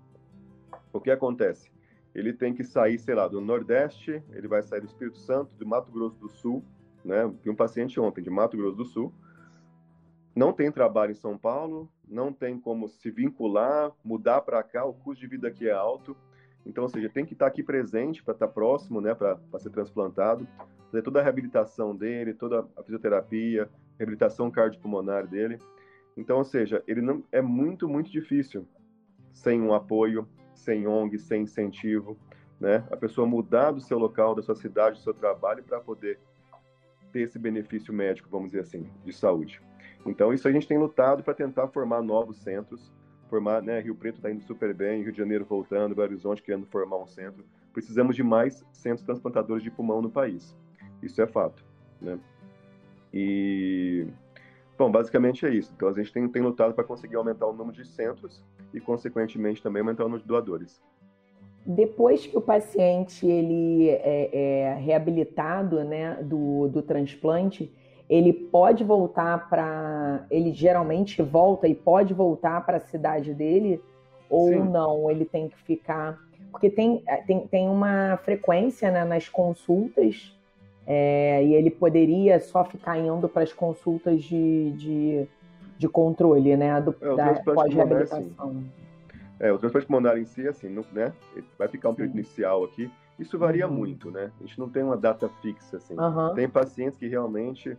o 0.93 1.01
que 1.01 1.11
acontece? 1.11 1.73
Ele 2.15 2.33
tem 2.33 2.55
que 2.55 2.63
sair, 2.63 2.99
sei 2.99 3.15
lá, 3.15 3.27
do 3.27 3.41
Nordeste, 3.41 4.23
ele 4.31 4.47
vai 4.47 4.63
sair 4.63 4.81
do 4.81 4.87
Espírito 4.87 5.19
Santo, 5.19 5.57
do 5.57 5.67
Mato 5.67 5.91
Grosso 5.91 6.17
do 6.21 6.29
Sul, 6.29 6.63
né? 7.05 7.27
Vi 7.43 7.51
um 7.51 7.57
paciente 7.57 7.99
ontem 7.99 8.23
de 8.23 8.31
Mato 8.31 8.57
Grosso 8.57 8.77
do 8.77 8.85
Sul, 8.85 9.13
não 10.37 10.53
tem 10.53 10.71
trabalho 10.71 11.13
em 11.13 11.17
São 11.17 11.39
Paulo, 11.39 11.91
não 12.15 12.33
tem 12.33 12.59
como 12.59 12.89
se 12.89 13.11
vincular, 13.11 13.93
mudar 14.05 14.41
para 14.43 14.63
cá, 14.63 14.85
o 14.85 14.95
custo 14.95 15.21
de 15.21 15.27
vida 15.27 15.49
aqui 15.49 15.69
é 15.69 15.73
alto, 15.73 16.17
então, 16.65 16.85
ou 16.85 16.89
seja, 16.89 17.09
tem 17.09 17.27
que 17.27 17.35
estar 17.35 17.47
aqui 17.47 17.63
presente 17.63 18.23
para 18.23 18.33
estar 18.33 18.49
próximo, 18.49 19.01
né, 19.01 19.15
para 19.15 19.39
ser 19.59 19.71
transplantado, 19.71 20.49
fazer 20.91 21.03
toda 21.03 21.21
a 21.21 21.23
reabilitação 21.23 21.95
dele, 21.95 22.33
toda 22.33 22.67
a 22.77 22.83
fisioterapia, 22.83 23.69
reabilitação 23.99 24.51
cardiopulmonar 24.51 25.27
dele. 25.27 25.59
Então, 26.17 26.39
ou 26.39 26.45
seja, 26.45 26.83
ele 26.87 27.03
não 27.03 27.23
é 27.31 27.43
muito, 27.43 27.89
muito 27.89 28.11
difícil 28.11 28.67
sem 29.33 29.61
um 29.61 29.75
apoio, 29.75 30.27
sem 30.55 30.87
ONG, 30.87 31.19
sem 31.19 31.43
incentivo, 31.43 32.17
né? 32.61 32.87
A 32.91 32.97
pessoa 32.97 33.27
mudar 33.27 33.73
do 33.73 33.81
seu 33.81 33.99
local, 33.99 34.35
da 34.35 34.43
sua 34.43 34.55
cidade, 34.55 34.99
do 34.99 35.03
seu 35.03 35.13
trabalho 35.13 35.63
para 35.65 35.81
poder 35.81 36.19
ter 37.13 37.23
esse 37.23 37.39
benefício 37.39 37.93
médico, 37.93 38.29
vamos 38.31 38.51
dizer 38.51 38.61
assim, 38.61 38.89
de 39.05 39.13
saúde. 39.13 39.61
Então, 40.07 40.33
isso 40.33 40.47
a 40.47 40.53
gente 40.53 40.67
tem 40.67 40.79
lutado 40.79 41.23
para 41.23 41.35
tentar 41.35 41.69
formar 41.69 42.03
novos 42.03 42.37
centros, 42.39 42.93
formar, 43.29 43.63
né, 43.63 43.81
Rio 43.81 43.95
Preto 43.95 44.17
está 44.17 44.31
indo 44.31 44.43
super 44.43 44.75
bem, 44.75 45.03
Rio 45.03 45.13
de 45.13 45.19
Janeiro 45.19 45.45
voltando, 45.45 45.95
Belo 45.95 46.09
Horizonte 46.09 46.43
querendo 46.43 46.67
formar 46.67 46.99
um 46.99 47.07
centro. 47.07 47.45
Precisamos 47.73 48.15
de 48.15 48.23
mais 48.23 48.65
centros 48.73 49.05
transplantadores 49.05 49.63
de 49.63 49.71
pulmão 49.71 50.01
no 50.01 50.11
país. 50.11 50.57
Isso 51.03 51.21
é 51.21 51.27
fato, 51.27 51.65
né? 52.01 52.19
E 53.13 54.07
bom, 54.79 54.91
basicamente 54.91 55.47
é 55.47 55.51
isso. 55.51 55.73
Então 55.77 55.89
a 55.89 55.93
gente 55.93 56.13
tem, 56.13 56.29
tem 56.29 56.43
lutado 56.43 56.75
para 56.75 56.85
conseguir 56.85 57.17
aumentar 57.17 57.47
o 57.47 57.53
número 57.53 57.77
de 57.77 57.87
centros 57.87 58.43
e 58.73 58.81
consequentemente 58.81 59.63
também 59.63 59.81
aumentar 59.81 60.05
o 60.05 60.07
número 60.07 60.23
de 60.23 60.29
doadores. 60.29 60.81
Depois 61.67 62.27
que 62.27 62.37
o 62.37 62.41
paciente 62.41 63.27
ele 63.27 63.89
é, 63.89 64.31
é 64.33 64.75
reabilitado, 64.75 65.83
né, 65.83 66.23
do, 66.23 66.69
do 66.69 66.83
transplante, 66.83 67.73
ele 68.15 68.33
pode 68.33 68.85
voltar 68.85 69.49
para. 69.49 70.25
Ele 70.31 70.53
geralmente 70.53 71.21
volta 71.21 71.67
e 71.67 71.75
pode 71.75 72.15
voltar 72.15 72.65
para 72.65 72.77
a 72.77 72.81
cidade 72.81 73.35
dele 73.35 73.83
ou 74.31 74.51
Sim. 74.51 74.61
não? 74.61 75.11
Ele 75.11 75.25
tem 75.25 75.49
que 75.49 75.59
ficar. 75.63 76.17
Porque 76.53 76.71
tem, 76.71 77.03
é, 77.09 77.17
tem, 77.17 77.45
tem 77.49 77.69
uma 77.69 78.17
frequência 78.19 78.89
né, 78.93 79.05
nas 79.05 79.29
consultas 79.29 80.33
é, 80.87 81.45
e 81.45 81.55
ele 81.55 81.71
poderia 81.71 82.39
só 82.39 82.65
ficar 82.65 82.97
indo 82.99 83.29
para 83.29 83.43
as 83.43 83.53
consultas 83.53 84.23
de, 84.23 84.71
de, 84.77 85.27
de, 85.77 85.89
controle, 85.89 86.57
né? 86.57 86.81
Do, 86.81 86.95
é, 87.01 87.17
da 87.17 87.35
pós-reabilitação. 87.35 88.63
É, 89.41 89.53
o 89.53 89.59
transplante 89.59 89.89
pulmonar 89.89 90.17
em 90.17 90.25
si, 90.25 90.47
assim, 90.47 90.69
não, 90.69 90.85
né? 90.93 91.13
Vai 91.59 91.67
ficar 91.67 91.89
um 91.89 91.95
período 91.95 92.15
inicial 92.15 92.63
aqui. 92.63 92.89
Isso 93.19 93.37
varia 93.37 93.67
uhum. 93.67 93.75
muito, 93.75 94.13
né? 94.13 94.31
A 94.41 94.45
gente 94.45 94.57
não 94.57 94.69
tem 94.69 94.85
uma 94.85 94.97
data 94.97 95.29
fixa, 95.43 95.79
assim. 95.79 95.99
Uhum. 95.99 96.35
Tem 96.35 96.49
pacientes 96.49 96.97
que 96.97 97.09
realmente 97.09 97.77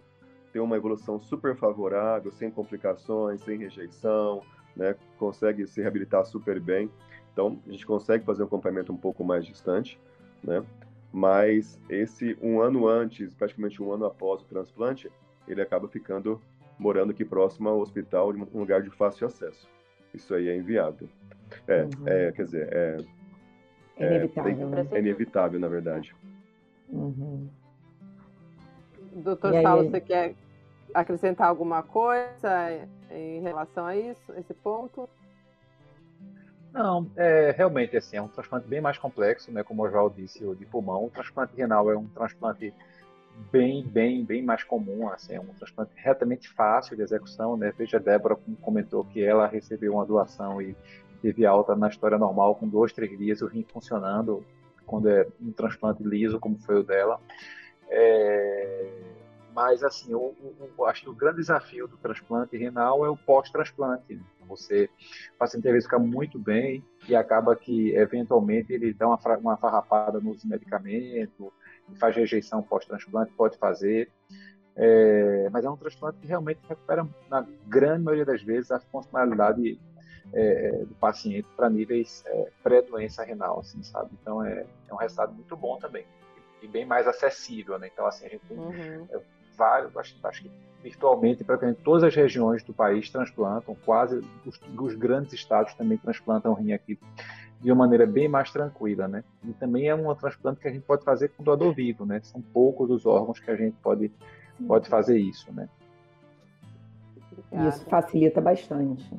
ter 0.55 0.61
uma 0.61 0.77
evolução 0.77 1.19
super 1.19 1.53
favorável, 1.53 2.31
sem 2.31 2.49
complicações, 2.49 3.41
sem 3.41 3.57
rejeição, 3.57 4.41
né? 4.73 4.95
Consegue 5.19 5.67
se 5.67 5.81
reabilitar 5.81 6.23
super 6.25 6.61
bem. 6.61 6.89
Então, 7.33 7.59
a 7.67 7.71
gente 7.73 7.85
consegue 7.85 8.23
fazer 8.23 8.41
um 8.41 8.45
acompanhamento 8.45 8.93
um 8.93 8.97
pouco 8.97 9.21
mais 9.21 9.45
distante, 9.45 9.99
né? 10.41 10.63
Mas 11.11 11.77
esse 11.89 12.37
um 12.41 12.61
ano 12.61 12.87
antes, 12.87 13.33
praticamente 13.33 13.83
um 13.83 13.91
ano 13.91 14.05
após 14.05 14.43
o 14.43 14.45
transplante, 14.45 15.11
ele 15.45 15.61
acaba 15.61 15.89
ficando 15.89 16.39
morando 16.79 17.11
aqui 17.11 17.25
próximo 17.25 17.67
ao 17.67 17.81
hospital, 17.81 18.29
um 18.53 18.59
lugar 18.59 18.81
de 18.81 18.89
fácil 18.89 19.27
acesso. 19.27 19.67
Isso 20.13 20.33
aí 20.33 20.47
é 20.47 20.55
inviável. 20.55 21.09
É, 21.67 21.83
uhum. 21.83 21.89
é 22.05 22.31
quer 22.31 22.43
dizer, 22.45 22.69
é, 22.71 22.97
é 23.97 24.07
inevitável. 24.07 24.73
É, 24.73 24.95
é 24.95 24.99
inevitável, 24.99 25.59
na 25.59 25.67
verdade. 25.67 26.15
Uhum. 26.87 27.49
Doutor 29.15 29.61
Saulo, 29.61 29.89
você 29.89 29.99
quer 29.99 30.35
acrescentar 30.95 31.47
alguma 31.47 31.83
coisa 31.83 32.87
em 33.11 33.41
relação 33.41 33.85
a 33.85 33.95
isso, 33.95 34.31
esse 34.37 34.53
ponto? 34.53 35.09
Não, 36.71 37.09
é, 37.15 37.53
realmente 37.55 37.95
assim, 37.95 38.17
é 38.17 38.21
um 38.21 38.27
transplante 38.27 38.67
bem 38.67 38.81
mais 38.81 38.97
complexo, 38.97 39.51
né? 39.51 39.63
Como 39.63 39.83
o 39.83 39.89
João 39.89 40.09
disse, 40.09 40.43
o 40.43 40.55
de 40.55 40.65
pulmão. 40.65 41.05
O 41.05 41.09
transplante 41.09 41.55
renal 41.55 41.89
é 41.91 41.97
um 41.97 42.07
transplante 42.07 42.73
bem, 43.51 43.83
bem, 43.83 44.23
bem 44.23 44.41
mais 44.41 44.63
comum, 44.63 45.07
assim, 45.09 45.35
é 45.35 45.39
um 45.39 45.53
transplante 45.53 45.91
retamente 45.95 46.49
fácil 46.49 46.95
de 46.95 47.01
execução, 47.01 47.55
né? 47.55 47.73
Veja, 47.77 47.97
a 47.97 47.99
Débora 47.99 48.37
comentou 48.61 49.05
que 49.05 49.23
ela 49.23 49.47
recebeu 49.47 49.93
uma 49.93 50.05
doação 50.05 50.61
e 50.61 50.75
teve 51.21 51.45
alta 51.45 51.75
na 51.75 51.87
história 51.87 52.17
normal 52.17 52.55
com 52.55 52.67
dois, 52.67 52.91
três 52.91 53.17
dias 53.17 53.41
o 53.41 53.47
rim 53.47 53.65
funcionando 53.67 54.45
quando 54.85 55.09
é 55.09 55.25
um 55.41 55.51
transplante 55.51 56.03
liso, 56.03 56.39
como 56.39 56.57
foi 56.59 56.79
o 56.79 56.83
dela. 56.83 57.19
É 57.89 58.89
mas, 59.55 59.81
assim, 59.85 60.11
eu, 60.11 60.35
eu, 60.77 60.85
acho 60.85 61.03
que 61.03 61.09
o 61.09 61.15
grande 61.15 61.37
desafio 61.37 61.87
do 61.87 61.95
transplante 61.95 62.57
renal 62.57 63.05
é 63.05 63.09
o 63.09 63.15
pós-transplante. 63.15 64.15
Né? 64.15 64.21
Você, 64.49 64.89
o 65.33 65.37
paciente 65.37 65.65
às 65.65 65.71
vezes 65.71 65.85
fica 65.85 65.97
muito 65.97 66.37
bem 66.37 66.83
e 67.07 67.15
acaba 67.15 67.55
que, 67.55 67.95
eventualmente, 67.95 68.73
ele 68.73 68.93
dá 68.93 69.07
uma, 69.07 69.17
uma 69.37 69.55
farrapada 69.55 70.19
nos 70.19 70.43
medicamentos, 70.43 71.53
faz 71.97 72.13
rejeição 72.13 72.61
pós-transplante, 72.61 73.31
pode 73.31 73.57
fazer. 73.57 74.11
É, 74.75 75.49
mas 75.49 75.63
é 75.63 75.69
um 75.69 75.77
transplante 75.77 76.17
que 76.19 76.27
realmente 76.27 76.59
recupera, 76.67 77.07
na 77.29 77.47
grande 77.65 78.03
maioria 78.03 78.25
das 78.25 78.43
vezes, 78.43 78.71
a 78.71 78.79
funcionalidade 78.81 79.79
é, 80.33 80.83
do 80.85 80.95
paciente 80.95 81.47
para 81.55 81.69
níveis 81.69 82.25
é, 82.27 82.51
pré-doença 82.61 83.23
renal, 83.23 83.61
assim, 83.61 83.81
sabe? 83.83 84.09
Então, 84.21 84.43
é, 84.43 84.65
é 84.89 84.93
um 84.93 84.97
resultado 84.97 85.33
muito 85.33 85.55
bom 85.55 85.77
também 85.77 86.05
e 86.61 86.67
bem 86.67 86.85
mais 86.85 87.07
acessível, 87.07 87.79
né? 87.79 87.89
Então, 87.93 88.05
assim, 88.05 88.25
a 88.25 88.29
gente 88.29 88.45
tem 88.47 88.57
uhum. 88.57 89.07
Vários, 89.57 89.95
acho, 89.97 90.15
acho 90.23 90.43
que 90.43 90.51
virtualmente, 90.83 91.43
praticamente 91.43 91.81
todas 91.81 92.03
as 92.03 92.15
regiões 92.15 92.63
do 92.63 92.73
país 92.73 93.09
transplantam, 93.09 93.75
quase 93.85 94.23
os, 94.45 94.59
os, 94.77 94.95
grandes 94.95 95.33
estados 95.33 95.73
também 95.73 95.97
transplantam 95.97 96.53
rim 96.53 96.73
aqui 96.73 96.99
de 97.59 97.71
uma 97.71 97.85
maneira 97.85 98.05
bem 98.05 98.27
mais 98.27 98.51
tranquila, 98.51 99.07
né? 99.07 99.23
E 99.43 99.53
também 99.53 99.87
é 99.87 99.95
um 99.95 100.13
transplante 100.13 100.59
que 100.59 100.67
a 100.67 100.71
gente 100.71 100.83
pode 100.83 101.03
fazer 101.03 101.29
com 101.29 101.43
doador 101.43 101.73
vivo, 101.73 102.05
né? 102.05 102.19
São 102.21 102.39
poucos 102.39 102.91
os 102.91 103.05
órgãos 103.05 103.39
que 103.39 103.49
a 103.49 103.55
gente 103.55 103.75
pode, 103.81 104.11
pode 104.67 104.87
fazer 104.87 105.17
isso, 105.17 105.51
né? 105.51 105.67
Isso 107.67 107.85
facilita 107.85 108.39
bastante. 108.39 109.09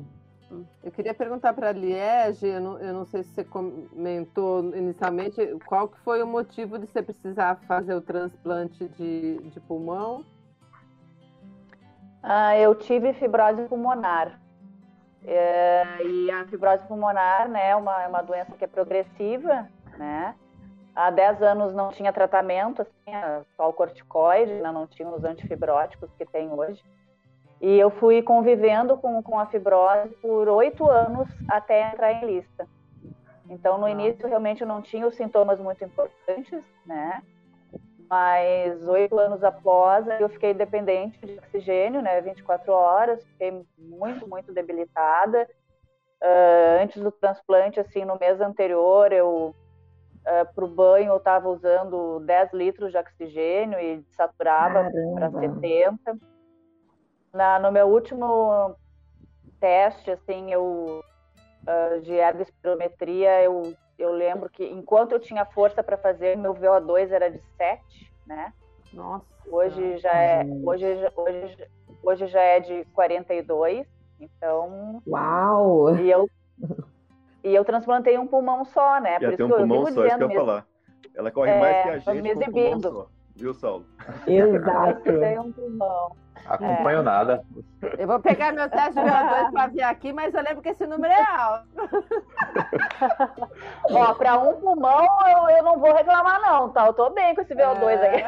Eu 0.83 0.91
queria 0.91 1.13
perguntar 1.13 1.53
para 1.53 1.69
a 1.69 1.73
Liege, 1.73 2.47
eu 2.47 2.61
não, 2.61 2.79
eu 2.79 2.93
não, 2.93 3.05
sei 3.05 3.23
se 3.23 3.31
você 3.31 3.43
comentou 3.43 4.73
inicialmente, 4.75 5.41
qual 5.65 5.89
que 5.89 5.99
foi 5.99 6.23
o 6.23 6.27
motivo 6.27 6.79
de 6.79 6.87
você 6.87 7.01
precisar 7.01 7.57
fazer 7.67 7.93
o 7.93 8.01
transplante 8.01 8.87
de, 8.89 9.39
de 9.39 9.59
pulmão? 9.59 10.23
Ah, 12.23 12.57
eu 12.57 12.73
tive 12.75 13.13
fibrose 13.13 13.63
pulmonar. 13.63 14.39
É, 15.25 16.03
e 16.05 16.31
a 16.31 16.45
fibrose 16.45 16.85
pulmonar 16.85 17.49
né, 17.49 17.71
é 17.71 17.75
uma, 17.75 18.03
é 18.03 18.07
uma 18.07 18.21
doença 18.21 18.55
que 18.55 18.63
é 18.63 18.67
progressiva, 18.67 19.67
né? 19.97 20.33
Há 20.95 21.11
10 21.11 21.43
anos 21.43 21.73
não 21.75 21.89
tinha 21.89 22.11
tratamento, 22.11 22.81
assim, 22.81 23.11
só 23.55 23.69
o 23.69 23.73
corticoide, 23.73 24.53
né, 24.53 24.71
não 24.71 24.87
tinha 24.87 25.07
os 25.09 25.23
antifibróticos 25.23 26.09
que 26.17 26.25
tem 26.25 26.51
hoje. 26.51 26.81
E 27.59 27.77
eu 27.77 27.89
fui 27.89 28.21
convivendo 28.21 28.97
com, 28.97 29.21
com 29.23 29.39
a 29.39 29.47
fibrose 29.47 30.09
por 30.21 30.47
oito 30.47 30.87
anos 30.87 31.27
até 31.47 31.91
entrar 31.91 32.13
em 32.13 32.25
lista. 32.25 32.67
Então, 33.49 33.77
no 33.77 33.87
início, 33.87 34.27
realmente 34.27 34.61
eu 34.61 34.67
não 34.67 34.81
tinha 34.81 35.07
os 35.07 35.15
sintomas 35.15 35.59
muito 35.59 35.83
importantes, 35.83 36.63
né? 36.85 37.23
Mas 38.09 38.87
oito 38.87 39.17
anos 39.17 39.43
após, 39.43 40.05
eu 40.19 40.29
fiquei 40.29 40.53
dependente 40.53 41.19
de 41.25 41.37
oxigênio, 41.39 42.01
né? 42.01 42.21
24 42.21 42.71
horas, 42.71 43.25
fiquei 43.25 43.65
muito, 43.77 44.27
muito 44.29 44.53
debilitada. 44.53 45.47
Uh, 46.21 46.81
antes 46.81 47.01
do 47.01 47.11
transplante, 47.11 47.79
assim, 47.79 48.05
no 48.05 48.17
mês 48.17 48.39
anterior, 48.39 49.11
eu 49.11 49.55
uh, 50.27 50.53
para 50.53 50.65
o 50.65 50.67
banho 50.67 51.11
eu 51.11 51.17
estava 51.17 51.49
usando 51.49 52.19
10 52.21 52.53
litros 52.53 52.91
de 52.91 52.97
oxigênio 52.97 53.79
e 53.79 54.03
saturava 54.11 54.89
para 55.15 55.31
70 55.31 56.17
na, 57.33 57.59
no 57.59 57.71
meu 57.71 57.87
último 57.87 58.75
teste, 59.59 60.11
assim, 60.11 60.51
eu 60.51 61.03
uh, 61.67 62.01
de 62.01 62.13
ergospirometria, 62.13 63.43
eu, 63.43 63.73
eu 63.97 64.11
lembro 64.11 64.49
que 64.49 64.65
enquanto 64.65 65.13
eu 65.13 65.19
tinha 65.19 65.45
força 65.45 65.83
para 65.83 65.97
fazer, 65.97 66.37
meu 66.37 66.53
VO2 66.53 67.11
era 67.11 67.29
de 67.29 67.41
7, 67.57 68.11
né? 68.25 68.53
Nossa. 68.93 69.25
Hoje 69.49 69.97
já 69.97 70.13
é, 70.13 70.45
hoje, 70.63 70.85
hoje, 71.15 71.69
hoje 72.03 72.27
já 72.27 72.41
é 72.41 72.59
de 72.59 72.85
42, 72.93 73.87
então. 74.19 75.01
Uau! 75.07 75.95
E 75.97 76.09
eu, 76.09 76.29
e 77.43 77.55
eu 77.55 77.63
transplantei 77.63 78.17
um 78.17 78.27
pulmão 78.27 78.65
só, 78.65 78.99
né? 78.99 79.19
Por 79.19 79.33
isso 79.33 79.43
um 79.43 79.47
que 79.47 79.53
eu 79.53 79.57
pulmão 79.57 79.85
só, 79.85 80.05
isso 80.05 80.17
que 80.17 80.23
eu 80.23 80.29
ia 80.29 80.35
falar. 80.35 80.67
Ela 81.15 81.31
corre 81.31 81.51
é, 81.51 81.59
mais 81.59 81.83
que 81.83 81.89
a 81.89 81.99
gente. 81.99 82.21
Me 82.21 82.29
exibindo. 82.29 83.09
Viu, 83.37 83.53
Saulo? 83.53 83.85
Exato. 84.25 85.09
Eu 85.09 85.19
tenho 85.19 85.41
um 85.43 85.51
pulmão. 85.51 86.15
Acompanho 86.47 86.99
é. 86.99 87.03
nada. 87.03 87.43
Eu 87.97 88.07
vou 88.07 88.19
pegar 88.19 88.51
meu 88.51 88.69
teste 88.69 88.93
de 88.93 89.01
VO2 89.01 89.51
para 89.51 89.67
ver 89.67 89.83
aqui, 89.83 90.11
mas 90.13 90.33
eu 90.33 90.41
lembro 90.41 90.61
que 90.61 90.69
esse 90.69 90.87
número 90.87 91.13
é 91.13 91.23
alto. 91.23 91.67
Ó, 93.91 94.13
para 94.15 94.39
um 94.39 94.59
pulmão 94.59 95.05
eu, 95.27 95.49
eu 95.57 95.63
não 95.63 95.79
vou 95.79 95.93
reclamar, 95.93 96.41
não, 96.41 96.69
tá? 96.69 96.87
Eu 96.87 96.93
tô 96.93 97.11
bem 97.11 97.35
com 97.35 97.41
esse 97.41 97.53
VO2 97.53 97.89
é. 97.89 98.23
aqui. 98.23 98.25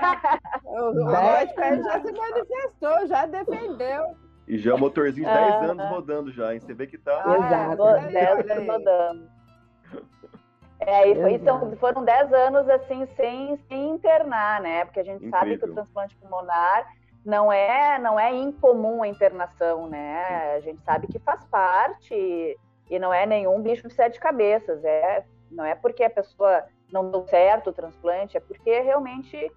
O 0.65 1.05
médico 1.05 1.61
já 1.61 2.01
se 2.01 2.11
manifestou, 2.11 3.07
já 3.07 3.25
defendeu. 3.25 4.15
E 4.47 4.57
já 4.57 4.71
é 4.71 4.75
um 4.75 4.79
motorzinho 4.79 5.27
de 5.27 5.33
10 5.33 5.69
anos 5.69 5.89
rodando 5.89 6.31
já, 6.31 6.53
hein? 6.53 6.59
Você 6.59 6.73
vê 6.73 6.87
que 6.87 6.97
tá. 6.97 7.23
Ah, 7.25 7.35
Exato. 7.35 7.83
10 8.11 8.49
anos 8.51 8.67
rodando. 8.67 9.29
É, 10.79 11.09
e 11.09 11.15
foi, 11.15 11.33
então, 11.33 11.75
foram 11.75 12.03
10 12.05 12.31
anos 12.31 12.69
assim 12.69 13.05
sem, 13.17 13.57
sem 13.67 13.89
internar, 13.89 14.61
né? 14.61 14.85
Porque 14.85 15.01
a 15.01 15.03
gente 15.03 15.25
Incrível. 15.25 15.39
sabe 15.39 15.57
que 15.57 15.65
o 15.65 15.73
transplante 15.73 16.15
pulmonar 16.15 16.87
não 17.25 17.51
é 17.51 17.99
não 17.99 18.17
é 18.19 18.33
incomum 18.33 19.03
a 19.03 19.07
internação, 19.07 19.87
né? 19.87 20.53
A 20.55 20.59
gente 20.61 20.81
sabe 20.83 21.07
que 21.07 21.19
faz 21.19 21.45
parte 21.45 22.57
e 22.89 22.99
não 22.99 23.13
é 23.13 23.25
nenhum 23.25 23.61
bicho 23.61 23.87
de 23.87 23.93
sete 23.93 24.19
cabeças, 24.19 24.83
é 24.83 25.25
Não 25.51 25.65
é 25.65 25.75
porque 25.75 26.03
a 26.03 26.09
pessoa 26.09 26.63
não 26.91 27.11
deu 27.11 27.27
certo 27.27 27.69
o 27.69 27.73
transplante, 27.73 28.37
é 28.37 28.39
porque 28.39 28.79
realmente 28.79 29.51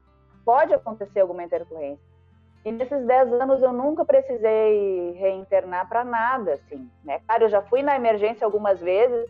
pode 0.44 0.74
acontecer 0.74 1.20
alguma 1.20 1.44
intercorrência. 1.44 2.04
E 2.64 2.70
nesses 2.70 3.04
10 3.06 3.32
anos 3.34 3.62
eu 3.62 3.72
nunca 3.72 4.04
precisei 4.04 5.12
reinternar 5.12 5.88
para 5.88 6.04
nada, 6.04 6.54
assim, 6.54 6.88
né? 7.04 7.20
Claro, 7.26 7.44
eu 7.44 7.48
já 7.48 7.62
fui 7.62 7.82
na 7.82 7.96
emergência 7.96 8.44
algumas 8.44 8.80
vezes, 8.80 9.28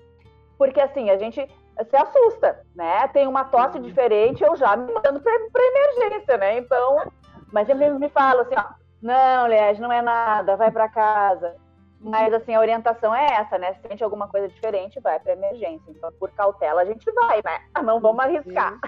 porque 0.59 0.81
assim, 0.81 1.11
a 1.11 1.17
gente 1.17 1.49
se 1.89 1.97
assusta, 1.97 2.65
né? 2.75 3.09
Tem 3.09 3.27
uma 3.27 3.45
tosse 3.45 3.79
uhum. 3.79 3.85
diferente, 3.85 4.43
eu 4.43 4.57
já 4.57 4.77
me 4.77 4.93
mando 4.93 5.21
para 5.21 5.63
emergência, 5.63 6.37
né? 6.37 6.59
Então, 6.59 7.11
mas 7.53 7.67
sempre 7.67 7.91
me 7.91 8.09
falam 8.09 8.43
assim, 8.43 8.55
ó, 8.57 8.65
não, 9.01 9.49
Liege, 9.49 9.81
não 9.81 9.93
é 9.93 10.01
nada, 10.01 10.57
vai 10.57 10.71
para 10.71 10.89
casa. 10.89 11.57
Mas 12.01 12.35
assim, 12.35 12.53
a 12.53 12.61
orientação 12.61 13.15
é 13.15 13.27
essa, 13.35 13.57
né? 13.59 13.75
Se 13.75 13.89
sente 13.89 14.03
alguma 14.03 14.27
coisa 14.27 14.49
diferente, 14.49 14.99
vai 15.01 15.21
para 15.21 15.35
emergência. 15.35 15.89
Então, 15.89 16.11
por 16.19 16.31
cautela, 16.33 16.83
a 16.83 16.85
gente 16.85 17.09
vai, 17.13 17.41
né? 17.45 17.61
Não 17.85 18.01
vamos 18.01 18.25
arriscar. 18.25 18.79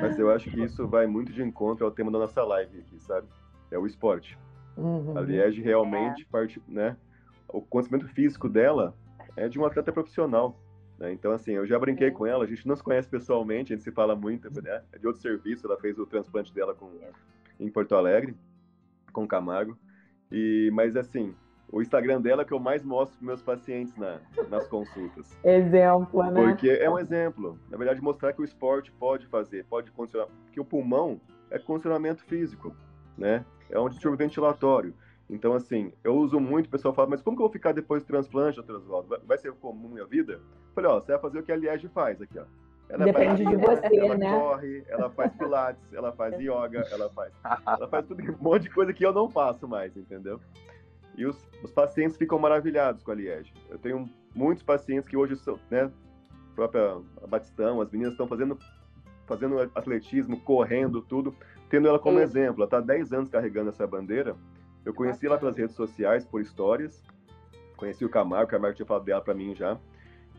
Mas 0.00 0.18
eu 0.18 0.30
acho 0.30 0.50
que 0.50 0.62
isso 0.62 0.88
vai 0.88 1.06
muito 1.06 1.32
de 1.32 1.42
encontro 1.42 1.84
ao 1.84 1.92
tema 1.92 2.10
da 2.10 2.18
nossa 2.18 2.42
live 2.42 2.80
aqui, 2.80 2.98
sabe? 3.00 3.28
É 3.70 3.78
o 3.78 3.86
esporte. 3.86 4.38
Uhum. 4.76 5.18
A 5.18 5.20
Liege 5.20 5.60
realmente 5.60 6.22
é. 6.22 6.26
parte, 6.32 6.62
né? 6.66 6.96
O 7.46 7.60
conhecimento 7.60 8.08
físico 8.08 8.48
dela 8.48 8.94
é 9.36 9.48
de 9.48 9.58
um 9.58 9.66
atleta 9.66 9.92
profissional. 9.92 10.56
Né? 10.98 11.12
Então, 11.12 11.32
assim, 11.32 11.52
eu 11.52 11.66
já 11.66 11.78
brinquei 11.78 12.10
com 12.10 12.26
ela, 12.26 12.44
a 12.44 12.46
gente 12.46 12.66
não 12.66 12.74
se 12.74 12.82
conhece 12.82 13.08
pessoalmente, 13.08 13.72
a 13.72 13.76
gente 13.76 13.84
se 13.84 13.92
fala 13.92 14.16
muito, 14.16 14.50
né? 14.62 14.82
É 14.92 14.98
de 14.98 15.06
outro 15.06 15.22
serviço, 15.22 15.66
ela 15.66 15.78
fez 15.78 15.98
o 15.98 16.06
transplante 16.06 16.52
dela 16.52 16.74
com, 16.74 16.90
em 17.60 17.70
Porto 17.70 17.94
Alegre, 17.94 18.34
com 19.12 19.26
Camargo. 19.26 19.78
E, 20.30 20.70
mas, 20.72 20.96
assim, 20.96 21.34
o 21.70 21.80
Instagram 21.80 22.20
dela 22.20 22.42
é 22.42 22.44
que 22.44 22.52
eu 22.52 22.58
mais 22.58 22.82
mostro 22.82 23.16
para 23.18 23.26
meus 23.26 23.42
pacientes 23.42 23.94
na, 23.96 24.20
nas 24.48 24.66
consultas. 24.66 25.36
Exemplo, 25.44 26.22
né? 26.24 26.42
Porque 26.42 26.68
é 26.68 26.90
um 26.90 26.98
exemplo. 26.98 27.58
Na 27.70 27.76
verdade, 27.76 28.00
mostrar 28.00 28.32
que 28.32 28.40
o 28.40 28.44
esporte 28.44 28.90
pode 28.92 29.26
fazer, 29.26 29.64
pode 29.66 29.90
condicionar. 29.92 30.28
Porque 30.44 30.60
o 30.60 30.64
pulmão 30.64 31.20
é 31.50 31.58
condicionamento 31.58 32.24
físico, 32.24 32.74
né? 33.16 33.44
É 33.70 33.78
um 33.78 33.88
distúrbio 33.88 34.18
ventilatório. 34.18 34.94
Então, 35.30 35.52
assim, 35.52 35.92
eu 36.02 36.16
uso 36.16 36.40
muito, 36.40 36.66
o 36.66 36.70
pessoal 36.70 36.94
fala, 36.94 37.10
mas 37.10 37.20
como 37.20 37.36
que 37.36 37.42
eu 37.42 37.46
vou 37.46 37.52
ficar 37.52 37.72
depois 37.72 38.02
do 38.02 38.06
transplante, 38.06 38.60
Oswaldo? 38.60 39.20
Vai 39.26 39.36
ser 39.36 39.52
comum 39.52 39.88
minha 39.90 40.06
vida? 40.06 40.34
Eu 40.34 40.40
falei, 40.74 40.90
ó, 40.90 41.00
você 41.00 41.12
vai 41.12 41.20
fazer 41.20 41.38
o 41.38 41.42
que 41.42 41.52
a 41.52 41.56
Liege 41.56 41.88
faz 41.88 42.20
aqui, 42.22 42.38
ó. 42.38 42.44
Ela 42.88 43.04
Depende 43.04 43.44
faz, 43.44 43.58
de 43.58 43.66
você, 43.66 43.96
ela 43.98 44.16
né? 44.16 44.26
Ela 44.26 44.40
corre, 44.40 44.84
ela 44.88 45.10
faz 45.10 45.34
pilates, 45.34 45.92
ela 45.92 46.12
faz 46.12 46.34
yoga, 46.40 46.86
ela 46.90 47.10
faz, 47.10 47.32
ela 47.66 47.88
faz 47.88 48.06
tudo, 48.06 48.22
um 48.22 48.42
monte 48.42 48.62
de 48.62 48.70
coisa 48.70 48.92
que 48.94 49.04
eu 49.04 49.12
não 49.12 49.28
faço 49.28 49.68
mais, 49.68 49.94
entendeu? 49.94 50.40
E 51.14 51.26
os, 51.26 51.36
os 51.62 51.70
pacientes 51.70 52.16
ficam 52.16 52.38
maravilhados 52.38 53.02
com 53.02 53.10
a 53.10 53.14
Liege. 53.14 53.52
Eu 53.68 53.78
tenho 53.78 54.08
muitos 54.34 54.62
pacientes 54.62 55.08
que 55.08 55.16
hoje 55.16 55.36
são, 55.36 55.58
né, 55.70 55.82
a 55.82 56.54
própria 56.54 56.96
Batistão, 57.28 57.80
as 57.82 57.90
meninas 57.90 58.12
estão 58.12 58.26
fazendo, 58.26 58.56
fazendo 59.26 59.60
atletismo, 59.74 60.40
correndo, 60.40 61.02
tudo, 61.02 61.34
tendo 61.68 61.88
ela 61.88 61.98
como 61.98 62.20
exemplo. 62.20 62.62
Ela 62.62 62.64
está 62.64 62.78
há 62.78 62.80
10 62.80 63.12
anos 63.12 63.28
carregando 63.28 63.68
essa 63.68 63.86
bandeira. 63.86 64.34
Eu 64.88 64.94
conheci 64.94 65.26
ela 65.26 65.36
pelas 65.36 65.54
redes 65.54 65.76
sociais, 65.76 66.24
por 66.24 66.40
histórias. 66.40 67.04
Conheci 67.76 68.06
o 68.06 68.08
Camargo, 68.08 68.46
o 68.46 68.50
Camargo 68.50 68.74
tinha 68.74 68.86
falado 68.86 69.04
dela 69.04 69.20
para 69.20 69.34
mim 69.34 69.54
já. 69.54 69.78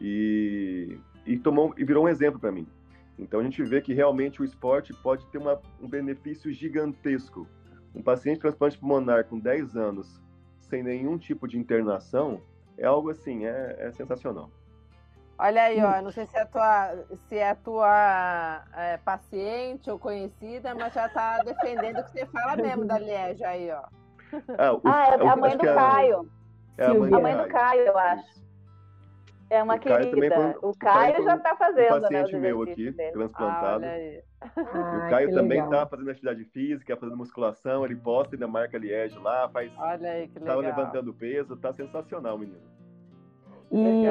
E, 0.01 0.97
e, 1.23 1.37
tomou, 1.37 1.71
e 1.77 1.83
virou 1.83 2.05
um 2.05 2.07
exemplo 2.07 2.39
para 2.39 2.51
mim. 2.51 2.67
Então 3.15 3.41
a 3.41 3.43
gente 3.43 3.61
vê 3.63 3.79
que 3.79 3.93
realmente 3.93 4.41
o 4.41 4.43
esporte 4.43 4.91
pode 4.91 5.23
ter 5.27 5.37
uma, 5.37 5.61
um 5.79 5.87
benefício 5.87 6.51
gigantesco. 6.51 7.47
Um 7.93 8.01
paciente 8.01 8.37
de 8.37 8.41
transplante 8.41 8.75
pulmonar 8.79 9.25
com 9.25 9.37
10 9.37 9.75
anos 9.77 10.19
sem 10.61 10.81
nenhum 10.81 11.19
tipo 11.19 11.47
de 11.47 11.59
internação, 11.59 12.41
é 12.75 12.87
algo 12.87 13.11
assim, 13.11 13.45
é, 13.45 13.75
é 13.77 13.91
sensacional. 13.91 14.49
Olha 15.37 15.61
aí, 15.61 15.79
ó, 15.79 16.01
não 16.01 16.11
sei 16.11 16.25
se 16.25 16.35
é 16.35 16.45
tua, 16.45 17.05
se 17.27 17.37
é 17.37 17.53
tua 17.53 18.65
é, 18.75 18.97
paciente 18.97 19.91
ou 19.91 19.99
conhecida, 19.99 20.73
mas 20.73 20.91
já 20.93 21.05
está 21.05 21.37
defendendo 21.43 21.99
o 21.99 22.03
que 22.03 22.11
você 22.11 22.25
fala 22.25 22.55
mesmo 22.55 22.85
da 22.85 22.97
Liege 22.97 23.43
aí, 23.43 23.69
ó. 23.71 23.98
Ah, 24.57 24.73
o, 24.73 24.81
ah 24.85 25.17
é 25.19 25.27
a 25.27 25.35
mãe 25.35 25.57
do 25.57 25.63
Caio. 25.63 26.29
É 26.77 26.85
a 26.85 26.93
mãe, 26.93 27.13
a 27.13 27.19
mãe 27.19 27.37
do 27.37 27.47
Caio, 27.47 27.81
eu 27.81 27.97
acho. 27.97 28.39
É 29.49 29.63
uma 29.63 29.75
o 29.75 29.79
querida. 29.79 30.29
Caio 30.29 30.59
o 30.61 30.77
Caio 30.77 31.23
já 31.23 31.35
está 31.35 31.55
fazendo, 31.55 31.97
um 31.97 32.01
paciente 32.01 32.33
né, 32.33 32.39
meu 32.39 32.61
aqui, 32.61 32.91
dele. 32.91 33.11
transplantado. 33.11 33.83
Ah, 34.41 35.07
o 35.07 35.09
Caio 35.09 35.33
também 35.33 35.63
está 35.63 35.87
fazendo 35.87 36.11
atividade 36.11 36.45
física, 36.45 36.95
fazendo 36.95 37.17
musculação, 37.17 37.83
ele 37.83 37.95
posta 37.95 38.35
e 38.35 38.47
marca 38.47 38.77
Liege 38.77 39.17
lá, 39.17 39.49
faz. 39.49 39.71
Olha 39.77 40.11
aí, 40.11 40.27
que 40.27 40.37
legal. 40.37 40.61
Tava 40.61 40.67
levantando 40.67 41.13
peso, 41.13 41.57
tá 41.57 41.73
sensacional, 41.73 42.37
menino. 42.37 42.59
E 43.71 44.05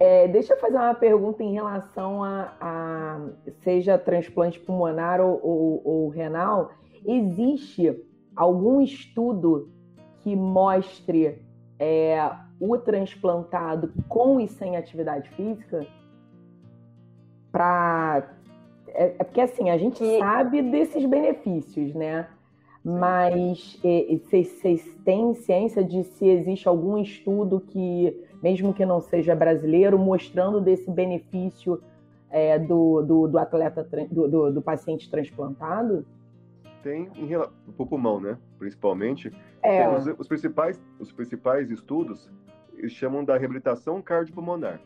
é, 0.00 0.28
deixa 0.28 0.54
eu 0.54 0.58
fazer 0.58 0.76
uma 0.76 0.94
pergunta 0.94 1.42
em 1.42 1.52
relação 1.52 2.22
a, 2.22 2.52
a 2.60 3.20
seja 3.60 3.98
transplante 3.98 4.58
pulmonar 4.60 5.20
ou, 5.20 5.40
ou, 5.42 5.82
ou 5.84 6.08
renal. 6.08 6.70
Existe 7.04 8.05
algum 8.36 8.80
estudo 8.80 9.70
que 10.22 10.36
mostre 10.36 11.42
é, 11.78 12.30
o 12.60 12.76
transplantado 12.78 13.92
com 14.08 14.38
e 14.38 14.46
sem 14.46 14.76
atividade 14.76 15.28
física? 15.30 15.86
Para 17.50 18.36
é, 18.96 19.14
é, 19.18 19.24
porque 19.24 19.40
assim 19.40 19.70
a 19.70 19.76
gente 19.76 20.02
sabe 20.18 20.62
desses 20.62 21.04
benefícios, 21.04 21.94
né? 21.94 22.26
Mas 22.82 23.78
vocês 24.30 24.96
têm 25.04 25.34
ciência 25.34 25.82
de 25.82 26.04
se 26.04 26.26
existe 26.28 26.68
algum 26.68 26.96
estudo 26.96 27.60
que, 27.60 28.16
mesmo 28.40 28.72
que 28.72 28.86
não 28.86 29.00
seja 29.00 29.34
brasileiro, 29.34 29.98
mostrando 29.98 30.60
desse 30.60 30.88
benefício 30.88 31.82
é, 32.30 32.56
do, 32.58 33.02
do, 33.02 33.26
do, 33.26 33.38
atleta, 33.38 33.86
do, 34.08 34.28
do, 34.28 34.52
do 34.52 34.62
paciente 34.62 35.10
transplantado? 35.10 36.06
Tem 36.86 37.10
em 37.16 37.26
relação 37.26 37.52
ao 37.76 37.86
pulmão, 37.86 38.20
né? 38.20 38.38
Principalmente. 38.60 39.32
É. 39.60 39.88
Os, 39.88 40.06
os, 40.06 40.28
principais, 40.28 40.80
os 41.00 41.10
principais 41.10 41.68
estudos 41.68 42.30
eles 42.76 42.92
chamam 42.92 43.24
da 43.24 43.36
reabilitação 43.36 44.00
cardiopulmonar. 44.00 44.80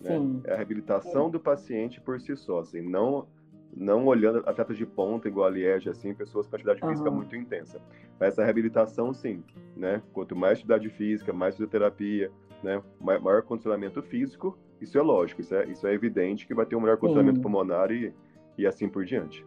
Né? 0.00 0.40
É 0.44 0.52
a 0.52 0.56
reabilitação 0.56 1.26
Sim. 1.26 1.30
do 1.32 1.40
paciente 1.40 2.00
por 2.00 2.20
si 2.20 2.36
só, 2.36 2.60
assim, 2.60 2.80
não 2.80 3.26
não 3.74 4.04
olhando 4.04 4.42
atletas 4.46 4.76
de 4.76 4.84
ponta 4.84 5.28
igual 5.28 5.46
a 5.46 5.50
Liege, 5.50 5.88
assim, 5.88 6.12
pessoas 6.12 6.46
com 6.46 6.54
atividade 6.54 6.84
uhum. 6.84 6.90
física 6.90 7.10
muito 7.10 7.34
intensa. 7.34 7.80
Mas 8.20 8.34
essa 8.34 8.44
reabilitação, 8.44 9.14
sim, 9.14 9.42
né? 9.74 10.02
Quanto 10.12 10.36
mais 10.36 10.58
atividade 10.58 10.90
física, 10.90 11.32
mais 11.32 11.54
fisioterapia, 11.54 12.30
né? 12.62 12.82
Maior 13.00 13.42
condicionamento 13.42 14.02
físico, 14.02 14.58
isso 14.78 14.98
é 14.98 15.00
lógico, 15.00 15.40
isso 15.40 15.54
é, 15.54 15.64
isso 15.70 15.86
é 15.86 15.94
evidente 15.94 16.46
que 16.46 16.54
vai 16.54 16.66
ter 16.66 16.76
um 16.76 16.80
melhor 16.80 16.98
condicionamento 16.98 17.36
sim. 17.36 17.42
pulmonar 17.42 17.90
e, 17.90 18.12
e 18.58 18.66
assim 18.66 18.90
por 18.90 19.06
diante. 19.06 19.42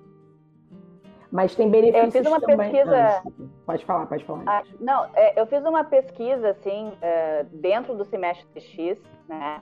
Mas 1.32 1.55
tem 1.55 1.69
benefícios 1.69 2.15
Eu 2.15 2.21
fiz 2.21 2.28
uma 2.32 2.39
também. 2.39 2.71
pesquisa. 2.71 2.95
Ah, 2.95 3.23
pode 3.65 3.86
falar, 3.86 4.05
pode 4.05 4.26
falar. 4.26 4.43
Ah, 4.45 4.63
não, 4.80 5.05
é, 5.13 5.39
eu 5.39 5.45
fiz 5.47 5.63
uma 5.65 5.84
pesquisa 5.84 6.49
assim 6.49 6.93
é, 7.01 7.45
dentro 7.51 7.95
do 7.95 8.05
semestre 8.05 8.61
X, 8.61 8.99
né? 9.28 9.61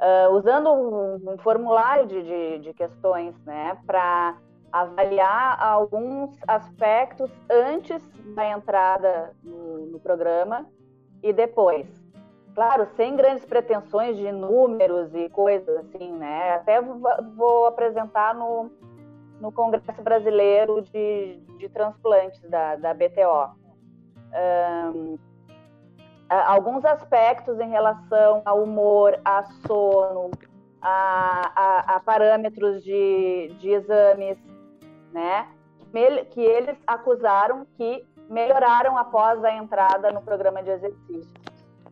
Uh, 0.00 0.34
usando 0.34 0.72
um, 0.72 1.36
formulário 1.38 2.06
de, 2.06 2.22
de, 2.22 2.58
de, 2.60 2.72
questões, 2.72 3.34
né, 3.44 3.76
para 3.86 4.34
avaliar 4.72 5.62
alguns 5.62 6.38
aspectos 6.48 7.30
antes 7.50 8.02
da 8.34 8.48
entrada 8.48 9.36
no, 9.44 9.86
no 9.86 10.00
programa 10.00 10.66
e 11.22 11.34
depois. 11.34 11.86
Claro, 12.54 12.86
sem 12.96 13.14
grandes 13.14 13.44
pretensões 13.44 14.16
de 14.16 14.32
números 14.32 15.14
e 15.14 15.28
coisas 15.28 15.68
assim, 15.76 16.12
né? 16.12 16.54
Até 16.54 16.80
vou 16.80 17.66
apresentar 17.66 18.34
no, 18.34 18.70
no 19.40 19.50
Congresso 19.50 20.02
Brasileiro 20.02 20.82
de, 20.82 21.36
de 21.58 21.68
Transplantes 21.68 22.40
da, 22.48 22.76
da 22.76 22.94
BTO. 22.94 23.56
Um, 24.94 25.18
alguns 26.28 26.84
aspectos 26.84 27.58
em 27.58 27.68
relação 27.68 28.42
ao 28.44 28.62
humor, 28.62 29.18
a 29.24 29.42
sono, 29.66 30.30
a, 30.80 31.52
a, 31.56 31.96
a 31.96 32.00
parâmetros 32.00 32.84
de, 32.84 33.48
de 33.58 33.70
exames, 33.70 34.38
né? 35.12 35.48
Que 36.30 36.40
eles 36.40 36.78
acusaram 36.86 37.66
que 37.76 38.06
melhoraram 38.28 38.96
após 38.96 39.42
a 39.44 39.52
entrada 39.52 40.12
no 40.12 40.22
programa 40.22 40.62
de 40.62 40.70
exercícios, 40.70 41.34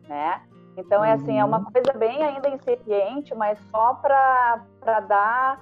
né? 0.07 0.41
Então, 0.77 1.03
é 1.03 1.11
assim, 1.11 1.37
é 1.37 1.43
uma 1.43 1.57
uhum. 1.57 1.65
coisa 1.65 1.91
bem 1.93 2.23
ainda 2.23 2.47
incipiente, 2.47 3.35
mas 3.35 3.59
só 3.69 3.95
para 3.95 4.99
dar 5.01 5.59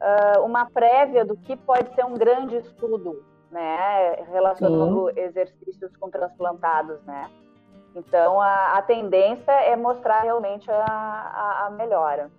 uh, 0.00 0.44
uma 0.44 0.66
prévia 0.66 1.24
do 1.24 1.36
que 1.36 1.56
pode 1.56 1.94
ser 1.94 2.04
um 2.04 2.14
grande 2.14 2.56
estudo, 2.56 3.24
né, 3.50 4.24
relacionando 4.30 5.10
Sim. 5.12 5.20
exercícios 5.20 5.96
com 5.96 6.10
transplantados, 6.10 7.02
né. 7.04 7.28
Então, 7.94 8.40
a, 8.40 8.76
a 8.76 8.82
tendência 8.82 9.52
é 9.52 9.74
mostrar 9.74 10.20
realmente 10.20 10.70
a, 10.70 10.84
a, 10.84 11.66
a 11.66 11.70
melhora. 11.70 12.30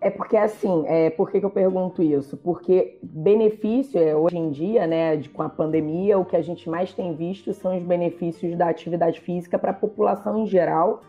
É 0.00 0.10
porque 0.10 0.36
assim, 0.36 0.84
é, 0.86 1.10
por 1.10 1.28
que, 1.30 1.40
que, 1.40 1.44
eu 1.44 1.50
pergunto 1.50 2.02
isso? 2.02 2.36
Porque 2.36 2.98
benefício, 3.02 4.00
é, 4.00 4.14
hoje 4.14 4.38
em 4.38 4.50
dia, 4.50 4.86
né, 4.86 5.16
de, 5.16 5.28
com 5.28 5.42
a 5.42 5.48
pandemia, 5.48 6.18
o 6.18 6.24
que 6.24 6.36
a 6.36 6.42
gente 6.42 6.70
mais 6.70 6.94
tem 6.94 7.14
visto 7.14 7.52
são 7.52 7.76
os 7.76 7.82
benefícios 7.82 8.56
da 8.56 8.68
atividade 8.68 9.20
física 9.20 9.58
para 9.58 9.72
a 9.72 9.74
população 9.74 10.38
em 10.38 10.46
geral, 10.46 11.00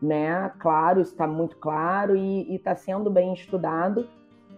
né? 0.00 0.50
Claro, 0.58 1.02
está 1.02 1.26
muito 1.26 1.56
claro 1.58 2.16
e 2.16 2.54
está 2.54 2.74
sendo 2.74 3.10
bem 3.10 3.34
estudado. 3.34 4.08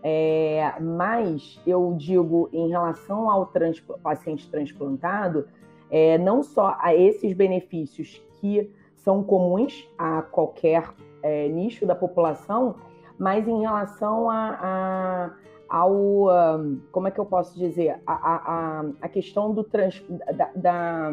É, 0.03 0.74
mas 0.80 1.61
eu 1.66 1.94
digo 1.96 2.48
em 2.53 2.68
relação 2.68 3.30
ao 3.30 3.46
trans, 3.46 3.80
paciente 4.03 4.51
transplantado, 4.51 5.46
é, 5.90 6.16
não 6.16 6.42
só 6.42 6.76
a 6.80 6.94
esses 6.94 7.32
benefícios 7.34 8.22
que 8.40 8.72
são 8.96 9.22
comuns 9.22 9.86
a 9.98 10.22
qualquer 10.22 10.88
é, 11.22 11.48
nicho 11.48 11.84
da 11.84 11.94
população, 11.94 12.76
mas 13.18 13.46
em 13.46 13.61
relação 13.61 14.30
a, 14.30 14.59
a 14.62 15.30
ao 15.70 15.92
um, 15.92 16.80
como 16.90 17.07
é 17.07 17.12
que 17.12 17.20
eu 17.20 17.24
posso 17.24 17.57
dizer 17.57 18.01
a, 18.05 18.12
a, 18.12 18.84
a 19.01 19.09
questão 19.09 19.55
do 19.55 19.62
trans, 19.62 20.05
da, 20.34 20.51
da, 20.57 21.12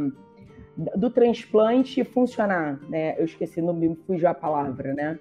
do 0.95 1.11
transplante 1.11 2.03
funcionar, 2.03 2.79
né? 2.89 3.19
Eu 3.19 3.25
esqueci, 3.25 3.61
não 3.61 3.73
me 3.73 3.95
fugiu 4.07 4.27
a 4.27 4.33
palavra, 4.33 4.95
né? 4.95 5.19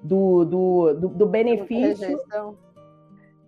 Do, 0.00 0.44
do, 0.44 0.94
do, 0.94 1.08
do 1.08 1.26
benefício. 1.26 2.06
Rejeição. 2.06 2.56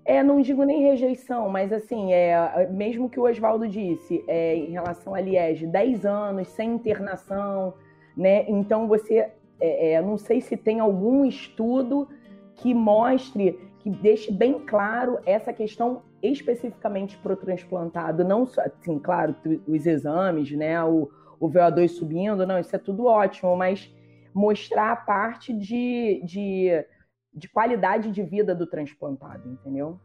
É, 0.08 0.22
não 0.22 0.40
digo 0.40 0.64
nem 0.64 0.84
rejeição, 0.84 1.50
mas 1.50 1.70
assim, 1.70 2.14
é, 2.14 2.66
mesmo 2.70 3.10
que 3.10 3.20
o 3.20 3.24
Oswaldo 3.24 3.68
disse, 3.68 4.24
é, 4.26 4.56
em 4.56 4.70
relação 4.70 5.14
a 5.14 5.20
Liege, 5.20 5.66
10 5.66 6.06
anos 6.06 6.48
sem 6.48 6.70
internação, 6.70 7.74
né? 8.16 8.48
Então 8.48 8.88
você, 8.88 9.30
é, 9.60 9.92
é, 9.92 10.00
não 10.00 10.16
sei 10.16 10.40
se 10.40 10.56
tem 10.56 10.80
algum 10.80 11.26
estudo 11.26 12.08
que 12.54 12.72
mostre, 12.72 13.60
que 13.80 13.90
deixe 13.90 14.32
bem 14.32 14.60
claro 14.60 15.18
essa 15.26 15.52
questão 15.52 16.00
especificamente 16.22 17.18
para 17.18 17.34
o 17.34 17.36
transplantado, 17.36 18.24
não 18.24 18.46
só, 18.46 18.62
assim, 18.62 18.98
claro, 18.98 19.36
os 19.66 19.84
exames, 19.84 20.50
né? 20.52 20.82
O, 20.82 21.10
o 21.38 21.50
VO2 21.50 21.86
subindo, 21.86 22.46
não, 22.46 22.58
isso 22.58 22.74
é 22.74 22.78
tudo 22.78 23.04
ótimo, 23.04 23.54
mas 23.54 23.94
mostrar 24.32 24.90
a 24.90 24.96
parte 24.96 25.52
de, 25.52 26.22
de, 26.24 26.70
de 27.38 27.48
qualidade 27.48 28.10
de 28.10 28.22
vida 28.22 28.54
do 28.54 28.66
transplantado, 28.66 29.48
entendeu? 29.48 29.98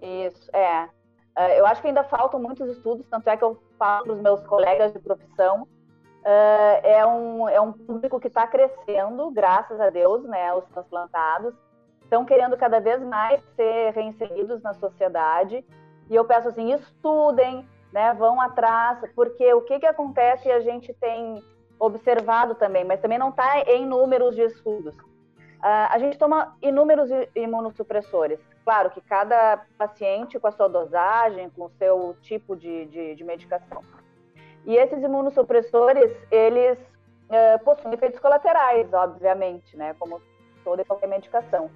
Isso, 0.00 0.48
é. 0.54 0.88
é 1.36 1.60
eu 1.60 1.66
acho 1.66 1.82
que 1.82 1.88
ainda 1.88 2.04
faltam 2.04 2.40
muitos 2.40 2.68
estudos, 2.70 3.06
tanto 3.10 3.28
é 3.28 3.36
que 3.36 3.44
eu 3.44 3.60
falo 3.78 4.04
para 4.04 4.12
os 4.14 4.20
meus 4.20 4.46
colegas 4.46 4.92
de 4.92 4.98
profissão, 5.00 5.62
uh, 5.62 6.80
é, 6.82 7.04
um, 7.06 7.48
é 7.48 7.60
um 7.60 7.72
público 7.72 8.20
que 8.20 8.28
está 8.28 8.46
crescendo, 8.46 9.30
graças 9.30 9.80
a 9.80 9.90
Deus, 9.90 10.22
né, 10.24 10.54
os 10.54 10.64
transplantados, 10.66 11.54
estão 12.02 12.24
querendo 12.24 12.56
cada 12.56 12.80
vez 12.80 13.02
mais 13.02 13.42
ser 13.54 13.92
reinseridos 13.92 14.62
na 14.62 14.72
sociedade, 14.74 15.64
e 16.08 16.14
eu 16.14 16.24
peço 16.24 16.48
assim, 16.48 16.72
estudem, 16.72 17.68
né, 17.92 18.14
vão 18.14 18.40
atrás, 18.40 18.98
porque 19.14 19.52
o 19.52 19.62
que, 19.62 19.80
que 19.80 19.86
acontece 19.86 20.50
a 20.50 20.60
gente 20.60 20.94
tem 20.94 21.42
observado 21.78 22.54
também, 22.54 22.84
mas 22.84 23.00
também 23.00 23.18
não 23.18 23.30
está 23.30 23.60
em 23.60 23.86
números 23.86 24.34
de 24.34 24.42
estudos. 24.42 24.94
Uh, 25.58 25.90
a 25.90 25.98
gente 25.98 26.16
toma 26.16 26.56
inúmeros 26.62 27.10
imunossupressores. 27.34 28.38
Claro 28.64 28.90
que 28.90 29.00
cada 29.00 29.64
paciente 29.76 30.38
com 30.38 30.46
a 30.46 30.52
sua 30.52 30.68
dosagem, 30.68 31.50
com 31.50 31.64
o 31.64 31.70
seu 31.70 32.16
tipo 32.22 32.54
de, 32.54 32.86
de, 32.86 33.14
de 33.16 33.24
medicação. 33.24 33.82
E 34.64 34.76
esses 34.76 35.02
imunossupressores, 35.02 36.12
eles 36.30 36.78
uh, 36.78 37.64
possuem 37.64 37.94
efeitos 37.94 38.20
colaterais, 38.20 38.92
obviamente, 38.92 39.76
né, 39.76 39.94
como 39.98 40.20
toda 40.62 40.82
e 40.82 40.84
qualquer 40.84 41.08
medicação. 41.08 41.70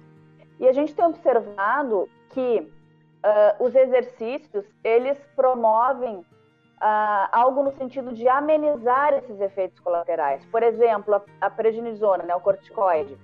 E 0.59 0.67
a 0.67 0.71
gente 0.71 0.95
tem 0.95 1.03
observado 1.03 2.07
que 2.29 2.59
uh, 2.59 3.63
os 3.63 3.75
exercícios 3.75 4.65
eles 4.83 5.17
promovem 5.35 6.17
uh, 6.17 7.27
algo 7.31 7.63
no 7.63 7.71
sentido 7.71 8.13
de 8.13 8.27
amenizar 8.27 9.13
esses 9.13 9.41
efeitos 9.41 9.79
colaterais. 9.79 10.45
Por 10.45 10.63
exemplo, 10.63 11.15
a, 11.15 11.21
a 11.41 11.49
prednisona, 11.49 12.23
né, 12.23 12.35
o 12.35 12.39
corticoide, 12.39 13.17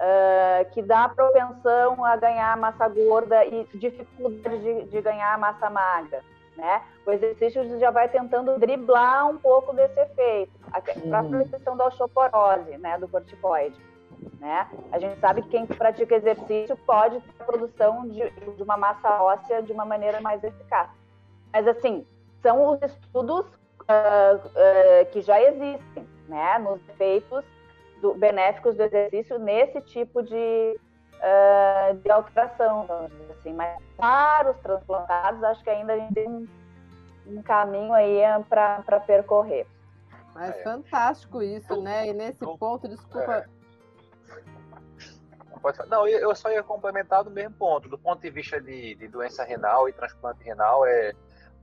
uh, 0.00 0.70
que 0.72 0.82
dá 0.82 1.08
propensão 1.08 2.04
a 2.04 2.16
ganhar 2.16 2.56
massa 2.56 2.88
gorda 2.88 3.44
e 3.44 3.66
dificuldade 3.74 4.58
de, 4.58 4.84
de 4.84 5.00
ganhar 5.00 5.38
massa 5.38 5.68
magra. 5.68 6.22
Né? 6.56 6.82
O 7.06 7.12
exercício 7.12 7.78
já 7.78 7.90
vai 7.90 8.08
tentando 8.08 8.58
driblar 8.58 9.28
um 9.28 9.38
pouco 9.38 9.74
desse 9.74 9.98
efeito. 10.00 10.52
A 10.72 10.80
própria 10.80 11.48
questão 11.48 11.76
da 11.76 11.86
osteoporose, 11.86 12.76
né, 12.78 12.98
do 12.98 13.08
corticoide. 13.08 13.78
Né? 14.38 14.68
A 14.92 14.98
gente 14.98 15.18
sabe 15.20 15.42
que 15.42 15.48
quem 15.48 15.66
pratica 15.66 16.16
exercício 16.16 16.76
pode 16.86 17.20
ter 17.20 17.42
a 17.42 17.44
produção 17.44 18.06
de, 18.08 18.28
de 18.30 18.62
uma 18.62 18.76
massa 18.76 19.22
óssea 19.22 19.62
de 19.62 19.72
uma 19.72 19.84
maneira 19.84 20.20
mais 20.20 20.42
eficaz. 20.44 20.90
Mas, 21.52 21.66
assim, 21.66 22.06
são 22.42 22.70
os 22.70 22.82
estudos 22.82 23.46
uh, 23.46 24.36
uh, 24.36 25.06
que 25.12 25.22
já 25.22 25.40
existem, 25.40 26.06
né, 26.28 26.58
nos 26.58 26.80
efeitos 26.90 27.44
do, 28.00 28.14
benéficos 28.14 28.76
do 28.76 28.82
exercício 28.82 29.38
nesse 29.38 29.80
tipo 29.82 30.22
de, 30.22 30.78
uh, 31.16 31.94
de 31.96 32.10
alteração, 32.10 32.86
vamos 32.86 33.10
dizer 33.10 33.32
assim. 33.38 33.52
Mas 33.52 33.78
para 33.96 34.50
os 34.50 34.58
transplantados, 34.58 35.42
acho 35.44 35.62
que 35.62 35.70
ainda 35.70 35.92
a 35.92 35.98
gente 35.98 36.14
tem 36.14 36.28
um, 36.28 36.48
um 37.26 37.42
caminho 37.42 37.92
aí 37.92 38.20
para 38.48 39.00
percorrer. 39.06 39.66
Mas 40.34 40.56
é. 40.56 40.62
fantástico 40.62 41.42
isso, 41.42 41.80
né? 41.82 42.08
E 42.08 42.12
nesse 42.12 42.38
ponto, 42.38 42.88
desculpa. 42.88 43.32
É. 43.32 43.60
Não, 45.88 46.08
eu 46.08 46.34
só 46.34 46.50
ia 46.50 46.62
complementar 46.62 47.22
do 47.22 47.30
mesmo 47.30 47.54
ponto. 47.56 47.88
Do 47.88 47.98
ponto 47.98 48.20
de 48.22 48.30
vista 48.30 48.60
de, 48.60 48.94
de 48.94 49.08
doença 49.08 49.44
renal 49.44 49.88
e 49.88 49.92
transplante 49.92 50.42
renal, 50.42 50.86
é, 50.86 51.12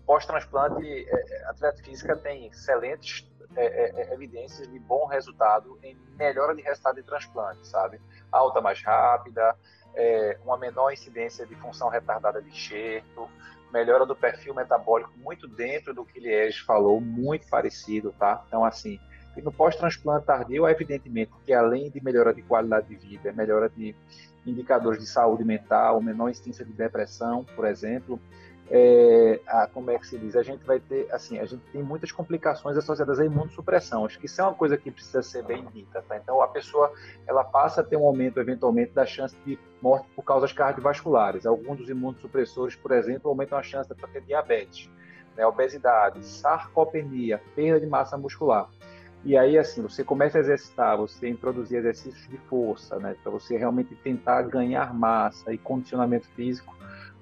pós-transplante, 0.08 0.88
é, 0.88 1.36
é 1.36 1.46
atleta 1.50 1.84
física 1.84 2.16
tem 2.16 2.48
excelentes 2.48 3.30
é, 3.56 4.14
evidências 4.14 4.68
de 4.72 4.80
bom 4.80 5.06
resultado 5.06 5.78
em 5.84 5.98
melhora 6.18 6.56
de 6.56 6.62
resultado 6.62 6.96
de 6.96 7.04
transplante, 7.04 7.68
sabe? 7.68 8.00
Alta 8.32 8.62
mais 8.62 8.82
rápida, 8.82 9.56
uma 10.44 10.58
menor 10.58 10.92
incidência 10.92 11.46
de 11.46 11.56
função 11.56 11.90
retardada 11.90 12.40
de 12.42 12.50
enxerto, 12.50 13.28
melhora 13.74 14.06
do 14.06 14.16
perfil 14.16 14.54
metabólico 14.54 15.12
muito 15.18 15.48
dentro 15.48 15.94
do 15.94 16.06
que 16.06 16.20
Liege 16.20 16.64
falou, 16.64 17.02
muito 17.02 17.48
parecido, 17.48 18.14
tá? 18.18 18.44
Então, 18.48 18.64
assim, 18.64 19.00
no 19.42 19.52
pós-transplante 19.52 20.26
tardio, 20.26 20.68
evidentemente 20.68 21.32
que 21.46 21.54
além 21.54 21.90
de 21.90 22.04
melhora 22.04 22.34
de 22.34 22.42
qualidade 22.42 22.88
de 22.88 22.96
vida, 22.96 23.32
melhora 23.34 23.70
de 23.70 23.96
indicadores 24.46 25.00
de 25.00 25.08
saúde 25.08 25.44
mental, 25.44 26.02
menor 26.02 26.30
incidência 26.30 26.64
de 26.64 26.72
depressão, 26.74 27.44
por 27.56 27.66
exemplo, 27.66 28.20
é, 28.70 29.40
a, 29.48 29.68
como 29.68 29.92
é 29.92 29.98
que 29.98 30.06
se 30.06 30.18
diz? 30.18 30.36
A 30.36 30.44
gente 30.44 30.66
vai 30.66 30.80
ter, 30.80 31.08
assim, 31.12 31.40
a 31.40 31.46
gente 31.46 31.64
tem 31.72 31.82
muitas 31.82 32.12
complicações 32.12 32.76
associadas 32.78 33.20
à 33.20 33.26
imunossupressão. 33.26 34.06
Acho 34.06 34.20
que 34.20 34.26
isso 34.26 34.42
é 34.42 34.44
uma 34.44 34.54
coisa 34.54 34.78
que 34.78 34.92
precisa 34.92 35.24
ser 35.24 35.44
bem 35.44 35.66
dita, 35.74 36.04
tá? 36.08 36.18
Então, 36.18 36.42
a 36.42 36.48
pessoa, 36.48 36.92
ela 37.26 37.44
passa 37.44 37.82
a 37.82 37.84
ter 37.84 37.96
um 37.96 38.06
aumento, 38.06 38.40
eventualmente, 38.40 38.92
da 38.92 39.06
chance 39.06 39.36
de 39.46 39.58
morte 39.82 40.08
por 40.16 40.24
causas 40.24 40.52
cardiovasculares. 40.52 41.46
Alguns 41.46 41.78
dos 41.78 41.90
imunossupressores, 41.90 42.76
por 42.76 42.92
exemplo, 42.92 43.30
aumentam 43.30 43.58
a 43.58 43.64
chance 43.64 43.90
de 43.90 43.96
ter 43.96 44.22
diabetes, 44.22 44.90
né, 45.36 45.46
obesidade, 45.46 46.24
sarcopenia, 46.26 47.42
perda 47.56 47.80
de 47.80 47.86
massa 47.86 48.18
muscular. 48.18 48.70
E 49.24 49.38
aí, 49.38 49.58
assim, 49.58 49.82
você 49.82 50.04
começa 50.04 50.38
a 50.38 50.42
exercitar, 50.42 50.98
você 50.98 51.28
introduzir 51.28 51.80
exercícios 51.80 52.28
de 52.30 52.38
força, 52.38 52.98
né? 52.98 53.16
Para 53.22 53.32
você 53.32 53.58
realmente 53.58 53.96
tentar 53.96 54.44
ganhar 54.44 54.94
massa 54.94 55.52
e 55.52 55.58
condicionamento 55.58 56.28
físico, 56.30 56.76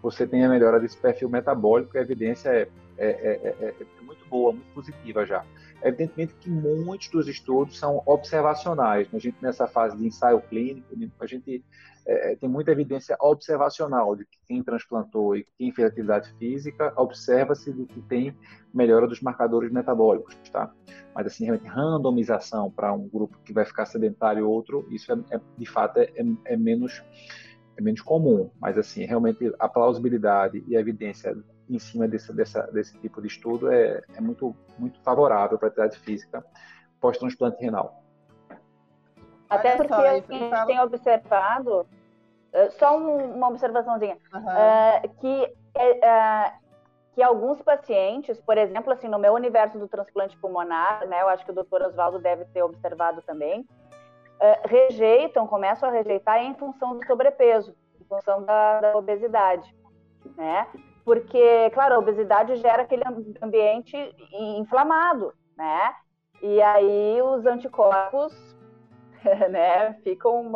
você 0.05 0.27
tem 0.27 0.45
a 0.45 0.49
melhora 0.49 0.79
desse 0.79 0.95
perfil 0.97 1.27
metabólico, 1.27 1.97
a 1.97 2.01
evidência 2.01 2.49
é, 2.49 2.69
é, 2.95 3.07
é, 3.07 3.55
é, 3.59 3.75
é 3.81 4.03
muito 4.03 4.23
boa, 4.29 4.51
muito 4.51 4.71
positiva 4.71 5.25
já. 5.25 5.43
Evidentemente 5.81 6.35
que 6.39 6.47
muitos 6.47 7.09
dos 7.09 7.27
estudos 7.27 7.79
são 7.79 8.03
observacionais. 8.05 9.11
Né? 9.11 9.17
A 9.17 9.19
gente, 9.19 9.37
nessa 9.41 9.65
fase 9.65 9.97
de 9.97 10.05
ensaio 10.05 10.39
clínico, 10.41 10.95
né? 10.95 11.09
a 11.19 11.25
gente 11.25 11.65
é, 12.05 12.35
tem 12.35 12.47
muita 12.47 12.71
evidência 12.71 13.17
observacional 13.19 14.15
de 14.15 14.25
que 14.25 14.37
quem 14.47 14.63
transplantou 14.63 15.35
e 15.35 15.47
quem 15.57 15.71
fez 15.71 15.87
atividade 15.87 16.31
física, 16.37 16.93
observa-se 16.95 17.73
que 17.73 18.01
tem 18.03 18.37
melhora 18.71 19.07
dos 19.07 19.21
marcadores 19.21 19.71
metabólicos, 19.71 20.35
tá? 20.51 20.71
Mas, 21.15 21.25
assim, 21.27 21.45
realmente, 21.45 21.67
randomização 21.67 22.69
para 22.69 22.93
um 22.93 23.07
grupo 23.09 23.39
que 23.43 23.51
vai 23.51 23.65
ficar 23.65 23.87
sedentário 23.87 24.41
e 24.41 24.43
outro, 24.43 24.85
isso, 24.91 25.11
é, 25.11 25.17
é 25.31 25.41
de 25.57 25.65
fato, 25.65 25.97
é, 25.97 26.11
é, 26.45 26.55
menos, 26.55 27.03
é 27.77 27.81
menos 27.81 28.01
comum. 28.01 28.49
Mas, 28.59 28.77
assim, 28.77 29.05
realmente, 29.05 29.53
a 29.59 29.67
plausibilidade 29.67 30.63
e 30.67 30.75
a 30.75 30.79
evidência 30.79 31.35
em 31.69 31.79
cima 31.79 32.07
desse, 32.07 32.33
dessa, 32.33 32.63
desse 32.71 32.97
tipo 32.99 33.21
de 33.21 33.27
estudo 33.27 33.71
é, 33.71 34.03
é 34.15 34.21
muito, 34.21 34.55
muito 34.77 34.99
favorável 35.01 35.57
para 35.57 35.67
a 35.67 35.69
atividade 35.69 35.99
física 35.99 36.45
pós-transplante 36.99 37.61
renal. 37.61 38.01
Até 39.49 39.75
porque 39.75 39.93
a 39.93 40.15
gente 40.15 40.27
tem 40.65 40.79
observado, 40.79 41.87
eh, 42.51 42.69
só 42.71 42.97
uma 42.97 43.49
observaçãozinha, 43.49 44.17
uhum. 44.33 44.41
uh, 44.41 45.15
que, 45.19 45.53
uh, 45.77 46.65
que 47.13 47.21
alguns 47.21 47.61
pacientes, 47.61 48.39
por 48.41 48.57
exemplo, 48.57 48.91
assim, 48.91 49.07
no 49.07 49.19
meu 49.19 49.33
universo 49.33 49.77
do 49.77 49.87
transplante 49.87 50.35
pulmonar, 50.37 51.07
né, 51.07 51.21
eu 51.21 51.29
acho 51.29 51.45
que 51.45 51.51
o 51.51 51.55
doutor 51.55 51.83
Oswaldo 51.83 52.19
deve 52.19 52.45
ter 52.45 52.63
observado 52.63 53.21
também, 53.21 53.67
uh, 54.39 54.67
rejeitam, 54.67 55.47
começam 55.47 55.89
a 55.89 55.91
rejeitar 55.91 56.43
em 56.43 56.53
função 56.55 56.97
do 56.97 57.05
sobrepeso, 57.05 57.75
em 57.99 58.05
função 58.05 58.43
da, 58.43 58.81
da 58.81 58.97
obesidade, 58.97 59.75
né? 60.35 60.67
Porque, 61.03 61.69
claro, 61.71 61.95
a 61.95 61.99
obesidade 61.99 62.55
gera 62.55 62.81
aquele 62.81 63.03
ambiente 63.41 63.95
inflamado, 64.57 65.33
né? 65.55 65.93
E 66.41 66.61
aí 66.61 67.21
os 67.21 67.45
anticorpos 67.45 68.55
né? 69.49 69.93
Ficam 70.03 70.51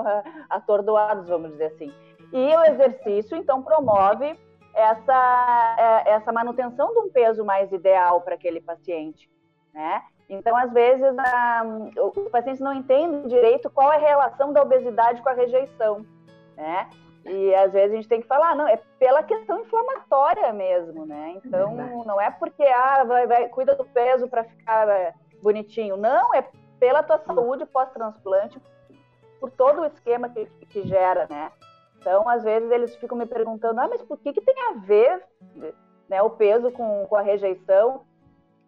atordoados, 0.50 1.28
vamos 1.28 1.52
dizer 1.52 1.66
assim. 1.66 1.94
E 2.32 2.56
o 2.56 2.66
exercício, 2.66 3.36
então, 3.36 3.62
promove 3.64 4.38
essa, 4.74 5.76
é, 6.06 6.12
essa 6.12 6.32
manutenção 6.32 6.94
de 6.94 7.00
um 7.00 7.10
peso 7.10 7.44
mais 7.44 7.72
ideal 7.72 8.22
para 8.22 8.36
aquele 8.36 8.62
paciente, 8.62 9.30
né? 9.74 10.04
Então, 10.30 10.56
às 10.56 10.72
vezes, 10.72 11.18
a, 11.18 11.64
os 12.16 12.30
pacientes 12.30 12.62
não 12.62 12.74
entendem 12.74 13.28
direito 13.28 13.70
qual 13.70 13.92
é 13.92 13.96
a 13.96 14.00
relação 14.00 14.54
da 14.54 14.62
obesidade 14.62 15.22
com 15.24 15.30
a 15.30 15.34
rejeição, 15.34 16.06
né? 16.56 16.88
E 17.26 17.54
às 17.56 17.74
vezes 17.74 17.92
a 17.92 17.96
gente 17.96 18.08
tem 18.08 18.22
que 18.22 18.28
falar, 18.28 18.56
não, 18.56 18.68
é 18.68 18.78
pela 18.98 19.24
questão 19.24 19.62
inflamatória 19.62 20.54
mesmo, 20.54 21.06
né? 21.06 21.34
Então, 21.44 21.76
Verdade. 21.76 22.08
não 22.08 22.22
é 22.22 22.30
porque, 22.30 22.64
ah, 22.64 23.04
vai, 23.04 23.26
vai 23.26 23.50
cuida 23.50 23.76
do 23.76 23.86
peso 23.86 24.28
para 24.28 24.44
ficar 24.44 24.88
é, 24.88 25.14
bonitinho. 25.42 25.98
Não, 25.98 26.34
é 26.34 26.48
pela 26.80 27.04
tua 27.04 27.18
saúde 27.18 27.66
pós-transplante, 27.66 28.62
por 29.40 29.50
todo 29.52 29.82
o 29.82 29.86
esquema 29.86 30.30
que, 30.30 30.46
que 30.70 30.88
gera, 30.88 31.28
né? 31.30 31.52
Então, 32.00 32.30
às 32.30 32.44
vezes, 32.44 32.70
eles 32.72 32.96
ficam 32.96 33.18
me 33.18 33.26
perguntando, 33.26 33.80
ah, 33.82 33.88
mas 33.88 34.02
por 34.02 34.18
que, 34.18 34.32
que 34.32 34.42
tem 34.42 34.56
a 34.70 34.74
ver 34.80 35.24
né, 36.08 36.22
o 36.22 36.30
peso 36.30 36.72
com, 36.72 37.06
com 37.08 37.16
a 37.16 37.22
rejeição? 37.22 38.06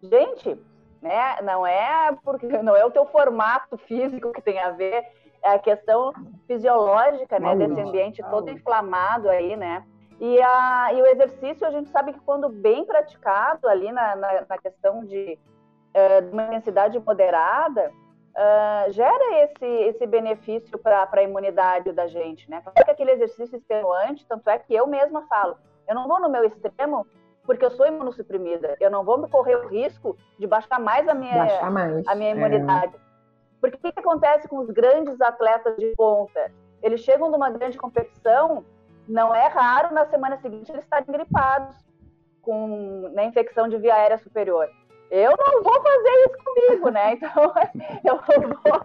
Gente, 0.02 0.60
né, 1.02 1.42
não 1.42 1.66
é 1.66 2.16
porque 2.24 2.46
não 2.62 2.76
é 2.76 2.84
o 2.84 2.90
teu 2.90 3.04
formato 3.06 3.76
físico 3.76 4.32
que 4.32 4.40
tem 4.40 4.60
a 4.60 4.70
ver, 4.70 5.04
é 5.42 5.50
a 5.50 5.58
questão 5.58 6.12
fisiológica, 6.46 7.40
né, 7.40 7.56
desse 7.56 7.80
ambiente 7.80 8.22
todo 8.30 8.48
inflamado 8.48 9.28
aí, 9.28 9.56
né? 9.56 9.84
E, 10.20 10.40
a, 10.40 10.92
e 10.94 11.02
o 11.02 11.06
exercício, 11.06 11.66
a 11.66 11.70
gente 11.72 11.90
sabe 11.90 12.12
que 12.12 12.20
quando 12.20 12.48
bem 12.48 12.84
praticado 12.84 13.66
ali 13.66 13.90
na, 13.90 14.14
na, 14.14 14.44
na 14.48 14.56
questão 14.56 15.04
de 15.04 15.36
uh, 15.96 16.32
uma 16.32 16.44
intensidade 16.44 16.96
moderada, 17.00 17.90
uh, 17.90 18.92
gera 18.92 19.42
esse, 19.42 19.66
esse 19.66 20.06
benefício 20.06 20.78
para 20.78 21.08
a 21.10 21.22
imunidade 21.24 21.90
da 21.90 22.06
gente, 22.06 22.48
né? 22.48 22.60
Claro 22.62 22.84
que 22.84 22.90
aquele 22.92 23.10
exercício 23.10 23.56
extenuante, 23.56 24.24
tanto 24.28 24.48
é 24.48 24.56
que 24.60 24.72
eu 24.72 24.86
mesma 24.86 25.22
falo, 25.26 25.56
eu 25.88 25.94
não 25.96 26.06
vou 26.06 26.20
no 26.20 26.28
meu 26.28 26.44
extremo 26.44 27.04
porque 27.44 27.64
eu 27.64 27.70
sou 27.70 27.86
imunossuprimida, 27.86 28.76
eu 28.80 28.90
não 28.90 29.04
vou 29.04 29.26
correr 29.28 29.56
o 29.56 29.68
risco 29.68 30.16
de 30.38 30.46
baixar 30.46 30.78
mais 30.78 31.08
a 31.08 31.14
minha, 31.14 31.36
baixar 31.36 31.70
mais, 31.70 32.06
a 32.06 32.14
minha 32.14 32.30
é. 32.30 32.36
imunidade. 32.36 32.94
É. 32.94 33.00
Porque 33.60 33.76
o 33.76 33.80
que, 33.80 33.92
que 33.92 34.00
acontece 34.00 34.48
com 34.48 34.58
os 34.58 34.70
grandes 34.70 35.20
atletas 35.20 35.76
de 35.76 35.92
ponta? 35.96 36.52
Eles 36.82 37.00
chegam 37.00 37.30
numa 37.30 37.50
grande 37.50 37.78
competição, 37.78 38.64
não 39.08 39.34
é 39.34 39.46
raro 39.48 39.94
na 39.94 40.06
semana 40.06 40.36
seguinte 40.38 40.70
eles 40.70 40.84
estarem 40.84 41.06
gripados 41.06 41.76
com 42.40 43.08
né, 43.12 43.26
infecção 43.26 43.68
de 43.68 43.76
via 43.76 43.94
aérea 43.94 44.18
superior 44.18 44.68
eu 45.12 45.34
não 45.36 45.62
vou 45.62 45.82
fazer 45.82 46.08
isso 46.26 46.38
comigo, 46.42 46.88
né? 46.88 47.12
Então 47.20 47.52
eu 48.02 48.48
vou, 48.48 48.80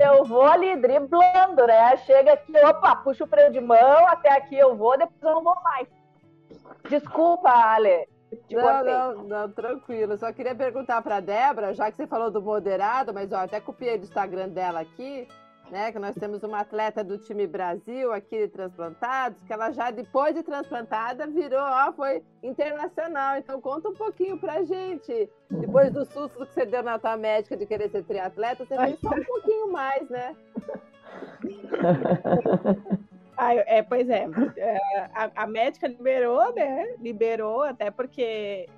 eu 0.16 0.24
vou 0.24 0.46
ali 0.46 0.74
driblando, 0.76 1.66
né? 1.66 1.98
Chega 1.98 2.32
aqui, 2.32 2.56
opa, 2.64 2.96
puxa 2.96 3.24
o 3.24 3.26
freio 3.26 3.52
de 3.52 3.60
mão, 3.60 4.06
até 4.08 4.32
aqui 4.32 4.58
eu 4.58 4.74
vou, 4.74 4.96
depois 4.96 5.22
eu 5.22 5.34
não 5.34 5.42
vou 5.42 5.54
mais. 5.62 5.86
Desculpa, 6.88 7.50
Ale. 7.50 8.08
Não, 8.50 8.84
não, 8.84 9.24
não, 9.24 9.52
tranquilo. 9.52 10.16
Só 10.16 10.32
queria 10.32 10.54
perguntar 10.54 11.02
para 11.02 11.20
Débora, 11.20 11.74
já 11.74 11.90
que 11.90 11.96
você 11.96 12.06
falou 12.06 12.30
do 12.30 12.40
moderado, 12.40 13.12
mas 13.12 13.30
ó, 13.30 13.36
até 13.36 13.60
copiei 13.60 13.98
do 13.98 14.04
Instagram 14.04 14.48
dela 14.48 14.80
aqui 14.80 15.28
né? 15.72 15.90
Que 15.90 15.98
nós 15.98 16.14
temos 16.14 16.42
uma 16.42 16.60
atleta 16.60 17.02
do 17.02 17.16
time 17.16 17.46
Brasil 17.46 18.12
aqui 18.12 18.40
de 18.40 18.48
transplantados, 18.48 19.42
que 19.42 19.52
ela 19.52 19.70
já 19.72 19.90
depois 19.90 20.34
de 20.34 20.42
transplantada 20.42 21.26
virou, 21.26 21.62
ó, 21.62 21.90
foi 21.94 22.22
internacional. 22.42 23.38
Então 23.38 23.58
conta 23.58 23.88
um 23.88 23.94
pouquinho 23.94 24.38
pra 24.38 24.62
gente. 24.64 25.30
Depois 25.50 25.90
do 25.90 26.04
susto 26.04 26.46
que 26.46 26.54
você 26.54 26.66
deu 26.66 26.82
na 26.82 26.98
tua 26.98 27.16
médica 27.16 27.56
de 27.56 27.64
querer 27.64 27.88
ser 27.88 28.04
triatleta, 28.04 28.66
você 28.66 28.76
fez 28.76 29.00
só 29.00 29.08
um 29.08 29.24
pouquinho 29.24 29.72
mais, 29.72 30.08
né? 30.10 30.36
Ah, 33.36 33.54
é, 33.54 33.82
pois 33.82 34.08
é. 34.10 34.26
é. 34.56 34.78
A, 35.14 35.42
a, 35.42 35.46
médica 35.46 35.88
liberou, 35.88 36.54
né? 36.54 36.96
Liberou, 36.98 37.62
até 37.62 37.90
porque 37.90 38.68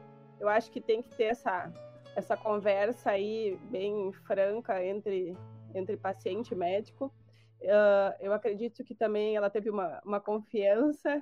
eu 0.40 0.48
acho 0.48 0.70
que 0.70 0.80
tem 0.80 1.02
que 1.02 1.10
ter 1.16 1.24
essa, 1.24 1.72
essa 2.14 2.36
conversa 2.36 3.10
aí 3.10 3.58
bem 3.70 4.12
franca 4.26 4.84
entre 4.84 5.36
entre 5.74 5.96
paciente 5.96 6.52
e 6.52 6.56
médico. 6.56 7.12
Uh, 7.60 8.14
eu 8.20 8.32
acredito 8.32 8.84
que 8.84 8.94
também 8.94 9.36
ela 9.36 9.50
teve 9.50 9.70
uma, 9.70 10.00
uma 10.04 10.20
confiança, 10.20 11.20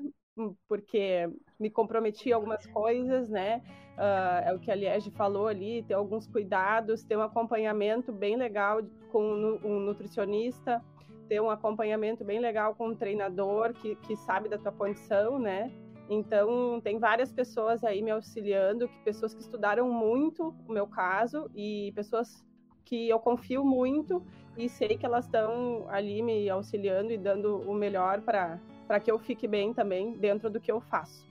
porque 0.68 1.28
me 1.59 1.70
comprometi 1.70 2.33
algumas 2.33 2.66
coisas, 2.66 3.28
né? 3.28 3.62
Uh, 3.97 4.49
é 4.49 4.55
o 4.55 4.59
que 4.59 4.70
a 4.70 4.74
Liege 4.74 5.11
falou 5.11 5.47
ali, 5.47 5.83
ter 5.83 5.95
alguns 5.95 6.26
cuidados, 6.26 7.05
ter 7.05 7.16
um 7.16 7.22
acompanhamento 7.22 8.12
bem 8.12 8.37
legal 8.37 8.80
com 9.11 9.22
um 9.62 9.80
nutricionista, 9.80 10.83
ter 11.28 11.40
um 11.40 11.50
acompanhamento 11.50 12.24
bem 12.24 12.40
legal 12.40 12.74
com 12.74 12.88
um 12.88 12.94
treinador 12.94 13.72
que, 13.74 13.96
que 13.96 14.16
sabe 14.16 14.48
da 14.48 14.58
tua 14.58 14.72
condição, 14.72 15.38
né? 15.38 15.70
Então, 16.08 16.80
tem 16.82 16.98
várias 16.98 17.32
pessoas 17.32 17.82
aí 17.84 18.02
me 18.02 18.10
auxiliando, 18.10 18.88
que 18.88 18.98
pessoas 19.00 19.34
que 19.34 19.40
estudaram 19.40 19.90
muito 19.90 20.54
o 20.68 20.72
meu 20.72 20.86
caso 20.86 21.50
e 21.54 21.92
pessoas 21.94 22.44
que 22.84 23.08
eu 23.08 23.18
confio 23.18 23.64
muito 23.64 24.22
e 24.56 24.68
sei 24.68 24.96
que 24.98 25.06
elas 25.06 25.24
estão 25.24 25.86
ali 25.88 26.22
me 26.22 26.50
auxiliando 26.50 27.12
e 27.12 27.16
dando 27.16 27.58
o 27.62 27.72
melhor 27.72 28.20
para 28.20 29.00
que 29.00 29.10
eu 29.10 29.18
fique 29.18 29.48
bem 29.48 29.72
também 29.72 30.12
dentro 30.12 30.50
do 30.50 30.60
que 30.60 30.70
eu 30.70 30.80
faço. 30.80 31.26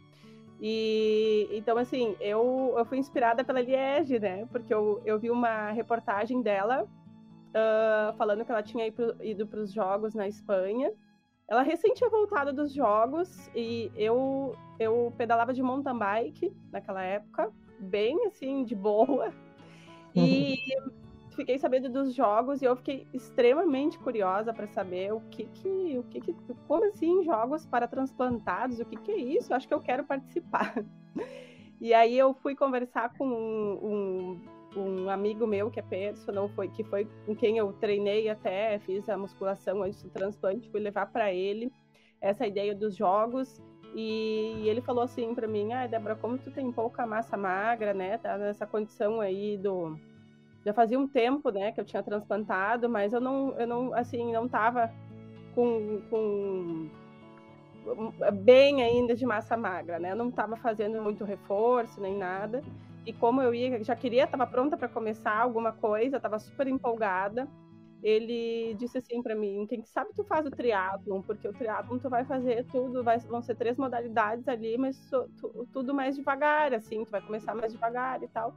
E 0.60 1.48
então, 1.52 1.78
assim, 1.78 2.16
eu, 2.20 2.74
eu 2.78 2.86
fui 2.86 2.98
inspirada 2.98 3.44
pela 3.44 3.62
Liege, 3.62 4.20
né? 4.20 4.48
Porque 4.52 4.74
eu, 4.74 5.02
eu 5.06 5.20
vi 5.20 5.30
uma 5.30 5.72
reportagem 5.72 6.42
dela 6.42 6.88
uh, 7.52 8.14
falando 8.18 8.44
que 8.44 8.52
ela 8.52 8.64
tinha 8.64 8.88
ido 9.22 9.48
para 9.48 9.60
os 9.60 9.72
jogos 9.72 10.14
na 10.14 10.28
Espanha. 10.28 10.92
Ela 11.48 11.64
recém 11.64 11.94
tinha 11.94 12.10
voltado 12.10 12.54
dos 12.54 12.74
jogos 12.74 13.50
e 13.54 13.92
eu, 13.96 14.56
eu 14.80 15.14
pedalava 15.18 15.54
de 15.54 15.62
mountain 15.62 15.98
bike 15.98 16.56
naquela 16.72 17.04
época, 17.04 17.52
bem 17.80 18.26
assim, 18.26 18.64
de 18.64 18.76
boa. 18.76 19.32
E 20.14 20.58
fiquei 21.38 21.58
sabendo 21.58 21.88
dos 21.88 22.14
jogos 22.14 22.62
e 22.62 22.66
eu 22.66 22.76
fiquei 22.76 23.08
extremamente 23.14 23.98
curiosa 23.98 24.54
para 24.54 24.68
saber 24.68 25.14
o 25.14 25.22
que 25.32 25.46
que, 25.46 25.98
o 25.98 26.04
que 26.04 26.20
que, 26.20 26.36
como 26.68 26.84
assim 26.84 27.24
jogos 27.24 27.66
para 27.66 27.88
transplantados, 27.88 28.82
o 28.82 28.86
que 28.86 28.98
que 28.98 29.12
é 29.12 29.18
isso? 29.18 29.54
Acho 29.54 29.66
que 29.68 29.74
eu 29.74 29.80
quero 29.80 30.04
participar. 30.04 30.76
E 31.84 31.96
aí 31.96 32.16
eu 32.16 32.32
fui 32.36 32.56
conversar 32.56 33.12
com 33.18 33.26
um, 33.26 33.80
um, 33.82 34.42
um 34.76 35.10
amigo 35.10 35.46
meu 35.46 35.70
que 35.70 35.80
é 35.80 35.84
personal, 35.84 36.50
foi 36.50 36.68
que 36.70 36.84
foi 36.84 37.08
com 37.26 37.36
quem 37.36 37.58
eu 37.58 37.74
treinei 37.74 38.30
até, 38.30 38.80
fiz 38.80 39.08
a 39.10 39.18
musculação 39.18 39.84
antes 39.84 40.02
do 40.02 40.10
transplante, 40.10 40.70
fui 40.70 40.80
levar 40.80 41.08
para 41.08 41.34
ele 41.34 41.72
essa 42.22 42.46
ideia 42.46 42.74
dos 42.74 42.96
jogos 42.96 43.62
e 43.94 44.64
ele 44.66 44.82
falou 44.82 45.04
assim 45.04 45.36
para 45.36 45.48
mim, 45.48 45.74
ah, 45.74 45.88
Débora, 45.88 46.16
como 46.16 46.38
tu 46.38 46.52
tem 46.52 46.72
pouca 46.72 47.06
massa 47.06 47.36
magra, 47.36 47.94
né, 47.94 48.18
tá 48.18 48.38
nessa 48.38 48.66
condição 48.66 49.20
aí 49.20 49.58
do 49.58 49.98
já 50.64 50.74
fazia 50.74 51.00
um 51.00 51.08
tempo, 51.08 51.50
né, 51.50 51.72
que 51.72 51.82
eu 51.82 51.86
tinha 51.86 52.04
transplantado, 52.04 52.88
mas 52.88 53.14
eu 53.14 53.20
não, 53.20 53.60
eu 53.60 53.68
não, 53.68 53.94
assim, 53.96 54.32
não 54.32 54.48
tava 54.48 54.94
com, 55.56 56.02
com 56.10 56.90
bem 58.44 58.84
ainda 58.84 59.16
de 59.16 59.26
massa 59.26 59.58
magra, 59.58 60.00
né? 60.00 60.12
Eu 60.12 60.16
não 60.16 60.30
estava 60.30 60.56
fazendo 60.56 61.02
muito 61.02 61.24
reforço 61.24 62.00
nem 62.00 62.16
nada. 62.16 62.64
E 63.06 63.14
como 63.14 63.42
eu 63.42 63.54
ia, 63.54 63.84
já 63.84 63.96
queria, 63.96 64.26
estava 64.26 64.46
pronta 64.46 64.78
para 64.78 64.88
começar 64.88 65.36
alguma 65.38 65.72
coisa, 65.72 66.18
estava 66.18 66.38
super 66.40 66.68
empolgada. 66.68 67.48
Ele 68.04 68.74
disse 68.76 68.98
assim 68.98 69.22
para 69.22 69.36
mim: 69.36 69.66
quem 69.68 69.84
sabe 69.86 70.12
tu 70.16 70.24
faz 70.24 70.46
o 70.46 70.52
triatlon, 70.52 71.22
porque 71.22 71.48
o 71.48 71.54
triatlon 71.54 72.00
tu 72.00 72.10
vai 72.10 72.26
fazer 72.26 72.66
tudo, 72.72 73.04
vai, 73.04 73.20
vão 73.20 73.42
ser 73.42 73.56
três 73.56 73.78
modalidades 73.78 74.48
ali, 74.48 74.78
mas 74.78 74.98
tu, 75.10 75.68
tudo 75.72 75.94
mais 75.94 76.16
devagar, 76.16 76.74
assim, 76.74 77.06
tu 77.06 77.12
vai 77.12 77.22
começar 77.22 77.54
mais 77.56 77.72
devagar 77.72 78.22
e 78.24 78.28
tal. 78.28 78.54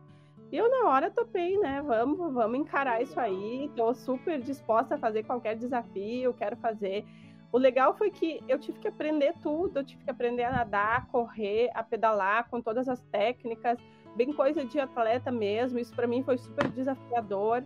E 0.51 0.57
eu, 0.57 0.71
na 0.71 0.89
hora, 0.89 1.11
topei, 1.11 1.59
né? 1.59 1.83
Vamos, 1.83 2.33
vamos 2.33 2.59
encarar 2.59 3.03
isso 3.03 3.19
aí. 3.19 3.71
Tô 3.77 3.93
super 3.93 4.41
disposta 4.41 4.95
a 4.95 4.99
fazer 4.99 5.25
qualquer 5.25 5.57
desafio, 5.57 6.33
quero 6.35 6.57
fazer. 6.57 7.05
O 7.51 7.59
legal 7.59 7.97
foi 7.97 8.11
que 8.11 8.41
eu 8.49 8.59
tive 8.59 8.79
que 8.79 8.89
aprender 8.89 9.35
tudo, 9.43 9.79
eu 9.79 9.85
tive 9.85 10.05
que 10.05 10.11
aprender 10.11 10.45
a 10.45 10.51
nadar, 10.51 10.97
a 10.97 11.01
correr, 11.03 11.71
a 11.75 11.83
pedalar 11.83 12.49
com 12.49 12.61
todas 12.61 12.89
as 12.89 13.01
técnicas, 13.13 13.79
bem 14.15 14.33
coisa 14.33 14.65
de 14.65 14.79
atleta 14.81 15.31
mesmo. 15.31 15.79
Isso 15.79 15.95
para 15.95 16.07
mim 16.07 16.23
foi 16.23 16.39
super 16.39 16.69
desafiador. 16.69 17.63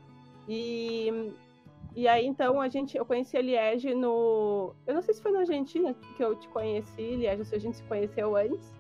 E, 0.49 1.33
e 1.95 2.09
aí 2.09 2.27
então 2.27 2.61
a 2.61 2.69
gente, 2.69 2.97
eu 2.97 3.05
conheci 3.05 3.37
a 3.37 3.43
Liege 3.43 3.95
no, 3.95 4.75
eu 4.87 4.95
não 4.95 5.03
sei 5.03 5.15
se 5.15 5.23
foi 5.23 5.33
na 5.33 5.41
Argentina 5.41 5.95
que 6.17 6.25
eu 6.25 6.35
te 6.35 6.49
conheci, 6.49 7.17
Liege, 7.17 7.45
se 7.45 7.55
a 7.55 7.61
gente 7.61 7.77
se 7.77 7.83
conheceu 7.85 8.37
antes. 8.37 8.75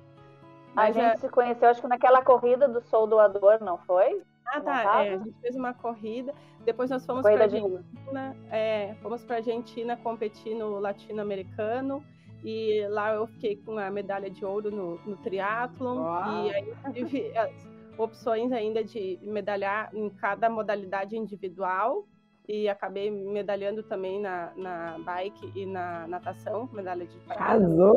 Mas 0.74 0.96
a 0.96 1.00
gente 1.00 1.14
é... 1.14 1.16
se 1.16 1.28
conheceu, 1.28 1.68
acho 1.68 1.80
que 1.80 1.88
naquela 1.88 2.22
corrida 2.22 2.68
do 2.68 2.80
Sou 2.80 3.06
Doador, 3.06 3.62
não 3.62 3.78
foi? 3.78 4.22
Ah, 4.46 4.60
tá. 4.60 5.04
É, 5.04 5.14
a 5.14 5.18
gente 5.18 5.38
fez 5.40 5.56
uma 5.56 5.74
corrida. 5.74 6.34
Depois 6.64 6.88
nós 6.90 7.04
fomos 7.04 7.22
para 7.22 7.44
Argentina. 7.44 8.36
É, 8.50 8.94
fomos 9.02 9.24
para 9.24 9.36
Argentina 9.36 9.96
competir 9.96 10.54
no 10.54 10.78
latino-americano. 10.78 12.02
E 12.44 12.86
lá 12.88 13.14
eu 13.14 13.26
fiquei 13.26 13.56
com 13.56 13.78
a 13.78 13.90
medalha 13.90 14.30
de 14.30 14.44
ouro 14.44 14.70
no, 14.70 14.98
no 15.04 15.16
triatlon. 15.16 16.46
E 16.46 16.54
aí 16.54 16.74
tive 16.92 17.36
as 17.36 17.68
opções 17.98 18.52
ainda 18.52 18.82
de 18.84 19.18
medalhar 19.22 19.90
em 19.94 20.08
cada 20.08 20.48
modalidade 20.48 21.16
individual. 21.16 22.06
e 22.48 22.68
acabei 22.68 23.10
medalhando 23.10 23.82
também 23.82 24.18
na, 24.18 24.52
na 24.56 24.98
bike 25.00 25.52
e 25.54 25.66
na 25.66 26.06
natação, 26.06 26.68
medalha 26.72 27.04
de 27.04 27.18
prata. 27.18 27.42
Arrasou! 27.42 27.96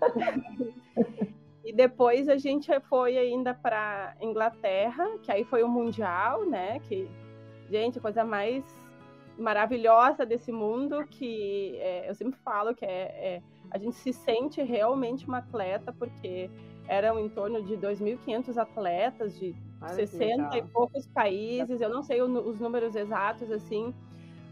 e 1.64 1.72
depois 1.72 2.28
a 2.28 2.36
gente 2.36 2.68
foi 2.80 3.16
ainda 3.16 3.54
para 3.54 4.14
Inglaterra, 4.20 5.18
que 5.22 5.32
aí 5.32 5.44
foi 5.44 5.62
o 5.62 5.68
Mundial, 5.68 6.44
né? 6.44 6.78
Que, 6.80 7.08
gente, 7.70 7.98
coisa 8.00 8.22
mais 8.22 8.64
maravilhosa 9.38 10.26
desse 10.26 10.52
mundo 10.52 11.06
que 11.06 11.76
é, 11.78 12.10
eu 12.10 12.14
sempre 12.14 12.38
falo 12.40 12.74
que 12.74 12.84
é, 12.84 12.90
é, 12.90 13.42
a 13.70 13.78
gente 13.78 13.96
se 13.96 14.12
sente 14.12 14.62
realmente 14.62 15.26
uma 15.26 15.38
atleta 15.38 15.92
porque 15.92 16.50
eram 16.88 17.18
em 17.20 17.28
torno 17.28 17.62
de 17.62 17.76
2.500 17.76 18.56
atletas 18.56 19.38
de 19.38 19.54
Olha 19.80 19.94
60 19.94 20.58
e 20.58 20.62
poucos 20.62 21.06
países, 21.06 21.80
eu 21.80 21.88
não 21.88 22.02
sei 22.02 22.20
os 22.20 22.58
números 22.58 22.96
exatos 22.96 23.50
assim, 23.50 23.94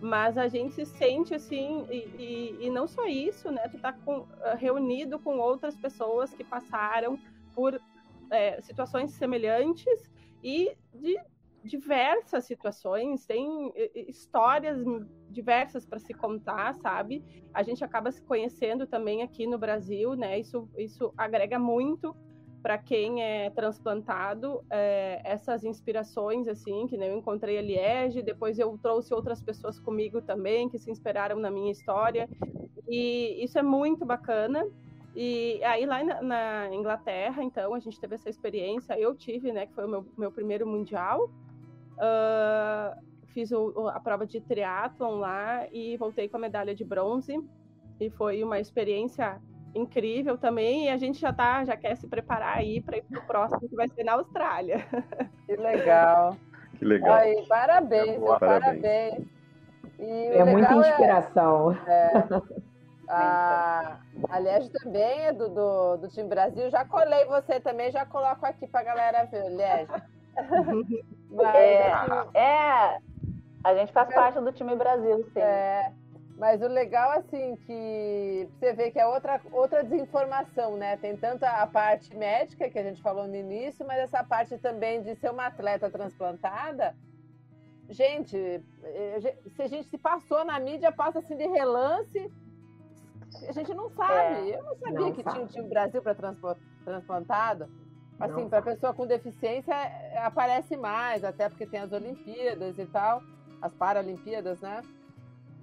mas 0.01 0.39
a 0.39 0.47
gente 0.47 0.75
se 0.75 0.87
sente 0.87 1.35
assim 1.35 1.85
e, 1.91 1.97
e, 1.97 2.67
e 2.67 2.71
não 2.71 2.87
só 2.87 3.07
isso, 3.07 3.51
né? 3.51 3.69
Tu 3.69 3.79
tá 3.79 3.93
com, 3.93 4.27
ah, 4.43 4.55
reunido 4.55 5.19
com 5.19 5.39
outras 5.39 5.77
pessoas 5.77 6.33
que 6.33 6.45
passaram 6.45 7.19
por 7.55 7.81
é, 8.31 8.61
situações 8.61 9.13
semelhantes 9.13 10.11
e 10.43 10.77
de 10.95 11.19
diversas 11.65 12.45
situações, 12.45 13.27
tem 13.27 13.73
histórias 13.95 14.79
diversas 15.31 15.85
para 15.85 15.99
se 15.99 16.15
contar, 16.15 16.75
sabe? 16.77 17.23
A 17.53 17.63
gente 17.63 17.85
acaba 17.85 18.11
se 18.11 18.23
conhecendo 18.23 18.87
também 18.87 19.23
aqui 19.23 19.47
no 19.47 19.59
Brasil, 19.59 20.15
né? 20.15 20.39
Isso, 20.39 20.69
isso 20.77 21.13
agrega 21.17 21.59
muito 21.59 22.15
para 22.63 22.77
quem 22.77 23.23
é 23.23 23.51
transplantado 23.51 24.65
é, 24.71 25.21
essas 25.25 25.65
inspirações 25.65 26.49
assim 26.49 26.87
que 26.87 26.97
eu 26.97 27.17
encontrei 27.17 27.59
a 27.59 27.63
Liege 27.63 28.21
depois 28.21 28.59
eu 28.59 28.77
trouxe 28.79 29.15
outras 29.15 29.41
pessoas 29.41 29.79
comigo 29.79 30.21
também 30.21 30.69
que 30.69 30.79
se 30.79 30.91
inspiraram 30.91 31.39
na 31.39 31.51
minha 31.51 31.71
história 31.71 32.29
e 32.89 33.43
isso 33.45 33.59
é 33.59 33.63
muito 33.63 34.05
bacana 34.05 34.67
e 35.15 35.63
aí 35.65 35.87
lá 35.87 36.03
na, 36.03 36.21
na 36.21 36.75
Inglaterra 36.75 37.43
então 37.43 37.75
a 37.75 37.79
gente 37.79 37.99
teve 38.01 38.17
essa 38.17 38.29
experiência 38.29 38.99
eu 38.99 39.15
tive 39.15 39.53
né 39.53 39.67
que 39.67 39.75
foi 39.75 39.85
o 39.85 39.89
meu, 39.89 40.07
meu 40.17 40.33
primeiro 40.33 40.67
mundial 40.67 41.31
Uh, 41.99 42.97
fiz 43.27 43.53
o, 43.53 43.89
a 43.89 44.01
prova 44.01 44.27
de 44.27 44.41
triatlon 44.41 45.19
lá 45.19 45.67
e 45.73 45.97
voltei 45.97 46.29
com 46.29 46.37
a 46.37 46.41
medalha 46.41 46.75
de 46.75 46.85
bronze. 46.85 47.39
E 48.01 48.11
foi 48.11 48.43
uma 48.43 48.59
experiência 48.59 49.41
incrível 49.75 50.39
também. 50.39 50.87
E 50.87 50.89
a 50.89 50.97
gente 50.97 51.21
já 51.21 51.33
tá, 51.33 51.65
já 51.65 51.77
quer 51.77 51.97
se 51.97 52.07
preparar 52.07 52.59
aí 52.59 52.81
para 52.81 52.97
ir 52.97 53.03
para 53.03 53.21
o 53.21 53.27
próximo, 53.27 53.69
que 53.69 53.77
vai 53.77 53.89
ser 53.89 54.05
na 54.05 54.15
Austrália. 54.15 54.87
Que 55.49 55.57
legal. 55.57 56.37
Que 56.79 56.85
legal. 56.85 57.15
Aí, 57.15 57.47
parabéns, 57.49 58.23
é 58.23 58.39
parabéns. 58.39 59.27
é 59.99 60.45
muita 60.45 60.75
é 60.75 60.77
inspiração. 60.77 61.73
É, 61.87 62.19
é, 62.19 62.43
a, 63.09 63.99
aliás, 64.29 64.69
também 64.69 65.21
é 65.21 65.33
do, 65.33 65.49
do, 65.49 65.97
do 65.97 66.09
time 66.09 66.29
Brasil. 66.29 66.69
Já 66.69 66.85
colei 66.85 67.25
você 67.25 67.59
também, 67.61 67.91
já 67.91 68.05
coloco 68.05 68.45
aqui 68.45 68.67
para 68.67 68.81
a 68.81 68.85
galera 68.85 69.25
ver, 69.25 69.49
Liege. 69.49 71.09
Mas, 71.31 71.55
é, 71.55 71.93
assim, 71.93 72.39
é, 72.39 72.99
a 73.65 73.75
gente 73.75 73.93
faz 73.93 74.13
parte 74.15 74.41
do 74.41 74.53
time 74.53 74.75
Brasil, 74.77 75.25
sim. 75.33 75.41
É, 75.41 75.93
mas 76.39 76.63
o 76.63 76.69
legal, 76.69 77.11
assim, 77.13 77.57
que 77.57 78.49
você 78.53 78.73
vê 78.73 78.91
que 78.91 78.99
é 78.99 79.07
outra, 79.07 79.41
outra 79.53 79.83
desinformação, 79.83 80.77
né? 80.77 80.97
Tem 80.97 81.17
tanto 81.17 81.45
a 81.45 81.67
parte 81.67 82.17
médica, 82.17 82.71
que 82.71 82.79
a 82.79 82.83
gente 82.83 83.03
falou 83.03 83.27
no 83.27 83.35
início, 83.35 83.85
mas 83.87 83.99
essa 83.99 84.23
parte 84.25 84.57
também 84.59 85.03
de 85.03 85.17
ser 85.17 85.31
uma 85.31 85.47
atleta 85.47 85.91
transplantada. 85.91 86.95
Gente, 87.91 88.37
eh, 88.85 89.37
se 89.57 89.63
a 89.63 89.67
gente 89.67 89.89
se 89.89 89.99
passou 89.99 90.45
na 90.45 90.61
mídia, 90.61 90.93
passa 90.93 91.19
assim 91.19 91.37
de 91.37 91.47
relance, 91.47 92.31
a 93.49 93.53
gente 93.53 93.75
não 93.75 93.89
sabe. 93.91 94.51
É, 94.51 94.59
Eu 94.59 94.63
não 94.63 94.77
sabia 94.77 95.01
não 95.01 95.13
que 95.13 95.23
sabe. 95.23 95.35
tinha 95.35 95.45
um 95.45 95.49
time 95.49 95.69
Brasil 95.69 96.03
para 96.03 96.15
transplantado. 96.85 97.69
Assim, 98.21 98.49
para 98.49 98.63
pessoa 98.63 98.93
com 98.93 99.07
deficiência 99.07 99.73
é, 99.73 100.19
aparece 100.19 100.77
mais, 100.77 101.23
até 101.23 101.49
porque 101.49 101.67
tem 101.67 101.81
as 101.81 101.93
Olimpíadas 101.93 102.77
e 102.77 102.85
tal, 102.87 103.23
as 103.63 103.73
Paralimpíadas, 103.75 104.61
né? 104.61 104.83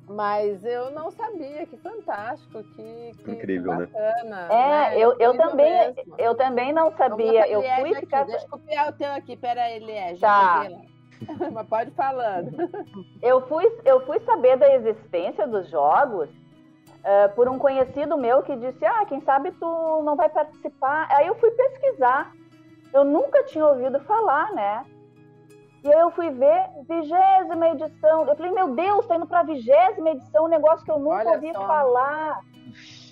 Mas 0.07 0.63
eu 0.63 0.91
não 0.91 1.11
sabia, 1.11 1.65
que 1.65 1.75
fantástico, 1.77 2.63
que, 2.63 3.11
que 3.23 3.31
incrível, 3.31 3.71
que 3.71 3.79
né? 3.79 3.85
bacana. 3.87 4.53
É, 4.53 4.89
né? 4.89 4.99
eu, 4.99 5.17
eu 5.19 5.35
também, 5.35 5.93
mesmo. 5.95 6.15
eu 6.17 6.35
também 6.35 6.71
não 6.71 6.95
sabia. 6.95 7.47
Eu 7.47 7.61
fui 7.61 7.91
aqui, 7.91 7.99
ficar. 8.01 8.23
Deixa 8.25 8.45
eu 8.45 8.49
copiar 8.49 8.89
o 8.89 8.93
teu 8.93 9.11
aqui, 9.11 9.35
pera 9.35 9.63
aí, 9.63 9.79
Liege. 9.79 10.21
Tá. 10.21 10.67
Mas 11.51 11.67
pode 11.67 11.91
falando. 11.91 12.55
Eu 13.21 13.47
fui, 13.47 13.65
eu 13.83 14.05
fui 14.05 14.19
saber 14.19 14.57
da 14.57 14.75
existência 14.75 15.47
dos 15.47 15.67
jogos 15.69 16.29
uh, 16.29 17.33
por 17.35 17.49
um 17.49 17.57
conhecido 17.57 18.15
meu 18.15 18.43
que 18.43 18.55
disse: 18.57 18.85
Ah, 18.85 19.05
quem 19.05 19.21
sabe 19.21 19.51
tu 19.53 20.03
não 20.03 20.15
vai 20.15 20.29
participar. 20.29 21.07
Aí 21.11 21.25
eu 21.25 21.35
fui 21.35 21.49
pesquisar 21.49 22.31
eu 22.95 23.03
nunca 23.03 23.43
tinha 23.43 23.65
ouvido 23.65 23.99
falar, 23.99 24.51
né? 24.53 24.85
E 25.83 25.93
aí 25.93 25.99
eu 25.99 26.09
fui 26.11 26.29
ver 26.29 26.69
vigésima 26.87 27.69
edição. 27.69 28.25
Eu 28.25 28.35
falei, 28.35 28.51
meu 28.53 28.69
Deus, 28.73 29.05
tá 29.05 29.17
indo 29.17 29.27
pra 29.27 29.43
vigésima 29.43 30.11
edição, 30.11 30.45
um 30.45 30.47
negócio 30.47 30.85
que 30.85 30.91
eu 30.91 30.97
nunca 30.97 31.17
Olha 31.17 31.31
ouvi 31.33 31.51
só. 31.53 31.67
falar. 31.67 32.39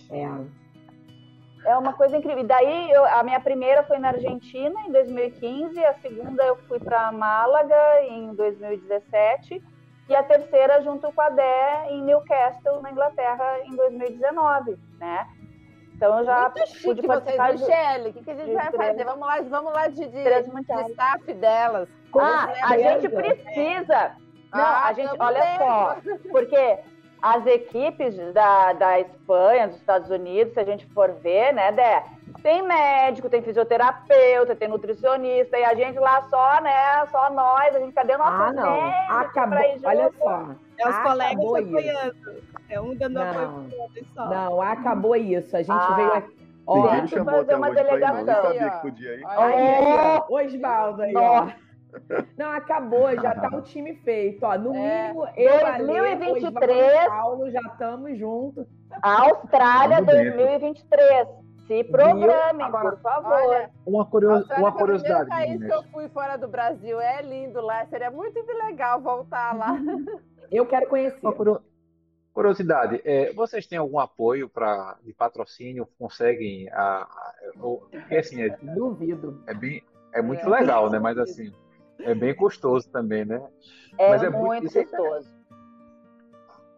É. 0.09 1.69
É 1.69 1.77
uma 1.77 1.93
coisa 1.93 2.17
incrível. 2.17 2.43
E 2.43 2.47
daí, 2.47 2.91
eu, 2.91 3.03
a 3.05 3.23
minha 3.23 3.39
primeira 3.41 3.83
foi 3.83 3.99
na 3.99 4.09
Argentina, 4.09 4.81
em 4.87 4.91
2015. 4.91 5.83
A 5.83 5.93
segunda 5.95 6.43
eu 6.45 6.55
fui 6.67 6.79
para 6.79 7.11
Málaga, 7.11 8.03
em 8.07 8.33
2017. 8.33 9.61
E 10.09 10.15
a 10.15 10.23
terceira, 10.23 10.81
junto 10.81 11.11
com 11.11 11.21
a 11.21 11.29
Dé, 11.29 11.87
em 11.89 12.01
Newcastle, 12.03 12.81
na 12.81 12.91
Inglaterra, 12.91 13.59
em 13.65 13.75
2019, 13.75 14.77
né? 14.97 15.27
Então 15.95 16.19
eu 16.19 16.25
já 16.25 16.41
Muito 16.41 16.81
pude 16.81 17.01
chique 17.01 17.07
participar. 17.07 17.51
Vocês, 17.51 17.61
Michele, 17.61 18.09
o 18.09 18.13
que, 18.13 18.23
que 18.23 18.31
a 18.31 18.35
gente 18.35 18.53
vai 18.53 18.71
fazer? 18.71 19.05
Vamos 19.05 19.27
lá, 19.27 19.41
vamos 19.41 19.73
lá 19.73 19.87
de, 19.87 20.05
de, 20.05 20.23
de 20.23 20.91
staff 20.91 21.33
delas. 21.33 21.89
ah, 22.15 22.53
a 22.63 22.77
gente 22.77 23.09
precisa. 23.09 24.11
Não, 24.53 24.61
ah, 24.61 24.85
a 24.85 24.93
gente, 24.93 25.15
olha 25.19 25.39
bem. 25.39 25.57
só, 25.57 25.97
porque 26.31 26.79
as 27.23 27.45
equipes 27.45 28.15
da, 28.33 28.73
da 28.73 28.99
Espanha, 28.99 29.67
dos 29.67 29.77
Estados 29.77 30.09
Unidos, 30.09 30.53
se 30.53 30.59
a 30.59 30.63
gente 30.65 30.85
for 30.93 31.11
ver, 31.13 31.53
né, 31.53 31.71
Dé? 31.71 32.03
Tem 32.43 32.61
médico, 32.61 33.29
tem 33.29 33.41
fisioterapeuta, 33.41 34.55
tem 34.55 34.67
nutricionista, 34.67 35.57
e 35.57 35.63
a 35.63 35.73
gente 35.73 35.97
lá 35.97 36.21
só, 36.29 36.61
né, 36.61 37.05
só 37.09 37.31
nós, 37.31 37.73
a 37.73 37.79
gente 37.79 37.93
cadê 37.93 38.15
o 38.15 38.17
nosso 38.17 38.41
ah, 38.43 38.51
não. 38.51 39.17
Acabou, 39.17 39.57
olha 39.85 40.11
só. 40.19 40.49
É 40.77 40.89
os 40.89 40.97
colegas 40.99 41.45
apoiando. 41.45 42.43
É 42.69 42.81
um 42.81 42.95
dando 42.95 43.13
não, 43.13 43.29
apoio 43.29 43.89
pro 43.93 44.05
só. 44.13 44.25
Não, 44.29 44.61
acabou 44.61 45.15
isso. 45.15 45.55
A 45.55 45.61
gente 45.61 45.71
ah. 45.71 45.93
veio 45.95 46.13
aqui. 46.13 46.43
Ó, 46.65 46.91
Ninguém 46.91 47.07
chamou 47.07 47.33
fazer 47.35 47.55
uma 47.55 47.71
delegação. 47.71 48.21
Ir, 48.21 48.25
não 48.25 48.41
sabia 48.41 48.69
que 48.69 48.81
podia 48.81 49.15
ir. 49.15 49.25
Aí, 49.25 50.21
Osvaldo 50.29 51.01
aí, 51.01 51.15
ó. 51.15 51.47
Não, 52.37 52.51
acabou, 52.51 53.13
já 53.21 53.35
tá 53.35 53.55
o 53.55 53.61
time 53.61 53.95
feito. 53.95 54.43
Ó, 54.43 54.57
no 54.57 54.73
é. 54.73 55.07
mínimo, 55.07 55.27
eu, 55.35 55.59
2023, 55.85 56.95
Ale, 56.95 57.09
Paulo, 57.09 57.51
já 57.51 57.61
estamos 57.61 58.17
juntos. 58.17 58.65
Austrália 59.01 60.01
2023. 60.01 61.27
Se 61.67 61.83
programem, 61.85 62.65
Agora, 62.65 62.91
por 62.91 63.01
favor. 63.01 63.31
Olha, 63.31 63.69
uma, 63.85 64.05
curios, 64.05 64.45
uma 64.57 64.71
curiosidade. 64.71 65.21
É 65.21 65.23
o 65.23 65.27
país 65.29 65.63
que 65.63 65.73
eu 65.73 65.83
fui 65.83 66.09
fora 66.09 66.37
do 66.37 66.47
Brasil. 66.47 66.99
É 66.99 67.21
lindo 67.21 67.61
lá. 67.61 67.85
Seria 67.85 68.11
muito 68.11 68.37
legal 68.65 68.99
voltar 68.99 69.55
lá. 69.55 69.77
Eu 70.53 70.65
quero 70.65 70.87
conhecer. 70.87 71.19
Uma 71.21 71.61
curiosidade, 72.33 73.01
é, 73.05 73.31
vocês 73.33 73.67
têm 73.67 73.77
algum 73.77 73.99
apoio 73.99 74.49
para 74.49 74.97
de 75.03 75.13
patrocínio? 75.13 75.87
Conseguem? 75.97 76.69
A, 76.71 77.03
a, 77.03 77.33
porque, 77.59 78.15
assim, 78.15 78.41
é, 78.41 78.49
Duvido. 78.61 79.43
É, 79.47 79.53
bem, 79.53 79.83
é 80.13 80.21
muito 80.21 80.45
é, 80.45 80.49
legal, 80.49 80.89
né? 80.89 80.99
Mas 80.99 81.17
assim, 81.17 81.51
é 81.99 82.13
bem 82.13 82.35
custoso 82.35 82.89
também, 82.89 83.25
né? 83.25 83.41
É, 83.97 84.09
Mas 84.09 84.23
é 84.23 84.29
muito, 84.29 84.63
muito 84.63 84.77
é 84.77 84.83
custoso. 84.83 85.31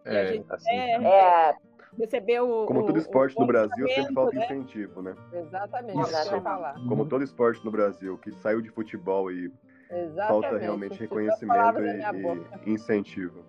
É, 0.04 0.42
assim, 0.50 0.70
é, 0.70 1.56
recebeu 1.98 2.64
Como 2.68 2.86
todo 2.86 2.98
esporte 2.98 3.36
o, 3.36 3.40
no 3.40 3.46
Brasil, 3.46 3.88
sempre 3.88 4.14
falta 4.14 4.36
né? 4.36 4.44
incentivo, 4.44 5.02
né? 5.02 5.14
Exatamente, 5.32 6.00
isso. 6.00 6.40
falar. 6.42 6.74
Como 6.88 7.06
todo 7.06 7.24
esporte 7.24 7.64
no 7.64 7.70
Brasil 7.70 8.16
que 8.18 8.30
saiu 8.36 8.60
de 8.60 8.70
futebol 8.70 9.32
e 9.32 9.52
Exatamente. 9.90 10.28
falta 10.28 10.58
realmente 10.58 10.98
reconhecimento 10.98 11.80
e, 11.80 12.70
e 12.70 12.72
incentivo. 12.72 13.44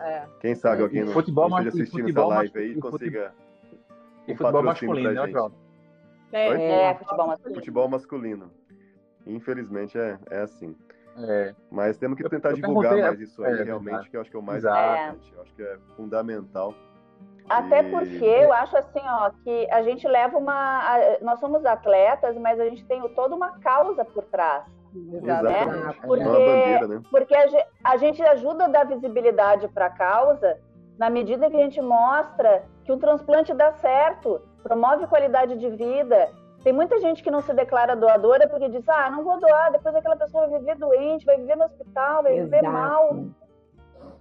É. 0.00 0.26
Quem 0.40 0.54
sabe 0.54 0.82
alguém 0.82 1.04
no, 1.04 1.12
futebol 1.12 1.48
esteja 1.48 1.68
assistindo 1.68 2.08
essa 2.08 2.26
live 2.26 2.58
aí 2.58 2.72
e 2.72 2.80
consiga. 2.80 3.34
E 4.26 4.34
futebol 4.34 4.62
masculino, 4.62 5.12
né, 5.12 5.28
João? 5.28 5.52
É, 6.32 6.88
é, 6.88 6.94
futebol 6.94 7.26
masculino. 7.26 7.54
Futebol 7.60 7.88
masculino. 7.88 8.50
Infelizmente 9.26 9.98
é, 9.98 10.18
é 10.30 10.40
assim. 10.40 10.76
É. 11.18 11.54
Mas 11.70 11.98
temos 11.98 12.16
que 12.16 12.28
tentar 12.28 12.52
divulgar 12.52 12.96
mais 12.96 13.20
isso 13.20 13.44
aí, 13.44 13.60
é, 13.60 13.62
realmente, 13.62 14.08
que 14.10 14.16
eu 14.16 14.20
acho 14.20 14.30
que 14.30 14.36
é 14.36 14.40
o 14.40 14.42
mais 14.42 14.64
importante. 14.64 15.32
Eu 15.34 15.42
acho 15.42 15.54
que 15.54 15.62
é 15.62 15.78
fundamental. 15.96 16.74
Até 17.48 17.82
e... 17.82 17.90
porque 17.90 18.24
eu 18.24 18.52
acho 18.52 18.76
assim, 18.76 19.00
ó, 19.04 19.30
que 19.44 19.70
a 19.70 19.82
gente 19.82 20.06
leva 20.08 20.38
uma. 20.38 20.80
Nós 21.20 21.38
somos 21.38 21.64
atletas, 21.66 22.36
mas 22.38 22.58
a 22.58 22.64
gente 22.64 22.84
tem 22.86 23.02
toda 23.14 23.34
uma 23.34 23.58
causa 23.58 24.04
por 24.04 24.24
trás. 24.24 24.64
Exatamente. 24.94 26.00
Porque, 26.02 26.22
é 26.22 26.26
uma 26.26 26.38
bandeira, 26.38 26.88
né? 26.88 27.02
porque 27.10 27.34
a 27.84 27.96
gente 27.96 28.22
ajuda 28.22 28.64
a 28.64 28.68
dar 28.68 28.86
visibilidade 28.86 29.68
para 29.68 29.86
a 29.86 29.90
causa 29.90 30.58
na 30.98 31.08
medida 31.10 31.50
que 31.50 31.56
a 31.56 31.60
gente 31.60 31.80
mostra 31.80 32.64
que 32.84 32.92
o 32.92 32.96
transplante 32.96 33.54
dá 33.54 33.72
certo, 33.72 34.40
promove 34.62 35.06
qualidade 35.06 35.56
de 35.56 35.70
vida. 35.70 36.30
Tem 36.62 36.72
muita 36.72 37.00
gente 37.00 37.22
que 37.22 37.30
não 37.30 37.40
se 37.40 37.52
declara 37.52 37.96
doadora 37.96 38.48
porque 38.48 38.68
diz: 38.68 38.88
ah, 38.88 39.10
não 39.10 39.24
vou 39.24 39.40
doar, 39.40 39.72
depois 39.72 39.94
aquela 39.94 40.16
pessoa 40.16 40.46
vai 40.46 40.60
viver 40.60 40.76
doente, 40.76 41.26
vai 41.26 41.36
viver 41.36 41.56
no 41.56 41.64
hospital, 41.64 42.22
vai 42.22 42.34
Exato. 42.34 42.50
viver 42.50 42.62
mal. 42.62 43.24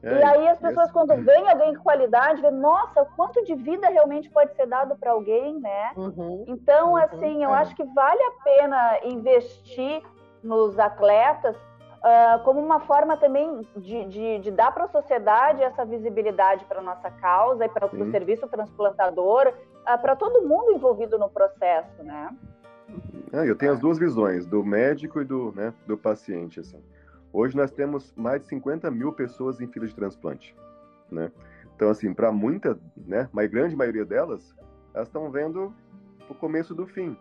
É, 0.04 0.20
e 0.20 0.24
aí 0.24 0.48
as 0.48 0.58
pessoas, 0.58 0.86
esse... 0.86 0.94
quando 0.94 1.16
veem 1.24 1.48
alguém 1.48 1.76
com 1.76 1.84
qualidade, 1.84 2.42
vê, 2.42 2.50
nossa, 2.50 3.06
quanto 3.16 3.44
de 3.44 3.54
vida 3.54 3.88
realmente 3.88 4.30
pode 4.32 4.56
ser 4.56 4.66
dado 4.66 4.96
para 4.96 5.12
alguém, 5.12 5.60
né? 5.60 5.92
Uhum, 5.96 6.46
então, 6.48 6.92
uhum, 6.92 6.98
assim, 6.98 7.44
eu 7.44 7.52
é. 7.52 7.58
acho 7.58 7.76
que 7.76 7.84
vale 7.84 8.22
a 8.24 8.32
pena 8.44 9.00
investir 9.04 10.02
nos 10.44 10.78
atletas 10.80 11.56
uh, 12.02 12.44
como 12.44 12.60
uma 12.60 12.80
forma 12.82 13.16
também 13.18 13.68
de, 13.78 14.06
de, 14.06 14.40
de 14.40 14.52
dar 14.52 14.72
para 14.72 14.86
a 14.86 14.88
sociedade 14.88 15.62
essa 15.64 15.86
visibilidade 15.86 16.66
para 16.66 16.80
a 16.80 16.84
nossa 16.84 17.10
causa 17.12 17.66
e 17.66 17.70
para 17.70 17.86
o 17.86 18.12
serviço 18.12 18.48
transplantador, 18.48 19.48
uh, 19.48 20.02
para 20.02 20.16
todo 20.16 20.48
mundo 20.48 20.72
envolvido 20.72 21.18
no 21.18 21.30
processo, 21.30 22.04
né? 22.04 22.36
É, 23.32 23.50
eu 23.50 23.56
tenho 23.56 23.72
as 23.72 23.80
duas 23.80 23.98
visões, 23.98 24.46
do 24.46 24.64
médico 24.64 25.22
e 25.22 25.24
do, 25.24 25.54
né, 25.54 25.74
do 25.88 25.98
paciente, 25.98 26.60
assim. 26.60 26.84
Hoje 27.32 27.56
nós 27.56 27.72
temos 27.72 28.14
mais 28.18 28.42
de 28.42 28.48
50 28.48 28.92
mil 28.92 29.14
pessoas 29.14 29.62
em 29.62 29.68
fila 29.68 29.88
de 29.88 29.96
transplante, 29.96 30.54
né? 31.10 31.32
Então, 31.74 31.90
assim, 31.90 32.14
para 32.14 32.32
muita, 32.32 32.78
né, 32.98 33.30
uma 33.32 33.46
grande 33.48 33.76
maioria 33.76 34.04
delas, 34.04 34.54
elas 34.94 35.08
estão 35.08 35.32
vendo 35.32 35.74
o 36.30 36.36
começo 36.36 36.76
do 36.76 36.86
fim, 36.86 37.18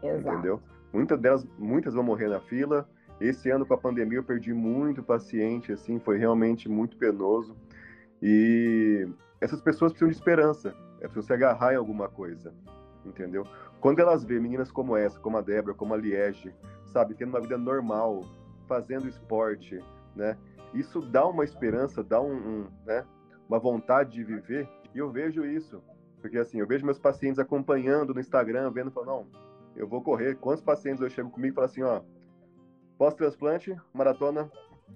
Exato. 0.00 0.28
entendeu? 0.28 0.62
Muitas 0.92 1.18
delas, 1.18 1.46
muitas 1.58 1.94
vão 1.94 2.02
morrer 2.02 2.28
na 2.28 2.40
fila. 2.40 2.88
Esse 3.20 3.50
ano 3.50 3.64
com 3.64 3.74
a 3.74 3.78
pandemia 3.78 4.18
eu 4.18 4.24
perdi 4.24 4.52
muito 4.52 5.02
paciente, 5.02 5.72
assim, 5.72 5.98
foi 5.98 6.18
realmente 6.18 6.68
muito 6.68 6.96
penoso. 6.96 7.56
E 8.20 9.08
essas 9.40 9.60
pessoas 9.60 9.92
precisam 9.92 10.08
de 10.08 10.14
esperança, 10.14 10.74
é 11.00 11.04
preciso 11.04 11.26
se 11.26 11.32
agarrar 11.32 11.72
em 11.72 11.76
alguma 11.76 12.08
coisa, 12.08 12.54
entendeu? 13.04 13.44
Quando 13.80 13.98
elas 13.98 14.22
vêem 14.24 14.40
meninas 14.40 14.70
como 14.70 14.96
essa, 14.96 15.18
como 15.18 15.36
a 15.36 15.40
Débora, 15.40 15.74
como 15.74 15.94
a 15.94 15.96
Liege, 15.96 16.54
sabe, 16.86 17.14
tendo 17.14 17.30
uma 17.30 17.40
vida 17.40 17.58
normal, 17.58 18.20
fazendo 18.68 19.08
esporte, 19.08 19.82
né? 20.14 20.36
Isso 20.72 21.00
dá 21.00 21.26
uma 21.26 21.44
esperança, 21.44 22.02
dá 22.02 22.20
um, 22.20 22.32
um 22.32 22.66
né? 22.86 23.04
uma 23.48 23.58
vontade 23.58 24.12
de 24.12 24.24
viver. 24.24 24.68
E 24.94 24.98
eu 24.98 25.10
vejo 25.10 25.44
isso, 25.44 25.82
porque 26.20 26.38
assim, 26.38 26.60
eu 26.60 26.66
vejo 26.66 26.84
meus 26.84 26.98
pacientes 26.98 27.38
acompanhando 27.38 28.14
no 28.14 28.20
Instagram, 28.20 28.70
vendo, 28.70 28.90
falando, 28.90 29.08
não, 29.08 29.26
eu 29.76 29.86
vou 29.86 30.02
correr. 30.02 30.36
Quantos 30.36 30.62
pacientes 30.62 31.02
eu 31.02 31.10
chego 31.10 31.30
comigo 31.30 31.54
e 31.54 31.56
falo 31.56 31.66
assim, 31.66 31.82
ó, 31.82 32.00
pós-transplante, 32.98 33.76
maratona, 33.92 34.50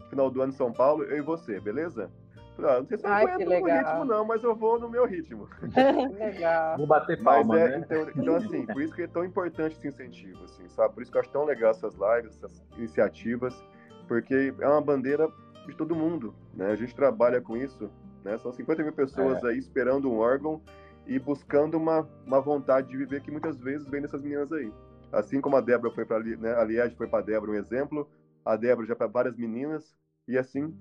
final 0.09 0.31
do 0.31 0.43
ano 0.43 0.53
em 0.53 0.57
São 0.57 0.73
Paulo, 0.73 1.05
eu 1.05 1.19
e 1.19 1.23
você, 1.23 1.61
beleza? 1.61 2.11
Falei, 2.57 2.71
ah, 2.71 2.79
não 2.79 2.87
sei 2.87 2.97
se 2.97 3.05
eu 3.05 3.13
Ai, 3.13 3.27
vou 3.27 3.39
no 3.39 3.51
meu 3.51 3.65
ritmo, 3.65 4.05
não, 4.05 4.25
mas 4.25 4.43
eu 4.43 4.57
vou 4.57 4.81
no 4.81 4.89
meu 4.89 5.07
ritmo. 5.07 5.49
legal. 6.19 6.79
Vou 6.79 6.87
bater 6.87 7.23
palma, 7.23 7.61
é, 7.61 7.69
né? 7.69 7.85
Então, 7.85 8.11
então, 8.17 8.37
assim, 8.37 8.65
por 8.65 8.81
isso 8.81 8.95
que 8.95 9.03
é 9.03 9.07
tão 9.07 9.25
importante 9.25 9.77
esse 9.77 9.87
incentivo, 9.87 10.43
assim, 10.45 10.67
sabe? 10.69 10.95
Por 10.95 11.03
isso 11.03 11.13
que 11.13 11.19
eu 11.19 11.21
acho 11.21 11.31
tão 11.31 11.45
legal 11.45 11.71
essas 11.71 11.95
lives, 11.95 12.43
essas 12.43 12.65
iniciativas, 12.79 13.63
porque 14.09 14.55
é 14.59 14.69
uma 14.69 14.81
bandeira 14.81 15.29
de 15.67 15.77
todo 15.77 15.95
mundo, 15.95 16.35
né? 16.55 16.71
A 16.71 16.77
gente 16.77 16.95
trabalha 16.95 17.43
com 17.43 17.57
isso, 17.57 17.91
né? 18.25 18.39
São 18.39 18.53
50 18.53 18.83
mil 18.83 18.93
pessoas 18.93 19.45
é. 19.45 19.49
aí 19.49 19.59
esperando 19.59 20.11
um 20.11 20.19
órgão 20.19 20.63
e 21.07 21.19
buscando 21.19 21.77
uma, 21.77 22.09
uma 22.27 22.41
vontade 22.41 22.89
de 22.89 22.97
viver 22.97 23.23
que 23.23 23.31
muitas 23.31 23.61
vezes 23.61 23.89
vem 23.89 24.03
dessas 24.03 24.23
meninas 24.23 24.53
aí. 24.53 24.73
Assim 25.13 25.41
como 25.41 25.57
a 25.57 25.61
Débora 25.61 25.93
foi 25.93 26.05
para 26.05 26.19
né, 26.21 26.55
a 26.55 26.65
Liege 26.65 26.97
foi 26.97 27.07
para 27.07 27.21
a 27.21 27.23
Débora 27.23 27.53
um 27.53 27.55
exemplo, 27.55 28.09
a 28.45 28.57
Débora 28.57 28.87
já 28.87 28.97
para 28.97 29.07
várias 29.07 29.37
meninas 29.37 29.97
e 30.27 30.37
assim 30.37 30.77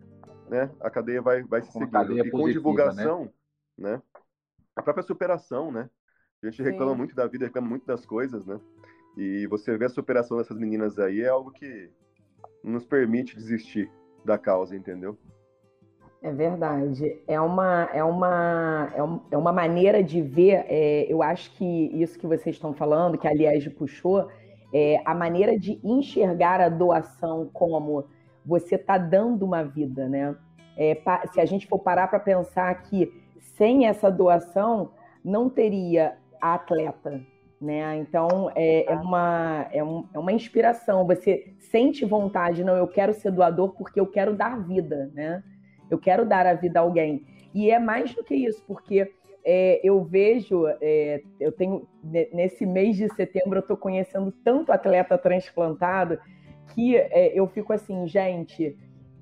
né, 0.50 0.72
a 0.80 0.90
cadeia 0.90 1.22
vai, 1.22 1.44
vai 1.44 1.62
se 1.62 1.72
seguindo. 1.72 2.18
E 2.18 2.32
com 2.32 2.50
divulgação, 2.50 3.32
né? 3.78 3.94
né? 3.94 4.02
A 4.76 4.82
própria 4.82 5.04
superação, 5.04 5.72
né? 5.72 5.90
A 6.44 6.50
gente 6.50 6.62
reclama 6.62 6.92
Sim. 6.92 6.98
muito 6.98 7.16
da 7.16 7.26
vida, 7.28 7.46
reclama 7.46 7.68
muito 7.68 7.86
das 7.86 8.06
coisas, 8.06 8.46
né? 8.46 8.60
E 9.18 9.48
você 9.48 9.78
ver 9.78 9.86
a 9.86 9.90
superação 9.90 10.38
dessas 10.38 10.58
meninas 10.58 11.00
aí 11.00 11.22
é 11.22 11.30
algo 11.30 11.52
que 11.52 11.90
nos 12.64 12.86
permite 12.86 13.36
desistir 13.36 13.90
da 14.24 14.38
causa, 14.38 14.76
entendeu? 14.76 15.18
É 16.26 16.32
verdade. 16.32 17.22
É 17.28 17.40
uma, 17.40 17.88
é 17.94 18.04
uma, 18.04 18.92
é, 18.96 19.04
um, 19.04 19.20
é 19.30 19.38
uma 19.38 19.54
maneira 19.54 20.04
de 20.04 20.24
ver. 20.24 20.66
É, 20.68 21.06
eu 21.08 21.22
acho 21.22 21.52
que 21.52 21.64
isso 21.64 22.18
que 22.18 22.26
vocês 22.26 22.56
estão 22.56 22.74
falando, 22.74 23.16
que 23.16 23.28
a 23.28 23.32
Liege 23.32 23.70
puxou, 23.70 24.28
é 24.74 25.00
a 25.06 25.14
maneira 25.14 25.56
de 25.56 25.80
enxergar 25.84 26.60
a 26.60 26.68
doação 26.68 27.48
como 27.54 28.06
você 28.44 28.74
está 28.74 28.98
dando 28.98 29.46
uma 29.46 29.62
vida, 29.62 30.10
né? 30.10 30.36
É, 30.76 31.00
se 31.32 31.40
a 31.40 31.46
gente 31.46 31.68
for 31.68 31.78
parar 31.78 32.08
para 32.08 32.20
pensar 32.20 32.74
que 32.82 33.14
sem 33.56 33.86
essa 33.86 34.10
doação 34.10 34.90
não 35.24 35.48
teria 35.48 36.18
a 36.42 36.56
atleta, 36.56 37.22
né? 37.62 37.98
Então 37.98 38.52
é, 38.56 38.92
é 38.92 38.96
uma, 38.96 39.68
é, 39.72 39.84
um, 39.84 40.08
é 40.12 40.18
uma 40.18 40.32
inspiração. 40.32 41.06
Você 41.06 41.54
sente 41.60 42.04
vontade, 42.04 42.64
não? 42.64 42.76
Eu 42.76 42.88
quero 42.88 43.14
ser 43.14 43.30
doador 43.30 43.76
porque 43.78 44.00
eu 44.00 44.08
quero 44.08 44.36
dar 44.36 44.60
vida, 44.60 45.12
né? 45.14 45.44
Eu 45.90 45.98
quero 45.98 46.26
dar 46.26 46.46
a 46.46 46.54
vida 46.54 46.80
a 46.80 46.84
alguém. 46.84 47.26
E 47.54 47.72
é 47.72 47.80
mais 47.80 48.14
do 48.14 48.24
que 48.24 48.36
isso, 48.36 48.64
porque 48.68 49.12
é, 49.44 49.80
eu 49.84 50.04
vejo, 50.04 50.66
é, 50.82 51.22
eu 51.40 51.52
tenho 51.52 51.88
nesse 52.34 52.66
mês 52.66 52.98
de 52.98 53.08
setembro 53.14 53.60
eu 53.60 53.62
estou 53.62 53.78
conhecendo 53.78 54.32
tanto 54.44 54.72
atleta 54.72 55.18
transplantado 55.18 56.20
que 56.74 56.98
é, 56.98 57.28
eu 57.34 57.48
fico 57.48 57.72
assim, 57.72 58.08
gente, 58.08 58.76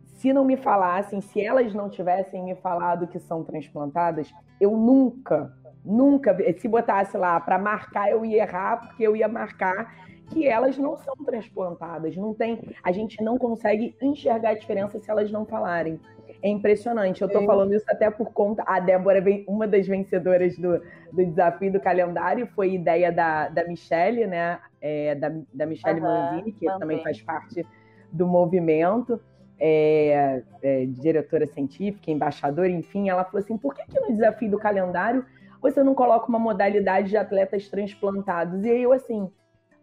se 0.06 0.32
não 0.32 0.46
me 0.46 0.56
falassem, 0.56 1.20
se 1.20 1.42
elas 1.42 1.74
não 1.74 1.90
tivessem 1.90 2.44
me 2.44 2.56
falado 2.56 3.08
que 3.08 3.20
são 3.20 3.44
transplantadas, 3.44 4.34
eu 4.60 4.72
nunca, 4.72 5.54
nunca, 5.84 6.36
se 6.58 6.68
botasse 6.68 7.18
lá 7.18 7.40
para 7.40 7.60
marcar, 7.60 8.10
eu 8.10 8.24
ia 8.24 8.44
errar, 8.44 8.78
porque 8.78 9.04
eu 9.04 9.16
ia 9.16 9.28
marcar 9.28 9.94
que 10.30 10.48
elas 10.48 10.78
não 10.78 10.96
são 10.96 11.16
transplantadas. 11.18 12.16
Não 12.16 12.34
tem, 12.34 12.60
a 12.82 12.92
gente 12.92 13.22
não 13.22 13.38
consegue 13.38 13.96
enxergar 14.02 14.52
a 14.52 14.54
diferença 14.54 14.98
se 14.98 15.12
elas 15.12 15.30
não 15.30 15.46
falarem. 15.46 16.00
É 16.44 16.50
impressionante. 16.50 17.22
Eu 17.22 17.28
estou 17.28 17.46
falando 17.46 17.74
isso 17.74 17.86
até 17.88 18.12
por 18.12 18.34
conta. 18.34 18.64
A 18.68 18.78
Débora, 18.78 19.24
uma 19.48 19.66
das 19.66 19.88
vencedoras 19.88 20.58
do, 20.58 20.78
do 21.14 21.26
desafio 21.26 21.72
do 21.72 21.80
calendário, 21.80 22.46
foi 22.48 22.74
ideia 22.74 23.14
da, 23.14 23.48
da 23.48 23.66
Michelle, 23.66 24.28
né? 24.28 24.60
É, 24.82 25.16
da, 25.16 25.32
da 25.54 25.66
Michelle 25.66 26.02
uhum, 26.02 26.06
Manzini, 26.06 26.52
que 26.52 26.66
também. 26.66 26.80
também 26.80 27.04
faz 27.04 27.22
parte 27.22 27.66
do 28.12 28.28
movimento. 28.28 29.22
É, 29.58 30.44
é, 30.62 30.86
diretora 30.88 31.46
científica, 31.48 32.12
embaixadora, 32.12 32.68
enfim, 32.68 33.08
ela 33.08 33.24
falou 33.24 33.40
assim: 33.40 33.58
por 33.58 33.74
que, 33.74 33.86
que 33.86 33.98
no 33.98 34.08
desafio 34.08 34.52
do 34.52 34.58
calendário 34.58 35.26
você 35.62 35.82
não 35.82 35.96
coloca 35.96 36.28
uma 36.28 36.40
modalidade 36.40 37.08
de 37.08 37.16
atletas 37.16 37.70
transplantados? 37.70 38.66
E 38.66 38.70
aí 38.70 38.84
eu 38.84 38.92
assim, 38.92 39.32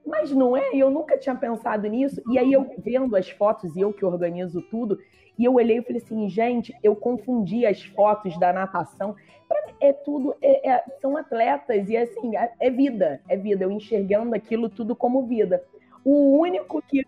mas 0.05 0.31
não 0.31 0.55
é? 0.55 0.75
Eu 0.75 0.91
nunca 0.91 1.17
tinha 1.17 1.35
pensado 1.35 1.89
nisso. 1.89 2.21
E 2.31 2.39
aí 2.39 2.53
eu 2.53 2.67
vendo 2.79 3.17
as 3.17 3.31
fotos 3.31 3.75
e 3.75 3.81
eu 3.81 3.93
que 3.93 4.05
organizo 4.05 4.61
tudo, 4.71 4.99
e 5.41 5.45
eu 5.47 5.55
olhei 5.55 5.79
e 5.79 5.83
falei 5.83 6.03
assim, 6.05 6.29
gente, 6.29 6.77
eu 6.83 6.95
confundi 6.95 7.65
as 7.65 7.83
fotos 7.83 8.39
da 8.39 8.53
natação. 8.53 9.17
Para 9.49 9.67
mim, 9.67 9.73
é 9.81 9.91
tudo, 9.91 10.37
é, 10.43 10.71
é, 10.71 10.85
são 11.01 11.17
atletas 11.17 11.89
e 11.89 11.97
assim, 11.97 12.37
é, 12.37 12.53
é, 12.61 12.69
vida, 12.69 13.23
é 13.27 13.39
vida. 13.39 13.65
Eu 13.65 13.71
enxergando 13.71 14.35
aquilo 14.35 14.69
tudo 14.69 14.95
como 14.95 15.27
vida. 15.27 15.65
O 16.05 16.39
único 16.39 16.83
que 16.83 17.07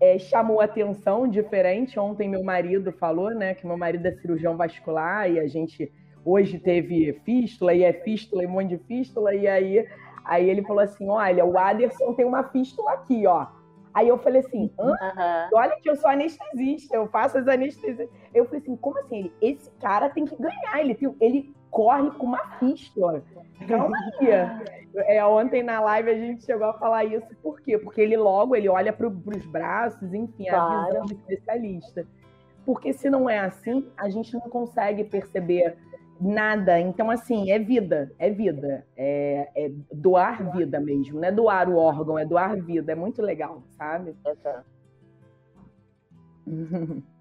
é, 0.00 0.16
chamou 0.16 0.60
atenção 0.60 1.26
diferente, 1.26 1.98
ontem 1.98 2.28
meu 2.28 2.44
marido 2.44 2.92
falou, 2.92 3.30
né, 3.30 3.52
que 3.52 3.66
meu 3.66 3.76
marido 3.76 4.06
é 4.06 4.12
cirurgião 4.12 4.56
vascular 4.56 5.28
e 5.28 5.40
a 5.40 5.48
gente 5.48 5.92
hoje 6.24 6.60
teve 6.60 7.14
fístula 7.24 7.74
e 7.74 7.82
é 7.82 7.92
fístula 7.92 8.44
e 8.44 8.46
um 8.46 8.50
monte 8.50 8.76
de 8.76 8.78
fístula 8.78 9.34
e 9.34 9.48
aí 9.48 9.84
aí 10.24 10.48
ele 10.48 10.62
falou 10.62 10.84
assim, 10.84 11.08
olha, 11.08 11.44
o 11.44 11.58
Aderson 11.58 12.14
tem 12.14 12.24
uma 12.24 12.44
fístula 12.44 12.92
aqui, 12.92 13.26
ó. 13.26 13.48
Aí 13.96 14.08
eu 14.08 14.18
falei 14.18 14.42
assim, 14.42 14.70
uhum. 14.78 14.94
olha 15.54 15.80
que 15.80 15.88
eu 15.88 15.96
sou 15.96 16.10
anestesista, 16.10 16.94
eu 16.94 17.08
faço 17.08 17.38
as 17.38 17.48
anestesias. 17.48 18.10
Eu 18.34 18.44
falei 18.44 18.60
assim, 18.60 18.76
como 18.76 18.98
assim? 18.98 19.20
Ele, 19.20 19.32
esse 19.40 19.70
cara 19.80 20.10
tem 20.10 20.26
que 20.26 20.36
ganhar, 20.36 20.80
ele, 20.80 20.94
tem, 20.94 21.16
ele 21.18 21.56
corre 21.70 22.10
com 22.10 22.26
uma 22.26 22.46
fístula. 22.58 23.24
Calma 23.66 23.96
aí. 24.20 24.76
É, 24.98 25.22
ontem 25.26 25.62
na 25.62 25.78
live 25.78 26.10
a 26.10 26.14
gente 26.14 26.46
chegou 26.46 26.68
a 26.68 26.72
falar 26.72 27.04
isso, 27.04 27.26
por 27.42 27.60
quê? 27.60 27.76
Porque 27.76 28.00
ele 28.00 28.16
logo 28.16 28.56
ele 28.56 28.66
olha 28.66 28.94
para 28.94 29.06
os 29.06 29.44
braços, 29.44 30.14
enfim, 30.14 30.46
claro. 30.48 30.72
a 30.72 30.86
visão 30.86 31.04
do 31.04 31.12
especialista. 31.12 32.06
Porque 32.64 32.94
se 32.94 33.10
não 33.10 33.28
é 33.28 33.38
assim, 33.38 33.86
a 33.94 34.08
gente 34.08 34.32
não 34.32 34.40
consegue 34.40 35.04
perceber 35.04 35.76
Nada. 36.20 36.80
Então, 36.80 37.10
assim, 37.10 37.50
é 37.50 37.58
vida, 37.58 38.12
é 38.18 38.30
vida. 38.30 38.86
É, 38.96 39.48
é, 39.54 39.70
doar 39.92 40.50
vida 40.52 40.80
mesmo. 40.80 41.20
Não 41.20 41.28
é 41.28 41.32
doar 41.32 41.68
o 41.68 41.76
órgão, 41.76 42.18
é 42.18 42.24
doar 42.24 42.56
vida. 42.56 42.92
É 42.92 42.94
muito 42.94 43.20
legal, 43.20 43.62
sabe? 43.70 44.14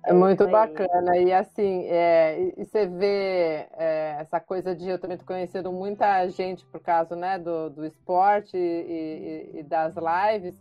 É 0.08 0.14
muito 0.14 0.48
bacana. 0.48 1.18
E 1.18 1.34
assim, 1.34 1.84
é, 1.88 2.54
e 2.56 2.64
você 2.64 2.86
vê 2.86 3.68
é, 3.76 4.18
essa 4.20 4.40
coisa 4.40 4.76
de 4.76 4.88
eu 4.88 5.00
também 5.00 5.18
tô 5.18 5.26
conhecendo 5.26 5.72
muita 5.72 6.28
gente 6.30 6.64
por 6.68 6.80
causa 6.80 7.16
né, 7.16 7.40
do, 7.40 7.72
do 7.72 7.86
esporte 7.86 8.56
e, 8.56 9.52
e, 9.56 9.60
e 9.60 9.64
das 9.64 9.96
lives. 9.96 10.56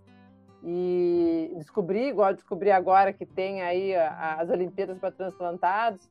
E 0.67 1.53
descobri, 1.57 2.09
igual 2.09 2.33
descobri 2.33 2.71
agora 2.71 3.13
que 3.13 3.27
tem 3.27 3.61
aí 3.61 3.95
as 3.95 4.49
Olimpíadas 4.49 4.99
para 4.99 5.11
transplantados. 5.11 6.09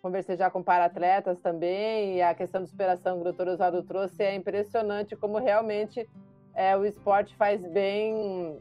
Conversei 0.00 0.36
já 0.36 0.50
com 0.50 0.62
para-atletas 0.62 1.38
também, 1.40 2.16
e 2.16 2.22
a 2.22 2.34
questão 2.34 2.62
de 2.62 2.70
superação 2.70 3.16
que 3.16 3.20
o 3.22 3.24
doutor 3.24 3.48
Oswaldo 3.48 3.82
trouxe 3.82 4.22
é 4.22 4.34
impressionante 4.34 5.16
como 5.16 5.38
realmente 5.38 6.08
é, 6.54 6.76
o 6.76 6.84
esporte 6.84 7.34
faz 7.36 7.64
bem. 7.66 8.60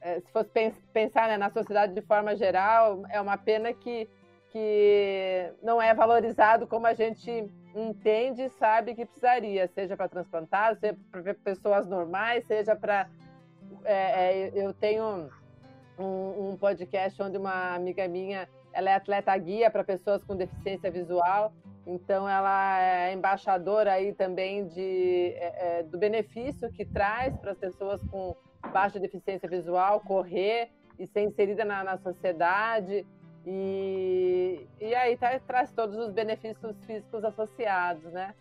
É, 0.00 0.20
se 0.20 0.30
fosse 0.32 0.50
pensar 0.92 1.28
né, 1.28 1.36
na 1.36 1.50
sociedade 1.50 1.94
de 1.94 2.02
forma 2.02 2.36
geral, 2.36 3.02
é 3.08 3.20
uma 3.20 3.36
pena 3.36 3.72
que, 3.72 4.08
que 4.50 5.52
não 5.62 5.80
é 5.80 5.94
valorizado 5.94 6.66
como 6.66 6.86
a 6.86 6.94
gente 6.94 7.48
entende 7.74 8.42
e 8.42 8.48
sabe 8.48 8.94
que 8.94 9.04
precisaria, 9.04 9.68
seja 9.68 9.96
para 9.96 10.08
transplantados, 10.08 10.80
seja 10.80 10.96
para 11.10 11.34
pessoas 11.34 11.86
normais, 11.86 12.46
seja 12.46 12.74
para 12.74 13.08
é, 13.84 14.48
é, 14.48 14.52
eu 14.54 14.72
tenho 14.72 15.30
um, 15.98 16.50
um, 16.50 16.56
podcast 16.56 17.20
onde 17.22 17.36
uma 17.36 17.74
amiga 17.74 18.06
minha, 18.08 18.48
ela 18.76 18.90
é 18.90 18.94
atleta 18.94 19.36
guia 19.38 19.70
para 19.70 19.82
pessoas 19.82 20.22
com 20.22 20.36
deficiência 20.36 20.90
visual, 20.90 21.50
então 21.86 22.28
ela 22.28 22.78
é 22.78 23.14
embaixadora 23.14 23.92
aí 23.92 24.12
também 24.12 24.66
de, 24.66 25.32
é, 25.36 25.78
é 25.78 25.82
do 25.82 25.96
benefício 25.96 26.70
que 26.70 26.84
traz 26.84 27.34
para 27.38 27.52
as 27.52 27.58
pessoas 27.58 28.02
com 28.10 28.36
baixa 28.70 29.00
deficiência 29.00 29.48
visual 29.48 30.00
correr 30.00 30.68
e 30.98 31.06
ser 31.06 31.22
inserida 31.22 31.64
na, 31.64 31.82
na 31.82 31.96
sociedade. 31.96 33.06
E, 33.46 34.66
e 34.78 34.94
aí 34.94 35.16
tá, 35.16 35.38
traz 35.46 35.72
todos 35.72 35.96
os 35.96 36.10
benefícios 36.12 36.76
físicos 36.84 37.24
associados, 37.24 38.12
né? 38.12 38.34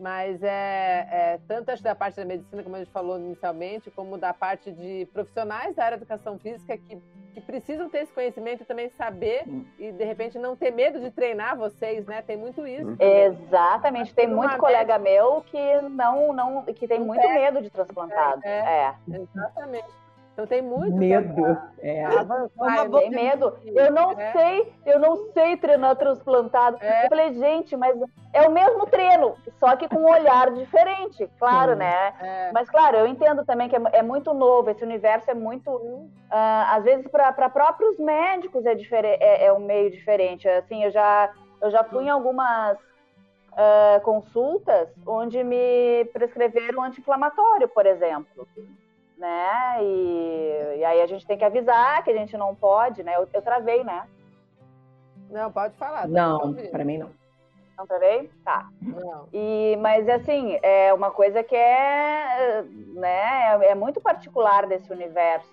Mas 0.00 0.42
é, 0.42 1.08
é, 1.10 1.40
tanto 1.46 1.70
acho 1.70 1.82
da 1.82 1.94
parte 1.94 2.16
da 2.16 2.24
medicina, 2.24 2.62
como 2.62 2.76
a 2.76 2.78
gente 2.78 2.90
falou 2.90 3.18
inicialmente, 3.18 3.90
como 3.90 4.16
da 4.16 4.32
parte 4.32 4.72
de 4.72 5.06
profissionais 5.12 5.76
da 5.76 5.84
área 5.84 5.98
da 5.98 6.02
educação 6.02 6.38
física 6.38 6.76
que, 6.76 6.98
que 7.34 7.40
precisam 7.42 7.88
ter 7.88 7.98
esse 7.98 8.12
conhecimento 8.12 8.62
e 8.62 8.66
também 8.66 8.88
saber 8.90 9.44
hum. 9.46 9.64
e 9.78 9.92
de 9.92 10.04
repente 10.04 10.38
não 10.38 10.56
ter 10.56 10.70
medo 10.70 10.98
de 10.98 11.10
treinar 11.10 11.56
vocês, 11.56 12.06
né? 12.06 12.22
Tem 12.22 12.36
muito 12.36 12.66
isso. 12.66 12.90
Hum. 12.90 12.96
Exatamente, 12.98 14.14
tem 14.14 14.26
muito 14.26 14.56
colega 14.56 14.98
médica... 14.98 15.22
meu 15.22 15.42
que 15.42 15.80
não, 15.82 16.32
não, 16.32 16.64
que 16.64 16.88
tem 16.88 16.98
muito 16.98 17.22
é. 17.22 17.34
medo 17.34 17.62
de 17.62 17.70
transplantado. 17.70 18.40
É, 18.44 18.94
é. 19.08 19.16
Exatamente. 19.16 19.99
Então 20.40 20.46
tem 20.46 20.62
muito 20.62 20.96
medo. 20.96 21.58
É. 21.80 22.04
Avançar, 22.04 22.88
tem 22.90 23.10
medo. 23.10 23.54
Eu 23.66 23.92
não 23.92 24.12
é. 24.12 24.32
sei, 24.32 24.72
eu 24.86 24.98
não 24.98 25.16
sei 25.32 25.56
treinar 25.58 25.96
transplantado. 25.96 26.78
É. 26.80 27.04
Eu 27.04 27.08
falei, 27.10 27.34
gente, 27.34 27.76
mas 27.76 27.94
é 28.32 28.48
o 28.48 28.50
mesmo 28.50 28.86
treino, 28.86 29.34
só 29.58 29.76
que 29.76 29.86
com 29.86 29.96
um 29.96 30.10
olhar 30.10 30.50
diferente, 30.52 31.28
claro, 31.38 31.72
Sim. 31.72 31.78
né? 31.78 32.14
É. 32.20 32.50
Mas 32.52 32.70
claro, 32.70 32.96
eu 32.96 33.06
entendo 33.06 33.44
também 33.44 33.68
que 33.68 33.76
é, 33.76 33.80
é 33.92 34.02
muito 34.02 34.32
novo, 34.32 34.70
esse 34.70 34.82
universo 34.82 35.30
é 35.30 35.34
muito, 35.34 35.70
uh, 35.70 36.06
às 36.68 36.84
vezes 36.84 37.06
para 37.08 37.50
próprios 37.50 37.98
médicos 37.98 38.64
é, 38.64 38.74
é, 39.02 39.46
é 39.46 39.52
um 39.52 39.60
meio 39.60 39.90
diferente. 39.90 40.48
Assim, 40.48 40.84
eu 40.84 40.90
já 40.90 41.30
eu 41.60 41.70
já 41.70 41.84
fui 41.84 42.04
em 42.04 42.08
algumas 42.08 42.78
uh, 42.78 44.00
consultas 44.02 44.88
onde 45.06 45.44
me 45.44 46.06
prescreveram 46.14 46.82
anti-inflamatório, 46.82 47.68
por 47.68 47.84
exemplo 47.84 48.48
né? 49.20 49.84
E, 49.84 50.78
e 50.78 50.84
aí 50.84 51.02
a 51.02 51.06
gente 51.06 51.26
tem 51.26 51.36
que 51.36 51.44
avisar 51.44 52.02
que 52.02 52.10
a 52.10 52.16
gente 52.16 52.36
não 52.36 52.54
pode, 52.54 53.02
né? 53.02 53.14
Eu, 53.16 53.28
eu 53.32 53.42
travei, 53.42 53.84
né? 53.84 54.08
Não, 55.30 55.52
pode 55.52 55.76
falar. 55.76 56.08
Não, 56.08 56.54
para 56.54 56.84
mim 56.84 56.98
não. 56.98 57.10
Não 57.76 57.86
travei? 57.86 58.30
Tá. 58.44 58.68
Não. 58.80 59.28
E, 59.32 59.76
mas 59.80 60.08
assim, 60.08 60.58
é 60.62 60.92
uma 60.92 61.10
coisa 61.10 61.42
que 61.42 61.54
é, 61.54 62.64
né, 62.94 63.56
é, 63.62 63.70
é 63.70 63.74
muito 63.74 64.00
particular 64.00 64.66
desse 64.66 64.90
universo. 64.90 65.48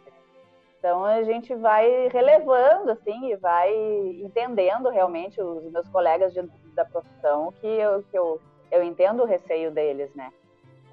Então 0.79 1.03
a 1.03 1.23
gente 1.23 1.53
vai 1.55 2.07
relevando 2.07 2.91
assim 2.91 3.31
e 3.31 3.35
vai 3.35 3.73
entendendo 4.21 4.89
realmente 4.89 5.41
os 5.41 5.69
meus 5.71 5.87
colegas 5.89 6.33
de, 6.33 6.41
da 6.73 6.85
profissão 6.85 7.51
que 7.51 7.67
eu, 7.67 8.03
que 8.03 8.17
eu, 8.17 8.39
eu 8.71 8.83
entendo 8.83 9.23
o 9.23 9.25
receio 9.25 9.71
deles, 9.71 10.13
né? 10.15 10.31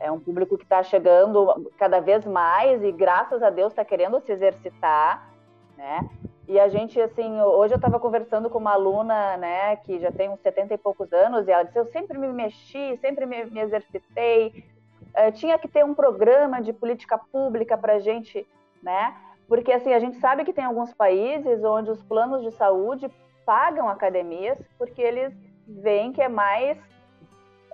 É 0.05 0.13
um 0.13 0.21
público 0.21 0.59
que 0.59 0.65
está 0.65 0.83
chegando 0.83 1.71
cada 1.79 1.99
vez 1.99 2.27
mais 2.27 2.83
e, 2.83 2.93
graças 2.93 3.43
a 3.43 3.49
Deus, 3.49 3.73
está 3.73 3.83
querendo 3.83 4.21
se 4.21 4.31
exercitar, 4.31 5.31
né? 5.79 6.07
E 6.47 6.61
a 6.61 6.69
gente, 6.69 7.01
assim, 7.01 7.41
hoje 7.41 7.73
eu 7.73 7.77
estava 7.77 7.99
conversando 7.99 8.51
com 8.51 8.59
uma 8.59 8.73
aluna, 8.73 9.39
né, 9.39 9.77
que 9.77 9.99
já 9.99 10.13
tem 10.13 10.29
uns 10.29 10.41
70 10.41 10.75
e 10.75 10.77
poucos 10.77 11.11
anos, 11.11 11.49
e 11.49 11.51
ela 11.51 11.63
disse: 11.63 11.79
Eu 11.79 11.87
sempre 11.87 12.19
me 12.19 12.29
mexi, 12.29 12.99
sempre 12.99 13.25
me, 13.25 13.47
me 13.47 13.61
exercitei, 13.61 14.63
uh, 15.17 15.33
tinha 15.33 15.59
que 15.59 15.69
ter 15.69 15.83
um 15.83 15.95
programa 15.95 16.61
de 16.61 16.75
política 16.75 17.17
pública 17.17 17.79
para 17.79 17.95
a 17.95 17.99
gente, 17.99 18.47
né? 18.83 19.17
Porque, 19.49 19.73
assim, 19.73 19.95
a 19.95 19.99
gente 19.99 20.19
sabe 20.19 20.45
que 20.45 20.53
tem 20.53 20.65
alguns 20.65 20.93
países 20.93 21.65
onde 21.65 21.91
os 21.91 22.03
planos 22.03 22.43
de 22.43 22.51
saúde 22.51 23.11
pagam 23.47 23.89
academias 23.89 24.59
porque 24.77 25.01
eles 25.01 25.33
veem 25.67 26.13
que 26.13 26.21
é 26.21 26.29
mais 26.29 26.79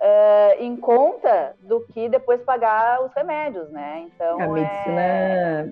uh, 0.01 0.61
em 0.61 0.75
conta 0.75 1.55
do 1.61 1.81
que 1.81 2.09
depois 2.09 2.41
pagar 2.41 3.03
os 3.03 3.13
remédios, 3.13 3.69
né? 3.69 4.07
Então 4.07 4.41
a 4.41 4.47
medicina 4.47 5.01
é... 5.01 5.69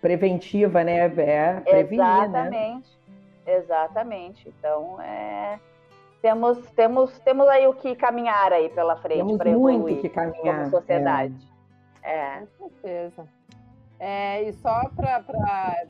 preventiva, 0.00 0.82
né? 0.82 1.06
É 1.06 1.60
prevenir, 1.60 1.98
né? 1.98 2.24
Exatamente, 2.24 3.00
né? 3.46 3.54
exatamente. 3.56 4.48
Então 4.48 5.00
é 5.00 5.58
temos 6.20 6.58
temos 6.72 7.18
temos 7.20 7.48
aí 7.48 7.66
o 7.66 7.74
que 7.74 7.94
caminhar 7.94 8.52
aí 8.52 8.68
pela 8.70 8.96
frente 8.96 9.36
para 9.36 9.50
evoluir 9.50 10.00
que 10.00 10.08
caminhar, 10.08 10.56
como 10.56 10.70
sociedade. 10.70 11.34
É. 12.02 12.16
é. 12.16 12.42
Com 12.58 12.68
certeza. 12.70 13.26
É, 14.00 14.42
e 14.42 14.52
só 14.54 14.90
para 14.90 15.86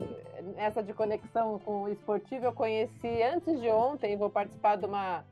essa 0.57 0.81
de 0.83 0.93
conexão 0.93 1.59
com 1.59 1.83
o 1.83 1.89
esportivo, 1.89 2.45
eu 2.45 2.53
conheci 2.53 3.23
antes 3.23 3.59
de 3.59 3.67
ontem, 3.69 4.15
vou 4.15 4.29
participar 4.29 4.77
de 4.77 4.85
uma 4.85 5.25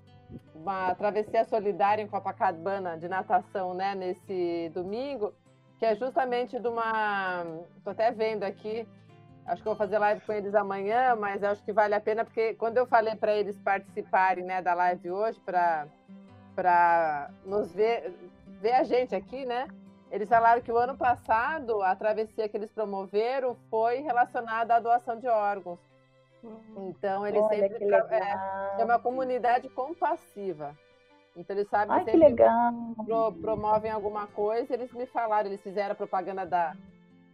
uma 0.54 0.96
travessia 0.96 1.44
solidária 1.46 2.02
em 2.02 2.08
Copacabana 2.08 2.98
de 2.98 3.08
natação, 3.08 3.74
né, 3.74 3.96
nesse 3.96 4.72
domingo, 4.74 5.34
que 5.80 5.86
é 5.86 5.96
justamente 5.96 6.60
de 6.60 6.68
uma. 6.68 7.46
Estou 7.78 7.92
até 7.92 8.12
vendo 8.12 8.44
aqui, 8.44 8.88
acho 9.46 9.62
que 9.62 9.68
vou 9.68 9.76
fazer 9.76 10.00
live 10.00 10.22
com 10.22 10.34
eles 10.34 10.56
amanhã, 10.56 11.16
mas 11.16 11.44
acho 11.44 11.64
que 11.64 11.74
vale 11.74 11.94
a 11.94 12.00
pena, 12.00 12.24
porque 12.24 12.54
quando 12.56 12.78
eu 12.78 12.86
falei 12.86 13.16
para 13.16 13.34
eles 13.34 13.60
participarem 13.60 14.44
né, 14.44 14.62
da 14.62 14.74
live 14.74 15.12
hoje, 15.12 15.40
para 15.42 17.30
nos 17.46 17.74
ver, 17.74 18.14
ver 18.62 18.74
a 18.74 18.84
gente 18.84 19.16
aqui, 19.16 19.46
né? 19.46 19.68
Eles 20.10 20.30
falaram 20.30 20.62
que 20.62 20.72
o 20.72 20.78
ano 20.78 20.96
passado 20.96 21.82
a 21.82 21.96
travessia 21.96 22.48
que 22.48 22.56
eles 22.56 22.72
promoveram 22.72 23.58
foi 23.70 24.02
relacionada 24.02 24.76
à 24.76 24.80
doação 24.80 25.20
de 25.20 25.28
órgãos. 25.28 25.80
Então, 26.76 27.26
eles 27.26 27.42
Olha, 27.42 27.70
sempre. 27.70 27.94
É, 27.94 28.82
é, 28.82 28.84
uma 28.84 29.00
comunidade 29.00 29.70
compassiva. 29.70 30.78
Então, 31.36 31.56
eles 31.56 31.70
sabem 31.70 31.96
Ai, 31.96 32.06
sempre 32.06 32.36
pro, 33.06 33.32
promovem 33.34 33.92
alguma 33.92 34.28
coisa. 34.28 34.74
Eles 34.74 34.92
me 34.94 35.06
falaram, 35.06 35.50
eles 35.50 35.62
fizeram 35.62 35.94
a 35.94 35.96
propaganda 35.96 36.46
da, 36.46 36.76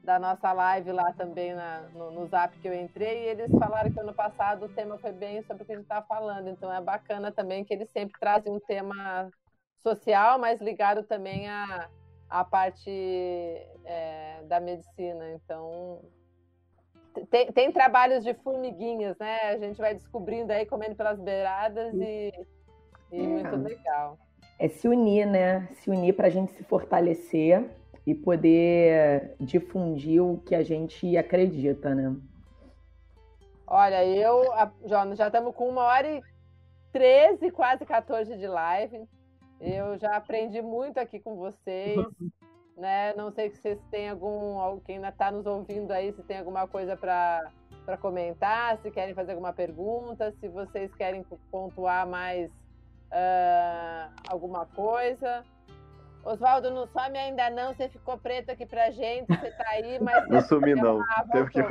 da 0.04 0.20
nossa 0.20 0.52
live 0.54 0.92
lá 0.92 1.12
também 1.14 1.54
na, 1.54 1.82
no, 1.94 2.12
no 2.12 2.28
zap 2.28 2.58
que 2.60 2.68
eu 2.68 2.74
entrei. 2.74 3.26
E 3.26 3.30
eles 3.30 3.52
falaram 3.52 3.92
que 3.92 4.00
ano 4.00 4.14
passado 4.14 4.66
o 4.66 4.70
tema 4.70 4.98
foi 4.98 5.12
bem 5.12 5.42
sobre 5.44 5.64
o 5.64 5.66
que 5.66 5.72
a 5.74 5.76
gente 5.76 5.84
está 5.84 6.02
falando. 6.02 6.48
Então, 6.48 6.72
é 6.72 6.80
bacana 6.80 7.32
também 7.32 7.66
que 7.66 7.74
eles 7.74 7.90
sempre 7.90 8.20
trazem 8.20 8.54
um 8.54 8.60
tema 8.60 9.30
social, 9.78 10.38
mas 10.38 10.62
ligado 10.62 11.04
também 11.04 11.50
à, 11.50 11.90
à 12.30 12.44
parte 12.44 12.90
é, 13.86 14.44
da 14.44 14.60
medicina. 14.60 15.32
Então, 15.32 16.02
tem, 17.30 17.52
tem, 17.52 17.72
trabalhos 17.72 18.24
de 18.24 18.34
formiguinhas, 18.36 19.18
né? 19.18 19.38
A 19.50 19.58
gente 19.58 19.78
vai 19.78 19.94
descobrindo 19.94 20.52
aí, 20.52 20.66
comendo 20.66 20.96
pelas 20.96 21.20
beiradas 21.20 21.94
e, 21.96 22.34
e 23.12 23.20
é. 23.20 23.28
muito 23.28 23.56
legal. 23.56 24.18
É 24.58 24.68
se 24.68 24.88
unir, 24.88 25.26
né? 25.26 25.68
Se 25.74 25.90
unir 25.90 26.14
para 26.14 26.28
a 26.28 26.30
gente 26.30 26.52
se 26.52 26.64
fortalecer 26.64 27.70
e 28.06 28.14
poder 28.14 29.36
difundir 29.40 30.24
o 30.24 30.38
que 30.40 30.56
a 30.56 30.64
gente 30.64 31.16
acredita, 31.18 31.94
né? 31.94 32.16
Olha, 33.66 34.04
eu, 34.04 34.44
Jonas, 34.86 35.18
já 35.18 35.28
estamos 35.28 35.54
com 35.56 35.70
uma 35.70 35.84
hora 35.84 36.08
e 36.08 36.22
13, 36.92 37.52
quase 37.52 37.86
14 37.86 38.36
de 38.36 38.48
live. 38.48 39.08
Eu 39.62 39.98
já 40.00 40.16
aprendi 40.16 40.62
muito 40.62 40.98
aqui 40.98 41.20
com 41.20 41.36
vocês. 41.36 41.98
Né? 42.80 43.14
Não 43.16 43.32
sei 43.32 43.50
se 43.50 43.58
vocês 43.58 43.80
têm 43.92 44.10
algum, 44.10 44.80
quem 44.82 44.96
ainda 44.96 45.10
está 45.10 45.30
nos 45.30 45.46
ouvindo 45.46 45.92
aí, 45.92 46.12
se 46.14 46.24
tem 46.24 46.40
alguma 46.40 46.68
coisa 46.68 46.96
para 46.98 47.52
para 47.86 47.98
comentar, 47.98 48.78
se 48.78 48.92
querem 48.92 49.16
fazer 49.16 49.32
alguma 49.32 49.52
pergunta, 49.52 50.32
se 50.40 50.48
vocês 50.48 50.94
querem 50.94 51.26
pontuar 51.50 52.08
mais 52.08 52.52
uh, 52.52 54.12
alguma 54.30 54.68
coisa. 54.68 55.44
Oswaldo, 56.24 56.70
não 56.70 56.86
some 56.88 57.18
ainda 57.18 57.50
não, 57.50 57.74
você 57.74 57.90
ficou 57.90 58.16
preto 58.18 58.52
aqui 58.52 58.64
pra 58.64 58.92
gente, 58.92 59.26
você 59.26 59.50
tá 59.52 59.66
aí, 59.70 59.98
mas... 60.04 60.28
Não 60.28 60.42
sumi 60.42 60.76
não, 60.76 61.02
ah, 61.02 61.26
teve, 61.32 61.50
que... 61.50 61.64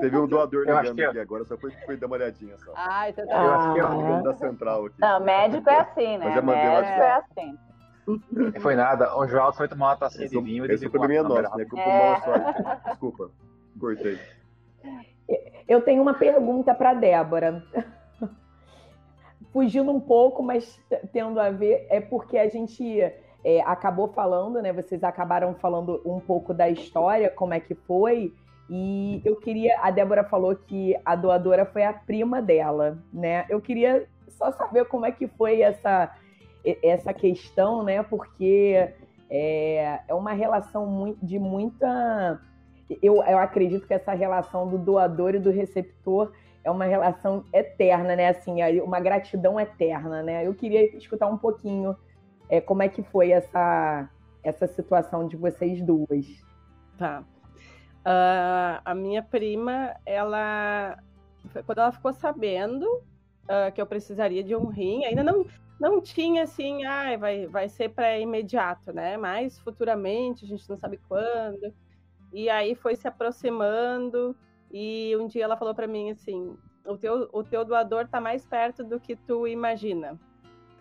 teve, 0.00 0.18
um 0.18 0.26
doador 0.26 0.64
ligando 0.66 1.00
aqui 1.00 1.18
agora, 1.20 1.44
só 1.44 1.56
foi, 1.56 1.70
foi 1.86 1.96
dar 1.96 2.06
uma 2.06 2.16
olhadinha 2.16 2.58
só. 2.58 2.72
Ah, 2.74 3.08
então 3.08 3.24
tá. 3.26 3.44
Eu 3.44 3.52
acho 3.52 3.74
que 3.74 3.80
é 3.80 4.22
da 4.22 4.34
central 4.34 4.86
aqui. 4.86 4.96
Não, 4.98 5.20
médico 5.20 5.70
é 5.70 5.78
assim, 5.78 6.18
né? 6.18 6.40
médico 6.40 7.02
é 7.02 7.12
assim. 7.12 7.58
Foi 8.60 8.74
nada. 8.74 9.16
O 9.16 9.26
João 9.26 9.52
foi 9.52 9.68
tomar 9.68 9.90
uma 9.90 9.96
tacinha 9.96 10.28
de 10.28 10.40
vinho. 10.40 10.70
Esse 10.70 10.88
problema 10.88 11.26
é 11.26 11.42
nosso, 11.42 11.56
né? 11.56 11.64
Culpa 11.64 11.82
é. 11.82 12.90
Desculpa. 12.90 13.30
Cortei. 13.78 14.18
Eu 15.68 15.80
tenho 15.80 16.02
uma 16.02 16.14
pergunta 16.14 16.74
para 16.74 16.94
Débora. 16.94 17.62
Fugindo 19.52 19.90
um 19.90 20.00
pouco, 20.00 20.42
mas 20.42 20.80
tendo 21.12 21.38
a 21.38 21.50
ver, 21.50 21.86
é 21.90 22.00
porque 22.00 22.38
a 22.38 22.48
gente 22.48 23.00
é, 23.44 23.60
acabou 23.64 24.08
falando, 24.08 24.60
né? 24.62 24.72
Vocês 24.72 25.04
acabaram 25.04 25.54
falando 25.54 26.00
um 26.04 26.18
pouco 26.18 26.54
da 26.54 26.68
história, 26.68 27.30
como 27.30 27.54
é 27.54 27.60
que 27.60 27.74
foi. 27.74 28.32
E 28.70 29.20
eu 29.24 29.36
queria, 29.36 29.78
a 29.82 29.90
Débora 29.90 30.24
falou 30.24 30.54
que 30.56 30.96
a 31.04 31.14
doadora 31.14 31.66
foi 31.66 31.84
a 31.84 31.92
prima 31.92 32.40
dela, 32.40 32.98
né? 33.12 33.44
Eu 33.48 33.60
queria 33.60 34.08
só 34.28 34.50
saber 34.52 34.86
como 34.86 35.04
é 35.04 35.12
que 35.12 35.26
foi 35.28 35.60
essa, 35.60 36.10
essa 36.82 37.12
questão, 37.12 37.82
né? 37.82 38.02
Porque 38.02 38.92
é, 39.30 40.00
é 40.06 40.14
uma 40.14 40.32
relação 40.32 41.16
de 41.22 41.38
muita. 41.38 42.40
Eu, 43.02 43.22
eu 43.22 43.38
acredito 43.38 43.86
que 43.86 43.94
essa 43.94 44.12
relação 44.12 44.68
do 44.68 44.76
doador 44.76 45.34
e 45.34 45.38
do 45.38 45.50
receptor 45.50 46.32
é 46.64 46.70
uma 46.70 46.84
relação 46.84 47.44
eterna, 47.52 48.14
né? 48.14 48.28
Assim, 48.28 48.56
uma 48.80 49.00
gratidão 49.00 49.58
eterna, 49.58 50.22
né? 50.22 50.46
Eu 50.46 50.54
queria 50.54 50.96
escutar 50.96 51.26
um 51.28 51.38
pouquinho 51.38 51.96
é, 52.48 52.60
como 52.60 52.82
é 52.82 52.88
que 52.88 53.02
foi 53.02 53.30
essa, 53.30 54.08
essa 54.42 54.66
situação 54.66 55.26
de 55.26 55.36
vocês 55.36 55.80
duas. 55.80 56.26
Tá. 56.98 57.24
Uh, 58.04 58.82
a 58.84 58.94
minha 58.94 59.22
prima, 59.22 59.94
ela, 60.04 60.98
quando 61.64 61.78
ela 61.78 61.92
ficou 61.92 62.12
sabendo 62.12 62.84
uh, 62.84 63.72
que 63.74 63.80
eu 63.80 63.86
precisaria 63.86 64.42
de 64.42 64.54
um 64.54 64.66
rim, 64.66 65.04
ainda 65.04 65.22
não, 65.22 65.46
não 65.82 66.00
tinha 66.00 66.44
assim, 66.44 66.84
ah, 66.84 67.16
vai, 67.16 67.44
vai 67.48 67.68
ser 67.68 67.88
para 67.88 68.16
imediato, 68.16 68.92
né? 68.92 69.16
Mas 69.16 69.58
futuramente, 69.58 70.44
a 70.44 70.48
gente 70.48 70.70
não 70.70 70.76
sabe 70.76 71.00
quando. 71.08 71.74
E 72.32 72.48
aí 72.48 72.76
foi 72.76 72.94
se 72.94 73.08
aproximando 73.08 74.34
e 74.70 75.14
um 75.16 75.26
dia 75.26 75.42
ela 75.42 75.56
falou 75.56 75.74
para 75.74 75.88
mim 75.88 76.12
assim, 76.12 76.56
o 76.86 76.96
teu, 76.96 77.28
o 77.32 77.42
teu 77.42 77.64
doador 77.64 78.02
está 78.02 78.20
mais 78.20 78.46
perto 78.46 78.84
do 78.84 79.00
que 79.00 79.16
tu 79.16 79.46
imagina. 79.48 80.18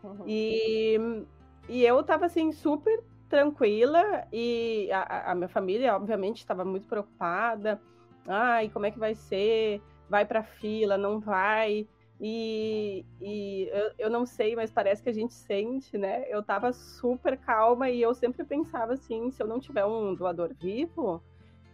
Uhum. 0.04 0.24
E, 0.28 1.26
e 1.68 1.84
eu 1.84 2.00
estava 2.00 2.28
assim 2.28 2.52
super 2.52 3.04
tranquila 3.28 4.28
e 4.32 4.88
a, 4.92 5.32
a 5.32 5.36
minha 5.36 5.50
família 5.50 5.96
obviamente 5.96 6.38
estava 6.38 6.64
muito 6.64 6.88
preocupada. 6.88 7.82
Ai, 8.28 8.70
como 8.70 8.86
é 8.86 8.92
que 8.92 9.00
vai 9.00 9.16
ser? 9.16 9.82
Vai 10.08 10.26
para 10.26 10.44
fila? 10.44 10.96
Não 10.96 11.20
vai? 11.20 11.88
E, 12.24 13.04
e 13.20 13.68
eu, 13.74 13.92
eu, 13.98 14.10
não 14.12 14.28
sei, 14.28 14.56
mas 14.56 14.70
parece 14.70 15.02
que 15.02 15.10
a 15.10 15.14
gente 15.14 15.34
sente, 15.34 15.98
né? 15.98 16.24
Eu 16.30 16.44
tava 16.44 16.72
super 16.72 17.36
calma 17.36 17.90
e 17.90 18.00
eu 18.00 18.14
sempre 18.14 18.44
pensava 18.44 18.94
assim: 18.94 19.32
se 19.32 19.42
eu 19.42 19.48
não 19.48 19.60
tiver 19.60 19.84
um 19.86 20.14
doador 20.14 20.54
vivo, 20.54 21.20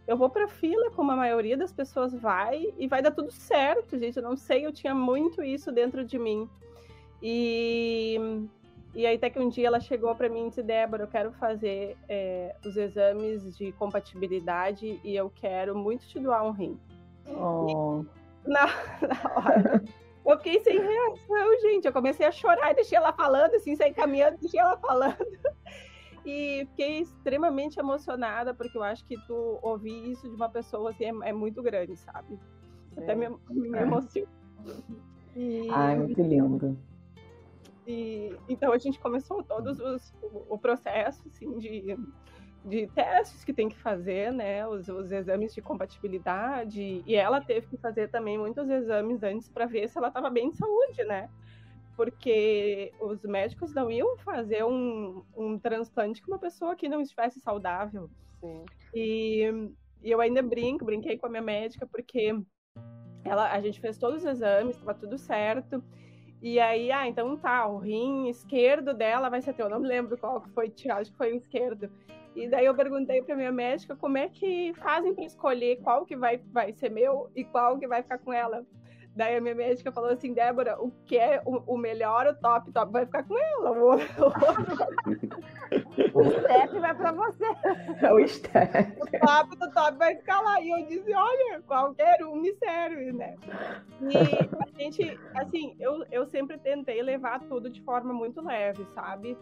eu 0.07 0.15
vou 0.15 0.29
pra 0.29 0.47
fila, 0.47 0.89
como 0.91 1.11
a 1.11 1.17
maioria 1.17 1.57
das 1.57 1.73
pessoas 1.73 2.13
vai, 2.13 2.73
e 2.77 2.87
vai 2.87 3.01
dar 3.01 3.11
tudo 3.11 3.29
certo, 3.29 3.99
gente. 3.99 4.15
Eu 4.15 4.23
não 4.23 4.37
sei, 4.37 4.65
eu 4.65 4.71
tinha 4.71 4.95
muito 4.95 5.43
isso 5.43 5.69
dentro 5.69 6.05
de 6.05 6.17
mim. 6.17 6.49
E, 7.21 8.17
e 8.95 9.05
aí, 9.05 9.17
até 9.17 9.29
que 9.29 9.39
um 9.39 9.49
dia 9.49 9.67
ela 9.67 9.81
chegou 9.81 10.15
para 10.15 10.29
mim 10.29 10.45
e 10.45 10.49
disse: 10.49 10.63
Débora, 10.63 11.03
eu 11.03 11.09
quero 11.09 11.33
fazer 11.33 11.97
é, 12.07 12.55
os 12.65 12.77
exames 12.77 13.57
de 13.57 13.73
compatibilidade 13.73 14.97
e 15.03 15.13
eu 15.13 15.29
quero 15.29 15.75
muito 15.75 16.07
te 16.07 16.21
doar 16.21 16.45
um 16.45 16.51
rim. 16.51 16.79
Oh. 17.27 18.05
Na, 18.47 18.65
na 19.01 19.35
hora. 19.35 19.83
Eu 20.27 20.37
fiquei 20.37 20.59
sem 20.59 20.77
reação, 20.77 21.59
gente. 21.61 21.85
Eu 21.85 21.93
comecei 21.93 22.25
a 22.25 22.31
chorar 22.31 22.71
e 22.71 22.75
deixei 22.75 22.97
ela 22.97 23.13
falando, 23.13 23.55
assim, 23.55 23.75
saí 23.77 23.93
caminhando, 23.93 24.37
deixei 24.37 24.59
ela 24.59 24.77
falando. 24.77 25.15
E 26.25 26.67
fiquei 26.71 26.99
extremamente 26.99 27.79
emocionada, 27.79 28.53
porque 28.53 28.77
eu 28.77 28.83
acho 28.83 29.05
que 29.05 29.15
tu 29.25 29.57
ouvir 29.61 30.11
isso 30.11 30.27
de 30.27 30.35
uma 30.35 30.49
pessoa 30.49 30.89
assim 30.89 31.05
é, 31.05 31.29
é 31.29 31.33
muito 31.33 31.63
grande, 31.63 31.95
sabe? 31.95 32.37
Até 32.97 33.15
me, 33.15 33.29
me 33.49 33.77
emociona. 33.79 34.27
E... 35.33 35.69
Ai, 35.71 35.97
muito 35.97 36.21
lindo. 36.21 36.77
E, 37.87 38.35
então 38.49 38.73
a 38.73 38.77
gente 38.77 38.99
começou 38.99 39.41
todos 39.41 39.79
os, 39.79 40.13
o, 40.21 40.55
o 40.55 40.57
processo 40.57 41.23
assim, 41.29 41.57
de 41.57 41.97
de 42.65 42.87
testes 42.87 43.43
que 43.43 43.53
tem 43.53 43.69
que 43.69 43.77
fazer, 43.77 44.31
né? 44.31 44.67
Os, 44.67 44.87
os, 44.87 45.11
exames 45.11 45.53
de 45.53 45.61
compatibilidade. 45.61 47.03
E 47.05 47.15
ela 47.15 47.41
teve 47.41 47.67
que 47.67 47.77
fazer 47.77 48.09
também 48.09 48.37
muitos 48.37 48.69
exames 48.69 49.23
antes 49.23 49.47
para 49.47 49.65
ver 49.65 49.87
se 49.87 49.97
ela 49.97 50.09
estava 50.09 50.29
bem 50.29 50.49
de 50.49 50.57
saúde, 50.57 51.03
né? 51.03 51.29
Porque 51.95 52.93
os 52.99 53.23
médicos 53.23 53.73
não 53.73 53.89
iam 53.89 54.17
fazer 54.17 54.63
um, 54.63 55.23
um 55.35 55.57
transplante 55.57 56.21
com 56.21 56.31
uma 56.31 56.39
pessoa 56.39 56.75
que 56.75 56.89
não 56.89 57.01
estivesse 57.01 57.39
saudável. 57.39 58.09
Sim. 58.39 58.65
E, 58.93 59.71
e 60.03 60.11
eu 60.11 60.21
ainda 60.21 60.41
brinco, 60.41 60.85
brinquei 60.85 61.17
com 61.17 61.25
a 61.25 61.29
minha 61.29 61.41
médica, 61.41 61.87
porque 61.87 62.35
ela, 63.23 63.51
a 63.51 63.59
gente 63.61 63.79
fez 63.79 63.97
todos 63.97 64.23
os 64.23 64.25
exames, 64.25 64.75
estava 64.75 64.93
tudo 64.93 65.17
certo. 65.17 65.83
E 66.41 66.59
aí, 66.59 66.91
ah, 66.91 67.07
então 67.07 67.35
tá, 67.35 67.67
o 67.67 67.77
rim 67.77 68.27
esquerdo 68.29 68.93
dela 68.93 69.29
vai 69.29 69.41
ser 69.41 69.53
teu. 69.53 69.65
Eu 69.65 69.71
não 69.71 69.79
me 69.79 69.87
lembro 69.87 70.17
qual 70.17 70.39
que 70.41 70.49
foi 70.49 70.69
tirado, 70.69 71.01
acho 71.01 71.11
que 71.11 71.17
foi 71.17 71.33
o 71.33 71.35
esquerdo. 71.35 71.89
E 72.37 72.47
daí 72.47 72.65
eu 72.67 72.75
perguntei 72.75 73.23
para 73.23 73.35
minha 73.35 73.51
médica 73.51 73.95
como 73.95 74.15
é 74.15 74.29
que 74.29 74.71
fazem 74.75 75.15
para 75.15 75.25
escolher 75.25 75.77
qual 75.77 76.05
que 76.05 76.15
vai, 76.15 76.39
vai 76.53 76.71
ser 76.71 76.91
meu 76.91 77.31
e 77.35 77.43
qual 77.43 77.79
que 77.79 77.87
vai 77.87 78.03
ficar 78.03 78.19
com 78.19 78.31
ela. 78.31 78.63
Daí 79.15 79.35
a 79.35 79.41
minha 79.41 79.55
médica 79.55 79.91
falou 79.91 80.11
assim, 80.11 80.31
Débora, 80.31 80.79
o 80.79 80.91
que 81.07 81.17
é 81.17 81.41
o, 81.43 81.73
o 81.73 81.75
melhor, 81.75 82.27
o 82.27 82.35
top, 82.35 82.71
top 82.71 82.91
vai 82.91 83.07
ficar 83.07 83.23
com 83.23 83.35
ela. 83.35 83.71
O, 83.71 83.95
o 86.13 86.23
step 86.29 86.79
vai 86.79 86.93
para 86.93 87.11
você. 87.11 87.45
É 88.03 88.13
o 88.13 88.27
step. 88.27 89.01
O 89.01 89.07
top 89.25 89.57
do 89.57 89.71
top 89.71 89.97
vai 89.97 90.15
ficar 90.17 90.39
lá. 90.41 90.61
E 90.61 90.69
eu 90.69 90.85
disse, 90.85 91.11
olha, 91.15 91.63
qualquer 91.65 92.23
um 92.23 92.35
me 92.35 92.53
serve, 92.53 93.13
né? 93.13 93.35
E 94.03 94.15
a 94.15 94.67
gente, 94.79 95.19
assim, 95.33 95.75
eu, 95.79 96.05
eu 96.11 96.27
sempre 96.27 96.59
tentei 96.59 97.01
levar 97.01 97.39
tudo 97.47 97.71
de 97.71 97.81
forma 97.81 98.13
muito 98.13 98.43
leve, 98.43 98.85
sabe? 98.93 99.35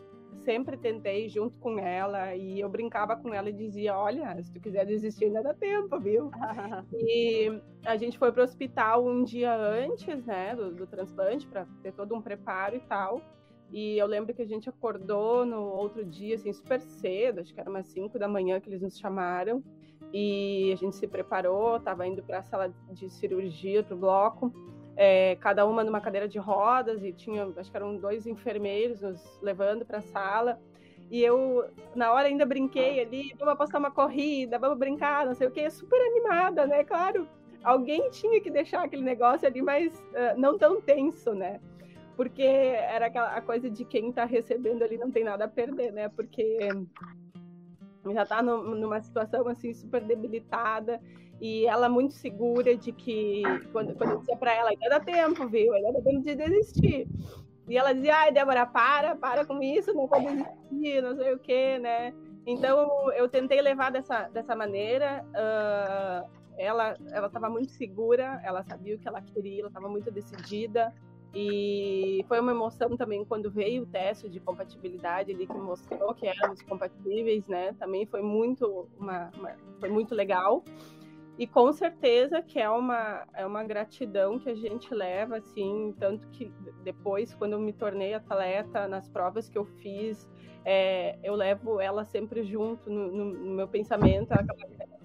Sempre 0.43 0.77
tentei 0.77 1.29
junto 1.29 1.57
com 1.59 1.79
ela 1.79 2.35
e 2.35 2.59
eu 2.59 2.69
brincava 2.69 3.15
com 3.15 3.33
ela 3.33 3.49
e 3.49 3.53
dizia: 3.53 3.97
Olha, 3.97 4.41
se 4.41 4.51
tu 4.51 4.59
quiser 4.59 4.85
desistir, 4.85 5.25
ainda 5.25 5.43
dá 5.43 5.53
tempo, 5.53 5.99
viu? 5.99 6.29
e 6.93 7.61
a 7.85 7.95
gente 7.97 8.17
foi 8.17 8.31
para 8.31 8.41
o 8.41 8.43
hospital 8.43 9.07
um 9.07 9.23
dia 9.23 9.55
antes, 9.55 10.25
né, 10.25 10.55
do, 10.55 10.71
do 10.71 10.87
transplante, 10.87 11.47
para 11.47 11.65
ter 11.81 11.93
todo 11.93 12.15
um 12.15 12.21
preparo 12.21 12.75
e 12.75 12.79
tal. 12.81 13.21
E 13.71 13.97
eu 13.97 14.05
lembro 14.05 14.33
que 14.33 14.41
a 14.41 14.47
gente 14.47 14.69
acordou 14.69 15.45
no 15.45 15.63
outro 15.63 16.05
dia, 16.05 16.35
assim, 16.35 16.53
super 16.53 16.79
cedo, 16.79 17.41
acho 17.41 17.53
que 17.53 17.59
era 17.59 17.69
umas 17.69 17.87
5 17.87 18.17
da 18.19 18.27
manhã 18.27 18.59
que 18.59 18.69
eles 18.69 18.81
nos 18.81 18.97
chamaram. 18.97 19.63
E 20.13 20.71
a 20.71 20.75
gente 20.75 20.95
se 20.95 21.07
preparou, 21.07 21.77
estava 21.77 22.07
indo 22.07 22.23
para 22.23 22.39
a 22.39 22.43
sala 22.43 22.73
de 22.91 23.09
cirurgia, 23.09 23.83
para 23.83 23.95
o 23.95 23.99
bloco 23.99 24.53
é, 24.95 25.35
cada 25.35 25.65
uma 25.65 25.83
numa 25.83 25.99
cadeira 25.99 26.27
de 26.27 26.39
rodas 26.39 27.03
e 27.03 27.11
tinha, 27.11 27.45
acho 27.57 27.69
que 27.69 27.77
eram 27.77 27.97
dois 27.97 28.25
enfermeiros 28.25 29.01
nos 29.01 29.39
levando 29.41 29.85
para 29.85 29.99
a 29.99 30.01
sala. 30.01 30.59
E 31.11 31.21
eu, 31.23 31.65
na 31.93 32.11
hora, 32.11 32.27
ainda 32.27 32.45
brinquei 32.45 32.99
ali, 32.99 33.33
vamos 33.37 33.53
apostar 33.53 33.79
uma 33.79 33.91
corrida, 33.91 34.57
vamos 34.57 34.77
brincar, 34.77 35.25
não 35.25 35.35
sei 35.35 35.47
o 35.47 35.51
que, 35.51 35.69
super 35.69 35.99
animada, 35.99 36.65
né? 36.65 36.83
Claro, 36.83 37.27
alguém 37.63 38.09
tinha 38.09 38.41
que 38.41 38.49
deixar 38.49 38.83
aquele 38.83 39.03
negócio 39.03 39.47
ali, 39.47 39.61
mas 39.61 39.93
uh, 39.93 40.39
não 40.39 40.57
tão 40.57 40.81
tenso, 40.81 41.33
né? 41.33 41.59
Porque 42.15 42.43
era 42.43 43.07
aquela 43.07 43.41
coisa 43.41 43.69
de 43.69 43.85
quem 43.85 44.09
está 44.09 44.25
recebendo 44.25 44.83
ali 44.83 44.97
não 44.97 45.11
tem 45.11 45.23
nada 45.23 45.45
a 45.45 45.49
perder, 45.49 45.91
né? 45.91 46.09
Porque 46.09 46.59
já 48.13 48.23
está 48.23 48.41
numa 48.41 49.01
situação 49.01 49.47
assim 49.47 49.73
super 49.73 50.01
debilitada 50.01 51.01
e 51.39 51.65
ela 51.65 51.89
muito 51.89 52.13
segura 52.13 52.75
de 52.75 52.91
que, 52.91 53.43
quando, 53.71 53.93
quando 53.95 54.11
eu 54.11 54.19
dizia 54.19 54.37
para 54.37 54.53
ela, 54.53 54.69
ainda 54.69 54.89
dá 54.89 54.99
tempo, 54.99 55.47
viu? 55.47 55.73
Ainda 55.73 55.93
dá 55.93 56.01
tempo 56.01 56.21
de 56.21 56.35
desistir. 56.35 57.07
E 57.67 57.77
ela 57.77 57.93
dizia, 57.93 58.15
ai, 58.15 58.31
Débora, 58.31 58.65
para, 58.65 59.15
para 59.15 59.45
com 59.45 59.61
isso, 59.61 59.93
não 59.93 60.07
vou 60.07 60.19
desistir, 60.19 61.01
não 61.01 61.15
sei 61.15 61.33
o 61.33 61.39
quê, 61.39 61.79
né? 61.79 62.13
Então, 62.45 63.11
eu 63.13 63.27
tentei 63.27 63.59
levar 63.61 63.91
dessa, 63.91 64.29
dessa 64.29 64.55
maneira. 64.55 65.25
Uh, 65.31 66.29
ela 66.57 66.95
estava 67.25 67.49
muito 67.49 67.71
segura, 67.71 68.39
ela 68.43 68.63
sabia 68.63 68.95
o 68.95 68.99
que 68.99 69.07
ela 69.07 69.21
queria, 69.21 69.61
ela 69.61 69.67
estava 69.67 69.89
muito 69.89 70.11
decidida. 70.11 70.93
E 71.33 72.23
foi 72.29 72.39
uma 72.39 72.51
emoção 72.51 72.95
também 72.95 73.25
quando 73.25 73.51
veio 73.51 73.83
o 73.83 73.85
teste 73.85 74.29
de 74.29 74.39
compatibilidade 74.39 75.33
ali 75.33 75.45
que 75.45 75.53
mostrou 75.53 76.13
que 76.13 76.25
éramos 76.25 76.61
compatíveis, 76.61 77.45
né? 77.45 77.73
Também 77.73 78.05
foi 78.05 78.21
muito, 78.21 78.87
uma, 78.97 79.29
uma 79.37 79.51
foi 79.79 79.89
muito 79.89 80.15
legal. 80.15 80.63
E 81.37 81.45
com 81.45 81.71
certeza 81.73 82.41
que 82.41 82.59
é 82.59 82.69
uma, 82.69 83.27
é 83.33 83.45
uma 83.45 83.63
gratidão 83.63 84.39
que 84.39 84.49
a 84.49 84.55
gente 84.55 84.93
leva, 84.93 85.37
assim, 85.37 85.93
tanto 85.99 86.27
que 86.29 86.51
depois, 86.83 87.33
quando 87.33 87.53
eu 87.53 87.59
me 87.59 87.73
tornei 87.73 88.13
atleta, 88.13 88.87
nas 88.87 89.09
provas 89.09 89.49
que 89.49 89.57
eu 89.57 89.65
fiz, 89.65 90.29
é, 90.63 91.17
eu 91.21 91.35
levo 91.35 91.79
ela 91.79 92.05
sempre 92.05 92.43
junto 92.43 92.89
no, 92.89 93.11
no, 93.11 93.25
no 93.25 93.53
meu 93.53 93.67
pensamento. 93.67 94.33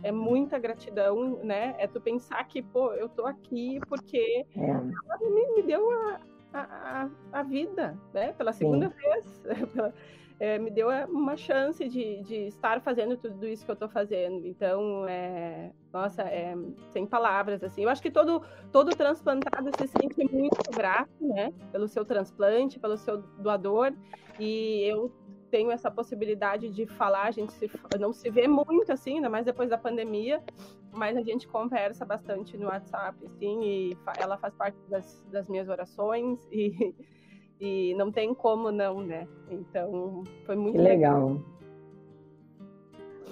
É 0.03 0.13
muita 0.13 0.59
gratidão, 0.59 1.41
né? 1.45 1.75
É 1.79 1.87
tu 1.87 2.01
pensar 2.01 2.43
que, 2.45 2.63
pô, 2.63 2.93
eu 2.95 3.09
tô 3.09 3.27
aqui 3.27 3.81
porque 3.89 4.47
é. 4.57 4.71
ela 4.71 5.19
me, 5.21 5.55
me 5.57 5.63
deu 5.63 5.91
a, 5.91 6.21
a, 6.55 7.11
a, 7.33 7.43
vida, 7.43 7.99
né? 8.15 8.33
Pela 8.33 8.53
segunda 8.53 8.89
Sim. 8.89 8.97
vez. 8.97 9.43
é, 10.41 10.59
me 10.59 10.71
deu 10.71 10.91
é, 10.91 11.05
uma 11.05 11.37
chance 11.37 11.87
de, 11.87 12.23
de 12.23 12.47
estar 12.47 12.81
fazendo 12.81 13.15
tudo 13.15 13.47
isso 13.47 13.63
que 13.63 13.71
eu 13.71 13.75
estou 13.75 13.91
fazendo. 13.91 14.47
Então, 14.47 15.07
é, 15.07 15.71
nossa, 15.93 16.23
é, 16.23 16.57
sem 16.89 17.07
palavras, 17.07 17.63
assim. 17.63 17.83
Eu 17.83 17.91
acho 17.91 18.01
que 18.01 18.11
todo, 18.11 18.43
todo 18.73 18.97
transplantado 18.97 19.71
se 19.77 19.87
sente 19.87 20.25
muito 20.33 20.71
grato, 20.75 21.11
né, 21.21 21.53
pelo 21.71 21.87
seu 21.87 22.07
transplante, 22.07 22.81
pelo 22.81 22.97
seu 22.97 23.19
doador, 23.19 23.93
e 24.39 24.83
eu 24.91 25.13
tenho 25.51 25.71
essa 25.71 25.91
possibilidade 25.91 26.71
de 26.71 26.87
falar, 26.87 27.25
a 27.25 27.31
gente 27.31 27.53
se, 27.53 27.71
não 27.99 28.13
se 28.13 28.31
vê 28.31 28.49
muito, 28.49 28.91
assim, 28.91 29.17
ainda 29.17 29.29
mais 29.29 29.45
depois 29.45 29.69
da 29.69 29.77
pandemia, 29.77 30.43
mas 30.91 31.19
a 31.19 31.23
gente 31.23 31.47
conversa 31.47 32.05
bastante 32.07 32.57
no 32.57 32.67
WhatsApp, 32.69 33.19
assim, 33.27 33.63
e 33.63 33.99
ela 34.17 34.39
faz 34.39 34.55
parte 34.55 34.79
das, 34.89 35.23
das 35.31 35.49
minhas 35.49 35.69
orações, 35.69 36.49
e 36.51 36.95
e 37.61 37.95
não 37.95 38.11
tem 38.11 38.33
como 38.35 38.71
não, 38.73 39.03
né? 39.03 39.29
Então, 39.51 40.25
foi 40.47 40.57
muito 40.57 40.77
que 40.77 40.83
legal. 40.83 41.29
legal. 41.29 41.61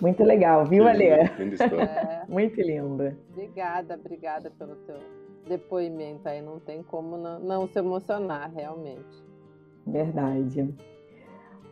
Muito 0.01 0.23
legal, 0.23 0.65
viu, 0.65 0.87
Alê? 0.87 1.09
É. 1.09 2.25
Muito 2.29 2.61
linda. 2.61 3.19
Obrigada, 3.31 3.95
obrigada 3.95 4.51
pelo 4.51 4.77
teu 4.77 4.97
depoimento 5.49 6.29
aí. 6.29 6.41
Não 6.41 6.61
tem 6.61 6.83
como 6.83 7.17
não, 7.17 7.41
não 7.41 7.67
se 7.67 7.79
emocionar, 7.79 8.53
realmente. 8.55 9.25
Verdade. 9.87 10.73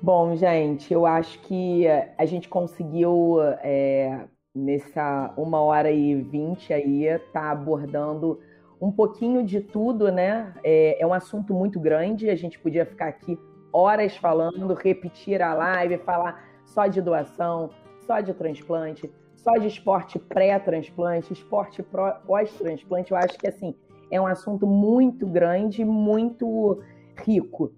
Bom, 0.02 0.34
gente, 0.34 0.92
eu 0.92 1.06
acho 1.06 1.40
que 1.42 1.86
a 2.18 2.24
gente 2.24 2.48
conseguiu, 2.48 3.40
é, 3.62 4.26
nessa 4.54 5.32
uma 5.36 5.60
hora 5.60 5.90
e 5.90 6.14
vinte 6.14 6.72
aí, 6.72 7.06
tá 7.32 7.50
abordando 7.50 8.40
um 8.80 8.90
pouquinho 8.90 9.44
de 9.44 9.60
tudo, 9.60 10.10
né? 10.10 10.52
É, 10.62 11.00
é, 11.00 11.06
um 11.06 11.12
assunto 11.12 11.54
muito 11.54 11.80
grande, 11.80 12.28
a 12.30 12.34
gente 12.34 12.58
podia 12.58 12.84
ficar 12.84 13.08
aqui 13.08 13.38
horas 13.72 14.16
falando, 14.16 14.74
repetir 14.74 15.42
a 15.42 15.54
live, 15.54 15.98
falar 15.98 16.44
só 16.64 16.86
de 16.86 17.00
doação, 17.00 17.70
só 18.06 18.20
de 18.20 18.32
transplante, 18.34 19.10
só 19.34 19.52
de 19.52 19.66
esporte 19.66 20.18
pré-transplante, 20.18 21.32
esporte 21.32 21.82
pós-transplante. 22.26 23.12
Eu 23.12 23.18
acho 23.18 23.38
que 23.38 23.48
assim 23.48 23.74
é 24.10 24.20
um 24.20 24.26
assunto 24.26 24.66
muito 24.66 25.26
grande, 25.26 25.84
muito 25.84 26.82
rico. 27.24 27.72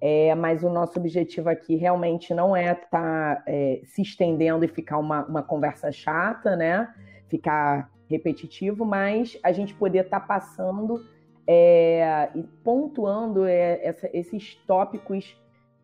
É, 0.00 0.34
mas 0.34 0.62
o 0.62 0.68
nosso 0.68 0.98
objetivo 0.98 1.48
aqui 1.48 1.74
realmente 1.74 2.34
não 2.34 2.54
é 2.54 2.72
estar 2.72 2.86
tá, 2.90 3.42
é, 3.46 3.80
se 3.84 4.02
estendendo 4.02 4.64
e 4.64 4.68
ficar 4.68 4.98
uma, 4.98 5.24
uma 5.24 5.42
conversa 5.42 5.90
chata, 5.90 6.54
né? 6.54 6.92
Ficar 7.28 7.90
repetitivo, 8.08 8.84
mas 8.84 9.38
a 9.42 9.52
gente 9.52 9.74
poder 9.74 10.04
estar 10.04 10.20
tá 10.20 10.26
passando 10.26 11.04
é, 11.46 12.28
e 12.34 12.42
pontuando 12.64 13.44
é, 13.44 13.84
essa, 13.84 14.10
esses 14.12 14.54
tópicos 14.66 15.36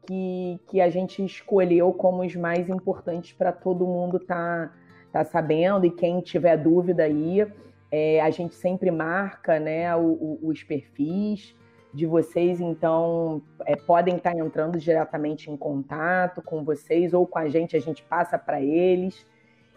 que, 0.07 0.61
que 0.67 0.81
a 0.81 0.91
gente 0.91 1.25
escolheu 1.25 1.93
como 1.93 2.23
os 2.23 2.35
mais 2.35 2.69
importantes 2.69 3.33
para 3.33 3.53
todo 3.53 3.87
mundo 3.87 4.17
estar 4.17 4.69
tá, 5.13 5.21
tá 5.21 5.25
sabendo 5.25 5.87
e 5.87 5.91
quem 5.91 6.21
tiver 6.21 6.57
dúvida 6.57 7.05
aí, 7.05 7.47
é, 7.91 8.21
a 8.21 8.31
gente 8.31 8.55
sempre 8.55 8.91
marca 8.91 9.61
né, 9.61 9.95
o, 9.95 10.01
o, 10.01 10.39
os 10.49 10.63
perfis 10.63 11.55
de 11.95 12.07
vocês, 12.07 12.59
então 12.61 13.43
é, 13.67 13.77
podem 13.77 14.17
estar 14.17 14.33
tá 14.33 14.39
entrando 14.39 14.79
diretamente 14.79 15.51
em 15.51 15.57
contato 15.57 16.41
com 16.43 16.65
vocês 16.65 17.13
ou 17.13 17.27
com 17.27 17.39
a 17.39 17.49
gente, 17.49 17.77
a 17.77 17.81
gente 17.81 18.03
passa 18.03 18.39
para 18.39 18.63
eles. 18.63 19.27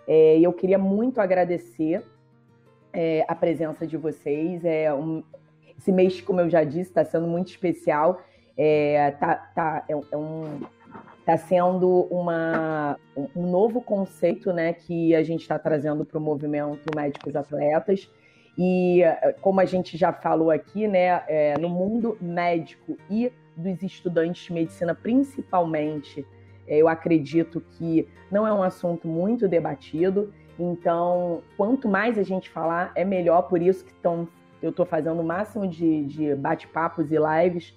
É, 0.07 0.39
eu 0.39 0.53
queria 0.53 0.77
muito 0.77 1.19
agradecer 1.19 2.03
é, 2.95 3.25
a 3.27 3.35
presença 3.35 3.85
de 3.85 3.97
vocês. 3.97 4.63
É 4.65 4.93
um, 4.93 5.23
esse 5.77 5.91
mês, 5.91 6.21
como 6.21 6.41
eu 6.41 6.49
já 6.49 6.63
disse, 6.63 6.89
está 6.89 7.03
sendo 7.03 7.27
muito 7.27 7.49
especial. 7.49 8.21
É, 8.57 9.11
tá, 9.11 9.35
tá, 9.35 9.85
é, 9.87 9.93
é 9.93 10.17
um, 10.17 10.61
tá 11.25 11.37
sendo 11.37 12.07
uma, 12.09 12.97
um 13.35 13.45
novo 13.49 13.81
conceito 13.81 14.53
né, 14.53 14.73
que 14.73 15.13
a 15.13 15.23
gente 15.23 15.41
está 15.41 15.59
trazendo 15.59 16.05
para 16.05 16.17
o 16.17 16.21
movimento 16.21 16.83
Médicos 16.95 17.35
Atletas. 17.35 18.09
E 18.57 19.01
como 19.41 19.59
a 19.59 19.65
gente 19.65 19.97
já 19.97 20.13
falou 20.13 20.49
aqui, 20.49 20.87
né, 20.87 21.23
é, 21.27 21.57
no 21.57 21.67
mundo 21.67 22.17
médico 22.21 22.97
e 23.09 23.31
dos 23.55 23.83
estudantes 23.83 24.45
de 24.45 24.53
medicina, 24.53 24.95
principalmente, 24.95 26.25
é, 26.67 26.77
eu 26.77 26.87
acredito 26.87 27.61
que 27.71 28.07
não 28.31 28.45
é 28.45 28.53
um 28.53 28.63
assunto 28.63 29.07
muito 29.07 29.47
debatido. 29.47 30.33
Então, 30.59 31.41
quanto 31.57 31.87
mais 31.87 32.17
a 32.17 32.23
gente 32.23 32.49
falar, 32.49 32.91
é 32.95 33.03
melhor. 33.03 33.43
Por 33.43 33.61
isso 33.61 33.83
que 33.85 33.93
tão, 33.95 34.27
eu 34.61 34.69
estou 34.69 34.85
fazendo 34.85 35.19
o 35.19 35.23
máximo 35.23 35.67
de, 35.67 36.05
de 36.05 36.35
bate-papos 36.35 37.11
e 37.11 37.17
lives. 37.17 37.73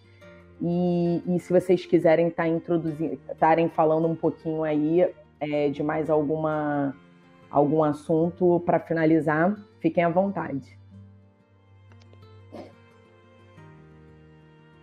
E, 0.61 1.23
e, 1.27 1.39
se 1.39 1.53
vocês 1.53 1.87
quiserem 1.87 2.29
estar 2.29 2.45
tá 2.45 2.49
introduzindo, 2.49 3.19
estarem 3.31 3.69
falando 3.69 4.09
um 4.09 4.15
pouquinho 4.17 4.65
aí 4.65 5.09
é, 5.41 5.69
de 5.69 5.83
mais 5.83 6.11
alguma 6.11 6.95
algum 7.51 7.83
assunto 7.83 8.61
para 8.67 8.79
finalizar, 8.79 9.57
fiquem 9.81 10.05
à 10.05 10.09
vontade. 10.09 10.79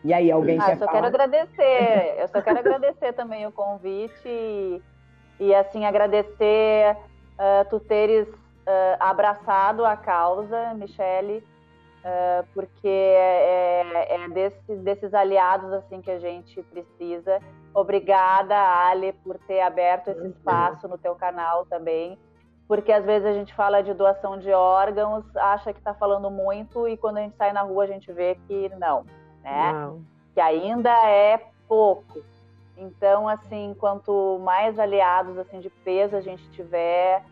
E 0.04 0.14
aí, 0.14 0.32
alguém 0.32 0.60
ah, 0.60 0.66
quer 0.66 0.74
eu 0.74 0.78
só 0.78 0.86
falar? 0.86 0.94
quero 0.94 1.08
agradecer. 1.08 2.16
Eu 2.20 2.28
só 2.28 2.42
quero 2.42 2.60
agradecer 2.60 3.14
também 3.14 3.46
o 3.46 3.52
convite 3.52 4.28
e, 4.28 4.82
e 5.40 5.54
assim 5.54 5.86
agradecer 5.86 6.96
uh, 7.36 7.70
tu 7.70 7.80
teres 7.80 8.28
uh, 8.28 8.98
abraçado 9.00 9.86
a 9.86 9.96
causa, 9.96 10.74
Michele, 10.74 11.44
uh, 12.04 12.46
porque 12.54 12.88
é, 12.88 13.82
é, 14.10 14.16
é 14.16 14.30
desse, 14.30 14.76
desses 14.78 15.14
aliados 15.14 15.72
assim 15.74 16.02
que 16.02 16.12
a 16.12 16.20
gente 16.20 16.62
precisa. 16.64 17.40
Obrigada, 17.74 18.56
Ale, 18.56 19.14
por 19.14 19.38
ter 19.40 19.62
aberto 19.62 20.10
esse 20.10 20.28
espaço 20.28 20.88
no 20.88 20.98
teu 20.98 21.16
canal 21.16 21.66
também, 21.66 22.18
porque 22.68 22.92
às 22.92 23.06
vezes 23.06 23.28
a 23.28 23.34
gente 23.34 23.54
fala 23.54 23.84
de 23.84 23.94
doação 23.94 24.38
de 24.40 24.52
órgãos, 24.52 25.24
acha 25.36 25.74
que 25.74 25.80
está 25.80 25.94
falando 25.94 26.32
muito 26.32 26.88
e 26.88 26.98
quando 26.98 27.18
a 27.18 27.22
gente 27.22 27.36
sai 27.36 27.52
na 27.52 27.62
rua 27.62 27.84
a 27.84 27.88
gente 27.88 28.12
vê 28.12 28.36
que 28.48 28.70
não, 28.80 29.06
né? 29.44 29.74
Não. 29.74 30.02
Que 30.34 30.40
ainda 30.40 30.90
é 31.10 31.38
pouco. 31.68 32.24
Então, 32.78 33.28
assim, 33.28 33.76
quanto 33.80 34.40
mais 34.44 34.78
aliados 34.78 35.38
assim 35.38 35.60
de 35.60 35.70
peso 35.70 36.16
a 36.16 36.22
gente 36.22 36.50
tiver, 36.52 37.24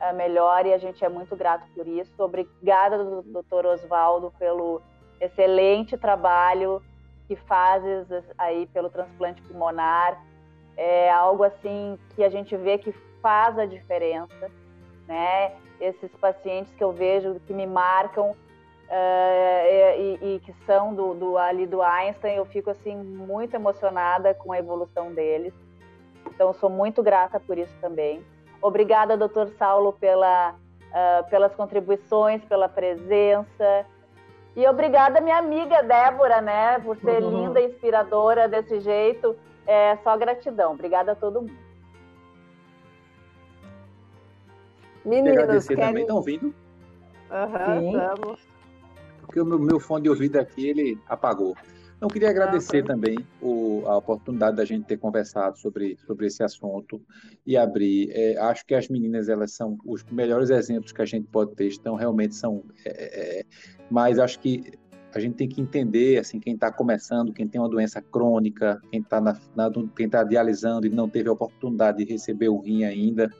é 0.00 0.12
melhor 0.12 0.66
e 0.66 0.72
a 0.72 0.78
gente 0.78 1.04
é 1.04 1.08
muito 1.08 1.34
grato 1.36 1.66
por 1.74 1.86
isso. 1.86 2.12
Obrigada, 2.18 3.02
doutor 3.24 3.66
Oswaldo, 3.66 4.32
pelo 4.38 4.80
excelente 5.20 5.96
trabalho 5.96 6.82
que 7.26 7.36
fazes 7.36 8.06
aí 8.36 8.66
pelo 8.68 8.90
transplante 8.90 9.40
pulmonar. 9.42 10.22
É 10.76 11.10
algo 11.10 11.44
assim 11.44 11.98
que 12.14 12.24
a 12.24 12.28
gente 12.28 12.56
vê 12.56 12.78
que 12.78 12.92
faz 13.22 13.58
a 13.58 13.66
diferença, 13.66 14.50
né? 15.06 15.54
Esses 15.80 16.10
pacientes 16.16 16.74
que 16.74 16.82
eu 16.82 16.92
vejo 16.92 17.40
que 17.46 17.52
me 17.52 17.66
marcam 17.66 18.34
uh, 18.90 20.00
e, 20.00 20.34
e, 20.34 20.40
que 20.40 20.52
são 20.66 20.92
do, 20.92 21.14
do, 21.14 21.38
ali 21.38 21.66
do 21.66 21.80
Einstein, 21.80 22.36
eu 22.36 22.44
fico 22.44 22.70
assim 22.70 22.96
muito 22.96 23.54
emocionada 23.54 24.34
com 24.34 24.52
a 24.52 24.58
evolução 24.58 25.12
deles. 25.12 25.54
Então 26.26 26.52
sou 26.52 26.68
muito 26.68 27.02
grata 27.02 27.38
por 27.38 27.56
isso 27.56 27.74
também. 27.80 28.22
Obrigada, 28.60 29.16
doutor 29.16 29.48
Saulo, 29.58 29.92
pela, 29.92 30.52
uh, 30.52 31.30
pelas 31.30 31.54
contribuições, 31.54 32.44
pela 32.44 32.68
presença. 32.68 33.86
E 34.56 34.66
obrigada, 34.66 35.20
minha 35.20 35.38
amiga 35.38 35.82
Débora, 35.82 36.40
né, 36.40 36.78
por 36.80 36.96
ser 36.96 37.22
uhum. 37.22 37.46
linda 37.46 37.60
e 37.60 37.66
inspiradora 37.66 38.48
desse 38.48 38.80
jeito. 38.80 39.36
É 39.66 39.96
só 40.02 40.16
gratidão. 40.16 40.72
Obrigada 40.72 41.12
a 41.12 41.14
todo 41.14 41.42
mundo. 41.42 41.70
Meninos, 45.04 45.38
agradecer 45.38 45.76
querem... 45.76 45.88
também, 45.88 46.02
estão 46.02 46.16
ouvindo? 46.16 46.54
Aham, 47.30 47.76
uhum, 47.76 47.90
estamos 47.90 48.49
porque 49.30 49.40
o 49.40 49.46
meu, 49.46 49.60
meu 49.60 49.78
fone 49.78 50.02
de 50.02 50.10
ouvido 50.10 50.36
aqui 50.36 50.68
ele 50.68 50.98
apagou. 51.08 51.56
Então, 51.96 52.08
queria 52.08 52.28
ah, 52.28 52.30
agradecer 52.32 52.82
ah, 52.82 52.86
também 52.86 53.16
o, 53.40 53.84
a 53.86 53.96
oportunidade 53.96 54.56
da 54.56 54.64
gente 54.64 54.86
ter 54.86 54.96
conversado 54.96 55.56
sobre, 55.56 55.96
sobre 56.04 56.26
esse 56.26 56.42
assunto 56.42 57.00
e 57.46 57.56
abrir. 57.56 58.10
É, 58.10 58.36
acho 58.38 58.66
que 58.66 58.74
as 58.74 58.88
meninas 58.88 59.28
elas 59.28 59.52
são 59.52 59.78
os 59.86 60.02
melhores 60.10 60.50
exemplos 60.50 60.90
que 60.92 61.00
a 61.00 61.04
gente 61.04 61.28
pode 61.28 61.54
ter, 61.54 61.72
então 61.72 61.94
realmente 61.94 62.34
são. 62.34 62.64
É, 62.84 62.90
é, 62.90 63.40
é 63.40 63.44
mas 63.88 64.18
acho 64.18 64.40
que 64.40 64.72
a 65.14 65.20
gente 65.20 65.34
tem 65.34 65.48
que 65.48 65.60
entender 65.60 66.18
assim 66.18 66.40
quem 66.40 66.54
está 66.54 66.72
começando, 66.72 67.32
quem 67.32 67.46
tem 67.46 67.60
uma 67.60 67.68
doença 67.68 68.00
crônica, 68.00 68.80
quem 68.90 69.00
está 69.00 69.20
quem 69.94 70.08
tá 70.08 70.24
dialisando 70.24 70.86
e 70.86 70.90
não 70.90 71.08
teve 71.08 71.28
a 71.28 71.32
oportunidade 71.32 72.04
de 72.04 72.12
receber 72.12 72.48
o 72.48 72.60
rim 72.60 72.84
ainda 72.84 73.30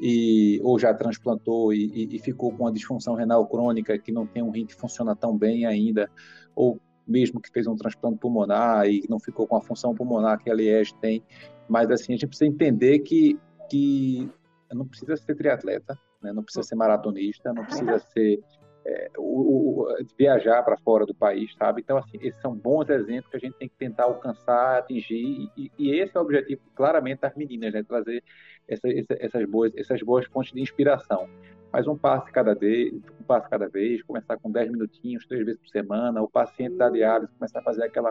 e, 0.00 0.60
ou 0.62 0.78
já 0.78 0.92
transplantou 0.92 1.72
e, 1.72 1.86
e, 1.86 2.16
e, 2.16 2.18
ficou 2.18 2.52
com 2.52 2.64
uma 2.64 2.72
disfunção 2.72 3.14
renal 3.14 3.46
crônica 3.46 3.98
que 3.98 4.12
não 4.12 4.26
tem 4.26 4.42
um 4.42 4.50
rim 4.50 4.66
que 4.66 4.74
funciona 4.74 5.16
tão 5.16 5.36
bem 5.36 5.66
ainda, 5.66 6.10
ou 6.54 6.78
mesmo 7.06 7.40
que 7.40 7.50
fez 7.50 7.66
um 7.66 7.76
transplante 7.76 8.18
pulmonar 8.18 8.86
e 8.86 9.04
não 9.08 9.20
ficou 9.20 9.46
com 9.46 9.56
a 9.56 9.62
função 9.62 9.94
pulmonar 9.94 10.42
que 10.42 10.50
a 10.50 10.54
Liege 10.54 10.94
tem. 11.00 11.22
Mas 11.68 11.90
assim, 11.90 12.12
a 12.12 12.16
gente 12.16 12.26
precisa 12.26 12.50
entender 12.50 13.00
que, 13.00 13.38
que 13.70 14.28
não 14.72 14.86
precisa 14.86 15.16
ser 15.16 15.34
triatleta, 15.34 15.98
né? 16.22 16.32
não 16.32 16.42
precisa 16.42 16.62
ser 16.62 16.74
maratonista, 16.74 17.52
não 17.52 17.64
precisa 17.64 17.98
ser 17.98 18.42
é, 18.86 19.10
o, 19.18 19.82
o, 19.82 19.96
viajar 20.16 20.62
para 20.62 20.76
fora 20.76 21.04
do 21.04 21.14
país, 21.14 21.52
sabe? 21.56 21.82
Então, 21.82 21.98
assim, 21.98 22.18
esses 22.20 22.40
são 22.40 22.54
bons 22.54 22.88
exemplos 22.88 23.28
que 23.30 23.36
a 23.36 23.40
gente 23.40 23.54
tem 23.54 23.68
que 23.68 23.74
tentar 23.76 24.04
alcançar, 24.04 24.78
atingir, 24.78 25.50
e, 25.56 25.72
e 25.76 25.90
esse 25.98 26.16
é 26.16 26.20
o 26.20 26.22
objetivo, 26.22 26.62
claramente, 26.74 27.20
das 27.20 27.34
meninas, 27.34 27.72
né? 27.72 27.82
Trazer 27.82 28.22
essa, 28.68 28.88
essa, 28.88 29.16
essas, 29.18 29.44
boas, 29.48 29.72
essas 29.76 30.02
boas 30.02 30.26
fontes 30.26 30.52
de 30.52 30.60
inspiração. 30.60 31.28
Mas 31.72 31.86
um 31.86 31.96
passo 31.96 32.32
cada 32.32 32.54
vez, 32.54 32.94
um 33.20 33.24
passo 33.24 33.48
cada 33.50 33.68
vez, 33.68 34.02
começar 34.02 34.36
com 34.38 34.50
10 34.50 34.70
minutinhos, 34.70 35.26
três 35.26 35.44
vezes 35.44 35.60
por 35.60 35.68
semana, 35.68 36.22
o 36.22 36.28
paciente 36.28 36.76
da 36.76 36.88
diálise 36.88 37.32
começar 37.38 37.58
a 37.58 37.62
fazer 37.62 37.84
aquela 37.84 38.10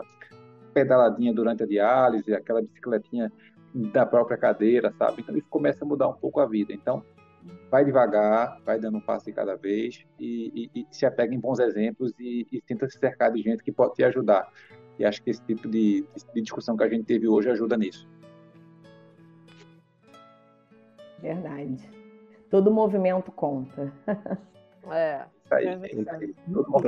pedaladinha 0.72 1.32
durante 1.32 1.62
a 1.62 1.66
diálise, 1.66 2.34
aquela 2.34 2.60
bicicletinha 2.60 3.32
da 3.74 4.06
própria 4.06 4.36
cadeira, 4.36 4.92
sabe? 4.98 5.22
Então, 5.22 5.36
isso 5.36 5.48
começa 5.48 5.84
a 5.84 5.88
mudar 5.88 6.08
um 6.08 6.14
pouco 6.14 6.40
a 6.40 6.46
vida. 6.46 6.72
Então, 6.72 7.02
vai 7.70 7.84
devagar, 7.84 8.60
vai 8.64 8.78
dando 8.78 8.98
um 8.98 9.00
passo 9.00 9.26
de 9.26 9.32
cada 9.32 9.56
vez 9.56 10.04
e, 10.18 10.70
e, 10.74 10.80
e 10.80 10.86
se 10.90 11.04
apega 11.06 11.34
em 11.34 11.40
bons 11.40 11.58
exemplos 11.58 12.12
e, 12.18 12.46
e, 12.50 12.60
tenta 12.60 12.88
se 12.88 12.98
cercar 12.98 13.32
de 13.32 13.42
gente 13.42 13.62
que 13.62 13.72
pode 13.72 13.94
te 13.94 14.04
ajudar. 14.04 14.50
E 14.98 15.04
acho 15.04 15.22
que 15.22 15.30
esse 15.30 15.42
tipo 15.42 15.68
de, 15.68 16.06
de 16.34 16.40
discussão 16.40 16.76
que 16.76 16.84
a 16.84 16.88
gente 16.88 17.04
teve 17.04 17.28
hoje 17.28 17.50
ajuda 17.50 17.76
nisso. 17.76 18.08
Verdade. 21.20 21.88
Todo 22.50 22.70
movimento 22.70 23.30
conta. 23.32 23.92
É. 24.88 25.24
Aí, 25.50 25.66
é 25.66 26.04
tá, 26.04 26.16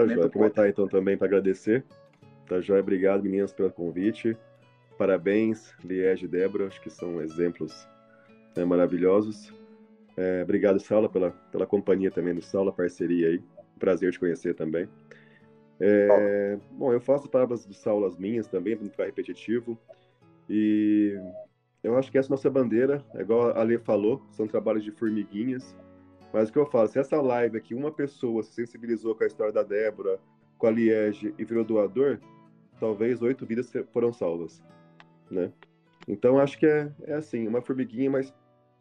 joia. 0.05 0.25
Aproveitar 0.25 0.69
então 0.69 0.87
também 0.87 1.19
para 1.19 1.27
agradecer. 1.27 1.85
Tá 2.47 2.61
joia, 2.61 2.81
obrigado 2.81 3.25
meninas 3.25 3.53
pelo 3.53 3.73
convite. 3.73 4.39
Parabéns, 4.97 5.75
Liege 5.83 6.27
e 6.27 6.29
Débora, 6.29 6.69
acho 6.69 6.81
que 6.81 6.91
são 6.91 7.21
exemplos 7.21 7.89
né, 8.57 8.65
maravilhosos. 8.65 9.53
É, 10.17 10.43
obrigado, 10.43 10.79
Saula, 10.79 11.09
pela, 11.09 11.33
pela 11.51 11.67
companhia 11.67 12.11
também 12.11 12.35
do 12.35 12.43
Saula, 12.43 12.73
parceria 12.73 13.29
aí. 13.29 13.43
Prazer 13.79 14.13
te 14.13 14.19
conhecer 14.21 14.55
também. 14.55 14.89
É, 15.81 16.59
bom, 16.73 16.93
eu 16.93 17.01
faço 17.01 17.29
palavras 17.29 17.65
do 17.65 17.75
Saulo 17.75 18.07
as 18.07 18.17
minhas 18.17 18.49
também, 18.49 18.77
para 18.77 18.85
não 18.85 18.91
ficar 18.91 19.05
repetitivo. 19.05 19.79
E 20.51 21.17
eu 21.83 21.97
acho 21.97 22.11
que 22.11 22.19
essa 22.19 22.29
é 22.29 22.33
nossa 22.33 22.51
bandeira, 22.51 23.05
é 23.15 23.21
igual 23.21 23.57
a 23.57 23.63
Lê 23.63 23.79
falou, 23.79 24.23
são 24.31 24.47
trabalhos 24.47 24.85
de 24.85 24.91
formiguinhas. 24.91 25.77
Mas 26.33 26.49
o 26.49 26.53
que 26.53 26.59
eu 26.59 26.67
falo, 26.67 26.89
se 26.89 26.99
essa 26.99 27.21
live 27.21 27.57
aqui, 27.57 27.75
uma 27.75 27.91
pessoa 27.91 28.43
se 28.43 28.53
sensibilizou 28.53 29.15
com 29.15 29.25
a 29.25 29.27
história 29.27 29.53
da 29.53 29.63
Débora, 29.63 30.21
com 30.59 30.67
a 30.67 30.71
Liege 30.71 31.35
e 31.39 31.45
virou 31.45 31.65
doador, 31.65 32.19
talvez 32.79 33.23
oito 33.23 33.47
vidas 33.47 33.73
foram 33.93 34.13
salvas, 34.13 34.63
né? 35.31 35.53
Então 36.07 36.39
acho 36.39 36.59
que 36.59 36.67
é, 36.67 36.93
é 37.05 37.15
assim, 37.15 37.47
uma 37.47 37.63
formiguinha, 37.63 38.11
mas 38.11 38.35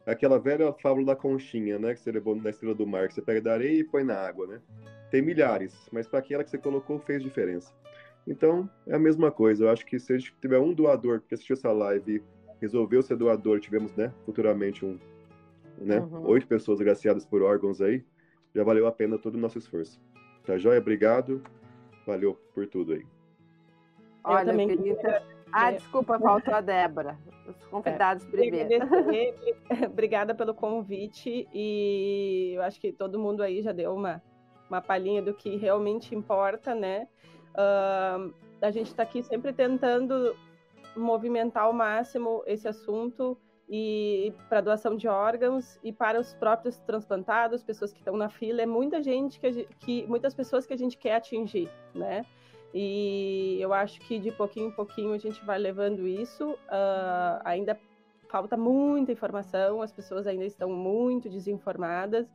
aquela 0.05 0.39
velha 0.39 0.73
fábula 0.73 1.07
da 1.07 1.15
conchinha, 1.15 1.77
né? 1.77 1.93
Que 1.93 1.99
você 1.99 2.11
levou 2.11 2.35
na 2.35 2.49
estrela 2.49 2.73
do 2.73 2.87
mar, 2.87 3.07
que 3.07 3.13
você 3.13 3.21
pega 3.21 3.41
da 3.41 3.53
areia 3.53 3.79
e 3.79 3.83
põe 3.83 4.03
na 4.03 4.15
água, 4.15 4.47
né? 4.47 4.61
Tem 5.11 5.21
milhares, 5.21 5.73
mas 5.91 6.07
para 6.07 6.19
aquela 6.19 6.43
que 6.43 6.49
você 6.49 6.57
colocou 6.57 6.99
fez 6.99 7.23
diferença. 7.23 7.73
Então, 8.25 8.69
é 8.85 8.95
a 8.95 8.99
mesma 8.99 9.31
coisa. 9.31 9.65
Eu 9.65 9.69
acho 9.69 9.85
que 9.85 9.97
se 9.99 10.13
a 10.13 10.17
gente 10.17 10.35
tiver 10.41 10.59
um 10.59 10.73
doador 10.73 11.21
que 11.21 11.33
assistiu 11.33 11.53
essa 11.53 11.71
live 11.71 12.21
resolveu 12.61 13.01
ser 13.01 13.15
doador, 13.15 13.59
tivemos, 13.59 13.95
né, 13.95 14.11
futuramente 14.25 14.85
um, 14.85 14.97
né, 15.77 15.99
uhum. 15.99 16.27
oito 16.27 16.47
pessoas 16.47 16.81
agraciadas 16.81 17.25
por 17.25 17.41
órgãos 17.41 17.81
aí, 17.81 18.03
já 18.53 18.63
valeu 18.63 18.87
a 18.87 18.91
pena 18.91 19.17
todo 19.17 19.35
o 19.35 19.39
nosso 19.39 19.57
esforço. 19.57 20.01
Tá 20.45 20.57
joia? 20.57 20.79
Obrigado. 20.79 21.43
Valeu 22.05 22.39
por 22.53 22.65
tudo 22.67 22.93
aí. 22.93 23.05
Olha, 24.23 24.41
eu 24.41 24.45
também 24.45 24.67
queria... 24.69 25.23
Ah, 25.51 25.71
desculpa, 25.71 26.19
faltou 26.19 26.53
a 26.53 26.61
Débora. 26.61 27.17
Os 27.47 27.65
convidados 27.67 28.25
é, 28.25 28.29
primeiro. 28.29 28.85
Obrigada 29.87 30.35
pelo 30.35 30.53
convite 30.53 31.47
e 31.53 32.53
eu 32.55 32.61
acho 32.63 32.79
que 32.79 32.91
todo 32.91 33.19
mundo 33.19 33.41
aí 33.41 33.61
já 33.61 33.71
deu 33.71 33.93
uma, 33.93 34.21
uma 34.69 34.81
palhinha 34.81 35.21
do 35.21 35.33
que 35.33 35.55
realmente 35.55 36.13
importa, 36.13 36.75
né? 36.75 37.07
Uh, 37.53 38.33
a 38.61 38.71
gente 38.71 38.87
está 38.87 39.03
aqui 39.03 39.23
sempre 39.23 39.53
tentando 39.53 40.35
movimentar 40.97 41.63
ao 41.63 41.73
máximo 41.73 42.43
esse 42.45 42.67
assunto 42.67 43.37
e 43.69 44.33
para 44.47 44.61
doação 44.61 44.95
de 44.95 45.07
órgãos 45.07 45.77
e 45.83 45.91
para 45.91 46.19
os 46.19 46.33
próprios 46.33 46.77
transplantados, 46.79 47.63
pessoas 47.63 47.91
que 47.91 47.99
estão 47.99 48.15
na 48.15 48.29
fila, 48.29 48.61
é 48.61 48.65
muita 48.65 49.01
gente 49.01 49.39
que, 49.39 49.51
gente, 49.51 49.75
que 49.79 50.07
muitas 50.07 50.33
pessoas 50.33 50.65
que 50.65 50.73
a 50.73 50.77
gente 50.77 50.97
quer 50.97 51.15
atingir, 51.15 51.69
né? 51.93 52.25
E 52.73 53.57
eu 53.59 53.73
acho 53.73 53.99
que 54.01 54.19
de 54.19 54.31
pouquinho 54.31 54.67
em 54.67 54.71
pouquinho 54.71 55.13
a 55.13 55.17
gente 55.17 55.43
vai 55.45 55.57
levando 55.57 56.07
isso. 56.07 56.51
Uh, 56.51 57.41
ainda 57.43 57.77
falta 58.29 58.55
muita 58.55 59.11
informação, 59.11 59.81
as 59.81 59.91
pessoas 59.91 60.27
ainda 60.27 60.45
estão 60.45 60.69
muito 60.69 61.29
desinformadas, 61.29 62.27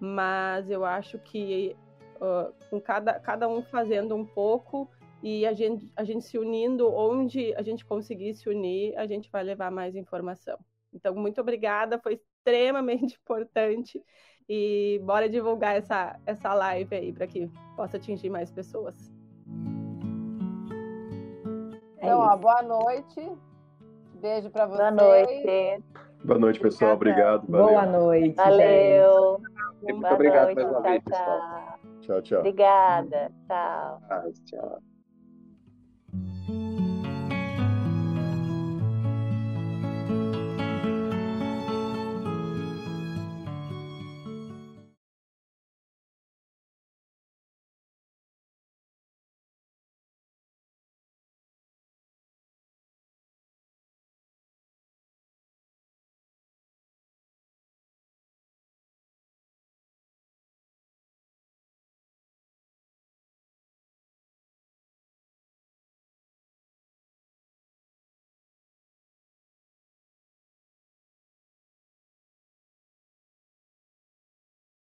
mas 0.00 0.70
eu 0.70 0.84
acho 0.84 1.18
que 1.18 1.76
uh, 2.16 2.52
com 2.68 2.80
cada, 2.80 3.14
cada 3.20 3.48
um 3.48 3.62
fazendo 3.62 4.14
um 4.14 4.24
pouco 4.24 4.88
e 5.24 5.46
a 5.46 5.54
gente, 5.54 5.90
a 5.96 6.04
gente 6.04 6.22
se 6.22 6.36
unindo, 6.36 6.86
onde 6.92 7.54
a 7.54 7.62
gente 7.62 7.82
conseguir 7.82 8.34
se 8.34 8.46
unir, 8.46 8.94
a 8.98 9.06
gente 9.06 9.30
vai 9.30 9.42
levar 9.42 9.70
mais 9.70 9.96
informação. 9.96 10.58
Então, 10.92 11.14
muito 11.14 11.40
obrigada, 11.40 11.98
foi 11.98 12.12
extremamente 12.12 13.16
importante 13.24 14.04
e 14.46 15.00
bora 15.02 15.26
divulgar 15.26 15.76
essa, 15.76 16.20
essa 16.26 16.52
live 16.52 16.94
aí 16.94 17.10
para 17.10 17.26
que 17.26 17.50
possa 17.74 17.96
atingir 17.96 18.28
mais 18.28 18.50
pessoas. 18.50 19.10
É 21.96 22.04
então, 22.06 22.18
ó, 22.20 22.36
boa 22.36 22.62
noite. 22.62 23.32
Beijo 24.20 24.50
para 24.50 24.66
vocês. 24.66 24.78
Boa 24.78 24.90
noite. 24.90 25.84
Boa 26.22 26.38
noite, 26.38 26.60
pessoal. 26.60 26.92
Obrigado. 26.92 27.46
Valeu. 27.48 27.68
Boa 27.68 27.86
noite. 27.86 28.36
Valeu. 28.36 29.40
Muito 29.82 30.06
obrigado 30.06 30.44
noite. 30.44 30.56
mais 30.56 30.70
uma 30.70 30.82
vez, 30.82 31.02
pessoal. 31.02 31.78
Tchau, 32.02 32.20
tchau. 32.20 32.38
Obrigada. 32.40 33.32
Tchau. 33.48 34.02
Tchau. 34.44 34.93